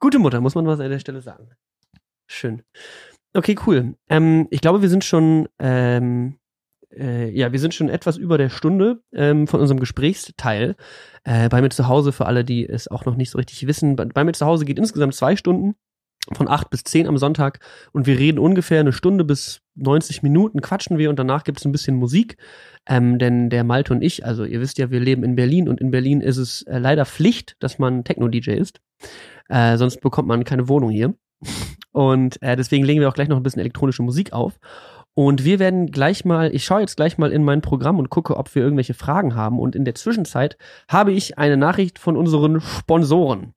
Gute 0.01 0.19
Mutter, 0.19 0.41
muss 0.41 0.55
man 0.55 0.67
was 0.67 0.81
an 0.81 0.91
der 0.91 0.99
Stelle 0.99 1.21
sagen. 1.21 1.49
Schön. 2.27 2.63
Okay, 3.35 3.57
cool. 3.67 3.95
Ähm, 4.09 4.49
ich 4.51 4.61
glaube, 4.61 4.83
wir 4.83 4.89
sind 4.89 5.05
schon, 5.05 5.49
ähm, 5.59 6.39
äh, 6.93 7.29
ja, 7.31 7.53
wir 7.53 7.61
sind 7.61 7.75
schon 7.75 7.89
etwas 7.89 8.17
über 8.17 8.39
der 8.39 8.49
Stunde 8.49 9.03
ähm, 9.13 9.47
von 9.47 9.61
unserem 9.61 9.79
Gesprächsteil. 9.79 10.75
Äh, 11.25 11.49
bei 11.49 11.61
mir 11.61 11.71
zu 11.71 11.87
Hause, 11.87 12.13
für 12.13 12.27
alle, 12.27 12.45
die 12.45 12.69
es 12.69 12.89
auch 12.89 13.05
noch 13.05 13.17
nicht 13.17 13.31
so 13.31 13.39
richtig 13.39 13.67
wissen, 13.67 13.95
bei, 13.95 14.07
bei 14.07 14.25
mir 14.25 14.33
zu 14.33 14.47
Hause 14.47 14.65
geht 14.65 14.79
insgesamt 14.79 15.15
zwei 15.15 15.37
Stunden 15.37 15.75
von 16.33 16.49
acht 16.49 16.71
bis 16.71 16.85
zehn 16.85 17.07
am 17.09 17.19
Sonntag 17.19 17.61
und 17.93 18.07
wir 18.07 18.19
reden 18.19 18.39
ungefähr 18.39 18.81
eine 18.81 18.93
Stunde 18.93 19.25
bis 19.25 19.63
90 19.75 20.23
Minuten, 20.23 20.61
quatschen 20.61 20.99
wir 20.99 21.11
und 21.11 21.19
danach 21.19 21.45
gibt 21.45 21.59
es 21.59 21.65
ein 21.65 21.73
bisschen 21.73 21.97
Musik. 21.97 22.37
Ähm, 22.87 23.19
denn 23.19 23.51
der 23.51 23.65
Malte 23.65 23.93
und 23.93 24.03
ich, 24.03 24.25
also 24.25 24.45
ihr 24.45 24.61
wisst 24.61 24.79
ja, 24.79 24.91
wir 24.91 25.01
leben 25.01 25.23
in 25.23 25.37
Berlin 25.37 25.69
und 25.69 25.81
in 25.81 25.91
Berlin 25.91 26.21
ist 26.21 26.37
es 26.37 26.63
äh, 26.63 26.79
leider 26.79 27.05
Pflicht, 27.07 27.57
dass 27.61 27.79
man 27.79 28.05
Techno-DJ 28.05 28.53
ist. 28.53 28.81
Äh, 29.49 29.77
sonst 29.77 30.01
bekommt 30.01 30.29
man 30.29 30.45
keine 30.45 30.69
Wohnung 30.69 30.91
hier. 30.91 31.15
Und 31.93 32.41
äh, 32.43 32.57
deswegen 32.57 32.85
legen 32.85 33.01
wir 33.01 33.09
auch 33.09 33.15
gleich 33.15 33.29
noch 33.29 33.37
ein 33.37 33.43
bisschen 33.43 33.61
elektronische 33.61 34.03
Musik 34.03 34.33
auf. 34.33 34.59
Und 35.15 35.45
wir 35.45 35.59
werden 35.59 35.91
gleich 35.91 36.25
mal, 36.25 36.55
ich 36.55 36.65
schaue 36.65 36.81
jetzt 36.81 36.97
gleich 36.97 37.19
mal 37.19 37.33
in 37.33 37.43
mein 37.43 37.63
Programm 37.63 37.99
und 37.99 38.11
gucke, 38.11 38.37
ob 38.37 38.55
wir 38.55 38.63
irgendwelche 38.63 38.95
Fragen 38.95 39.35
haben. 39.35 39.59
Und 39.59 39.75
in 39.75 39.85
der 39.85 39.95
Zwischenzeit 39.95 40.57
habe 40.89 41.13
ich 41.13 41.37
eine 41.37 41.57
Nachricht 41.57 41.99
von 41.99 42.17
unseren 42.17 42.61
Sponsoren. 42.61 43.55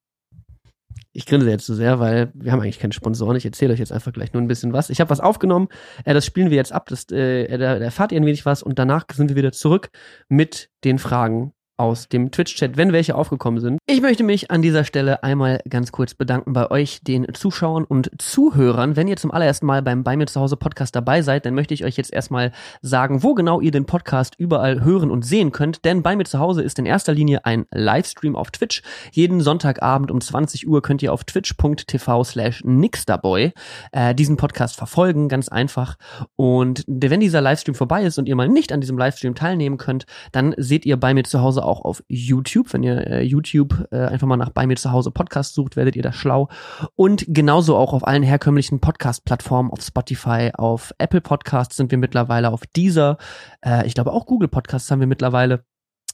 Ich 1.15 1.27
grinse 1.27 1.49
jetzt 1.49 1.65
zu 1.65 1.75
sehr, 1.75 1.99
weil 1.99 2.31
wir 2.33 2.51
haben 2.51 2.59
eigentlich 2.59 2.79
keine 2.79 2.93
Sponsoren. 2.93 3.37
Ich 3.37 3.45
erzähle 3.45 3.73
euch 3.73 3.79
jetzt 3.79 3.91
einfach 3.91 4.11
gleich 4.11 4.33
nur 4.33 4.41
ein 4.41 4.47
bisschen 4.47 4.73
was. 4.73 4.89
Ich 4.89 4.99
habe 4.99 5.11
was 5.11 5.19
aufgenommen, 5.19 5.67
äh, 6.05 6.13
das 6.13 6.25
spielen 6.25 6.49
wir 6.49 6.57
jetzt 6.57 6.73
ab, 6.73 6.87
das, 6.89 7.09
äh, 7.11 7.47
da, 7.57 7.79
da 7.79 7.85
erfahrt 7.85 8.11
ihr 8.11 8.19
ein 8.19 8.25
wenig 8.25 8.45
was 8.45 8.63
und 8.63 8.79
danach 8.79 9.05
sind 9.13 9.29
wir 9.29 9.35
wieder 9.35 9.51
zurück 9.51 9.91
mit 10.27 10.69
den 10.83 10.97
Fragen 10.97 11.53
aus 11.83 12.07
dem 12.07 12.31
Twitch-Chat, 12.31 12.77
wenn 12.77 12.93
welche 12.93 13.13
aufgekommen 13.13 13.59
sind. 13.59 13.77
Ich 13.87 13.99
möchte 13.99 14.23
mich 14.23 14.49
an 14.49 14.61
dieser 14.61 14.85
Stelle 14.85 15.21
einmal 15.21 15.59
ganz 15.67 15.91
kurz 15.91 16.13
bedanken 16.13 16.53
bei 16.53 16.71
euch, 16.71 17.01
den 17.03 17.27
Zuschauern 17.33 17.83
und 17.83 18.09
Zuhörern. 18.19 18.95
Wenn 18.95 19.09
ihr 19.09 19.17
zum 19.17 19.31
allerersten 19.31 19.65
Mal 19.65 19.81
beim 19.81 20.05
Bei 20.05 20.15
mir 20.15 20.25
zu 20.25 20.39
Hause 20.39 20.55
Podcast 20.55 20.95
dabei 20.95 21.21
seid, 21.21 21.45
dann 21.45 21.55
möchte 21.55 21.73
ich 21.73 21.83
euch 21.83 21.97
jetzt 21.97 22.13
erstmal 22.13 22.53
sagen, 22.81 23.21
wo 23.21 23.33
genau 23.33 23.59
ihr 23.59 23.71
den 23.71 23.85
Podcast 23.85 24.35
überall 24.37 24.81
hören 24.85 25.11
und 25.11 25.25
sehen 25.25 25.51
könnt. 25.51 25.83
Denn 25.83 26.03
bei 26.03 26.15
mir 26.15 26.23
zu 26.23 26.39
Hause 26.39 26.63
ist 26.63 26.79
in 26.79 26.85
erster 26.85 27.11
Linie 27.11 27.43
ein 27.43 27.65
Livestream 27.71 28.37
auf 28.37 28.51
Twitch. 28.51 28.81
Jeden 29.11 29.41
Sonntagabend 29.41 30.09
um 30.09 30.21
20 30.21 30.65
Uhr 30.65 30.81
könnt 30.81 31.03
ihr 31.03 31.11
auf 31.11 31.25
twitch.tv 31.25 32.23
slash 32.23 32.63
nixterboy 32.63 33.51
äh, 33.91 34.15
diesen 34.15 34.37
Podcast 34.37 34.77
verfolgen, 34.77 35.27
ganz 35.27 35.49
einfach. 35.49 35.97
Und 36.37 36.85
wenn 36.87 37.19
dieser 37.19 37.41
Livestream 37.41 37.75
vorbei 37.75 38.03
ist 38.03 38.17
und 38.17 38.29
ihr 38.29 38.37
mal 38.37 38.47
nicht 38.47 38.71
an 38.71 38.79
diesem 38.79 38.97
Livestream 38.97 39.35
teilnehmen 39.35 39.75
könnt, 39.75 40.05
dann 40.31 40.55
seht 40.55 40.85
ihr 40.85 40.95
bei 40.95 41.13
mir 41.13 41.23
zu 41.23 41.41
Hause 41.41 41.65
auch 41.65 41.72
auf 41.81 42.03
YouTube. 42.07 42.73
Wenn 42.73 42.83
ihr 42.83 43.07
äh, 43.07 43.23
YouTube 43.23 43.87
äh, 43.91 44.05
einfach 44.05 44.27
mal 44.27 44.37
nach 44.37 44.49
bei 44.49 44.67
mir 44.67 44.75
zu 44.75 44.91
Hause 44.91 45.11
Podcast 45.11 45.53
sucht, 45.53 45.75
werdet 45.75 45.95
ihr 45.95 46.03
da 46.03 46.13
schlau. 46.13 46.49
Und 46.95 47.25
genauso 47.27 47.75
auch 47.75 47.93
auf 47.93 48.07
allen 48.07 48.23
herkömmlichen 48.23 48.79
Podcast-Plattformen, 48.79 49.71
auf 49.71 49.81
Spotify, 49.81 50.51
auf 50.53 50.93
Apple 50.97 51.21
Podcasts 51.21 51.75
sind 51.75 51.91
wir 51.91 51.97
mittlerweile, 51.97 52.51
auf 52.51 52.65
dieser, 52.67 53.17
äh, 53.65 53.85
ich 53.87 53.93
glaube 53.93 54.11
auch 54.11 54.25
Google 54.25 54.47
Podcasts 54.47 54.89
haben 54.91 54.99
wir 54.99 55.07
mittlerweile. 55.07 55.65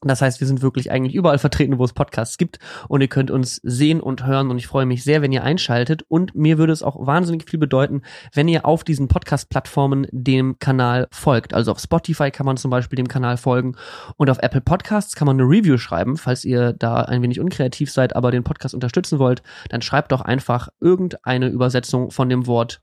Das 0.02 0.22
heißt, 0.22 0.40
wir 0.40 0.48
sind 0.48 0.62
wirklich 0.62 0.92
eigentlich 0.92 1.14
überall 1.14 1.40
vertreten, 1.40 1.78
wo 1.78 1.84
es 1.84 1.92
Podcasts 1.92 2.38
gibt 2.38 2.60
und 2.88 3.02
ihr 3.02 3.10
könnt 3.10 3.32
uns 3.32 3.60
sehen 3.64 4.00
und 4.00 4.26
hören 4.26 4.50
und 4.50 4.58
ich 4.58 4.68
freue 4.68 4.86
mich 4.86 5.04
sehr, 5.04 5.22
wenn 5.22 5.34
ihr 5.34 5.44
einschaltet 5.44 6.04
und 6.08 6.36
mir 6.36 6.58
würde 6.58 6.72
es 6.72 6.84
auch 6.84 7.06
wahnsinnig 7.06 7.50
viel 7.50 7.60
bedeuten, 7.60 8.04
wenn 8.34 8.48
ihr 8.48 8.66
auf 8.66 8.86
diesen 8.86 9.10
Podcast-Plattformen 9.10 10.08
dem 10.12 10.58
Kanal 10.58 11.08
folgt. 11.12 11.54
Also 11.54 11.72
auf 11.72 11.80
Spotify 11.80 12.32
kann 12.32 12.46
man 12.46 12.56
zum 12.56 12.72
Beispiel 12.72 12.96
dem 12.96 13.10
Kanal 13.10 13.36
folgen 13.36 13.76
und 14.16 14.30
auf 14.30 14.40
Apple 14.42 14.62
Podcasts 14.62 15.16
kann 15.16 15.26
man 15.26 15.40
eine 15.40 15.50
Review 15.50 15.78
schreiben, 15.78 16.16
falls 16.16 16.46
ihr 16.46 16.72
da 16.72 17.02
ein 17.02 17.22
wenig 17.22 17.42
unkreativ 17.42 17.92
seid, 17.92 18.16
aber 18.16 18.32
den 18.32 18.46
Podcast 18.46 18.74
unterstützen 18.74 19.20
wollt, 19.20 19.44
dann 19.70 19.82
schreibt 19.82 20.14
doch 20.14 20.22
einfach 20.22 20.70
irgendeine 20.80 21.50
Übersetzung 21.50 22.12
von 22.12 22.30
dem 22.30 22.48
Wort 22.48 22.82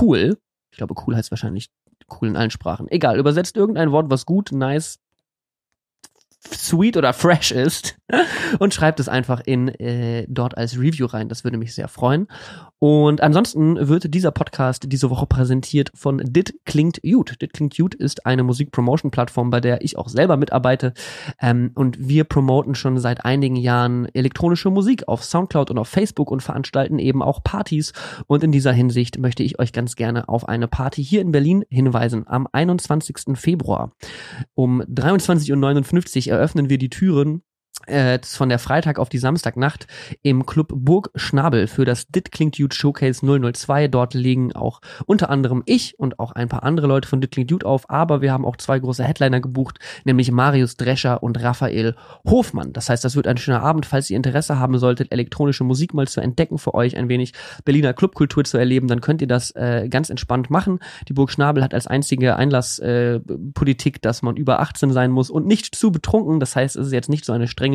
cool. 0.00 0.38
Ich 0.72 0.78
glaube, 0.78 0.94
cool 1.06 1.14
heißt 1.14 1.30
wahrscheinlich 1.30 1.70
cool 2.20 2.28
in 2.28 2.36
allen 2.36 2.50
Sprachen. 2.50 2.88
Egal, 2.90 3.18
übersetzt 3.18 3.56
irgendein 3.56 3.92
Wort, 3.92 4.10
was 4.10 4.26
gut, 4.26 4.50
nice, 4.52 4.98
sweet 6.50 6.96
oder 6.96 7.12
fresh 7.12 7.52
ist 7.52 7.96
und 8.58 8.74
schreibt 8.74 9.00
es 9.00 9.08
einfach 9.08 9.40
in 9.44 9.68
äh, 9.68 10.26
dort 10.28 10.56
als 10.56 10.78
Review 10.78 11.06
rein. 11.06 11.28
Das 11.28 11.44
würde 11.44 11.56
mich 11.56 11.74
sehr 11.74 11.88
freuen. 11.88 12.26
Und 12.78 13.20
ansonsten 13.20 13.88
wird 13.88 14.12
dieser 14.12 14.32
Podcast 14.32 14.86
diese 14.88 15.08
Woche 15.08 15.26
präsentiert 15.26 15.92
von 15.94 16.20
Dit 16.24 16.54
Klingt 16.64 17.00
Gut. 17.02 17.40
Dit 17.40 17.52
Klingt 17.52 17.76
Gut 17.76 17.94
ist 17.94 18.26
eine 18.26 18.42
Musikpromotion-Plattform, 18.42 19.50
bei 19.50 19.60
der 19.60 19.82
ich 19.82 19.96
auch 19.96 20.08
selber 20.08 20.36
mitarbeite. 20.36 20.92
Ähm, 21.40 21.70
und 21.74 22.08
wir 22.08 22.24
promoten 22.24 22.74
schon 22.74 22.98
seit 22.98 23.24
einigen 23.24 23.54
Jahren 23.54 24.06
elektronische 24.12 24.70
Musik 24.70 25.06
auf 25.06 25.22
Soundcloud 25.22 25.70
und 25.70 25.78
auf 25.78 25.88
Facebook 25.88 26.30
und 26.32 26.42
veranstalten 26.42 26.98
eben 26.98 27.22
auch 27.22 27.44
Partys. 27.44 27.92
Und 28.26 28.42
in 28.42 28.50
dieser 28.50 28.72
Hinsicht 28.72 29.16
möchte 29.16 29.44
ich 29.44 29.60
euch 29.60 29.72
ganz 29.72 29.94
gerne 29.94 30.28
auf 30.28 30.48
eine 30.48 30.66
Party 30.66 31.04
hier 31.04 31.20
in 31.20 31.30
Berlin 31.30 31.64
hinweisen. 31.70 32.24
Am 32.26 32.48
21. 32.50 33.36
Februar 33.38 33.92
um 34.54 34.82
23.59 34.82 36.31
Uhr 36.31 36.31
eröffnen 36.32 36.68
wir 36.68 36.78
die 36.78 36.90
Türen 36.90 37.42
äh, 37.86 38.18
von 38.22 38.48
der 38.48 38.58
Freitag 38.58 38.98
auf 38.98 39.08
die 39.08 39.18
Samstagnacht 39.18 39.86
im 40.22 40.46
Club 40.46 40.72
Burg 40.74 41.10
Schnabel 41.14 41.66
für 41.66 41.84
das 41.84 42.08
Dit 42.08 42.32
Klingt 42.32 42.58
Dude 42.58 42.74
Showcase 42.74 43.24
002. 43.24 43.88
Dort 43.88 44.14
legen 44.14 44.52
auch 44.54 44.80
unter 45.06 45.30
anderem 45.30 45.62
ich 45.66 45.98
und 45.98 46.18
auch 46.18 46.32
ein 46.32 46.48
paar 46.48 46.62
andere 46.62 46.86
Leute 46.86 47.08
von 47.08 47.20
Dit 47.20 47.32
Klingt 47.32 47.50
Dude 47.50 47.66
auf, 47.66 47.88
aber 47.90 48.20
wir 48.20 48.32
haben 48.32 48.44
auch 48.44 48.56
zwei 48.56 48.78
große 48.78 49.04
Headliner 49.04 49.40
gebucht, 49.40 49.78
nämlich 50.04 50.30
Marius 50.30 50.76
Drescher 50.76 51.22
und 51.22 51.42
Raphael 51.42 51.94
Hofmann. 52.24 52.72
Das 52.72 52.88
heißt, 52.88 53.04
das 53.04 53.16
wird 53.16 53.26
ein 53.26 53.36
schöner 53.36 53.62
Abend, 53.62 53.86
falls 53.86 54.10
ihr 54.10 54.16
Interesse 54.16 54.58
haben 54.58 54.78
solltet, 54.78 55.12
elektronische 55.12 55.64
Musik 55.64 55.94
mal 55.94 56.06
zu 56.08 56.20
entdecken 56.20 56.58
für 56.58 56.74
euch, 56.74 56.96
ein 56.96 57.08
wenig 57.08 57.32
Berliner 57.64 57.92
Clubkultur 57.92 58.44
zu 58.44 58.58
erleben, 58.58 58.88
dann 58.88 59.00
könnt 59.00 59.20
ihr 59.20 59.28
das 59.28 59.50
äh, 59.52 59.88
ganz 59.88 60.10
entspannt 60.10 60.50
machen. 60.50 60.78
Die 61.08 61.12
Burg 61.12 61.30
Schnabel 61.30 61.62
hat 61.62 61.74
als 61.74 61.86
einzige 61.86 62.36
Einlasspolitik, 62.36 63.96
äh, 63.96 64.00
dass 64.00 64.22
man 64.22 64.36
über 64.36 64.60
18 64.60 64.92
sein 64.92 65.10
muss 65.10 65.30
und 65.30 65.46
nicht 65.46 65.74
zu 65.74 65.90
betrunken. 65.90 66.40
Das 66.40 66.56
heißt, 66.56 66.76
es 66.76 66.88
ist 66.88 66.92
jetzt 66.92 67.08
nicht 67.08 67.24
so 67.24 67.32
eine 67.32 67.48
strenge 67.48 67.71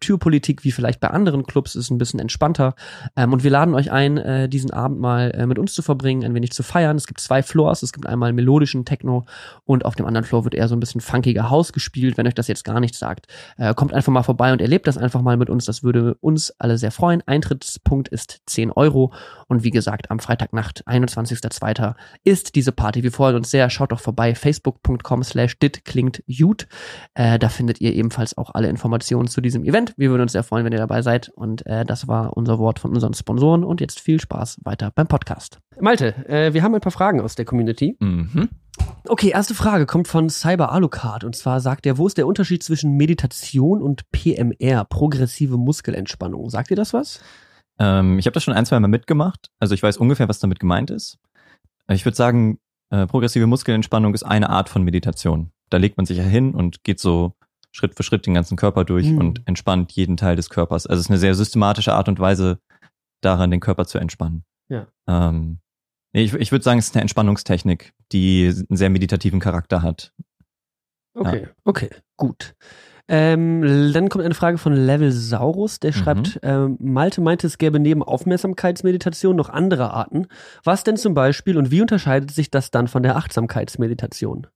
Türpolitik 0.00 0.64
wie 0.64 0.72
vielleicht 0.72 1.00
bei 1.00 1.08
anderen 1.08 1.44
Clubs, 1.44 1.74
ist 1.74 1.90
ein 1.90 1.98
bisschen 1.98 2.20
entspannter. 2.20 2.74
Ähm, 3.16 3.32
und 3.32 3.44
wir 3.44 3.50
laden 3.50 3.74
euch 3.74 3.90
ein, 3.90 4.18
äh, 4.18 4.48
diesen 4.48 4.70
Abend 4.70 5.00
mal 5.00 5.30
äh, 5.32 5.46
mit 5.46 5.58
uns 5.58 5.74
zu 5.74 5.82
verbringen, 5.82 6.24
ein 6.24 6.34
wenig 6.34 6.52
zu 6.52 6.62
feiern. 6.62 6.96
Es 6.96 7.06
gibt 7.06 7.20
zwei 7.20 7.42
Floors, 7.42 7.82
es 7.82 7.92
gibt 7.92 8.06
einmal 8.06 8.32
melodischen 8.32 8.84
Techno 8.84 9.24
und 9.64 9.84
auf 9.84 9.94
dem 9.94 10.06
anderen 10.06 10.24
Floor 10.24 10.44
wird 10.44 10.54
eher 10.54 10.68
so 10.68 10.76
ein 10.76 10.80
bisschen 10.80 11.00
funkiger 11.00 11.50
Haus 11.50 11.72
gespielt, 11.72 12.16
wenn 12.16 12.26
euch 12.26 12.34
das 12.34 12.48
jetzt 12.48 12.64
gar 12.64 12.80
nichts 12.80 12.98
sagt. 12.98 13.26
Äh, 13.56 13.74
kommt 13.74 13.92
einfach 13.92 14.12
mal 14.12 14.22
vorbei 14.22 14.52
und 14.52 14.60
erlebt 14.60 14.86
das 14.86 14.98
einfach 14.98 15.22
mal 15.22 15.36
mit 15.36 15.50
uns, 15.50 15.64
das 15.64 15.82
würde 15.82 16.14
uns 16.20 16.52
alle 16.58 16.78
sehr 16.78 16.90
freuen. 16.90 17.22
Eintrittspunkt 17.26 18.08
ist 18.08 18.40
10 18.46 18.70
Euro 18.72 19.12
und 19.48 19.64
wie 19.64 19.70
gesagt, 19.70 20.10
am 20.10 20.18
Freitagnacht, 20.18 20.86
21.02. 20.86 21.94
ist 22.24 22.54
diese 22.54 22.72
Party. 22.72 23.02
Wir 23.02 23.12
freuen 23.12 23.36
uns 23.36 23.50
sehr, 23.50 23.70
schaut 23.70 23.92
doch 23.92 24.00
vorbei, 24.00 24.34
facebook.com 24.34 25.22
slash 25.22 25.58
dit 25.58 25.84
klingt 25.84 26.22
gut. 26.26 26.66
Äh, 27.14 27.38
da 27.38 27.48
findet 27.48 27.80
ihr 27.80 27.94
ebenfalls 27.94 28.36
auch 28.36 28.54
alle 28.54 28.68
Informationen 28.68 29.28
zu 29.28 29.39
diesem 29.40 29.64
Event. 29.64 29.94
Wir 29.96 30.10
würden 30.10 30.22
uns 30.22 30.32
sehr 30.32 30.42
freuen, 30.42 30.64
wenn 30.64 30.72
ihr 30.72 30.78
dabei 30.78 31.02
seid. 31.02 31.28
Und 31.28 31.66
äh, 31.66 31.84
das 31.84 32.08
war 32.08 32.36
unser 32.36 32.58
Wort 32.58 32.78
von 32.78 32.92
unseren 32.92 33.14
Sponsoren. 33.14 33.64
Und 33.64 33.80
jetzt 33.80 34.00
viel 34.00 34.20
Spaß 34.20 34.58
weiter 34.64 34.90
beim 34.94 35.06
Podcast. 35.06 35.58
Malte, 35.80 36.14
äh, 36.28 36.52
wir 36.54 36.62
haben 36.62 36.74
ein 36.74 36.80
paar 36.80 36.92
Fragen 36.92 37.20
aus 37.20 37.34
der 37.34 37.44
Community. 37.44 37.96
Mhm. 38.00 38.48
Okay, 39.08 39.30
erste 39.30 39.54
Frage 39.54 39.86
kommt 39.86 40.08
von 40.08 40.28
Cyber 40.30 40.72
Alucard. 40.72 41.24
Und 41.24 41.36
zwar 41.36 41.60
sagt 41.60 41.86
er, 41.86 41.98
wo 41.98 42.06
ist 42.06 42.18
der 42.18 42.26
Unterschied 42.26 42.62
zwischen 42.62 42.96
Meditation 42.96 43.82
und 43.82 44.10
PMR, 44.12 44.84
progressive 44.84 45.56
Muskelentspannung? 45.56 46.50
Sagt 46.50 46.70
ihr 46.70 46.76
das 46.76 46.92
was? 46.92 47.20
Ähm, 47.78 48.18
ich 48.18 48.26
habe 48.26 48.34
das 48.34 48.44
schon 48.44 48.54
ein, 48.54 48.66
zwei 48.66 48.78
Mal 48.78 48.88
mitgemacht. 48.88 49.50
Also 49.58 49.74
ich 49.74 49.82
weiß 49.82 49.96
ungefähr, 49.96 50.28
was 50.28 50.38
damit 50.38 50.60
gemeint 50.60 50.90
ist. 50.90 51.18
Ich 51.88 52.04
würde 52.04 52.16
sagen, 52.16 52.58
äh, 52.90 53.06
progressive 53.06 53.46
Muskelentspannung 53.46 54.14
ist 54.14 54.22
eine 54.22 54.50
Art 54.50 54.68
von 54.68 54.82
Meditation. 54.82 55.50
Da 55.70 55.78
legt 55.78 55.96
man 55.96 56.06
sich 56.06 56.18
ja 56.18 56.24
hin 56.24 56.54
und 56.54 56.84
geht 56.84 57.00
so 57.00 57.34
Schritt 57.72 57.94
für 57.96 58.02
Schritt 58.02 58.26
den 58.26 58.34
ganzen 58.34 58.56
Körper 58.56 58.84
durch 58.84 59.06
Mhm. 59.06 59.18
und 59.18 59.42
entspannt 59.46 59.92
jeden 59.92 60.16
Teil 60.16 60.36
des 60.36 60.50
Körpers. 60.50 60.86
Also 60.86 61.00
es 61.00 61.06
ist 61.06 61.10
eine 61.10 61.18
sehr 61.18 61.34
systematische 61.34 61.92
Art 61.94 62.08
und 62.08 62.18
Weise, 62.18 62.58
daran 63.20 63.50
den 63.50 63.60
Körper 63.60 63.84
zu 63.86 63.98
entspannen. 63.98 64.44
Ja. 64.68 64.86
Ähm, 65.06 65.58
nee, 66.12 66.22
ich 66.22 66.34
ich 66.34 66.52
würde 66.52 66.64
sagen, 66.64 66.78
es 66.78 66.86
ist 66.86 66.94
eine 66.96 67.02
Entspannungstechnik, 67.02 67.92
die 68.12 68.46
einen 68.68 68.76
sehr 68.76 68.90
meditativen 68.90 69.40
Charakter 69.40 69.82
hat. 69.82 70.12
Okay, 71.14 71.48
okay, 71.64 71.90
gut. 72.16 72.54
Ähm, 73.08 73.92
dann 73.92 74.08
kommt 74.08 74.24
eine 74.24 74.34
Frage 74.34 74.56
von 74.56 74.72
Level 74.72 75.10
Saurus, 75.10 75.80
der 75.80 75.90
schreibt, 75.90 76.38
ähm, 76.44 76.76
Malte 76.80 77.20
meinte, 77.20 77.48
es 77.48 77.58
gäbe 77.58 77.80
neben 77.80 78.04
Aufmerksamkeitsmeditation 78.04 79.34
noch 79.34 79.48
andere 79.48 79.92
Arten. 79.92 80.28
Was 80.62 80.84
denn 80.84 80.96
zum 80.96 81.12
Beispiel 81.14 81.58
und 81.58 81.72
wie 81.72 81.80
unterscheidet 81.80 82.30
sich 82.30 82.52
das 82.52 82.70
dann 82.70 82.86
von 82.86 83.02
der 83.02 83.16
Achtsamkeitsmeditation? 83.16 84.46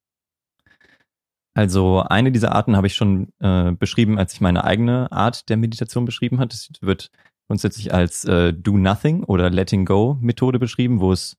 Also 1.55 2.01
eine 2.01 2.33
dieser 2.33 2.53
Arten 2.53 2.77
habe 2.77 2.89
ich 2.89 2.97
schon 2.97 3.33
äh, 3.39 3.71
beschrieben, 3.73 4.19
als 4.19 4.33
ich 4.35 4.41
meine 4.41 4.65
eigene 4.65 5.11
Art 5.13 5.49
der 5.49 5.57
Meditation 5.57 6.05
beschrieben 6.05 6.41
hat. 6.41 6.53
Es 6.53 6.69
wird 6.81 7.11
grundsätzlich 7.49 7.95
als 7.95 8.25
äh, 8.25 8.53
Do 8.53 8.77
Nothing 8.77 9.23
oder 9.23 9.51
Letting 9.51 9.85
Go 9.85 10.19
Methode 10.21 10.59
beschrieben, 10.59 11.01
wo 11.01 11.13
es 11.13 11.37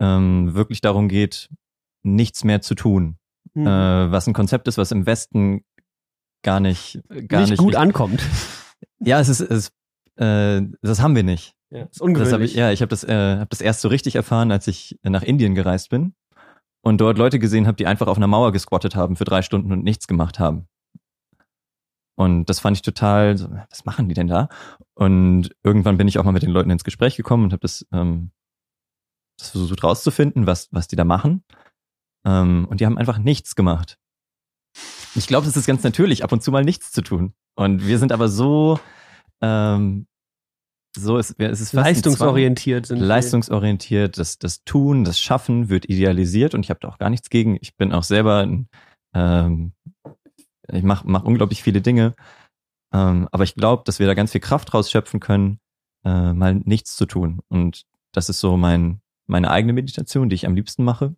ähm, 0.00 0.54
wirklich 0.54 0.80
darum 0.80 1.08
geht, 1.08 1.50
nichts 2.02 2.42
mehr 2.42 2.62
zu 2.62 2.74
tun. 2.74 3.18
Mhm. 3.52 3.66
Äh, 3.66 4.10
was 4.10 4.26
ein 4.26 4.32
Konzept 4.32 4.66
ist, 4.66 4.78
was 4.78 4.92
im 4.92 5.04
Westen 5.04 5.62
gar 6.42 6.60
nicht, 6.60 7.00
gar 7.26 7.40
nicht, 7.40 7.50
nicht 7.50 7.60
gut 7.60 7.76
ankommt. 7.76 8.22
Ja, 9.00 9.18
es 9.20 9.28
ist, 9.28 9.40
es, 9.40 9.72
äh, 10.16 10.62
das 10.82 11.00
haben 11.00 11.16
wir 11.16 11.22
nicht. 11.24 11.54
Ja, 11.70 11.84
ist 11.84 12.00
ungewöhnlich. 12.00 12.32
Das 12.32 12.50
ich, 12.50 12.56
ja, 12.56 12.70
ich 12.70 12.80
habe 12.80 12.90
das, 12.90 13.04
äh, 13.04 13.38
hab 13.38 13.50
das 13.50 13.60
erst 13.60 13.80
so 13.80 13.88
richtig 13.88 14.16
erfahren, 14.16 14.50
als 14.52 14.66
ich 14.66 14.98
nach 15.02 15.22
Indien 15.22 15.54
gereist 15.54 15.90
bin 15.90 16.14
und 16.82 17.00
dort 17.00 17.18
Leute 17.18 17.38
gesehen 17.38 17.66
habe, 17.66 17.76
die 17.76 17.86
einfach 17.86 18.06
auf 18.06 18.16
einer 18.16 18.26
Mauer 18.26 18.52
gesquattet 18.52 18.96
haben 18.96 19.16
für 19.16 19.24
drei 19.24 19.42
Stunden 19.42 19.72
und 19.72 19.84
nichts 19.84 20.06
gemacht 20.06 20.38
haben. 20.38 20.68
Und 22.16 22.46
das 22.46 22.58
fand 22.58 22.76
ich 22.76 22.82
total, 22.82 23.36
so, 23.36 23.48
was 23.70 23.84
machen 23.84 24.08
die 24.08 24.14
denn 24.14 24.26
da? 24.26 24.48
Und 24.94 25.54
irgendwann 25.62 25.98
bin 25.98 26.08
ich 26.08 26.18
auch 26.18 26.24
mal 26.24 26.32
mit 26.32 26.42
den 26.42 26.50
Leuten 26.50 26.70
ins 26.70 26.82
Gespräch 26.82 27.16
gekommen 27.16 27.44
und 27.44 27.52
habe 27.52 27.60
das, 27.60 27.86
ähm, 27.92 28.32
das 29.38 29.50
versucht 29.50 29.84
rauszufinden, 29.84 30.46
was, 30.46 30.68
was 30.72 30.88
die 30.88 30.96
da 30.96 31.04
machen. 31.04 31.44
Ähm, 32.26 32.66
und 32.68 32.80
die 32.80 32.86
haben 32.86 32.98
einfach 32.98 33.18
nichts 33.18 33.54
gemacht. 33.54 33.98
Ich 35.14 35.28
glaube, 35.28 35.46
das 35.46 35.56
ist 35.56 35.66
ganz 35.66 35.84
natürlich, 35.84 36.24
ab 36.24 36.32
und 36.32 36.42
zu 36.42 36.50
mal 36.50 36.64
nichts 36.64 36.90
zu 36.90 37.02
tun. 37.02 37.34
Und 37.54 37.86
wir 37.86 37.98
sind 37.98 38.10
aber 38.10 38.28
so, 38.28 38.80
ähm, 39.40 40.08
so 40.96 41.18
ist, 41.18 41.38
es 41.38 41.60
ist 41.60 41.72
leistungsorientiert 41.72 42.86
sind 42.86 43.00
leistungsorientiert. 43.00 44.18
Das, 44.18 44.38
das 44.38 44.64
Tun, 44.64 45.04
das 45.04 45.18
Schaffen 45.20 45.68
wird 45.68 45.88
idealisiert 45.88 46.54
und 46.54 46.64
ich 46.64 46.70
habe 46.70 46.80
da 46.80 46.88
auch 46.88 46.98
gar 46.98 47.10
nichts 47.10 47.30
gegen. 47.30 47.58
Ich 47.60 47.76
bin 47.76 47.92
auch 47.92 48.02
selber, 48.02 48.38
ein, 48.40 48.68
ähm, 49.14 49.72
ich 50.72 50.82
mache 50.82 51.04
mach 51.06 51.24
unglaublich 51.24 51.62
viele 51.62 51.80
Dinge, 51.80 52.14
ähm, 52.92 53.28
aber 53.32 53.44
ich 53.44 53.54
glaube, 53.54 53.82
dass 53.84 53.98
wir 53.98 54.06
da 54.06 54.14
ganz 54.14 54.32
viel 54.32 54.40
Kraft 54.40 54.74
rausschöpfen 54.74 55.20
können, 55.20 55.60
äh, 56.04 56.32
mal 56.32 56.54
nichts 56.54 56.96
zu 56.96 57.06
tun. 57.06 57.40
Und 57.48 57.84
das 58.12 58.28
ist 58.28 58.40
so 58.40 58.56
mein 58.56 59.00
meine 59.28 59.50
eigene 59.50 59.74
Meditation, 59.74 60.28
die 60.28 60.34
ich 60.34 60.46
am 60.46 60.54
liebsten 60.54 60.82
mache. 60.82 61.14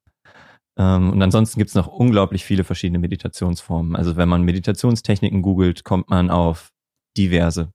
Ähm, 0.76 1.10
und 1.10 1.22
ansonsten 1.22 1.58
gibt 1.58 1.68
es 1.68 1.74
noch 1.74 1.86
unglaublich 1.86 2.44
viele 2.44 2.64
verschiedene 2.64 2.98
Meditationsformen. 2.98 3.96
Also 3.96 4.16
wenn 4.16 4.28
man 4.28 4.42
Meditationstechniken 4.42 5.42
googelt, 5.42 5.84
kommt 5.84 6.10
man 6.10 6.30
auf 6.30 6.72
diverse. 7.16 7.72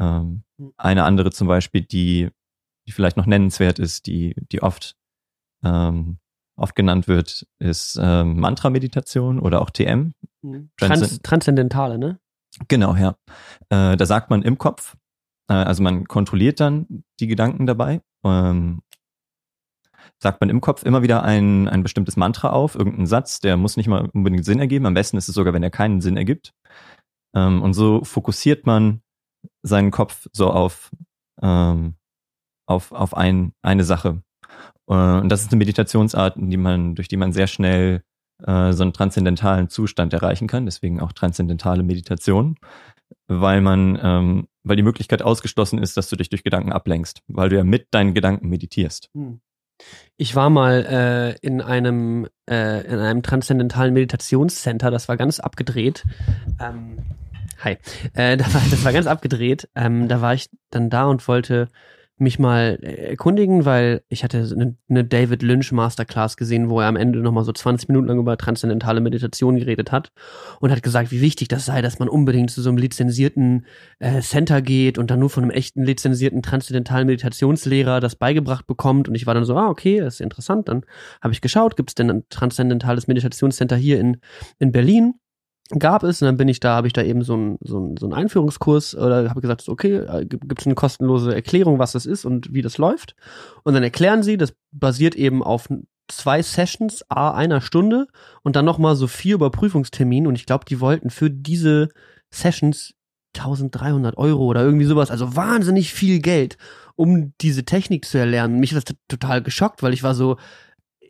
Ähm, 0.00 0.44
hm. 0.58 0.72
eine 0.76 1.04
andere 1.04 1.30
zum 1.30 1.48
Beispiel, 1.48 1.82
die, 1.82 2.30
die 2.86 2.92
vielleicht 2.92 3.16
noch 3.16 3.26
nennenswert 3.26 3.78
ist, 3.78 4.06
die, 4.06 4.34
die 4.52 4.62
oft, 4.62 4.96
ähm, 5.64 6.18
oft 6.56 6.74
genannt 6.74 7.08
wird, 7.08 7.46
ist 7.58 7.98
ähm, 8.00 8.38
Mantra-Meditation 8.38 9.40
oder 9.40 9.60
auch 9.60 9.70
TM. 9.70 10.12
Hm. 10.42 10.70
Trans 10.76 11.20
Transzendentale, 11.22 11.98
ne? 11.98 12.18
Genau, 12.68 12.94
ja. 12.96 13.16
Äh, 13.68 13.96
da 13.96 14.06
sagt 14.06 14.30
man 14.30 14.42
im 14.42 14.58
Kopf, 14.58 14.96
äh, 15.48 15.54
also 15.54 15.82
man 15.82 16.06
kontrolliert 16.06 16.60
dann 16.60 17.04
die 17.20 17.26
Gedanken 17.26 17.66
dabei 17.66 18.00
ähm, 18.24 18.82
sagt 20.20 20.40
man 20.40 20.50
im 20.50 20.60
Kopf 20.60 20.82
immer 20.84 21.02
wieder 21.02 21.22
ein, 21.22 21.68
ein 21.68 21.82
bestimmtes 21.82 22.16
Mantra 22.16 22.50
auf, 22.50 22.74
irgendeinen 22.74 23.06
Satz, 23.06 23.40
der 23.40 23.56
muss 23.56 23.76
nicht 23.76 23.88
mal 23.88 24.08
unbedingt 24.12 24.44
Sinn 24.44 24.58
ergeben. 24.58 24.86
Am 24.86 24.94
besten 24.94 25.16
ist 25.16 25.28
es 25.28 25.34
sogar, 25.34 25.52
wenn 25.52 25.62
er 25.62 25.70
keinen 25.70 26.00
Sinn 26.00 26.16
ergibt. 26.16 26.52
Ähm, 27.34 27.62
und 27.62 27.74
so 27.74 28.02
fokussiert 28.04 28.66
man 28.66 29.02
seinen 29.62 29.90
Kopf 29.90 30.26
so 30.32 30.50
auf, 30.50 30.90
ähm, 31.42 31.94
auf, 32.66 32.92
auf 32.92 33.16
ein, 33.16 33.52
eine 33.62 33.84
Sache. 33.84 34.22
Äh, 34.88 34.94
und 34.94 35.28
das 35.28 35.42
ist 35.42 35.52
eine 35.52 35.58
Meditationsart, 35.58 36.36
die 36.38 36.56
man, 36.56 36.94
durch 36.94 37.08
die 37.08 37.16
man 37.16 37.32
sehr 37.32 37.46
schnell 37.46 38.02
äh, 38.46 38.72
so 38.72 38.82
einen 38.82 38.92
transzendentalen 38.92 39.68
Zustand 39.68 40.12
erreichen 40.12 40.46
kann, 40.46 40.64
deswegen 40.64 41.00
auch 41.00 41.12
transzendentale 41.12 41.82
Meditation, 41.82 42.56
weil 43.26 43.60
man, 43.60 43.98
ähm, 44.02 44.48
weil 44.62 44.76
die 44.76 44.82
Möglichkeit 44.82 45.22
ausgeschlossen 45.22 45.78
ist, 45.78 45.96
dass 45.96 46.08
du 46.08 46.16
dich 46.16 46.28
durch 46.28 46.44
Gedanken 46.44 46.72
ablenkst, 46.72 47.22
weil 47.26 47.48
du 47.48 47.56
ja 47.56 47.64
mit 47.64 47.88
deinen 47.90 48.14
Gedanken 48.14 48.48
meditierst. 48.48 49.10
Hm. 49.14 49.40
Ich 50.16 50.34
war 50.34 50.50
mal 50.50 50.84
äh, 50.86 51.46
in 51.46 51.60
einem 51.60 52.26
äh, 52.50 52.84
in 52.84 52.98
einem 52.98 53.22
transzendentalen 53.22 53.94
Meditationscenter, 53.94 54.90
das 54.90 55.08
war 55.08 55.16
ganz 55.16 55.38
abgedreht. 55.38 56.04
Ähm, 56.60 56.98
hi, 57.58 57.76
äh, 58.14 58.36
das, 58.38 58.54
war, 58.54 58.62
das 58.70 58.84
war 58.84 58.92
ganz 58.92 59.06
abgedreht. 59.06 59.68
Ähm, 59.74 60.08
da 60.08 60.20
war 60.20 60.34
ich 60.34 60.50
dann 60.70 60.90
da 60.90 61.06
und 61.06 61.26
wollte 61.28 61.68
mich 62.20 62.38
mal 62.38 62.78
äh, 62.82 63.10
erkundigen, 63.10 63.64
weil 63.64 64.02
ich 64.08 64.24
hatte 64.24 64.38
eine, 64.38 64.76
eine 64.88 65.04
David 65.04 65.42
Lynch 65.42 65.72
Masterclass 65.72 66.36
gesehen, 66.36 66.68
wo 66.68 66.80
er 66.80 66.88
am 66.88 66.96
Ende 66.96 67.20
nochmal 67.20 67.44
so 67.44 67.52
20 67.52 67.88
Minuten 67.88 68.08
lang 68.08 68.18
über 68.18 68.36
transzendentale 68.36 69.00
Meditation 69.00 69.56
geredet 69.56 69.92
hat 69.92 70.10
und 70.60 70.70
hat 70.70 70.82
gesagt, 70.82 71.12
wie 71.12 71.20
wichtig 71.20 71.48
das 71.48 71.66
sei, 71.66 71.80
dass 71.80 71.98
man 71.98 72.08
unbedingt 72.08 72.50
zu 72.50 72.60
so 72.60 72.70
einem 72.70 72.78
lizenzierten 72.78 73.66
äh, 74.00 74.20
Center 74.20 74.62
geht 74.62 74.98
und 74.98 75.10
dann 75.10 75.20
nur 75.20 75.30
von 75.30 75.44
einem 75.44 75.52
echten 75.52 75.84
lizenzierten 75.84 76.42
transzendentalen 76.42 77.06
Meditationslehrer 77.06 78.00
das 78.00 78.16
beigebracht 78.16 78.66
bekommt. 78.66 79.08
Und 79.08 79.14
ich 79.14 79.26
war 79.26 79.34
dann 79.34 79.44
so, 79.44 79.56
ah, 79.56 79.68
okay, 79.68 80.00
das 80.00 80.14
ist 80.14 80.20
interessant. 80.20 80.68
Dann 80.68 80.84
habe 81.22 81.32
ich 81.32 81.40
geschaut, 81.40 81.76
gibt 81.76 81.90
es 81.90 81.94
denn 81.94 82.10
ein 82.10 82.24
transzendentales 82.30 83.06
Meditationscenter 83.06 83.76
hier 83.76 84.00
in, 84.00 84.18
in 84.58 84.72
Berlin? 84.72 85.14
Gab 85.78 86.02
es 86.02 86.22
und 86.22 86.26
dann 86.26 86.36
bin 86.36 86.48
ich 86.48 86.60
da, 86.60 86.76
habe 86.76 86.86
ich 86.86 86.92
da 86.92 87.02
eben 87.02 87.22
so 87.22 87.34
einen 87.34 87.58
so 87.60 87.78
ein, 87.78 87.96
so 87.98 88.06
ein 88.06 88.14
Einführungskurs 88.14 88.94
oder 88.94 89.28
habe 89.28 89.40
gesagt, 89.40 89.68
okay, 89.68 89.96
äh, 89.96 90.24
gibt 90.24 90.60
es 90.60 90.66
eine 90.66 90.74
kostenlose 90.74 91.34
Erklärung, 91.34 91.78
was 91.78 91.92
das 91.92 92.06
ist 92.06 92.24
und 92.24 92.52
wie 92.54 92.62
das 92.62 92.78
läuft. 92.78 93.14
Und 93.64 93.74
dann 93.74 93.82
erklären 93.82 94.22
sie, 94.22 94.36
das 94.36 94.54
basiert 94.72 95.14
eben 95.14 95.42
auf 95.42 95.68
zwei 96.08 96.42
Sessions, 96.42 97.04
a 97.10 97.32
einer 97.32 97.60
Stunde 97.60 98.06
und 98.42 98.56
dann 98.56 98.64
nochmal 98.64 98.96
so 98.96 99.06
vier 99.06 99.34
Überprüfungstermine 99.34 100.28
und 100.28 100.36
ich 100.36 100.46
glaube, 100.46 100.64
die 100.64 100.80
wollten 100.80 101.10
für 101.10 101.30
diese 101.30 101.90
Sessions 102.30 102.94
1300 103.36 104.16
Euro 104.16 104.46
oder 104.46 104.62
irgendwie 104.62 104.86
sowas, 104.86 105.10
also 105.10 105.36
wahnsinnig 105.36 105.92
viel 105.92 106.20
Geld, 106.20 106.56
um 106.96 107.34
diese 107.40 107.64
Technik 107.64 108.06
zu 108.06 108.18
erlernen. 108.18 108.58
Mich 108.58 108.74
hat 108.74 108.88
das 108.88 108.96
total 109.06 109.42
geschockt, 109.42 109.82
weil 109.82 109.92
ich 109.92 110.02
war 110.02 110.14
so, 110.14 110.38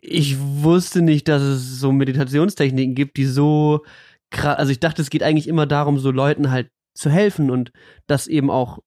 ich 0.01 0.37
wusste 0.39 1.01
nicht, 1.01 1.27
dass 1.27 1.41
es 1.41 1.79
so 1.79 1.91
Meditationstechniken 1.91 2.93
gibt, 2.93 3.17
die 3.17 3.25
so 3.25 3.83
also 4.31 4.71
ich 4.71 4.79
dachte, 4.79 5.01
es 5.01 5.09
geht 5.09 5.23
eigentlich 5.23 5.47
immer 5.47 5.65
darum, 5.65 5.97
so 5.97 6.11
Leuten 6.11 6.51
halt 6.51 6.69
zu 6.93 7.09
helfen 7.09 7.49
und 7.49 7.71
das 8.07 8.27
eben 8.27 8.49
auch 8.49 8.79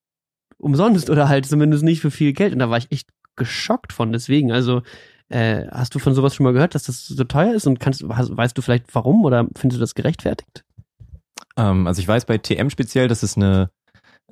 umsonst 0.59 1.11
oder 1.11 1.29
halt 1.29 1.47
zumindest 1.47 1.83
nicht 1.83 2.01
für 2.01 2.11
viel 2.11 2.33
Geld. 2.33 2.53
Und 2.53 2.61
da 2.61 2.71
war 2.71 2.79
ich 2.79 2.91
echt 2.91 3.09
geschockt 3.37 3.93
von. 3.93 4.13
Deswegen, 4.13 4.53
also 4.53 4.83
äh, 5.29 5.67
hast 5.71 5.95
du 5.95 5.99
von 5.99 6.15
sowas 6.15 6.35
schon 6.35 6.45
mal 6.45 6.53
gehört, 6.53 6.75
dass 6.75 6.85
das 6.85 7.07
so 7.07 7.25
teuer 7.25 7.55
ist 7.55 7.67
und 7.67 7.81
kannst, 7.81 8.07
weißt 8.07 8.57
du 8.57 8.63
vielleicht 8.63 8.95
warum 8.95 9.25
oder 9.25 9.49
findest 9.57 9.79
du 9.79 9.81
das 9.81 9.95
gerechtfertigt? 9.95 10.65
Ähm, 11.57 11.87
also 11.87 12.01
ich 12.01 12.09
weiß 12.09 12.27
bei 12.27 12.39
TM 12.39 12.71
speziell, 12.71 13.09
dass 13.09 13.23
es 13.23 13.37
eine, 13.37 13.71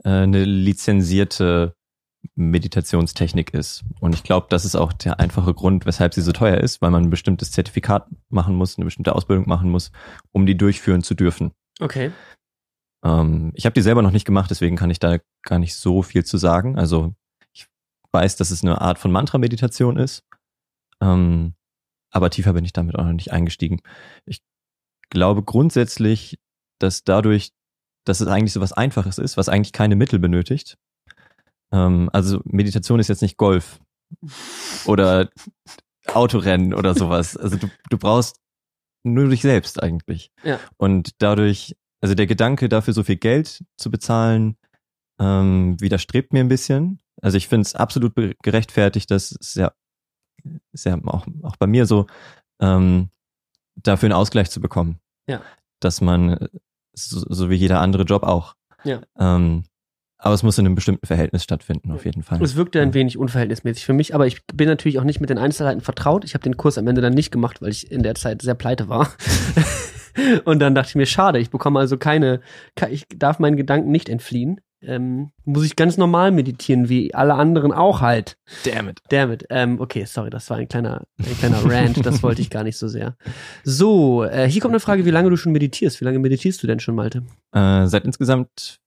äh, 0.05 0.11
eine 0.11 0.45
lizenzierte 0.45 1.75
Meditationstechnik 2.35 3.55
ist. 3.55 3.85
Und 4.01 4.15
ich 4.15 4.23
glaube, 4.23 4.47
das 4.51 4.65
ist 4.65 4.77
auch 4.77 4.93
der 4.93 5.21
einfache 5.21 5.55
Grund, 5.55 5.87
weshalb 5.87 6.15
sie 6.15 6.23
so 6.23 6.33
teuer 6.33 6.59
ist, 6.59 6.83
weil 6.83 6.91
man 6.91 7.05
ein 7.05 7.11
bestimmtes 7.11 7.53
Zertifikat 7.53 8.09
machen 8.29 8.55
muss, 8.55 8.77
eine 8.77 8.85
bestimmte 8.85 9.15
Ausbildung 9.15 9.49
machen 9.49 9.71
muss, 9.71 9.91
um 10.33 10.47
die 10.47 10.57
durchführen 10.57 11.03
zu 11.03 11.15
dürfen. 11.15 11.53
Okay. 11.81 12.13
Ähm, 13.05 13.53
ich 13.55 13.65
habe 13.65 13.75
die 13.75 13.83
selber 13.83 14.03
noch 14.03 14.11
nicht 14.11 14.27
gemacht, 14.27 14.51
deswegen 14.51 14.77
kann 14.77 14.91
ich 14.91 14.99
da 14.99 15.19
gar 15.43 15.59
nicht 15.59 15.75
so 15.75 16.03
viel 16.03 16.25
zu 16.25 16.37
sagen. 16.37 16.79
Also 16.79 17.15
ich 17.53 17.67
weiß, 18.13 18.37
dass 18.37 18.51
es 18.51 18.63
eine 18.63 18.81
Art 18.81 18.99
von 18.99 19.13
Mantra-Meditation 19.13 19.97
ist, 19.97 20.25
ähm, 21.01 21.55
aber 22.11 22.31
tiefer 22.31 22.53
bin 22.53 22.65
ich 22.65 22.73
damit 22.73 22.99
auch 22.99 23.05
noch 23.05 23.13
nicht 23.13 23.33
eingestiegen. 23.33 23.81
Ich 24.27 24.43
glaube 25.09 25.43
grundsätzlich, 25.43 26.39
dass 26.79 27.05
dadurch, 27.05 27.53
dass 28.05 28.21
es 28.21 28.29
eigentlich 28.29 28.53
so 28.53 28.61
was 28.61 28.73
Einfaches 28.73 29.19
ist, 29.19 29.37
was 29.37 29.49
eigentlich 29.49 29.73
keine 29.73 29.97
Mittel 29.97 30.19
benötigt, 30.19 30.77
ähm, 31.73 32.11
also 32.13 32.41
Meditation 32.45 33.01
ist 33.01 33.09
jetzt 33.09 33.23
nicht 33.23 33.37
Golf 33.37 33.81
oder 34.87 35.31
Autorennen 36.07 36.75
oder 36.75 36.95
sowas. 36.95 37.37
Also 37.37 37.57
du, 37.57 37.69
du 37.91 37.99
brauchst 37.99 38.41
nur 39.05 39.29
dich 39.29 39.43
selbst 39.43 39.83
eigentlich. 39.83 40.31
Ja. 40.43 40.59
Und 40.77 41.23
dadurch, 41.23 41.77
also 42.01 42.15
der 42.15 42.27
Gedanke 42.27 42.69
dafür 42.69 42.95
so 42.95 43.03
viel 43.03 43.17
Geld 43.17 43.65
zu 43.77 43.91
bezahlen, 43.91 44.57
ähm, 45.19 45.81
widerstrebt 45.81 46.33
mir 46.33 46.41
ein 46.41 46.49
bisschen. 46.49 47.01
Also 47.23 47.37
ich 47.37 47.49
finde 47.49 47.63
es 47.63 47.75
absolut 47.75 48.15
gerechtfertigt, 48.43 49.11
dass 49.11 49.37
es 49.41 49.55
ja, 49.55 49.73
ist 50.73 50.87
ja 50.87 50.99
auch, 51.05 51.27
auch 51.43 51.57
bei 51.57 51.67
mir 51.67 51.87
so, 51.87 52.07
ähm, 52.61 53.11
dafür 53.77 54.09
einen 54.09 54.15
Ausgleich 54.15 54.51
zu 54.51 54.61
bekommen. 54.61 54.99
Ja. 55.29 55.43
Dass 55.81 56.01
man, 56.01 56.49
so, 56.93 57.25
so 57.29 57.51
wie 57.51 57.55
jeder 57.55 57.81
andere 57.81 58.05
Job 58.05 58.23
auch, 58.23 58.57
ja. 58.85 59.01
ähm, 59.19 59.65
aber 60.23 60.35
es 60.35 60.43
muss 60.43 60.59
in 60.59 60.67
einem 60.67 60.75
bestimmten 60.75 61.07
Verhältnis 61.07 61.43
stattfinden, 61.43 61.91
auf 61.93 62.05
jeden 62.05 62.23
Fall. 62.23 62.43
Es 62.43 62.55
wirkte 62.55 62.81
ein 62.81 62.93
wenig 62.95 63.17
unverhältnismäßig 63.17 63.87
für 63.87 63.95
mich, 63.95 64.15
aber 64.15 64.27
ich 64.27 64.47
bin 64.47 64.69
natürlich 64.69 64.99
auch 64.99 65.05
nicht 65.05 65.21
mit 65.21 65.31
den 65.31 65.39
Einzelheiten 65.39 65.81
vertraut. 65.81 66.25
Ich 66.25 66.35
habe 66.35 66.45
den 66.45 66.57
Kurs 66.57 66.77
am 66.77 66.87
Ende 66.87 67.01
dann 67.01 67.15
nicht 67.15 67.31
gemacht, 67.31 67.63
weil 67.63 67.71
ich 67.71 67.91
in 67.91 68.03
der 68.03 68.15
Zeit 68.15 68.43
sehr 68.43 68.55
pleite 68.55 68.89
war. 68.89 69.11
Und 70.45 70.59
dann 70.59 70.75
dachte 70.75 70.91
ich 70.91 70.95
mir, 70.97 71.07
schade, 71.07 71.39
ich 71.39 71.51
bekomme 71.51 71.79
also 71.79 71.97
keine, 71.97 72.41
ich 72.91 73.07
darf 73.17 73.39
meinen 73.39 73.57
Gedanken 73.57 73.91
nicht 73.91 74.09
entfliehen. 74.09 74.61
ähm, 74.83 75.31
muss 75.45 75.65
ich 75.65 75.77
ganz 75.77 75.97
normal 75.97 76.31
meditieren, 76.33 76.89
wie 76.89 77.15
alle 77.15 77.35
anderen 77.35 77.73
auch 77.73 78.01
halt. 78.01 78.37
Damn 78.65 78.89
it. 78.89 79.01
Damn 79.09 79.33
it. 79.33 79.45
Ähm, 79.51 79.81
okay, 79.81 80.05
sorry, 80.05 80.31
das 80.31 80.49
war 80.51 80.57
ein 80.57 80.69
kleiner, 80.69 81.05
ein 81.19 81.39
kleiner 81.39 81.65
Rant, 81.65 82.05
das 82.05 82.23
wollte 82.23 82.43
ich 82.43 82.51
gar 82.51 82.65
nicht 82.65 82.77
so 82.77 82.89
sehr. 82.89 83.17
So, 83.65 84.25
äh, 84.25 84.49
hier 84.49 84.61
kommt 84.61 84.73
eine 84.73 84.81
Frage, 84.81 85.05
wie 85.05 85.11
lange 85.11 85.31
du 85.31 85.37
schon 85.37 85.53
meditierst. 85.53 86.01
Wie 86.01 86.05
lange 86.05 86.19
meditierst 86.19 86.63
du 86.63 86.67
denn 86.67 86.81
schon, 86.81 86.95
Malte? 86.95 87.23
Äh, 87.53 87.87
seit 87.87 88.05
insgesamt 88.05 88.80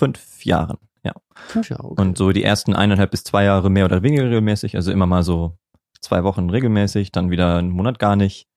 fünf 0.00 0.44
Jahren, 0.44 0.78
ja. 1.04 1.12
Fünf 1.34 1.68
Jahre, 1.68 1.84
okay. 1.84 2.00
Und 2.00 2.16
so 2.16 2.32
die 2.32 2.42
ersten 2.42 2.74
eineinhalb 2.74 3.10
bis 3.10 3.22
zwei 3.22 3.44
Jahre 3.44 3.68
mehr 3.68 3.84
oder 3.84 4.02
weniger 4.02 4.24
regelmäßig, 4.24 4.76
also 4.76 4.90
immer 4.90 5.06
mal 5.06 5.22
so 5.22 5.56
zwei 6.00 6.24
Wochen 6.24 6.48
regelmäßig, 6.48 7.12
dann 7.12 7.30
wieder 7.30 7.58
einen 7.58 7.70
Monat 7.70 7.98
gar 7.98 8.16
nicht. 8.16 8.48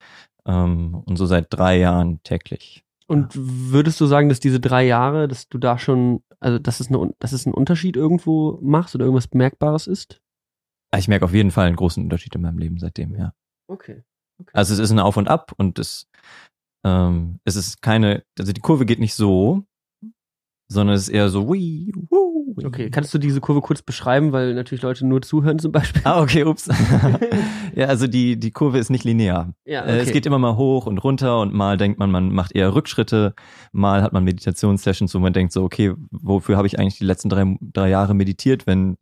Ähm, 0.46 0.96
und 1.06 1.18
so 1.18 1.26
seit 1.26 1.48
drei 1.50 1.78
Jahren 1.78 2.22
täglich. 2.24 2.84
Und 3.08 3.32
würdest 3.36 4.00
du 4.00 4.06
sagen, 4.06 4.30
dass 4.30 4.40
diese 4.40 4.60
drei 4.60 4.86
Jahre, 4.86 5.28
dass 5.28 5.50
du 5.50 5.58
da 5.58 5.78
schon, 5.78 6.24
also 6.40 6.60
dass 6.60 6.80
es, 6.80 6.88
eine, 6.88 7.12
dass 7.20 7.34
es 7.34 7.46
einen 7.46 7.54
Unterschied 7.54 7.96
irgendwo 7.96 8.60
machst 8.62 8.96
oder 8.96 9.06
irgendwas 9.06 9.28
Bemerkbares 9.28 9.88
ist? 9.88 10.22
Ich 10.98 11.08
merke 11.08 11.26
auf 11.26 11.34
jeden 11.34 11.52
Fall 11.52 11.68
einen 11.68 11.76
großen 11.76 12.04
Unterschied 12.04 12.36
in 12.36 12.42
meinem 12.42 12.58
Leben 12.58 12.78
seitdem, 12.78 13.16
ja. 13.16 13.34
Okay. 13.68 14.04
okay. 14.40 14.52
Also 14.54 14.74
es 14.74 14.80
ist 14.80 14.92
ein 14.92 15.00
Auf 15.00 15.18
und 15.18 15.28
Ab 15.28 15.54
und 15.58 15.80
es, 15.80 16.08
ähm, 16.86 17.40
es 17.46 17.56
ist 17.56 17.82
keine, 17.82 18.24
also 18.40 18.54
die 18.54 18.62
Kurve 18.62 18.86
geht 18.86 19.00
nicht 19.00 19.16
so, 19.16 19.64
sondern 20.68 20.96
es 20.96 21.04
ist 21.04 21.10
eher 21.10 21.30
so, 21.30 21.52
wii, 21.52 21.92
woo, 22.10 22.56
wii. 22.58 22.66
Okay, 22.66 22.90
kannst 22.90 23.14
du 23.14 23.18
diese 23.18 23.42
Kurve 23.42 23.62
kurz 23.62 23.82
beschreiben, 23.82 24.32
weil 24.32 24.54
natürlich 24.54 24.82
Leute 24.82 25.06
nur 25.06 25.22
zuhören 25.22 25.60
zum 25.60 25.72
Beispiel? 25.72 26.02
Ah, 26.06 26.22
okay, 26.22 26.44
ups. 26.44 26.70
ja, 27.76 27.88
also 27.88 28.08
die, 28.08 28.40
die 28.40 28.52
Kurve 28.52 28.78
ist 28.80 28.90
nicht 28.90 29.04
linear. 29.04 29.54
Ja, 29.66 29.84
Äh, 29.86 30.00
Es 30.00 30.12
geht 30.12 30.26
immer 30.26 30.40
mal 30.40 30.56
hoch 30.56 30.86
und 30.86 30.98
runter 31.00 31.40
und 31.42 31.54
mal 31.54 31.78
denkt 31.78 32.00
man, 32.00 32.10
man 32.12 32.34
macht 32.34 32.54
eher 32.56 32.74
Rückschritte, 32.74 33.34
mal 33.72 34.02
hat 34.02 34.14
man 34.14 34.24
Meditationssessions, 34.24 35.14
wo 35.14 35.20
man 35.20 35.34
denkt 35.34 35.54
so, 35.54 35.64
okay, 35.64 35.94
wofür 36.12 36.58
habe 36.58 36.68
ich 36.68 36.80
eigentlich 36.80 36.98
die 36.98 37.06
letzten 37.06 37.30
drei, 37.30 37.56
drei 37.62 37.90
Jahre 37.90 38.14
meditiert, 38.14 38.66
wenn 38.68 38.98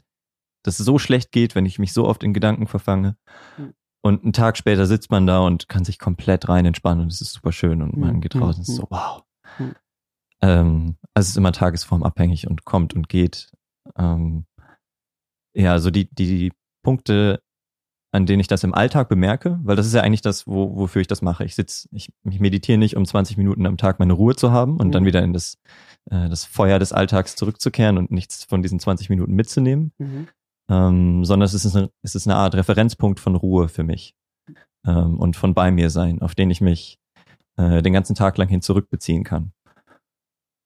das 0.64 0.78
so 0.78 1.00
schlecht 1.00 1.32
geht, 1.32 1.56
wenn 1.56 1.66
ich 1.66 1.80
mich 1.80 1.94
so 1.94 2.06
oft 2.08 2.24
in 2.24 2.34
Gedanken 2.34 2.68
verfange. 2.68 3.16
Hm. 3.56 3.74
Und 4.04 4.24
einen 4.24 4.34
Tag 4.34 4.58
später 4.58 4.88
sitzt 4.88 5.12
man 5.12 5.28
da 5.28 5.40
und 5.42 5.70
kann 5.70 5.86
sich 5.86 6.00
komplett 6.00 6.50
rein 6.50 6.66
entspannen 6.66 7.02
und 7.04 7.12
es 7.12 7.22
ist 7.22 7.34
super 7.34 7.52
schön 7.52 7.82
und 7.84 7.98
man 7.98 8.16
Hm, 8.16 8.22
geht 8.22 8.34
hm, 8.34 8.42
raus 8.44 8.56
und 8.58 8.64
ist 8.64 8.70
hm. 8.70 8.76
so, 8.76 8.88
wow. 8.90 9.22
Hm. 10.44 10.50
Ähm, 10.50 10.96
also 11.14 11.26
es 11.26 11.30
ist 11.30 11.38
immer 11.38 11.52
tagesformabhängig 11.52 12.48
und 12.50 12.66
kommt 12.66 12.94
und 12.94 13.10
geht. 13.10 13.52
Ähm, 13.98 14.46
ja, 15.56 15.80
so 15.80 15.92
die, 15.92 16.10
die 16.14 16.52
Punkte, 16.84 17.42
an 18.14 18.26
denen 18.26 18.40
ich 18.42 18.48
das 18.48 18.64
im 18.64 18.74
Alltag 18.74 19.10
bemerke, 19.10 19.60
weil 19.64 19.76
das 19.76 19.86
ist 19.88 19.94
ja 19.94 20.02
eigentlich 20.02 20.22
das, 20.22 20.48
wo, 20.48 20.76
wofür 20.76 21.02
ich 21.02 21.08
das 21.08 21.22
mache. 21.22 21.46
Ich 21.46 21.56
sitz, 21.56 21.88
ich, 21.92 22.12
ich 22.30 22.40
meditiere 22.40 22.78
nicht, 22.78 22.96
um 22.98 23.06
20 23.06 23.38
Minuten 23.38 23.66
am 23.66 23.78
Tag 23.78 24.00
meine 24.00 24.14
Ruhe 24.14 24.36
zu 24.36 24.52
haben 24.52 24.78
und 24.78 24.88
Mhm. 24.88 24.92
dann 24.92 25.06
wieder 25.06 25.24
in 25.24 25.34
das, 25.34 25.58
äh, 26.10 26.28
das 26.30 26.46
Feuer 26.46 26.80
des 26.80 26.94
Alltags 26.94 27.36
zurückzukehren 27.36 27.98
und 27.98 28.12
nichts 28.12 28.44
von 28.46 28.62
diesen 28.62 28.80
20 28.80 29.10
Minuten 29.10 29.34
mitzunehmen, 29.34 29.92
Mhm. 29.98 30.28
ähm, 30.70 31.26
sondern 31.26 31.46
es 31.46 31.54
ist, 31.54 31.76
eine, 31.76 31.90
es 32.02 32.16
ist 32.16 32.28
eine 32.28 32.36
Art 32.38 32.56
Referenzpunkt 32.56 33.20
von 33.20 33.36
Ruhe 33.36 33.70
für 33.70 33.84
mich 33.84 34.14
ähm, 34.86 35.20
und 35.20 35.36
von 35.36 35.54
bei 35.54 35.72
mir 35.72 35.90
sein, 35.90 36.22
auf 36.22 36.36
den 36.36 36.50
ich 36.50 36.60
mich 36.62 36.98
äh, 37.58 37.82
den 37.82 37.94
ganzen 37.94 38.16
Tag 38.16 38.38
lang 38.38 38.48
hin 38.50 38.62
zurückbeziehen 38.62 39.24
kann. 39.24 39.52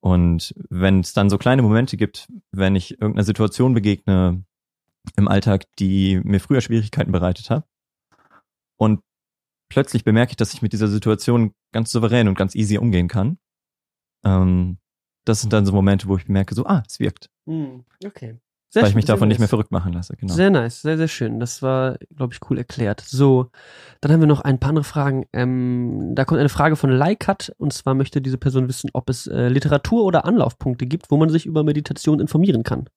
Und 0.06 0.54
wenn 0.70 1.00
es 1.00 1.14
dann 1.14 1.32
so 1.32 1.40
kleine 1.40 1.64
Momente 1.64 1.98
gibt, 1.98 2.32
wenn 2.52 2.76
ich 2.76 2.92
irgendeiner 2.92 3.24
Situation 3.24 3.74
begegne 3.74 4.46
im 5.16 5.28
Alltag, 5.28 5.66
die 5.80 6.22
mir 6.24 6.40
früher 6.40 6.62
Schwierigkeiten 6.62 7.12
bereitet 7.12 7.50
hat, 7.50 7.68
und 8.78 9.02
plötzlich 9.68 10.04
bemerke 10.04 10.34
ich, 10.34 10.36
dass 10.38 10.54
ich 10.54 10.62
mit 10.62 10.74
dieser 10.74 10.90
Situation 10.90 11.56
ganz 11.72 11.92
souverän 11.92 12.28
und 12.28 12.38
ganz 12.38 12.54
easy 12.54 12.78
umgehen 12.78 13.08
kann, 13.08 13.40
ähm, 14.24 14.78
das 15.26 15.42
sind 15.42 15.52
dann 15.54 15.66
so 15.66 15.74
Momente, 15.74 16.08
wo 16.08 16.18
ich 16.18 16.26
bemerke, 16.26 16.54
so, 16.54 16.68
ah, 16.68 16.84
es 16.88 17.00
wirkt, 17.00 17.32
Hm, 17.48 17.84
Okay. 18.74 18.84
weil 18.84 18.90
ich 18.90 18.96
mich 18.96 19.06
sehr 19.06 19.16
davon 19.16 19.30
nicht 19.30 19.40
mehr 19.40 19.46
nice. 19.46 19.50
verrückt 19.50 19.72
machen 19.72 19.94
lasse. 19.94 20.16
Genau. 20.18 20.34
Sehr 20.34 20.50
nice, 20.50 20.82
sehr, 20.82 20.98
sehr 20.98 21.08
schön. 21.08 21.40
Das 21.40 21.62
war, 21.62 21.98
glaube 22.16 22.34
ich, 22.34 22.40
cool 22.50 22.58
erklärt. 22.58 23.02
So, 23.02 23.50
dann 24.02 24.12
haben 24.12 24.20
wir 24.20 24.28
noch 24.28 24.42
ein 24.42 24.60
paar 24.60 24.70
andere 24.70 24.84
Fragen. 24.84 25.26
Ähm, 25.32 26.14
da 26.14 26.26
kommt 26.26 26.40
eine 26.40 26.50
Frage 26.50 26.76
von 26.76 26.90
Leikat 26.90 27.54
und 27.58 27.72
zwar 27.72 27.94
möchte 27.94 28.22
diese 28.22 28.38
Person 28.38 28.68
wissen, 28.68 28.90
ob 28.94 29.10
es 29.10 29.28
äh, 29.28 29.48
Literatur 29.48 30.04
oder 30.04 30.26
Anlaufpunkte 30.26 30.86
gibt, 30.88 31.10
wo 31.10 31.18
man 31.18 31.30
sich 31.30 31.46
über 31.46 31.64
Meditation 31.64 32.20
informieren 32.20 32.64
kann. 32.64 32.90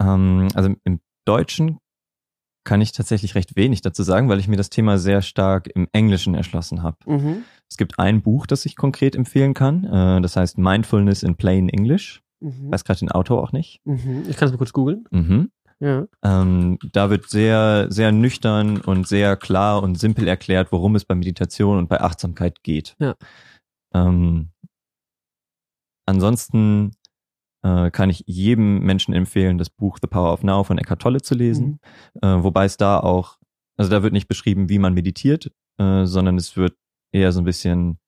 Ähm, 0.00 0.48
also 0.54 0.74
im 0.84 1.00
Deutschen 1.24 1.78
kann 2.64 2.80
ich 2.80 2.92
tatsächlich 2.92 3.34
recht 3.34 3.56
wenig 3.56 3.80
dazu 3.80 4.02
sagen, 4.02 4.28
weil 4.28 4.40
ich 4.40 4.48
mir 4.48 4.56
das 4.56 4.68
Thema 4.68 4.98
sehr 4.98 5.22
stark 5.22 5.68
im 5.74 5.88
Englischen 5.92 6.34
erschlossen 6.34 6.82
habe. 6.82 6.96
Mhm. 7.06 7.44
Es 7.70 7.76
gibt 7.76 7.98
ein 7.98 8.22
Buch, 8.22 8.46
das 8.46 8.66
ich 8.66 8.76
konkret 8.76 9.14
empfehlen 9.14 9.54
kann. 9.54 9.84
Äh, 9.84 10.20
das 10.20 10.36
heißt 10.36 10.58
Mindfulness 10.58 11.22
in 11.22 11.36
Plain 11.36 11.68
English. 11.68 12.22
Ich 12.40 12.46
Mhm. 12.46 12.70
weiß 12.72 12.84
gerade 12.84 13.00
den 13.00 13.10
Autor 13.10 13.42
auch 13.42 13.52
nicht. 13.52 13.80
Mhm. 13.84 14.24
Ich 14.28 14.36
kann 14.36 14.46
es 14.46 14.52
mal 14.52 14.58
kurz 14.58 14.72
googeln. 14.72 15.04
Mhm. 15.10 15.50
Ja. 15.80 16.06
Ähm, 16.24 16.78
da 16.92 17.08
wird 17.10 17.28
sehr, 17.30 17.86
sehr 17.90 18.10
nüchtern 18.12 18.80
und 18.80 19.06
sehr 19.06 19.36
klar 19.36 19.82
und 19.82 19.96
simpel 19.98 20.26
erklärt, 20.26 20.72
worum 20.72 20.96
es 20.96 21.04
bei 21.04 21.14
Meditation 21.14 21.78
und 21.78 21.88
bei 21.88 22.00
Achtsamkeit 22.00 22.62
geht. 22.64 22.96
Ja. 22.98 23.14
Ähm, 23.94 24.50
ansonsten 26.06 26.92
äh, 27.64 27.90
kann 27.90 28.10
ich 28.10 28.24
jedem 28.26 28.80
Menschen 28.80 29.14
empfehlen, 29.14 29.58
das 29.58 29.70
Buch 29.70 29.98
The 30.00 30.08
Power 30.08 30.32
of 30.32 30.42
Now 30.42 30.64
von 30.64 30.78
Eckhart 30.78 31.02
Tolle 31.02 31.20
zu 31.22 31.34
lesen. 31.34 31.80
Äh, 32.22 32.42
wobei 32.42 32.64
es 32.64 32.76
da 32.76 33.00
auch, 33.00 33.38
also 33.76 33.90
da 33.90 34.02
wird 34.02 34.12
nicht 34.12 34.28
beschrieben, 34.28 34.68
wie 34.68 34.78
man 34.78 34.94
meditiert, 34.94 35.50
äh, 35.78 36.04
sondern 36.06 36.36
es 36.36 36.56
wird 36.56 36.76
eher 37.12 37.32
so 37.32 37.40
ein 37.40 37.44
bisschen 37.44 37.98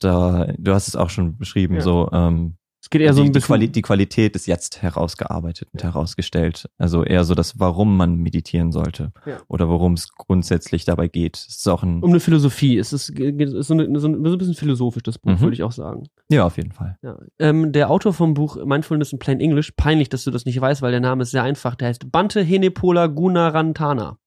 da, 0.00 0.46
du 0.58 0.74
hast 0.74 0.86
es 0.88 0.96
auch 0.96 1.10
schon 1.10 1.36
beschrieben, 1.38 1.74
Ja. 1.76 1.80
so 1.80 2.08
ähm, 2.12 2.56
Es 2.80 2.90
geht 2.90 3.00
eher 3.02 3.12
so 3.12 3.22
die, 3.22 3.28
ein 3.28 3.32
die, 3.32 3.38
bisschen. 3.38 3.46
Quali 3.48 3.68
die 3.68 3.82
Qualität 3.82 4.36
ist 4.36 4.46
jetzt 4.46 4.82
herausgearbeitet 4.82 5.68
und 5.72 5.82
herausgestellt. 5.82 6.68
Also 6.78 7.02
eher 7.04 7.24
so 7.24 7.34
das, 7.34 7.58
warum 7.58 7.96
man 7.96 8.16
meditieren 8.16 8.70
sollte 8.70 9.12
Ja. 9.26 9.38
oder 9.48 9.68
worum 9.68 9.94
es 9.94 10.12
grundsätzlich 10.14 10.84
dabei 10.84 11.08
geht. 11.08 11.36
Es 11.38 11.58
ist 11.58 11.68
auch 11.68 11.82
ein, 11.82 12.02
um 12.02 12.10
eine 12.10 12.20
Philosophie. 12.20 12.78
Es 12.78 12.92
ist, 12.92 13.10
ist 13.10 13.66
so, 13.66 13.74
eine, 13.74 13.98
so 13.98 14.06
ein 14.08 14.24
so 14.24 14.32
ein 14.32 14.38
bisschen 14.38 14.54
philosophisch, 14.54 15.02
das 15.02 15.18
Buch, 15.18 15.32
Mhm. 15.32 15.40
würde 15.40 15.54
ich 15.54 15.62
auch 15.64 15.72
sagen. 15.72 16.04
ja, 16.30 16.46
auf 16.46 16.56
jeden 16.56 16.70
Fall. 16.72 16.96
Ja. 17.02 17.18
Ähm, 17.40 17.72
der 17.72 17.90
Autor 17.90 18.12
vom 18.12 18.34
Buch 18.34 18.64
Mindfulness 18.64 19.12
in 19.12 19.18
Plain 19.18 19.40
English, 19.40 19.72
peinlich, 19.76 20.08
dass 20.08 20.22
du 20.24 20.30
das 20.30 20.44
nicht 20.44 20.60
weißt, 20.60 20.80
weil 20.80 20.92
der 20.92 21.00
Name 21.00 21.22
ist 21.24 21.32
sehr 21.32 21.42
einfach. 21.42 21.74
Der 21.74 21.88
heißt 21.88 22.12
Bante 22.12 22.40
Henepola 22.42 23.08
Gunarantana. 23.08 24.18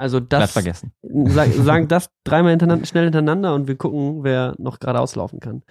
Also 0.00 0.18
das, 0.18 0.52
vergessen. 0.52 0.92
sag, 1.02 1.52
sagen 1.52 1.88
das 1.88 2.10
dreimal 2.24 2.50
hintereinander, 2.52 2.86
schnell 2.86 3.04
hintereinander 3.04 3.54
und 3.54 3.68
wir 3.68 3.76
gucken, 3.76 4.24
wer 4.24 4.54
noch 4.58 4.80
geradeaus 4.80 5.14
laufen 5.14 5.40
kann. 5.40 5.62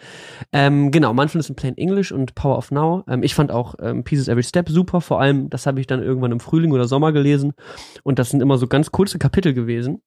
Ähm, 0.54 0.92
genau, 0.92 1.14
Mindfulness 1.14 1.50
in 1.50 1.56
Plain 1.56 1.78
English 1.78 2.12
und 2.12 2.36
Power 2.36 2.58
of 2.58 2.70
Now. 2.72 3.04
Ähm, 3.08 3.24
ich 3.24 3.34
fand 3.34 3.52
auch 3.52 3.76
ähm, 3.82 4.04
Pieces 4.04 4.28
Every 4.28 4.44
Step 4.44 4.70
super, 4.70 5.02
vor 5.02 5.20
allem, 5.20 5.50
das 5.50 5.66
habe 5.66 5.80
ich 5.80 5.88
dann 5.88 6.04
irgendwann 6.04 6.32
im 6.32 6.40
Frühling 6.40 6.72
oder 6.72 6.88
Sommer 6.88 7.12
gelesen 7.12 7.54
und 8.04 8.20
das 8.20 8.30
sind 8.30 8.42
immer 8.42 8.58
so 8.58 8.68
ganz 8.68 8.92
kurze 8.92 9.18
Kapitel 9.18 9.54
gewesen. 9.54 10.02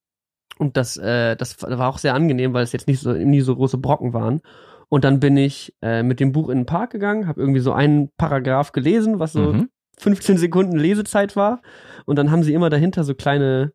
Und 0.57 0.77
das, 0.77 0.97
äh, 0.97 1.35
das 1.35 1.61
war 1.61 1.89
auch 1.89 1.97
sehr 1.97 2.13
angenehm, 2.13 2.53
weil 2.53 2.63
es 2.63 2.71
jetzt 2.71 2.87
nicht 2.87 3.01
so, 3.01 3.11
nie 3.11 3.41
so 3.41 3.55
große 3.55 3.77
Brocken 3.77 4.13
waren. 4.13 4.41
Und 4.87 5.03
dann 5.03 5.19
bin 5.19 5.35
ich 5.35 5.73
äh, 5.81 6.03
mit 6.03 6.19
dem 6.19 6.31
Buch 6.31 6.49
in 6.49 6.59
den 6.59 6.65
Park 6.65 6.91
gegangen, 6.91 7.27
habe 7.27 7.41
irgendwie 7.41 7.59
so 7.59 7.73
einen 7.73 8.09
Paragraph 8.17 8.71
gelesen, 8.71 9.19
was 9.19 9.33
so 9.33 9.53
Mhm. 9.53 9.69
15 9.99 10.37
Sekunden 10.37 10.77
Lesezeit 10.77 11.35
war. 11.35 11.61
Und 12.05 12.17
dann 12.17 12.31
haben 12.31 12.43
sie 12.43 12.53
immer 12.53 12.69
dahinter 12.69 13.03
so 13.03 13.15
kleine 13.15 13.73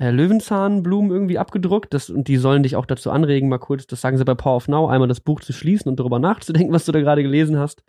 äh, 0.00 0.10
Löwenzahnblumen 0.10 1.10
irgendwie 1.10 1.38
abgedruckt. 1.38 1.94
Das, 1.94 2.10
und 2.10 2.26
die 2.28 2.36
sollen 2.36 2.62
dich 2.62 2.76
auch 2.76 2.86
dazu 2.86 3.10
anregen, 3.10 3.48
mal 3.48 3.58
kurz, 3.58 3.86
das 3.86 4.00
sagen 4.00 4.16
sie 4.18 4.24
bei 4.24 4.34
Power 4.34 4.56
of 4.56 4.68
Now, 4.68 4.88
einmal 4.88 5.08
das 5.08 5.20
Buch 5.20 5.40
zu 5.40 5.52
schließen 5.52 5.88
und 5.88 6.00
darüber 6.00 6.18
nachzudenken, 6.18 6.72
was 6.72 6.84
du 6.84 6.92
da 6.92 7.00
gerade 7.00 7.22
gelesen 7.22 7.58
hast. 7.58 7.82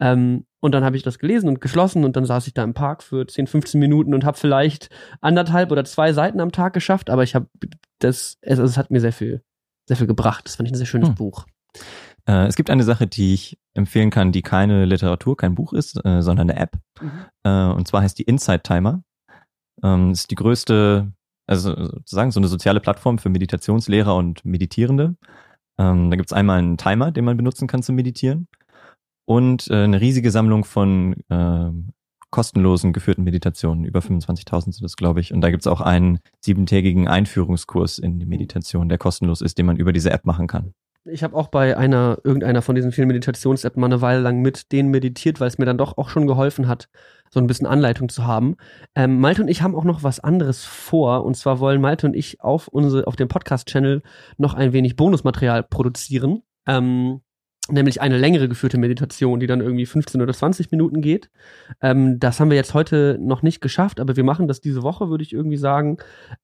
Ähm, 0.00 0.44
und 0.60 0.72
dann 0.72 0.84
habe 0.84 0.96
ich 0.96 1.02
das 1.02 1.18
gelesen 1.18 1.48
und 1.48 1.60
geschlossen 1.60 2.04
und 2.04 2.16
dann 2.16 2.24
saß 2.24 2.46
ich 2.46 2.54
da 2.54 2.64
im 2.64 2.74
Park 2.74 3.02
für 3.02 3.26
10, 3.26 3.46
15 3.46 3.80
Minuten 3.80 4.12
und 4.14 4.24
habe 4.24 4.36
vielleicht 4.36 4.90
anderthalb 5.20 5.70
oder 5.70 5.84
zwei 5.84 6.12
Seiten 6.12 6.40
am 6.40 6.52
Tag 6.52 6.72
geschafft, 6.72 7.10
aber 7.10 7.22
ich 7.22 7.34
habe 7.34 7.46
das, 8.00 8.36
es, 8.40 8.58
es 8.58 8.76
hat 8.76 8.90
mir 8.90 9.00
sehr 9.00 9.12
viel, 9.12 9.42
sehr 9.88 9.96
viel 9.96 10.06
gebracht. 10.06 10.46
Das 10.46 10.56
fand 10.56 10.68
ich 10.68 10.72
ein 10.72 10.78
sehr 10.78 10.86
schönes 10.86 11.10
Hm. 11.10 11.14
Buch. 11.14 11.46
Äh, 12.26 12.46
es 12.46 12.56
gibt 12.56 12.70
eine 12.70 12.82
Sache, 12.82 13.06
die 13.06 13.34
ich 13.34 13.58
empfehlen 13.74 14.10
kann, 14.10 14.32
die 14.32 14.42
keine 14.42 14.84
Literatur, 14.84 15.36
kein 15.36 15.54
Buch 15.54 15.72
ist, 15.72 16.04
äh, 16.04 16.22
sondern 16.22 16.50
eine 16.50 16.58
App. 16.58 16.76
Äh, 17.44 17.66
und 17.72 17.86
zwar 17.86 18.02
heißt 18.02 18.18
die 18.18 18.24
Insight 18.24 18.64
Timer. 18.64 19.02
Ähm, 19.82 20.12
ist 20.12 20.30
die 20.30 20.36
größte, 20.36 21.12
also 21.46 21.74
sozusagen 21.74 22.30
so 22.30 22.40
eine 22.40 22.48
soziale 22.48 22.80
Plattform 22.80 23.18
für 23.18 23.28
Meditationslehrer 23.28 24.14
und 24.14 24.44
Meditierende. 24.44 25.16
Ähm, 25.78 26.10
da 26.10 26.16
gibt's 26.16 26.32
einmal 26.32 26.58
einen 26.58 26.76
Timer, 26.76 27.10
den 27.10 27.24
man 27.24 27.36
benutzen 27.36 27.66
kann 27.66 27.82
zum 27.82 27.96
Meditieren 27.96 28.48
und 29.24 29.68
äh, 29.70 29.84
eine 29.84 30.00
riesige 30.00 30.30
Sammlung 30.30 30.64
von 30.64 31.16
ähm, 31.30 31.90
kostenlosen 32.30 32.92
geführten 32.92 33.22
Meditationen. 33.22 33.84
Über 33.84 34.00
25.000 34.00 34.72
sind 34.72 34.82
das, 34.82 34.96
glaube 34.96 35.20
ich. 35.20 35.32
Und 35.32 35.40
da 35.40 35.50
gibt's 35.50 35.68
auch 35.68 35.80
einen 35.80 36.18
siebentägigen 36.40 37.06
Einführungskurs 37.06 37.98
in 37.98 38.18
die 38.18 38.26
Meditation, 38.26 38.88
der 38.88 38.98
kostenlos 38.98 39.40
ist, 39.40 39.56
den 39.56 39.66
man 39.66 39.76
über 39.76 39.92
diese 39.92 40.10
App 40.10 40.24
machen 40.24 40.48
kann. 40.48 40.74
Ich 41.04 41.22
habe 41.22 41.36
auch 41.36 41.48
bei 41.48 41.76
einer, 41.76 42.18
irgendeiner 42.24 42.62
von 42.62 42.74
diesen 42.74 42.90
vielen 42.90 43.08
Meditations-App 43.08 43.76
mal 43.76 43.86
eine 43.86 44.00
Weile 44.00 44.20
lang 44.20 44.40
mit 44.40 44.72
denen 44.72 44.90
meditiert, 44.90 45.38
weil 45.38 45.48
es 45.48 45.58
mir 45.58 45.66
dann 45.66 45.78
doch 45.78 45.96
auch 45.96 46.08
schon 46.08 46.26
geholfen 46.26 46.66
hat, 46.66 46.88
so 47.34 47.40
ein 47.40 47.48
bisschen 47.48 47.66
Anleitung 47.66 48.08
zu 48.08 48.26
haben. 48.26 48.56
Ähm, 48.94 49.18
Malte 49.20 49.42
und 49.42 49.48
ich 49.48 49.60
haben 49.60 49.74
auch 49.74 49.84
noch 49.84 50.04
was 50.04 50.20
anderes 50.20 50.64
vor. 50.64 51.24
Und 51.24 51.36
zwar 51.36 51.58
wollen 51.58 51.80
Malte 51.80 52.06
und 52.06 52.14
ich 52.14 52.40
auf 52.40 52.68
unsere, 52.68 53.08
auf 53.08 53.16
dem 53.16 53.28
Podcast-Channel 53.28 54.02
noch 54.38 54.54
ein 54.54 54.72
wenig 54.72 54.94
Bonusmaterial 54.94 55.64
produzieren. 55.64 56.42
Ähm, 56.66 57.20
nämlich 57.68 58.00
eine 58.00 58.18
längere 58.18 58.48
geführte 58.48 58.78
Meditation, 58.78 59.40
die 59.40 59.46
dann 59.46 59.60
irgendwie 59.60 59.86
15 59.86 60.22
oder 60.22 60.32
20 60.32 60.70
Minuten 60.70 61.00
geht. 61.00 61.28
Ähm, 61.80 62.20
das 62.20 62.38
haben 62.38 62.50
wir 62.50 62.56
jetzt 62.56 62.74
heute 62.74 63.18
noch 63.20 63.42
nicht 63.42 63.60
geschafft, 63.60 63.98
aber 63.98 64.16
wir 64.16 64.24
machen 64.24 64.46
das 64.46 64.60
diese 64.60 64.82
Woche, 64.82 65.08
würde 65.08 65.24
ich 65.24 65.32
irgendwie 65.32 65.56
sagen, 65.56 65.96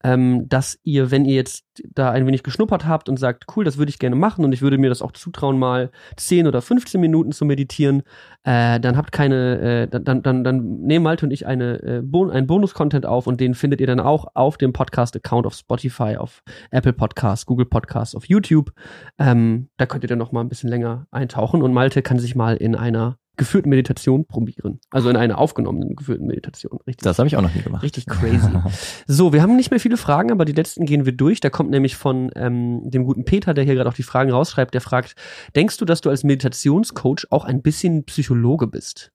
ähm, 0.03 0.49
dass 0.49 0.81
ihr, 0.83 1.13
wenn 1.13 1.25
ihr 1.25 1.37
jetzt 1.37 1.65
da 1.89 2.11
ein 2.11 2.27
wenig 2.27 2.43
geschnuppert 2.43 2.87
habt 2.87 3.09
und 3.09 3.19
sagt, 3.19 3.47
cool, 3.57 3.65
das 3.65 3.79
würde 3.79 3.91
ich 3.91 3.99
gerne 3.99 4.17
machen 4.17 4.45
und 4.45 4.53
ich 4.53 4.63
würde 4.63 4.79
mir 4.79 4.89
das 4.89 5.03
auch 5.03 5.13
zutrauen, 5.13 5.59
mal 5.59 5.91
10 6.17 6.47
oder 6.47 6.63
15 6.63 7.01
Minuten 7.01 7.33
zu 7.33 7.45
meditieren, 7.45 8.03
äh, 8.45 8.81
dann 8.81 8.97
habt 8.97 9.13
keine, 9.13 9.59
äh, 9.59 9.89
dann, 9.89 10.23
dann, 10.23 10.45
dann 10.45 10.81
nehmen 10.81 11.03
Malte 11.03 11.27
und 11.27 11.33
ich 11.33 11.47
eine, 11.47 11.83
äh, 11.83 12.01
bon 12.03 12.31
einen 12.31 12.47
Bonus-Content 12.47 13.07
auf 13.07 13.27
und 13.27 13.41
den 13.41 13.55
findet 13.55 13.81
ihr 13.81 13.87
dann 13.87 14.01
auch 14.01 14.27
auf 14.35 14.59
dem 14.59 14.73
Podcast-Account 14.73 15.47
auf 15.47 15.55
Spotify, 15.55 16.17
auf 16.17 16.43
Apple 16.71 16.93
Podcasts, 16.93 17.47
Google 17.47 17.67
Podcasts, 17.67 18.15
auf 18.15 18.27
YouTube. 18.27 18.73
Ähm, 19.19 19.69
da 19.77 19.87
könnt 19.87 20.05
ihr 20.05 20.09
dann 20.09 20.19
noch 20.19 20.33
mal 20.33 20.41
ein 20.41 20.49
bisschen 20.49 20.71
länger 20.71 21.07
eintauchen 21.11 21.63
und 21.63 21.73
Malte 21.73 22.03
kann 22.03 22.19
sich 22.19 22.35
mal 22.35 22.57
in 22.57 22.75
einer 22.75 23.19
geführten 23.41 23.71
Meditation 23.71 24.27
probieren. 24.27 24.81
Also 24.91 25.09
in 25.09 25.17
einer 25.17 25.39
aufgenommenen 25.39 25.97
geführten 25.97 26.27
Meditation. 26.27 26.79
Richtig, 26.87 27.03
das 27.03 27.19
habe 27.19 27.27
ich 27.27 27.37
auch 27.39 27.43
noch 27.43 27.55
nie 27.55 27.63
gemacht. 27.63 27.83
Richtig 27.83 28.05
crazy. 28.05 28.51
so, 29.07 29.33
wir 29.33 29.41
haben 29.41 29.57
nicht 29.57 29.71
mehr 29.71 29.81
viele 29.81 29.97
Fragen, 29.97 30.31
aber 30.31 30.45
die 30.45 30.53
letzten 30.53 30.85
gehen 30.85 31.07
wir 31.07 31.13
durch. 31.13 31.41
Da 31.41 31.49
kommt 31.49 31.71
nämlich 31.71 31.97
von 31.97 32.31
ähm, 32.37 32.83
dem 32.91 33.05
guten 33.05 33.25
Peter, 33.25 33.55
der 33.55 33.65
hier 33.65 33.75
gerade 33.75 33.89
auch 33.89 33.95
die 33.95 34.03
Fragen 34.03 34.31
rausschreibt, 34.31 34.75
der 34.75 34.83
fragt, 34.83 35.17
denkst 35.57 35.79
du, 35.79 35.87
dass 35.87 36.03
du 36.03 36.11
als 36.11 36.23
Meditationscoach 36.23 37.29
auch 37.31 37.47
ein 37.47 37.63
bisschen 37.63 38.05
Psychologe 38.05 38.67
bist? 38.67 39.11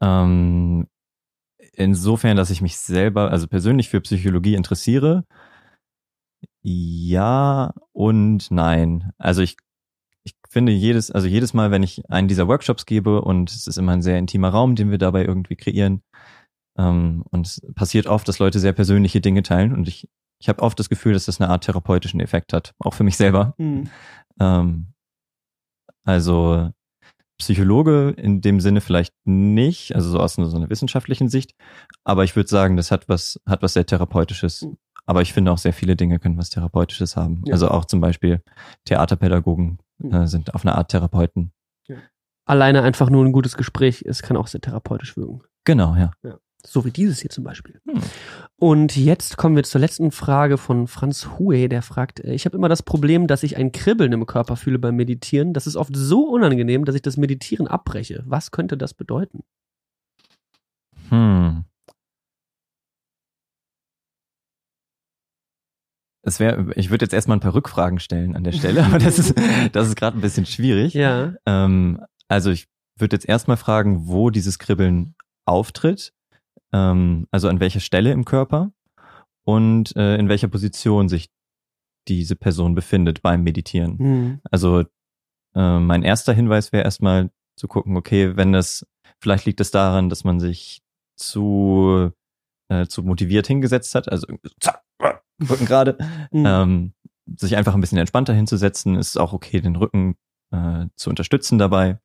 Ähm, 0.00 0.86
insofern, 1.72 2.36
dass 2.36 2.50
ich 2.50 2.62
mich 2.62 2.78
selber, 2.78 3.32
also 3.32 3.48
persönlich 3.48 3.88
für 3.88 4.00
Psychologie 4.00 4.54
interessiere. 4.54 5.24
Ja 6.62 7.74
und 7.92 8.48
nein. 8.52 9.10
Also 9.18 9.42
ich 9.42 9.56
ich 10.24 10.34
finde 10.48 10.72
jedes, 10.72 11.10
also 11.10 11.26
jedes 11.26 11.54
Mal, 11.54 11.70
wenn 11.70 11.82
ich 11.82 12.10
einen 12.10 12.28
dieser 12.28 12.48
Workshops 12.48 12.86
gebe 12.86 13.20
und 13.22 13.50
es 13.50 13.66
ist 13.66 13.76
immer 13.76 13.92
ein 13.92 14.02
sehr 14.02 14.18
intimer 14.18 14.48
Raum, 14.48 14.74
den 14.74 14.90
wir 14.90 14.98
dabei 14.98 15.24
irgendwie 15.24 15.56
kreieren, 15.56 16.02
ähm, 16.76 17.24
und 17.30 17.46
es 17.46 17.62
passiert 17.74 18.06
oft, 18.06 18.26
dass 18.26 18.38
Leute 18.38 18.58
sehr 18.58 18.72
persönliche 18.72 19.20
Dinge 19.20 19.42
teilen 19.42 19.72
und 19.72 19.86
ich, 19.86 20.08
ich 20.40 20.48
habe 20.48 20.62
oft 20.62 20.78
das 20.78 20.88
Gefühl, 20.88 21.12
dass 21.12 21.26
das 21.26 21.40
eine 21.40 21.50
Art 21.50 21.64
therapeutischen 21.64 22.20
Effekt 22.20 22.52
hat, 22.52 22.74
auch 22.78 22.94
für 22.94 23.04
mich 23.04 23.16
selber. 23.16 23.54
Mhm. 23.58 23.90
Ähm, 24.40 24.86
also 26.04 26.70
Psychologe 27.38 28.14
in 28.16 28.40
dem 28.40 28.60
Sinne 28.60 28.80
vielleicht 28.80 29.14
nicht, 29.24 29.94
also 29.94 30.10
so 30.10 30.20
aus 30.20 30.34
so 30.34 30.56
einer 30.56 30.70
wissenschaftlichen 30.70 31.28
Sicht, 31.28 31.54
aber 32.04 32.24
ich 32.24 32.36
würde 32.36 32.48
sagen, 32.48 32.76
das 32.76 32.90
hat 32.90 33.08
was, 33.08 33.40
hat 33.46 33.62
was 33.62 33.74
sehr 33.74 33.86
therapeutisches. 33.86 34.62
Mhm. 34.62 34.78
Aber 35.06 35.22
ich 35.22 35.32
finde 35.32 35.52
auch 35.52 35.58
sehr 35.58 35.72
viele 35.72 35.96
Dinge 35.96 36.18
können 36.18 36.38
was 36.38 36.50
therapeutisches 36.50 37.16
haben. 37.16 37.42
Ja. 37.46 37.52
Also 37.52 37.68
auch 37.68 37.84
zum 37.84 38.00
Beispiel 38.00 38.42
Theaterpädagogen 38.84 39.78
äh, 40.02 40.26
sind 40.26 40.54
auf 40.54 40.64
eine 40.64 40.76
Art 40.76 40.90
Therapeuten. 40.90 41.52
Ja. 41.88 41.96
Alleine 42.46 42.82
einfach 42.82 43.10
nur 43.10 43.24
ein 43.24 43.32
gutes 43.32 43.56
Gespräch 43.56 44.02
ist, 44.02 44.22
kann 44.22 44.36
auch 44.36 44.46
sehr 44.46 44.60
therapeutisch 44.60 45.16
wirken. 45.16 45.42
Genau, 45.64 45.94
ja. 45.94 46.12
ja. 46.22 46.38
So 46.66 46.84
wie 46.86 46.90
dieses 46.90 47.20
hier 47.20 47.30
zum 47.30 47.44
Beispiel. 47.44 47.80
Hm. 47.86 48.00
Und 48.56 48.96
jetzt 48.96 49.36
kommen 49.36 49.54
wir 49.54 49.64
zur 49.64 49.82
letzten 49.82 50.10
Frage 50.10 50.56
von 50.56 50.86
Franz 50.86 51.28
Hue, 51.38 51.68
der 51.68 51.82
fragt, 51.82 52.20
äh, 52.20 52.32
ich 52.32 52.46
habe 52.46 52.56
immer 52.56 52.70
das 52.70 52.82
Problem, 52.82 53.26
dass 53.26 53.42
ich 53.42 53.56
ein 53.58 53.72
Kribbeln 53.72 54.12
im 54.12 54.24
Körper 54.24 54.56
fühle 54.56 54.78
beim 54.78 54.96
Meditieren. 54.96 55.52
Das 55.52 55.66
ist 55.66 55.76
oft 55.76 55.94
so 55.94 56.26
unangenehm, 56.28 56.86
dass 56.86 56.94
ich 56.94 57.02
das 57.02 57.18
Meditieren 57.18 57.66
abbreche. 57.66 58.22
Was 58.26 58.50
könnte 58.50 58.78
das 58.78 58.94
bedeuten? 58.94 59.40
Hm. 61.10 61.64
Es 66.26 66.40
wäre, 66.40 66.72
ich 66.74 66.90
würde 66.90 67.04
jetzt 67.04 67.12
erstmal 67.12 67.36
ein 67.36 67.40
paar 67.40 67.54
Rückfragen 67.54 67.98
stellen 67.98 68.34
an 68.34 68.44
der 68.44 68.52
Stelle, 68.52 68.84
aber 68.86 68.98
das 68.98 69.18
ist, 69.18 69.34
das 69.72 69.88
ist 69.88 69.96
gerade 69.96 70.18
ein 70.18 70.22
bisschen 70.22 70.46
schwierig. 70.46 70.94
Ja. 70.94 71.34
Ähm, 71.46 72.00
also 72.28 72.50
ich 72.50 72.66
würde 72.98 73.16
jetzt 73.16 73.28
erstmal 73.28 73.56
fragen, 73.56 74.08
wo 74.08 74.30
dieses 74.30 74.58
Kribbeln 74.58 75.14
auftritt, 75.44 76.12
ähm, 76.72 77.26
also 77.30 77.48
an 77.48 77.60
welcher 77.60 77.80
Stelle 77.80 78.12
im 78.12 78.24
Körper 78.24 78.72
und 79.44 79.94
äh, 79.96 80.16
in 80.16 80.28
welcher 80.28 80.48
Position 80.48 81.08
sich 81.08 81.28
diese 82.08 82.36
Person 82.36 82.74
befindet 82.74 83.22
beim 83.22 83.42
Meditieren. 83.42 83.96
Mhm. 83.98 84.40
Also 84.50 84.84
äh, 85.54 85.78
mein 85.78 86.02
erster 86.02 86.32
Hinweis 86.32 86.72
wäre 86.72 86.84
erstmal 86.84 87.30
zu 87.56 87.68
gucken, 87.68 87.96
okay, 87.96 88.36
wenn 88.36 88.52
das, 88.52 88.86
vielleicht 89.20 89.46
liegt 89.46 89.60
es 89.60 89.70
daran, 89.70 90.08
dass 90.08 90.24
man 90.24 90.40
sich 90.40 90.82
zu, 91.16 92.10
äh, 92.68 92.86
zu 92.86 93.02
motiviert 93.02 93.46
hingesetzt 93.46 93.94
hat, 93.94 94.10
also 94.10 94.26
zack, 94.60 94.83
Rücken 95.40 95.66
gerade. 95.66 95.98
Mhm. 96.30 96.46
Ähm, 96.46 96.94
sich 97.26 97.56
einfach 97.56 97.74
ein 97.74 97.80
bisschen 97.80 97.98
entspannter 97.98 98.34
hinzusetzen, 98.34 98.96
ist 98.96 99.18
auch 99.18 99.32
okay, 99.32 99.60
den 99.60 99.76
Rücken 99.76 100.16
äh, 100.50 100.86
zu 100.96 101.10
unterstützen 101.10 101.58
dabei. 101.58 101.98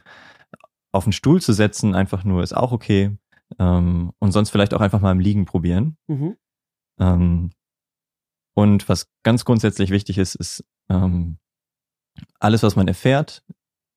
Auf 0.91 1.03
den 1.03 1.13
Stuhl 1.13 1.41
zu 1.41 1.53
setzen, 1.53 1.93
einfach 1.93 2.23
nur, 2.23 2.41
ist 2.41 2.55
auch 2.55 2.71
okay. 2.71 3.17
Ähm, 3.59 4.11
und 4.19 4.31
sonst 4.31 4.49
vielleicht 4.49 4.73
auch 4.73 4.81
einfach 4.81 5.01
mal 5.01 5.11
im 5.11 5.19
Liegen 5.19 5.45
probieren. 5.45 5.97
Mhm. 6.07 6.37
Ähm, 6.99 7.51
und 8.55 8.89
was 8.89 9.09
ganz 9.23 9.45
grundsätzlich 9.45 9.89
wichtig 9.89 10.17
ist, 10.17 10.35
ist, 10.35 10.65
ähm, 10.89 11.37
alles, 12.39 12.63
was 12.63 12.75
man 12.75 12.87
erfährt, 12.87 13.43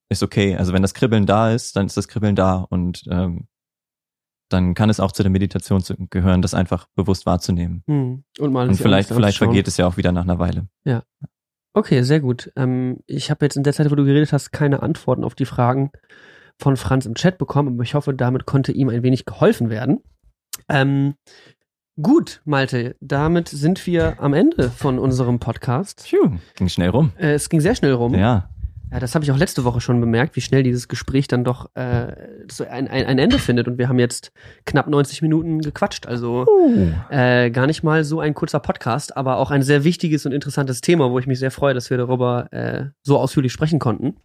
ist 0.09 0.23
okay. 0.23 0.57
Also 0.57 0.73
wenn 0.73 0.83
das 0.83 0.95
Kribbeln 0.95 1.27
da 1.27 1.51
ist, 1.51 1.77
dann 1.77 1.87
ist 1.87 1.97
das 1.97 2.09
Kribbeln 2.09 2.37
da 2.37 2.57
und 2.57 3.05
ähm, 3.11 3.49
dann 4.53 4.75
kann 4.75 4.91
es 4.91 5.01
auch 5.01 5.13
zu 5.13 5.23
der 5.23 5.31
Meditation 5.31 5.83
gehören, 6.11 6.43
das 6.43 6.55
einfach 6.55 6.87
bewusst 6.95 7.27
wahrzunehmen. 7.27 7.83
Hm. 7.87 8.25
Und, 8.39 8.53
mal 8.53 8.69
und 8.69 8.77
vielleicht, 8.77 9.09
vielleicht 9.09 9.39
vergeht 9.39 9.69
es 9.69 9.77
ja 9.77 9.87
auch 9.87 9.97
wieder 9.97 10.13
nach 10.13 10.23
einer 10.23 10.39
Weile. 10.39 10.69
Ja. 10.85 11.03
Okay, 11.75 12.03
sehr 12.03 12.21
gut. 12.21 12.53
Ähm, 12.57 12.99
ich 13.07 13.31
habe 13.31 13.45
jetzt 13.45 13.57
in 13.57 13.63
der 13.63 13.73
Zeit, 13.73 13.91
wo 13.91 13.95
du 13.95 14.05
geredet 14.05 14.33
hast, 14.33 14.53
keine 14.53 14.83
Antworten 14.83 15.25
auf 15.25 15.35
die 15.35 15.47
Fragen 15.47 15.91
von 16.59 16.77
Franz 16.77 17.07
im 17.07 17.15
Chat 17.15 17.39
bekommen, 17.39 17.75
aber 17.75 17.83
ich 17.83 17.95
hoffe, 17.95 18.15
damit 18.15 18.47
konnte 18.47 18.73
ihm 18.73 18.89
ein 18.89 19.03
wenig 19.03 19.25
geholfen 19.25 19.71
werden. 19.71 20.01
Ähm, 20.69 21.15
gut, 22.01 22.43
Malte, 22.45 22.97
damit 23.01 23.49
sind 23.49 23.87
wir 23.87 24.21
am 24.21 24.35
Ende 24.35 24.71
von 24.71 24.99
unserem 24.99 25.39
Podcast. 25.39 26.07
Phew, 26.07 26.39
ging 26.57 26.69
schnell 26.69 26.91
rum. 26.91 27.13
Äh, 27.19 27.33
es 27.33 27.49
ging 27.49 27.61
sehr 27.61 27.75
schnell 27.75 27.95
rum. 27.95 28.15
Ja. 28.15 28.51
Ja, 28.93 29.01
das 29.01 29.15
habe 29.15 29.25
ich 29.25 29.33
auch 29.33 29.39
letzte 29.39 29.65
Woche 29.65 29.81
schon 29.81 30.01
bemerkt, 30.01 30.37
wie 30.37 30.43
schnell 30.43 30.63
dieses 30.63 30.87
Gespräch 30.87 31.27
dann 31.27 31.45
doch 31.45 31.71
äh, 31.75 32.15
so 32.51 32.65
ein, 32.65 32.89
ein, 32.89 33.07
ein 33.07 33.19
Ende 33.19 33.39
findet. 33.39 33.67
Und 33.67 33.79
wir 33.79 33.89
haben 33.89 33.99
jetzt 33.99 34.33
knapp 34.67 34.87
90 34.87 35.23
Minuten 35.23 35.61
gequatscht. 35.61 36.07
Also 36.07 36.45
uh. 36.47 36.89
äh, 37.09 37.51
gar 37.51 37.67
nicht 37.67 37.83
mal 37.83 38.05
so 38.05 38.21
ein 38.21 38.35
kurzer 38.35 38.61
Podcast, 38.61 39.17
aber 39.17 39.39
auch 39.39 39.51
ein 39.51 39.63
sehr 39.63 39.85
wichtiges 39.85 40.27
und 40.27 40.33
interessantes 40.33 40.83
Thema, 40.83 41.11
wo 41.11 41.19
ich 41.19 41.27
mich 41.27 41.39
sehr 41.39 41.51
freue, 41.51 41.73
dass 41.73 41.89
wir 41.89 41.97
darüber 41.97 42.53
äh, 42.53 42.85
so 43.03 43.19
ausführlich 43.19 43.53
sprechen 43.53 43.79
konnten. 43.79 44.17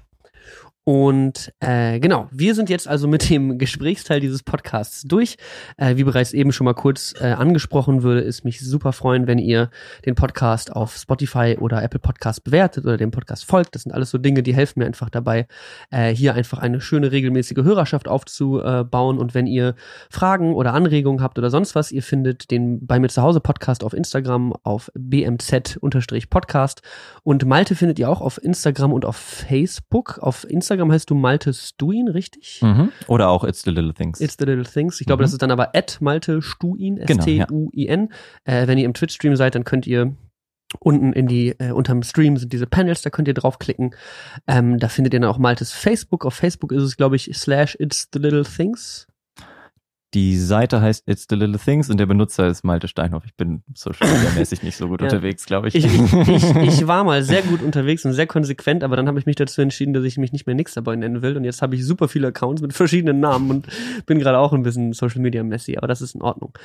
Und 0.88 1.52
äh, 1.60 2.00
genau, 2.00 2.30
wir 2.32 2.56
sind 2.56 2.70
jetzt 2.70 2.88
also 2.88 3.10
mit 3.10 3.30
dem 3.30 3.58
Gesprächsteil 3.58 4.22
dieses 4.22 4.42
Podcasts 4.42 5.02
durch. 5.02 5.36
Äh, 5.76 5.98
wie 5.98 6.06
bereits 6.06 6.32
eben 6.32 6.54
schon 6.54 6.64
mal 6.64 6.76
kurz 6.76 7.14
äh, 7.20 7.26
angesprochen, 7.26 8.04
würde 8.04 8.22
es 8.22 8.46
mich 8.46 8.62
super 8.62 8.94
freuen, 8.94 9.28
wenn 9.28 9.38
ihr 9.38 9.70
den 10.06 10.16
Podcast 10.16 10.72
auf 10.72 10.96
Spotify 10.96 11.58
oder 11.60 11.84
Apple 11.84 12.00
Podcast 12.00 12.46
bewertet 12.46 12.86
oder 12.86 12.96
dem 12.96 13.12
Podcast 13.12 13.44
folgt. 13.44 13.76
Das 13.76 13.82
sind 13.84 13.92
alles 13.92 14.12
so 14.12 14.18
Dinge, 14.18 14.44
die 14.44 14.56
helfen 14.56 14.80
mir 14.80 14.86
einfach 14.86 15.10
dabei, 15.10 15.48
äh, 15.92 16.16
hier 16.16 16.36
einfach 16.36 16.60
eine 16.60 16.80
schöne 16.80 17.12
regelmäßige 17.12 17.66
Hörerschaft 17.66 18.08
aufzubauen. 18.08 19.18
Und 19.18 19.34
wenn 19.34 19.46
ihr 19.46 19.76
Fragen 20.10 20.54
oder 20.54 20.74
Anregungen 20.74 21.22
habt 21.22 21.38
oder 21.38 21.50
sonst 21.50 21.76
was, 21.76 21.92
ihr 21.92 22.02
findet 22.02 22.50
den 22.50 22.88
bei 22.88 22.98
mir 22.98 23.10
zu 23.10 23.22
Hause 23.22 23.42
Podcast 23.42 23.84
auf 23.84 23.94
Instagram 23.94 24.54
auf 24.64 24.90
bmz-podcast. 24.98 26.82
Und 27.24 27.46
Malte 27.46 27.76
findet 27.76 28.00
ihr 28.00 28.10
auch 28.10 28.22
auf 28.22 28.42
Instagram 28.42 28.94
und 28.94 29.04
auf 29.04 29.18
Facebook. 29.18 30.20
Auf 30.20 30.50
Instagram 30.50 30.77
Instagram 30.78 30.92
heißt 30.92 31.10
du 31.10 31.16
Malte 31.16 31.54
Stuin, 31.54 32.08
richtig? 32.08 32.62
Mhm. 32.62 32.92
Oder 33.08 33.30
auch 33.30 33.44
It's 33.44 33.64
the 33.64 33.72
Little 33.72 33.94
Things. 33.94 34.22
It's 34.22 34.36
the 34.38 34.46
Little 34.46 34.66
Things. 34.66 35.02
Ich 35.02 35.08
glaube, 35.08 35.22
mhm. 35.22 35.26
das 35.26 35.34
ist 35.34 35.42
dann 35.42 35.52
aber 35.52 35.76
at 35.76 36.00
Malte 36.02 36.42
Stuin, 36.42 36.98
S-T-U-I-N. 36.98 38.00
Genau, 38.00 38.12
ja. 38.46 38.62
äh, 38.62 38.68
wenn 38.68 38.78
ihr 38.78 38.86
im 38.86 38.94
Twitch-Stream 38.94 39.36
seid, 39.36 39.56
dann 39.56 39.64
könnt 39.64 39.88
ihr 39.88 40.16
unten 40.80 41.14
in 41.14 41.28
die, 41.28 41.56
äh, 41.60 41.72
unterm 41.72 42.04
Stream 42.04 42.38
sind 42.38 42.52
diese 42.52 42.68
Panels, 42.68 43.02
da 43.02 43.10
könnt 43.10 43.28
ihr 43.28 43.34
draufklicken. 43.34 43.96
Ähm, 44.48 44.80
da 44.80 44.90
findet 44.90 45.14
ihr 45.14 45.20
dann 45.20 45.30
auch 45.30 45.38
Maltes 45.38 45.72
Facebook. 45.72 46.26
Auf 46.26 46.34
Facebook 46.34 46.72
ist 46.72 46.84
es, 46.84 46.98
glaube 46.98 47.16
ich, 47.16 47.32
slash 47.34 47.76
It's 47.80 48.10
the 48.14 48.20
Little 48.20 48.44
Things. 48.44 49.08
Die 50.18 50.36
Seite 50.36 50.82
heißt 50.82 51.08
It's 51.08 51.28
the 51.30 51.36
Little 51.36 51.60
Things 51.60 51.92
und 51.92 52.00
der 52.00 52.08
Benutzer 52.08 52.48
ist 52.48 52.64
Malte 52.64 52.88
Steinhoff. 52.88 53.24
Ich 53.28 53.36
bin 53.36 53.62
social 53.76 54.12
media 54.12 54.32
mäßig 54.36 54.64
nicht 54.64 54.76
so 54.76 54.88
gut 54.88 55.00
ja. 55.02 55.06
unterwegs, 55.06 55.46
glaube 55.46 55.68
ich. 55.68 55.76
Ich, 55.76 55.86
ich, 55.86 56.28
ich. 56.28 56.56
ich, 56.64 56.88
war 56.88 57.04
mal 57.04 57.22
sehr 57.22 57.44
gut 57.44 57.62
unterwegs 57.64 58.04
und 58.04 58.14
sehr 58.14 58.26
konsequent, 58.26 58.84
aber 58.84 58.96
dann 58.96 59.08
habe 59.08 59.20
ich 59.20 59.28
mich 59.28 59.36
dazu 59.36 59.62
entschieden, 59.62 59.94
dass 59.94 60.04
ich 60.06 60.18
mich 60.18 60.32
nicht 60.32 60.48
mehr 60.48 60.56
nix 60.56 60.74
dabei 60.74 60.96
nennen 60.96 61.22
will. 61.22 61.38
Und 61.38 61.44
jetzt 61.44 61.62
habe 61.62 61.76
ich 61.76 61.86
super 61.86 62.08
viele 62.08 62.30
Accounts 62.30 62.64
mit 62.64 62.74
verschiedenen 62.74 63.20
Namen 63.20 63.52
und 63.52 63.68
bin 64.08 64.18
gerade 64.18 64.40
auch 64.40 64.54
ein 64.54 64.64
bisschen 64.64 64.92
Social 64.94 65.22
Media 65.22 65.44
messy, 65.44 65.78
aber 65.78 65.86
das 65.86 66.02
ist 66.02 66.16
in 66.16 66.24
Ordnung. 66.24 66.58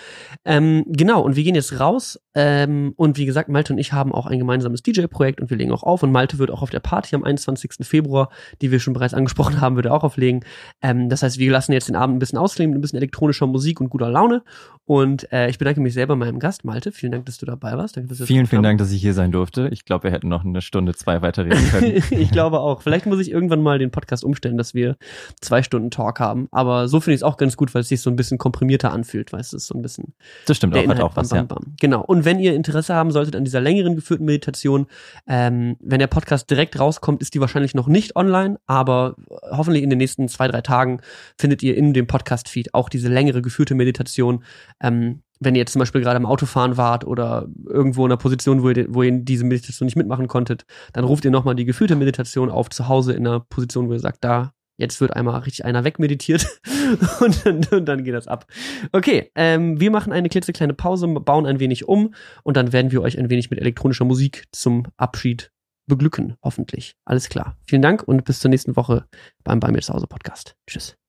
Ähm, 0.46 0.86
genau, 0.88 1.20
und 1.20 1.36
wir 1.36 1.44
gehen 1.44 1.54
jetzt 1.54 1.78
raus. 1.78 2.18
Ähm, 2.34 2.94
und 2.96 3.18
wie 3.18 3.26
gesagt, 3.26 3.50
Malte 3.50 3.74
und 3.74 3.78
ich 3.78 3.92
haben 3.92 4.12
auch 4.12 4.24
ein 4.24 4.38
gemeinsames 4.38 4.82
DJ-Projekt 4.82 5.42
und 5.42 5.50
wir 5.50 5.58
legen 5.58 5.72
auch 5.72 5.82
auf. 5.82 6.02
Und 6.02 6.10
Malte 6.10 6.38
wird 6.38 6.50
auch 6.50 6.62
auf 6.62 6.70
der 6.70 6.80
Party 6.80 7.14
am 7.14 7.22
21. 7.22 7.86
Februar, 7.86 8.30
die 8.62 8.70
wir 8.70 8.80
schon 8.80 8.94
bereits 8.94 9.12
angesprochen 9.12 9.60
haben, 9.60 9.76
wird 9.76 9.84
er 9.84 9.92
auch 9.92 10.04
auflegen. 10.04 10.42
Ähm, 10.80 11.10
das 11.10 11.22
heißt, 11.22 11.38
wir 11.38 11.50
lassen 11.50 11.74
jetzt 11.74 11.88
den 11.88 11.96
Abend 11.96 12.16
ein 12.16 12.18
bisschen 12.18 12.38
ausklingen, 12.38 12.74
ein 12.74 12.80
bisschen 12.80 12.96
elektronisch 12.96 13.41
elektronischer 13.42 13.46
Musik 13.46 13.80
und 13.80 13.90
guter 13.90 14.10
Laune. 14.10 14.42
Und 14.84 15.32
äh, 15.32 15.48
ich 15.48 15.58
bedanke 15.58 15.80
mich 15.80 15.94
selber 15.94 16.16
meinem 16.16 16.40
Gast, 16.40 16.64
Malte. 16.64 16.90
Vielen 16.90 17.12
Dank, 17.12 17.26
dass 17.26 17.38
du 17.38 17.46
dabei 17.46 17.78
warst. 17.78 17.96
Danke, 17.96 18.12
du 18.14 18.26
vielen, 18.26 18.46
vielen 18.46 18.64
Dank, 18.64 18.78
dass 18.78 18.90
ich 18.90 19.00
hier 19.00 19.14
sein 19.14 19.30
durfte. 19.30 19.68
Ich 19.70 19.84
glaube, 19.84 20.04
wir 20.04 20.10
hätten 20.10 20.28
noch 20.28 20.44
eine 20.44 20.60
Stunde, 20.60 20.92
zwei 20.94 21.22
weiterreden 21.22 21.68
können. 21.70 22.02
ich 22.10 22.30
glaube 22.32 22.58
auch. 22.58 22.82
Vielleicht 22.82 23.06
muss 23.06 23.20
ich 23.20 23.30
irgendwann 23.30 23.62
mal 23.62 23.78
den 23.78 23.92
Podcast 23.92 24.24
umstellen, 24.24 24.58
dass 24.58 24.74
wir 24.74 24.96
zwei 25.40 25.62
Stunden 25.62 25.92
Talk 25.92 26.18
haben. 26.18 26.48
Aber 26.50 26.88
so 26.88 26.98
finde 26.98 27.14
ich 27.14 27.20
es 27.20 27.22
auch 27.22 27.36
ganz 27.36 27.56
gut, 27.56 27.72
weil 27.74 27.82
es 27.82 27.88
sich 27.88 28.00
so 28.00 28.10
ein 28.10 28.16
bisschen 28.16 28.38
komprimierter 28.38 28.92
anfühlt. 28.92 29.32
Du, 29.32 29.36
es 29.36 29.52
ist 29.52 29.66
so 29.66 29.78
ein 29.78 29.82
bisschen. 29.82 30.14
Das 30.46 30.56
stimmt 30.56 30.76
auch, 30.76 30.86
hat 30.86 31.00
auch 31.00 31.14
was, 31.14 31.28
bam, 31.28 31.46
bam, 31.46 31.62
bam. 31.62 31.74
Genau. 31.80 32.02
Und 32.02 32.24
wenn 32.24 32.40
ihr 32.40 32.54
Interesse 32.54 32.94
haben 32.94 33.12
solltet 33.12 33.36
an 33.36 33.44
dieser 33.44 33.60
längeren 33.60 33.94
geführten 33.94 34.24
Meditation, 34.24 34.86
ähm, 35.28 35.76
wenn 35.80 36.00
der 36.00 36.08
Podcast 36.08 36.50
direkt 36.50 36.78
rauskommt, 36.78 37.22
ist 37.22 37.34
die 37.34 37.40
wahrscheinlich 37.40 37.74
noch 37.74 37.86
nicht 37.86 38.16
online, 38.16 38.58
aber 38.66 39.14
hoffentlich 39.52 39.84
in 39.84 39.90
den 39.90 39.98
nächsten 39.98 40.28
zwei, 40.28 40.48
drei 40.48 40.60
Tagen 40.60 41.00
findet 41.38 41.62
ihr 41.62 41.76
in 41.76 41.94
dem 41.94 42.08
Podcast-Feed 42.08 42.74
auch 42.74 42.88
diese 42.88 43.08
längere 43.22 43.42
geführte 43.42 43.74
Meditation. 43.74 44.44
Ähm, 44.80 45.22
wenn 45.40 45.54
ihr 45.54 45.60
jetzt 45.60 45.72
zum 45.72 45.80
Beispiel 45.80 46.00
gerade 46.00 46.16
im 46.16 46.26
Autofahren 46.26 46.76
wart 46.76 47.04
oder 47.04 47.48
irgendwo 47.66 48.04
in 48.04 48.12
einer 48.12 48.18
Position, 48.18 48.62
wo 48.62 48.70
ihr, 48.70 48.86
wo 48.94 49.02
ihr 49.02 49.12
diese 49.12 49.44
Meditation 49.44 49.86
nicht 49.86 49.96
mitmachen 49.96 50.28
konntet, 50.28 50.64
dann 50.92 51.04
ruft 51.04 51.24
ihr 51.24 51.30
nochmal 51.30 51.54
die 51.54 51.64
gefühlte 51.64 51.96
Meditation 51.96 52.50
auf 52.50 52.70
zu 52.70 52.88
Hause 52.88 53.12
in 53.12 53.26
einer 53.26 53.40
Position, 53.40 53.88
wo 53.88 53.92
ihr 53.92 53.98
sagt, 53.98 54.22
da, 54.22 54.52
jetzt 54.76 55.00
wird 55.00 55.14
einmal 55.14 55.40
richtig 55.40 55.64
einer 55.64 55.84
wegmeditiert 55.84 56.46
und, 57.20 57.44
dann, 57.44 57.64
und 57.70 57.86
dann 57.86 58.04
geht 58.04 58.14
das 58.14 58.28
ab. 58.28 58.46
Okay, 58.92 59.30
ähm, 59.34 59.80
wir 59.80 59.90
machen 59.90 60.12
eine 60.12 60.28
klitzekleine 60.28 60.74
Pause, 60.74 61.08
bauen 61.08 61.46
ein 61.46 61.60
wenig 61.60 61.88
um 61.88 62.14
und 62.42 62.56
dann 62.56 62.72
werden 62.72 62.92
wir 62.92 63.02
euch 63.02 63.18
ein 63.18 63.30
wenig 63.30 63.50
mit 63.50 63.60
elektronischer 63.60 64.04
Musik 64.04 64.44
zum 64.52 64.86
Abschied 64.96 65.50
beglücken, 65.86 66.36
hoffentlich. 66.42 66.94
Alles 67.04 67.28
klar. 67.28 67.56
Vielen 67.66 67.82
Dank 67.82 68.02
und 68.04 68.24
bis 68.24 68.38
zur 68.38 68.50
nächsten 68.50 68.76
Woche 68.76 69.06
beim 69.42 69.58
Bei 69.58 69.72
mir 69.72 69.80
zu 69.80 69.92
Hause 69.92 70.06
Podcast. 70.06 70.54
Tschüss. 70.68 71.01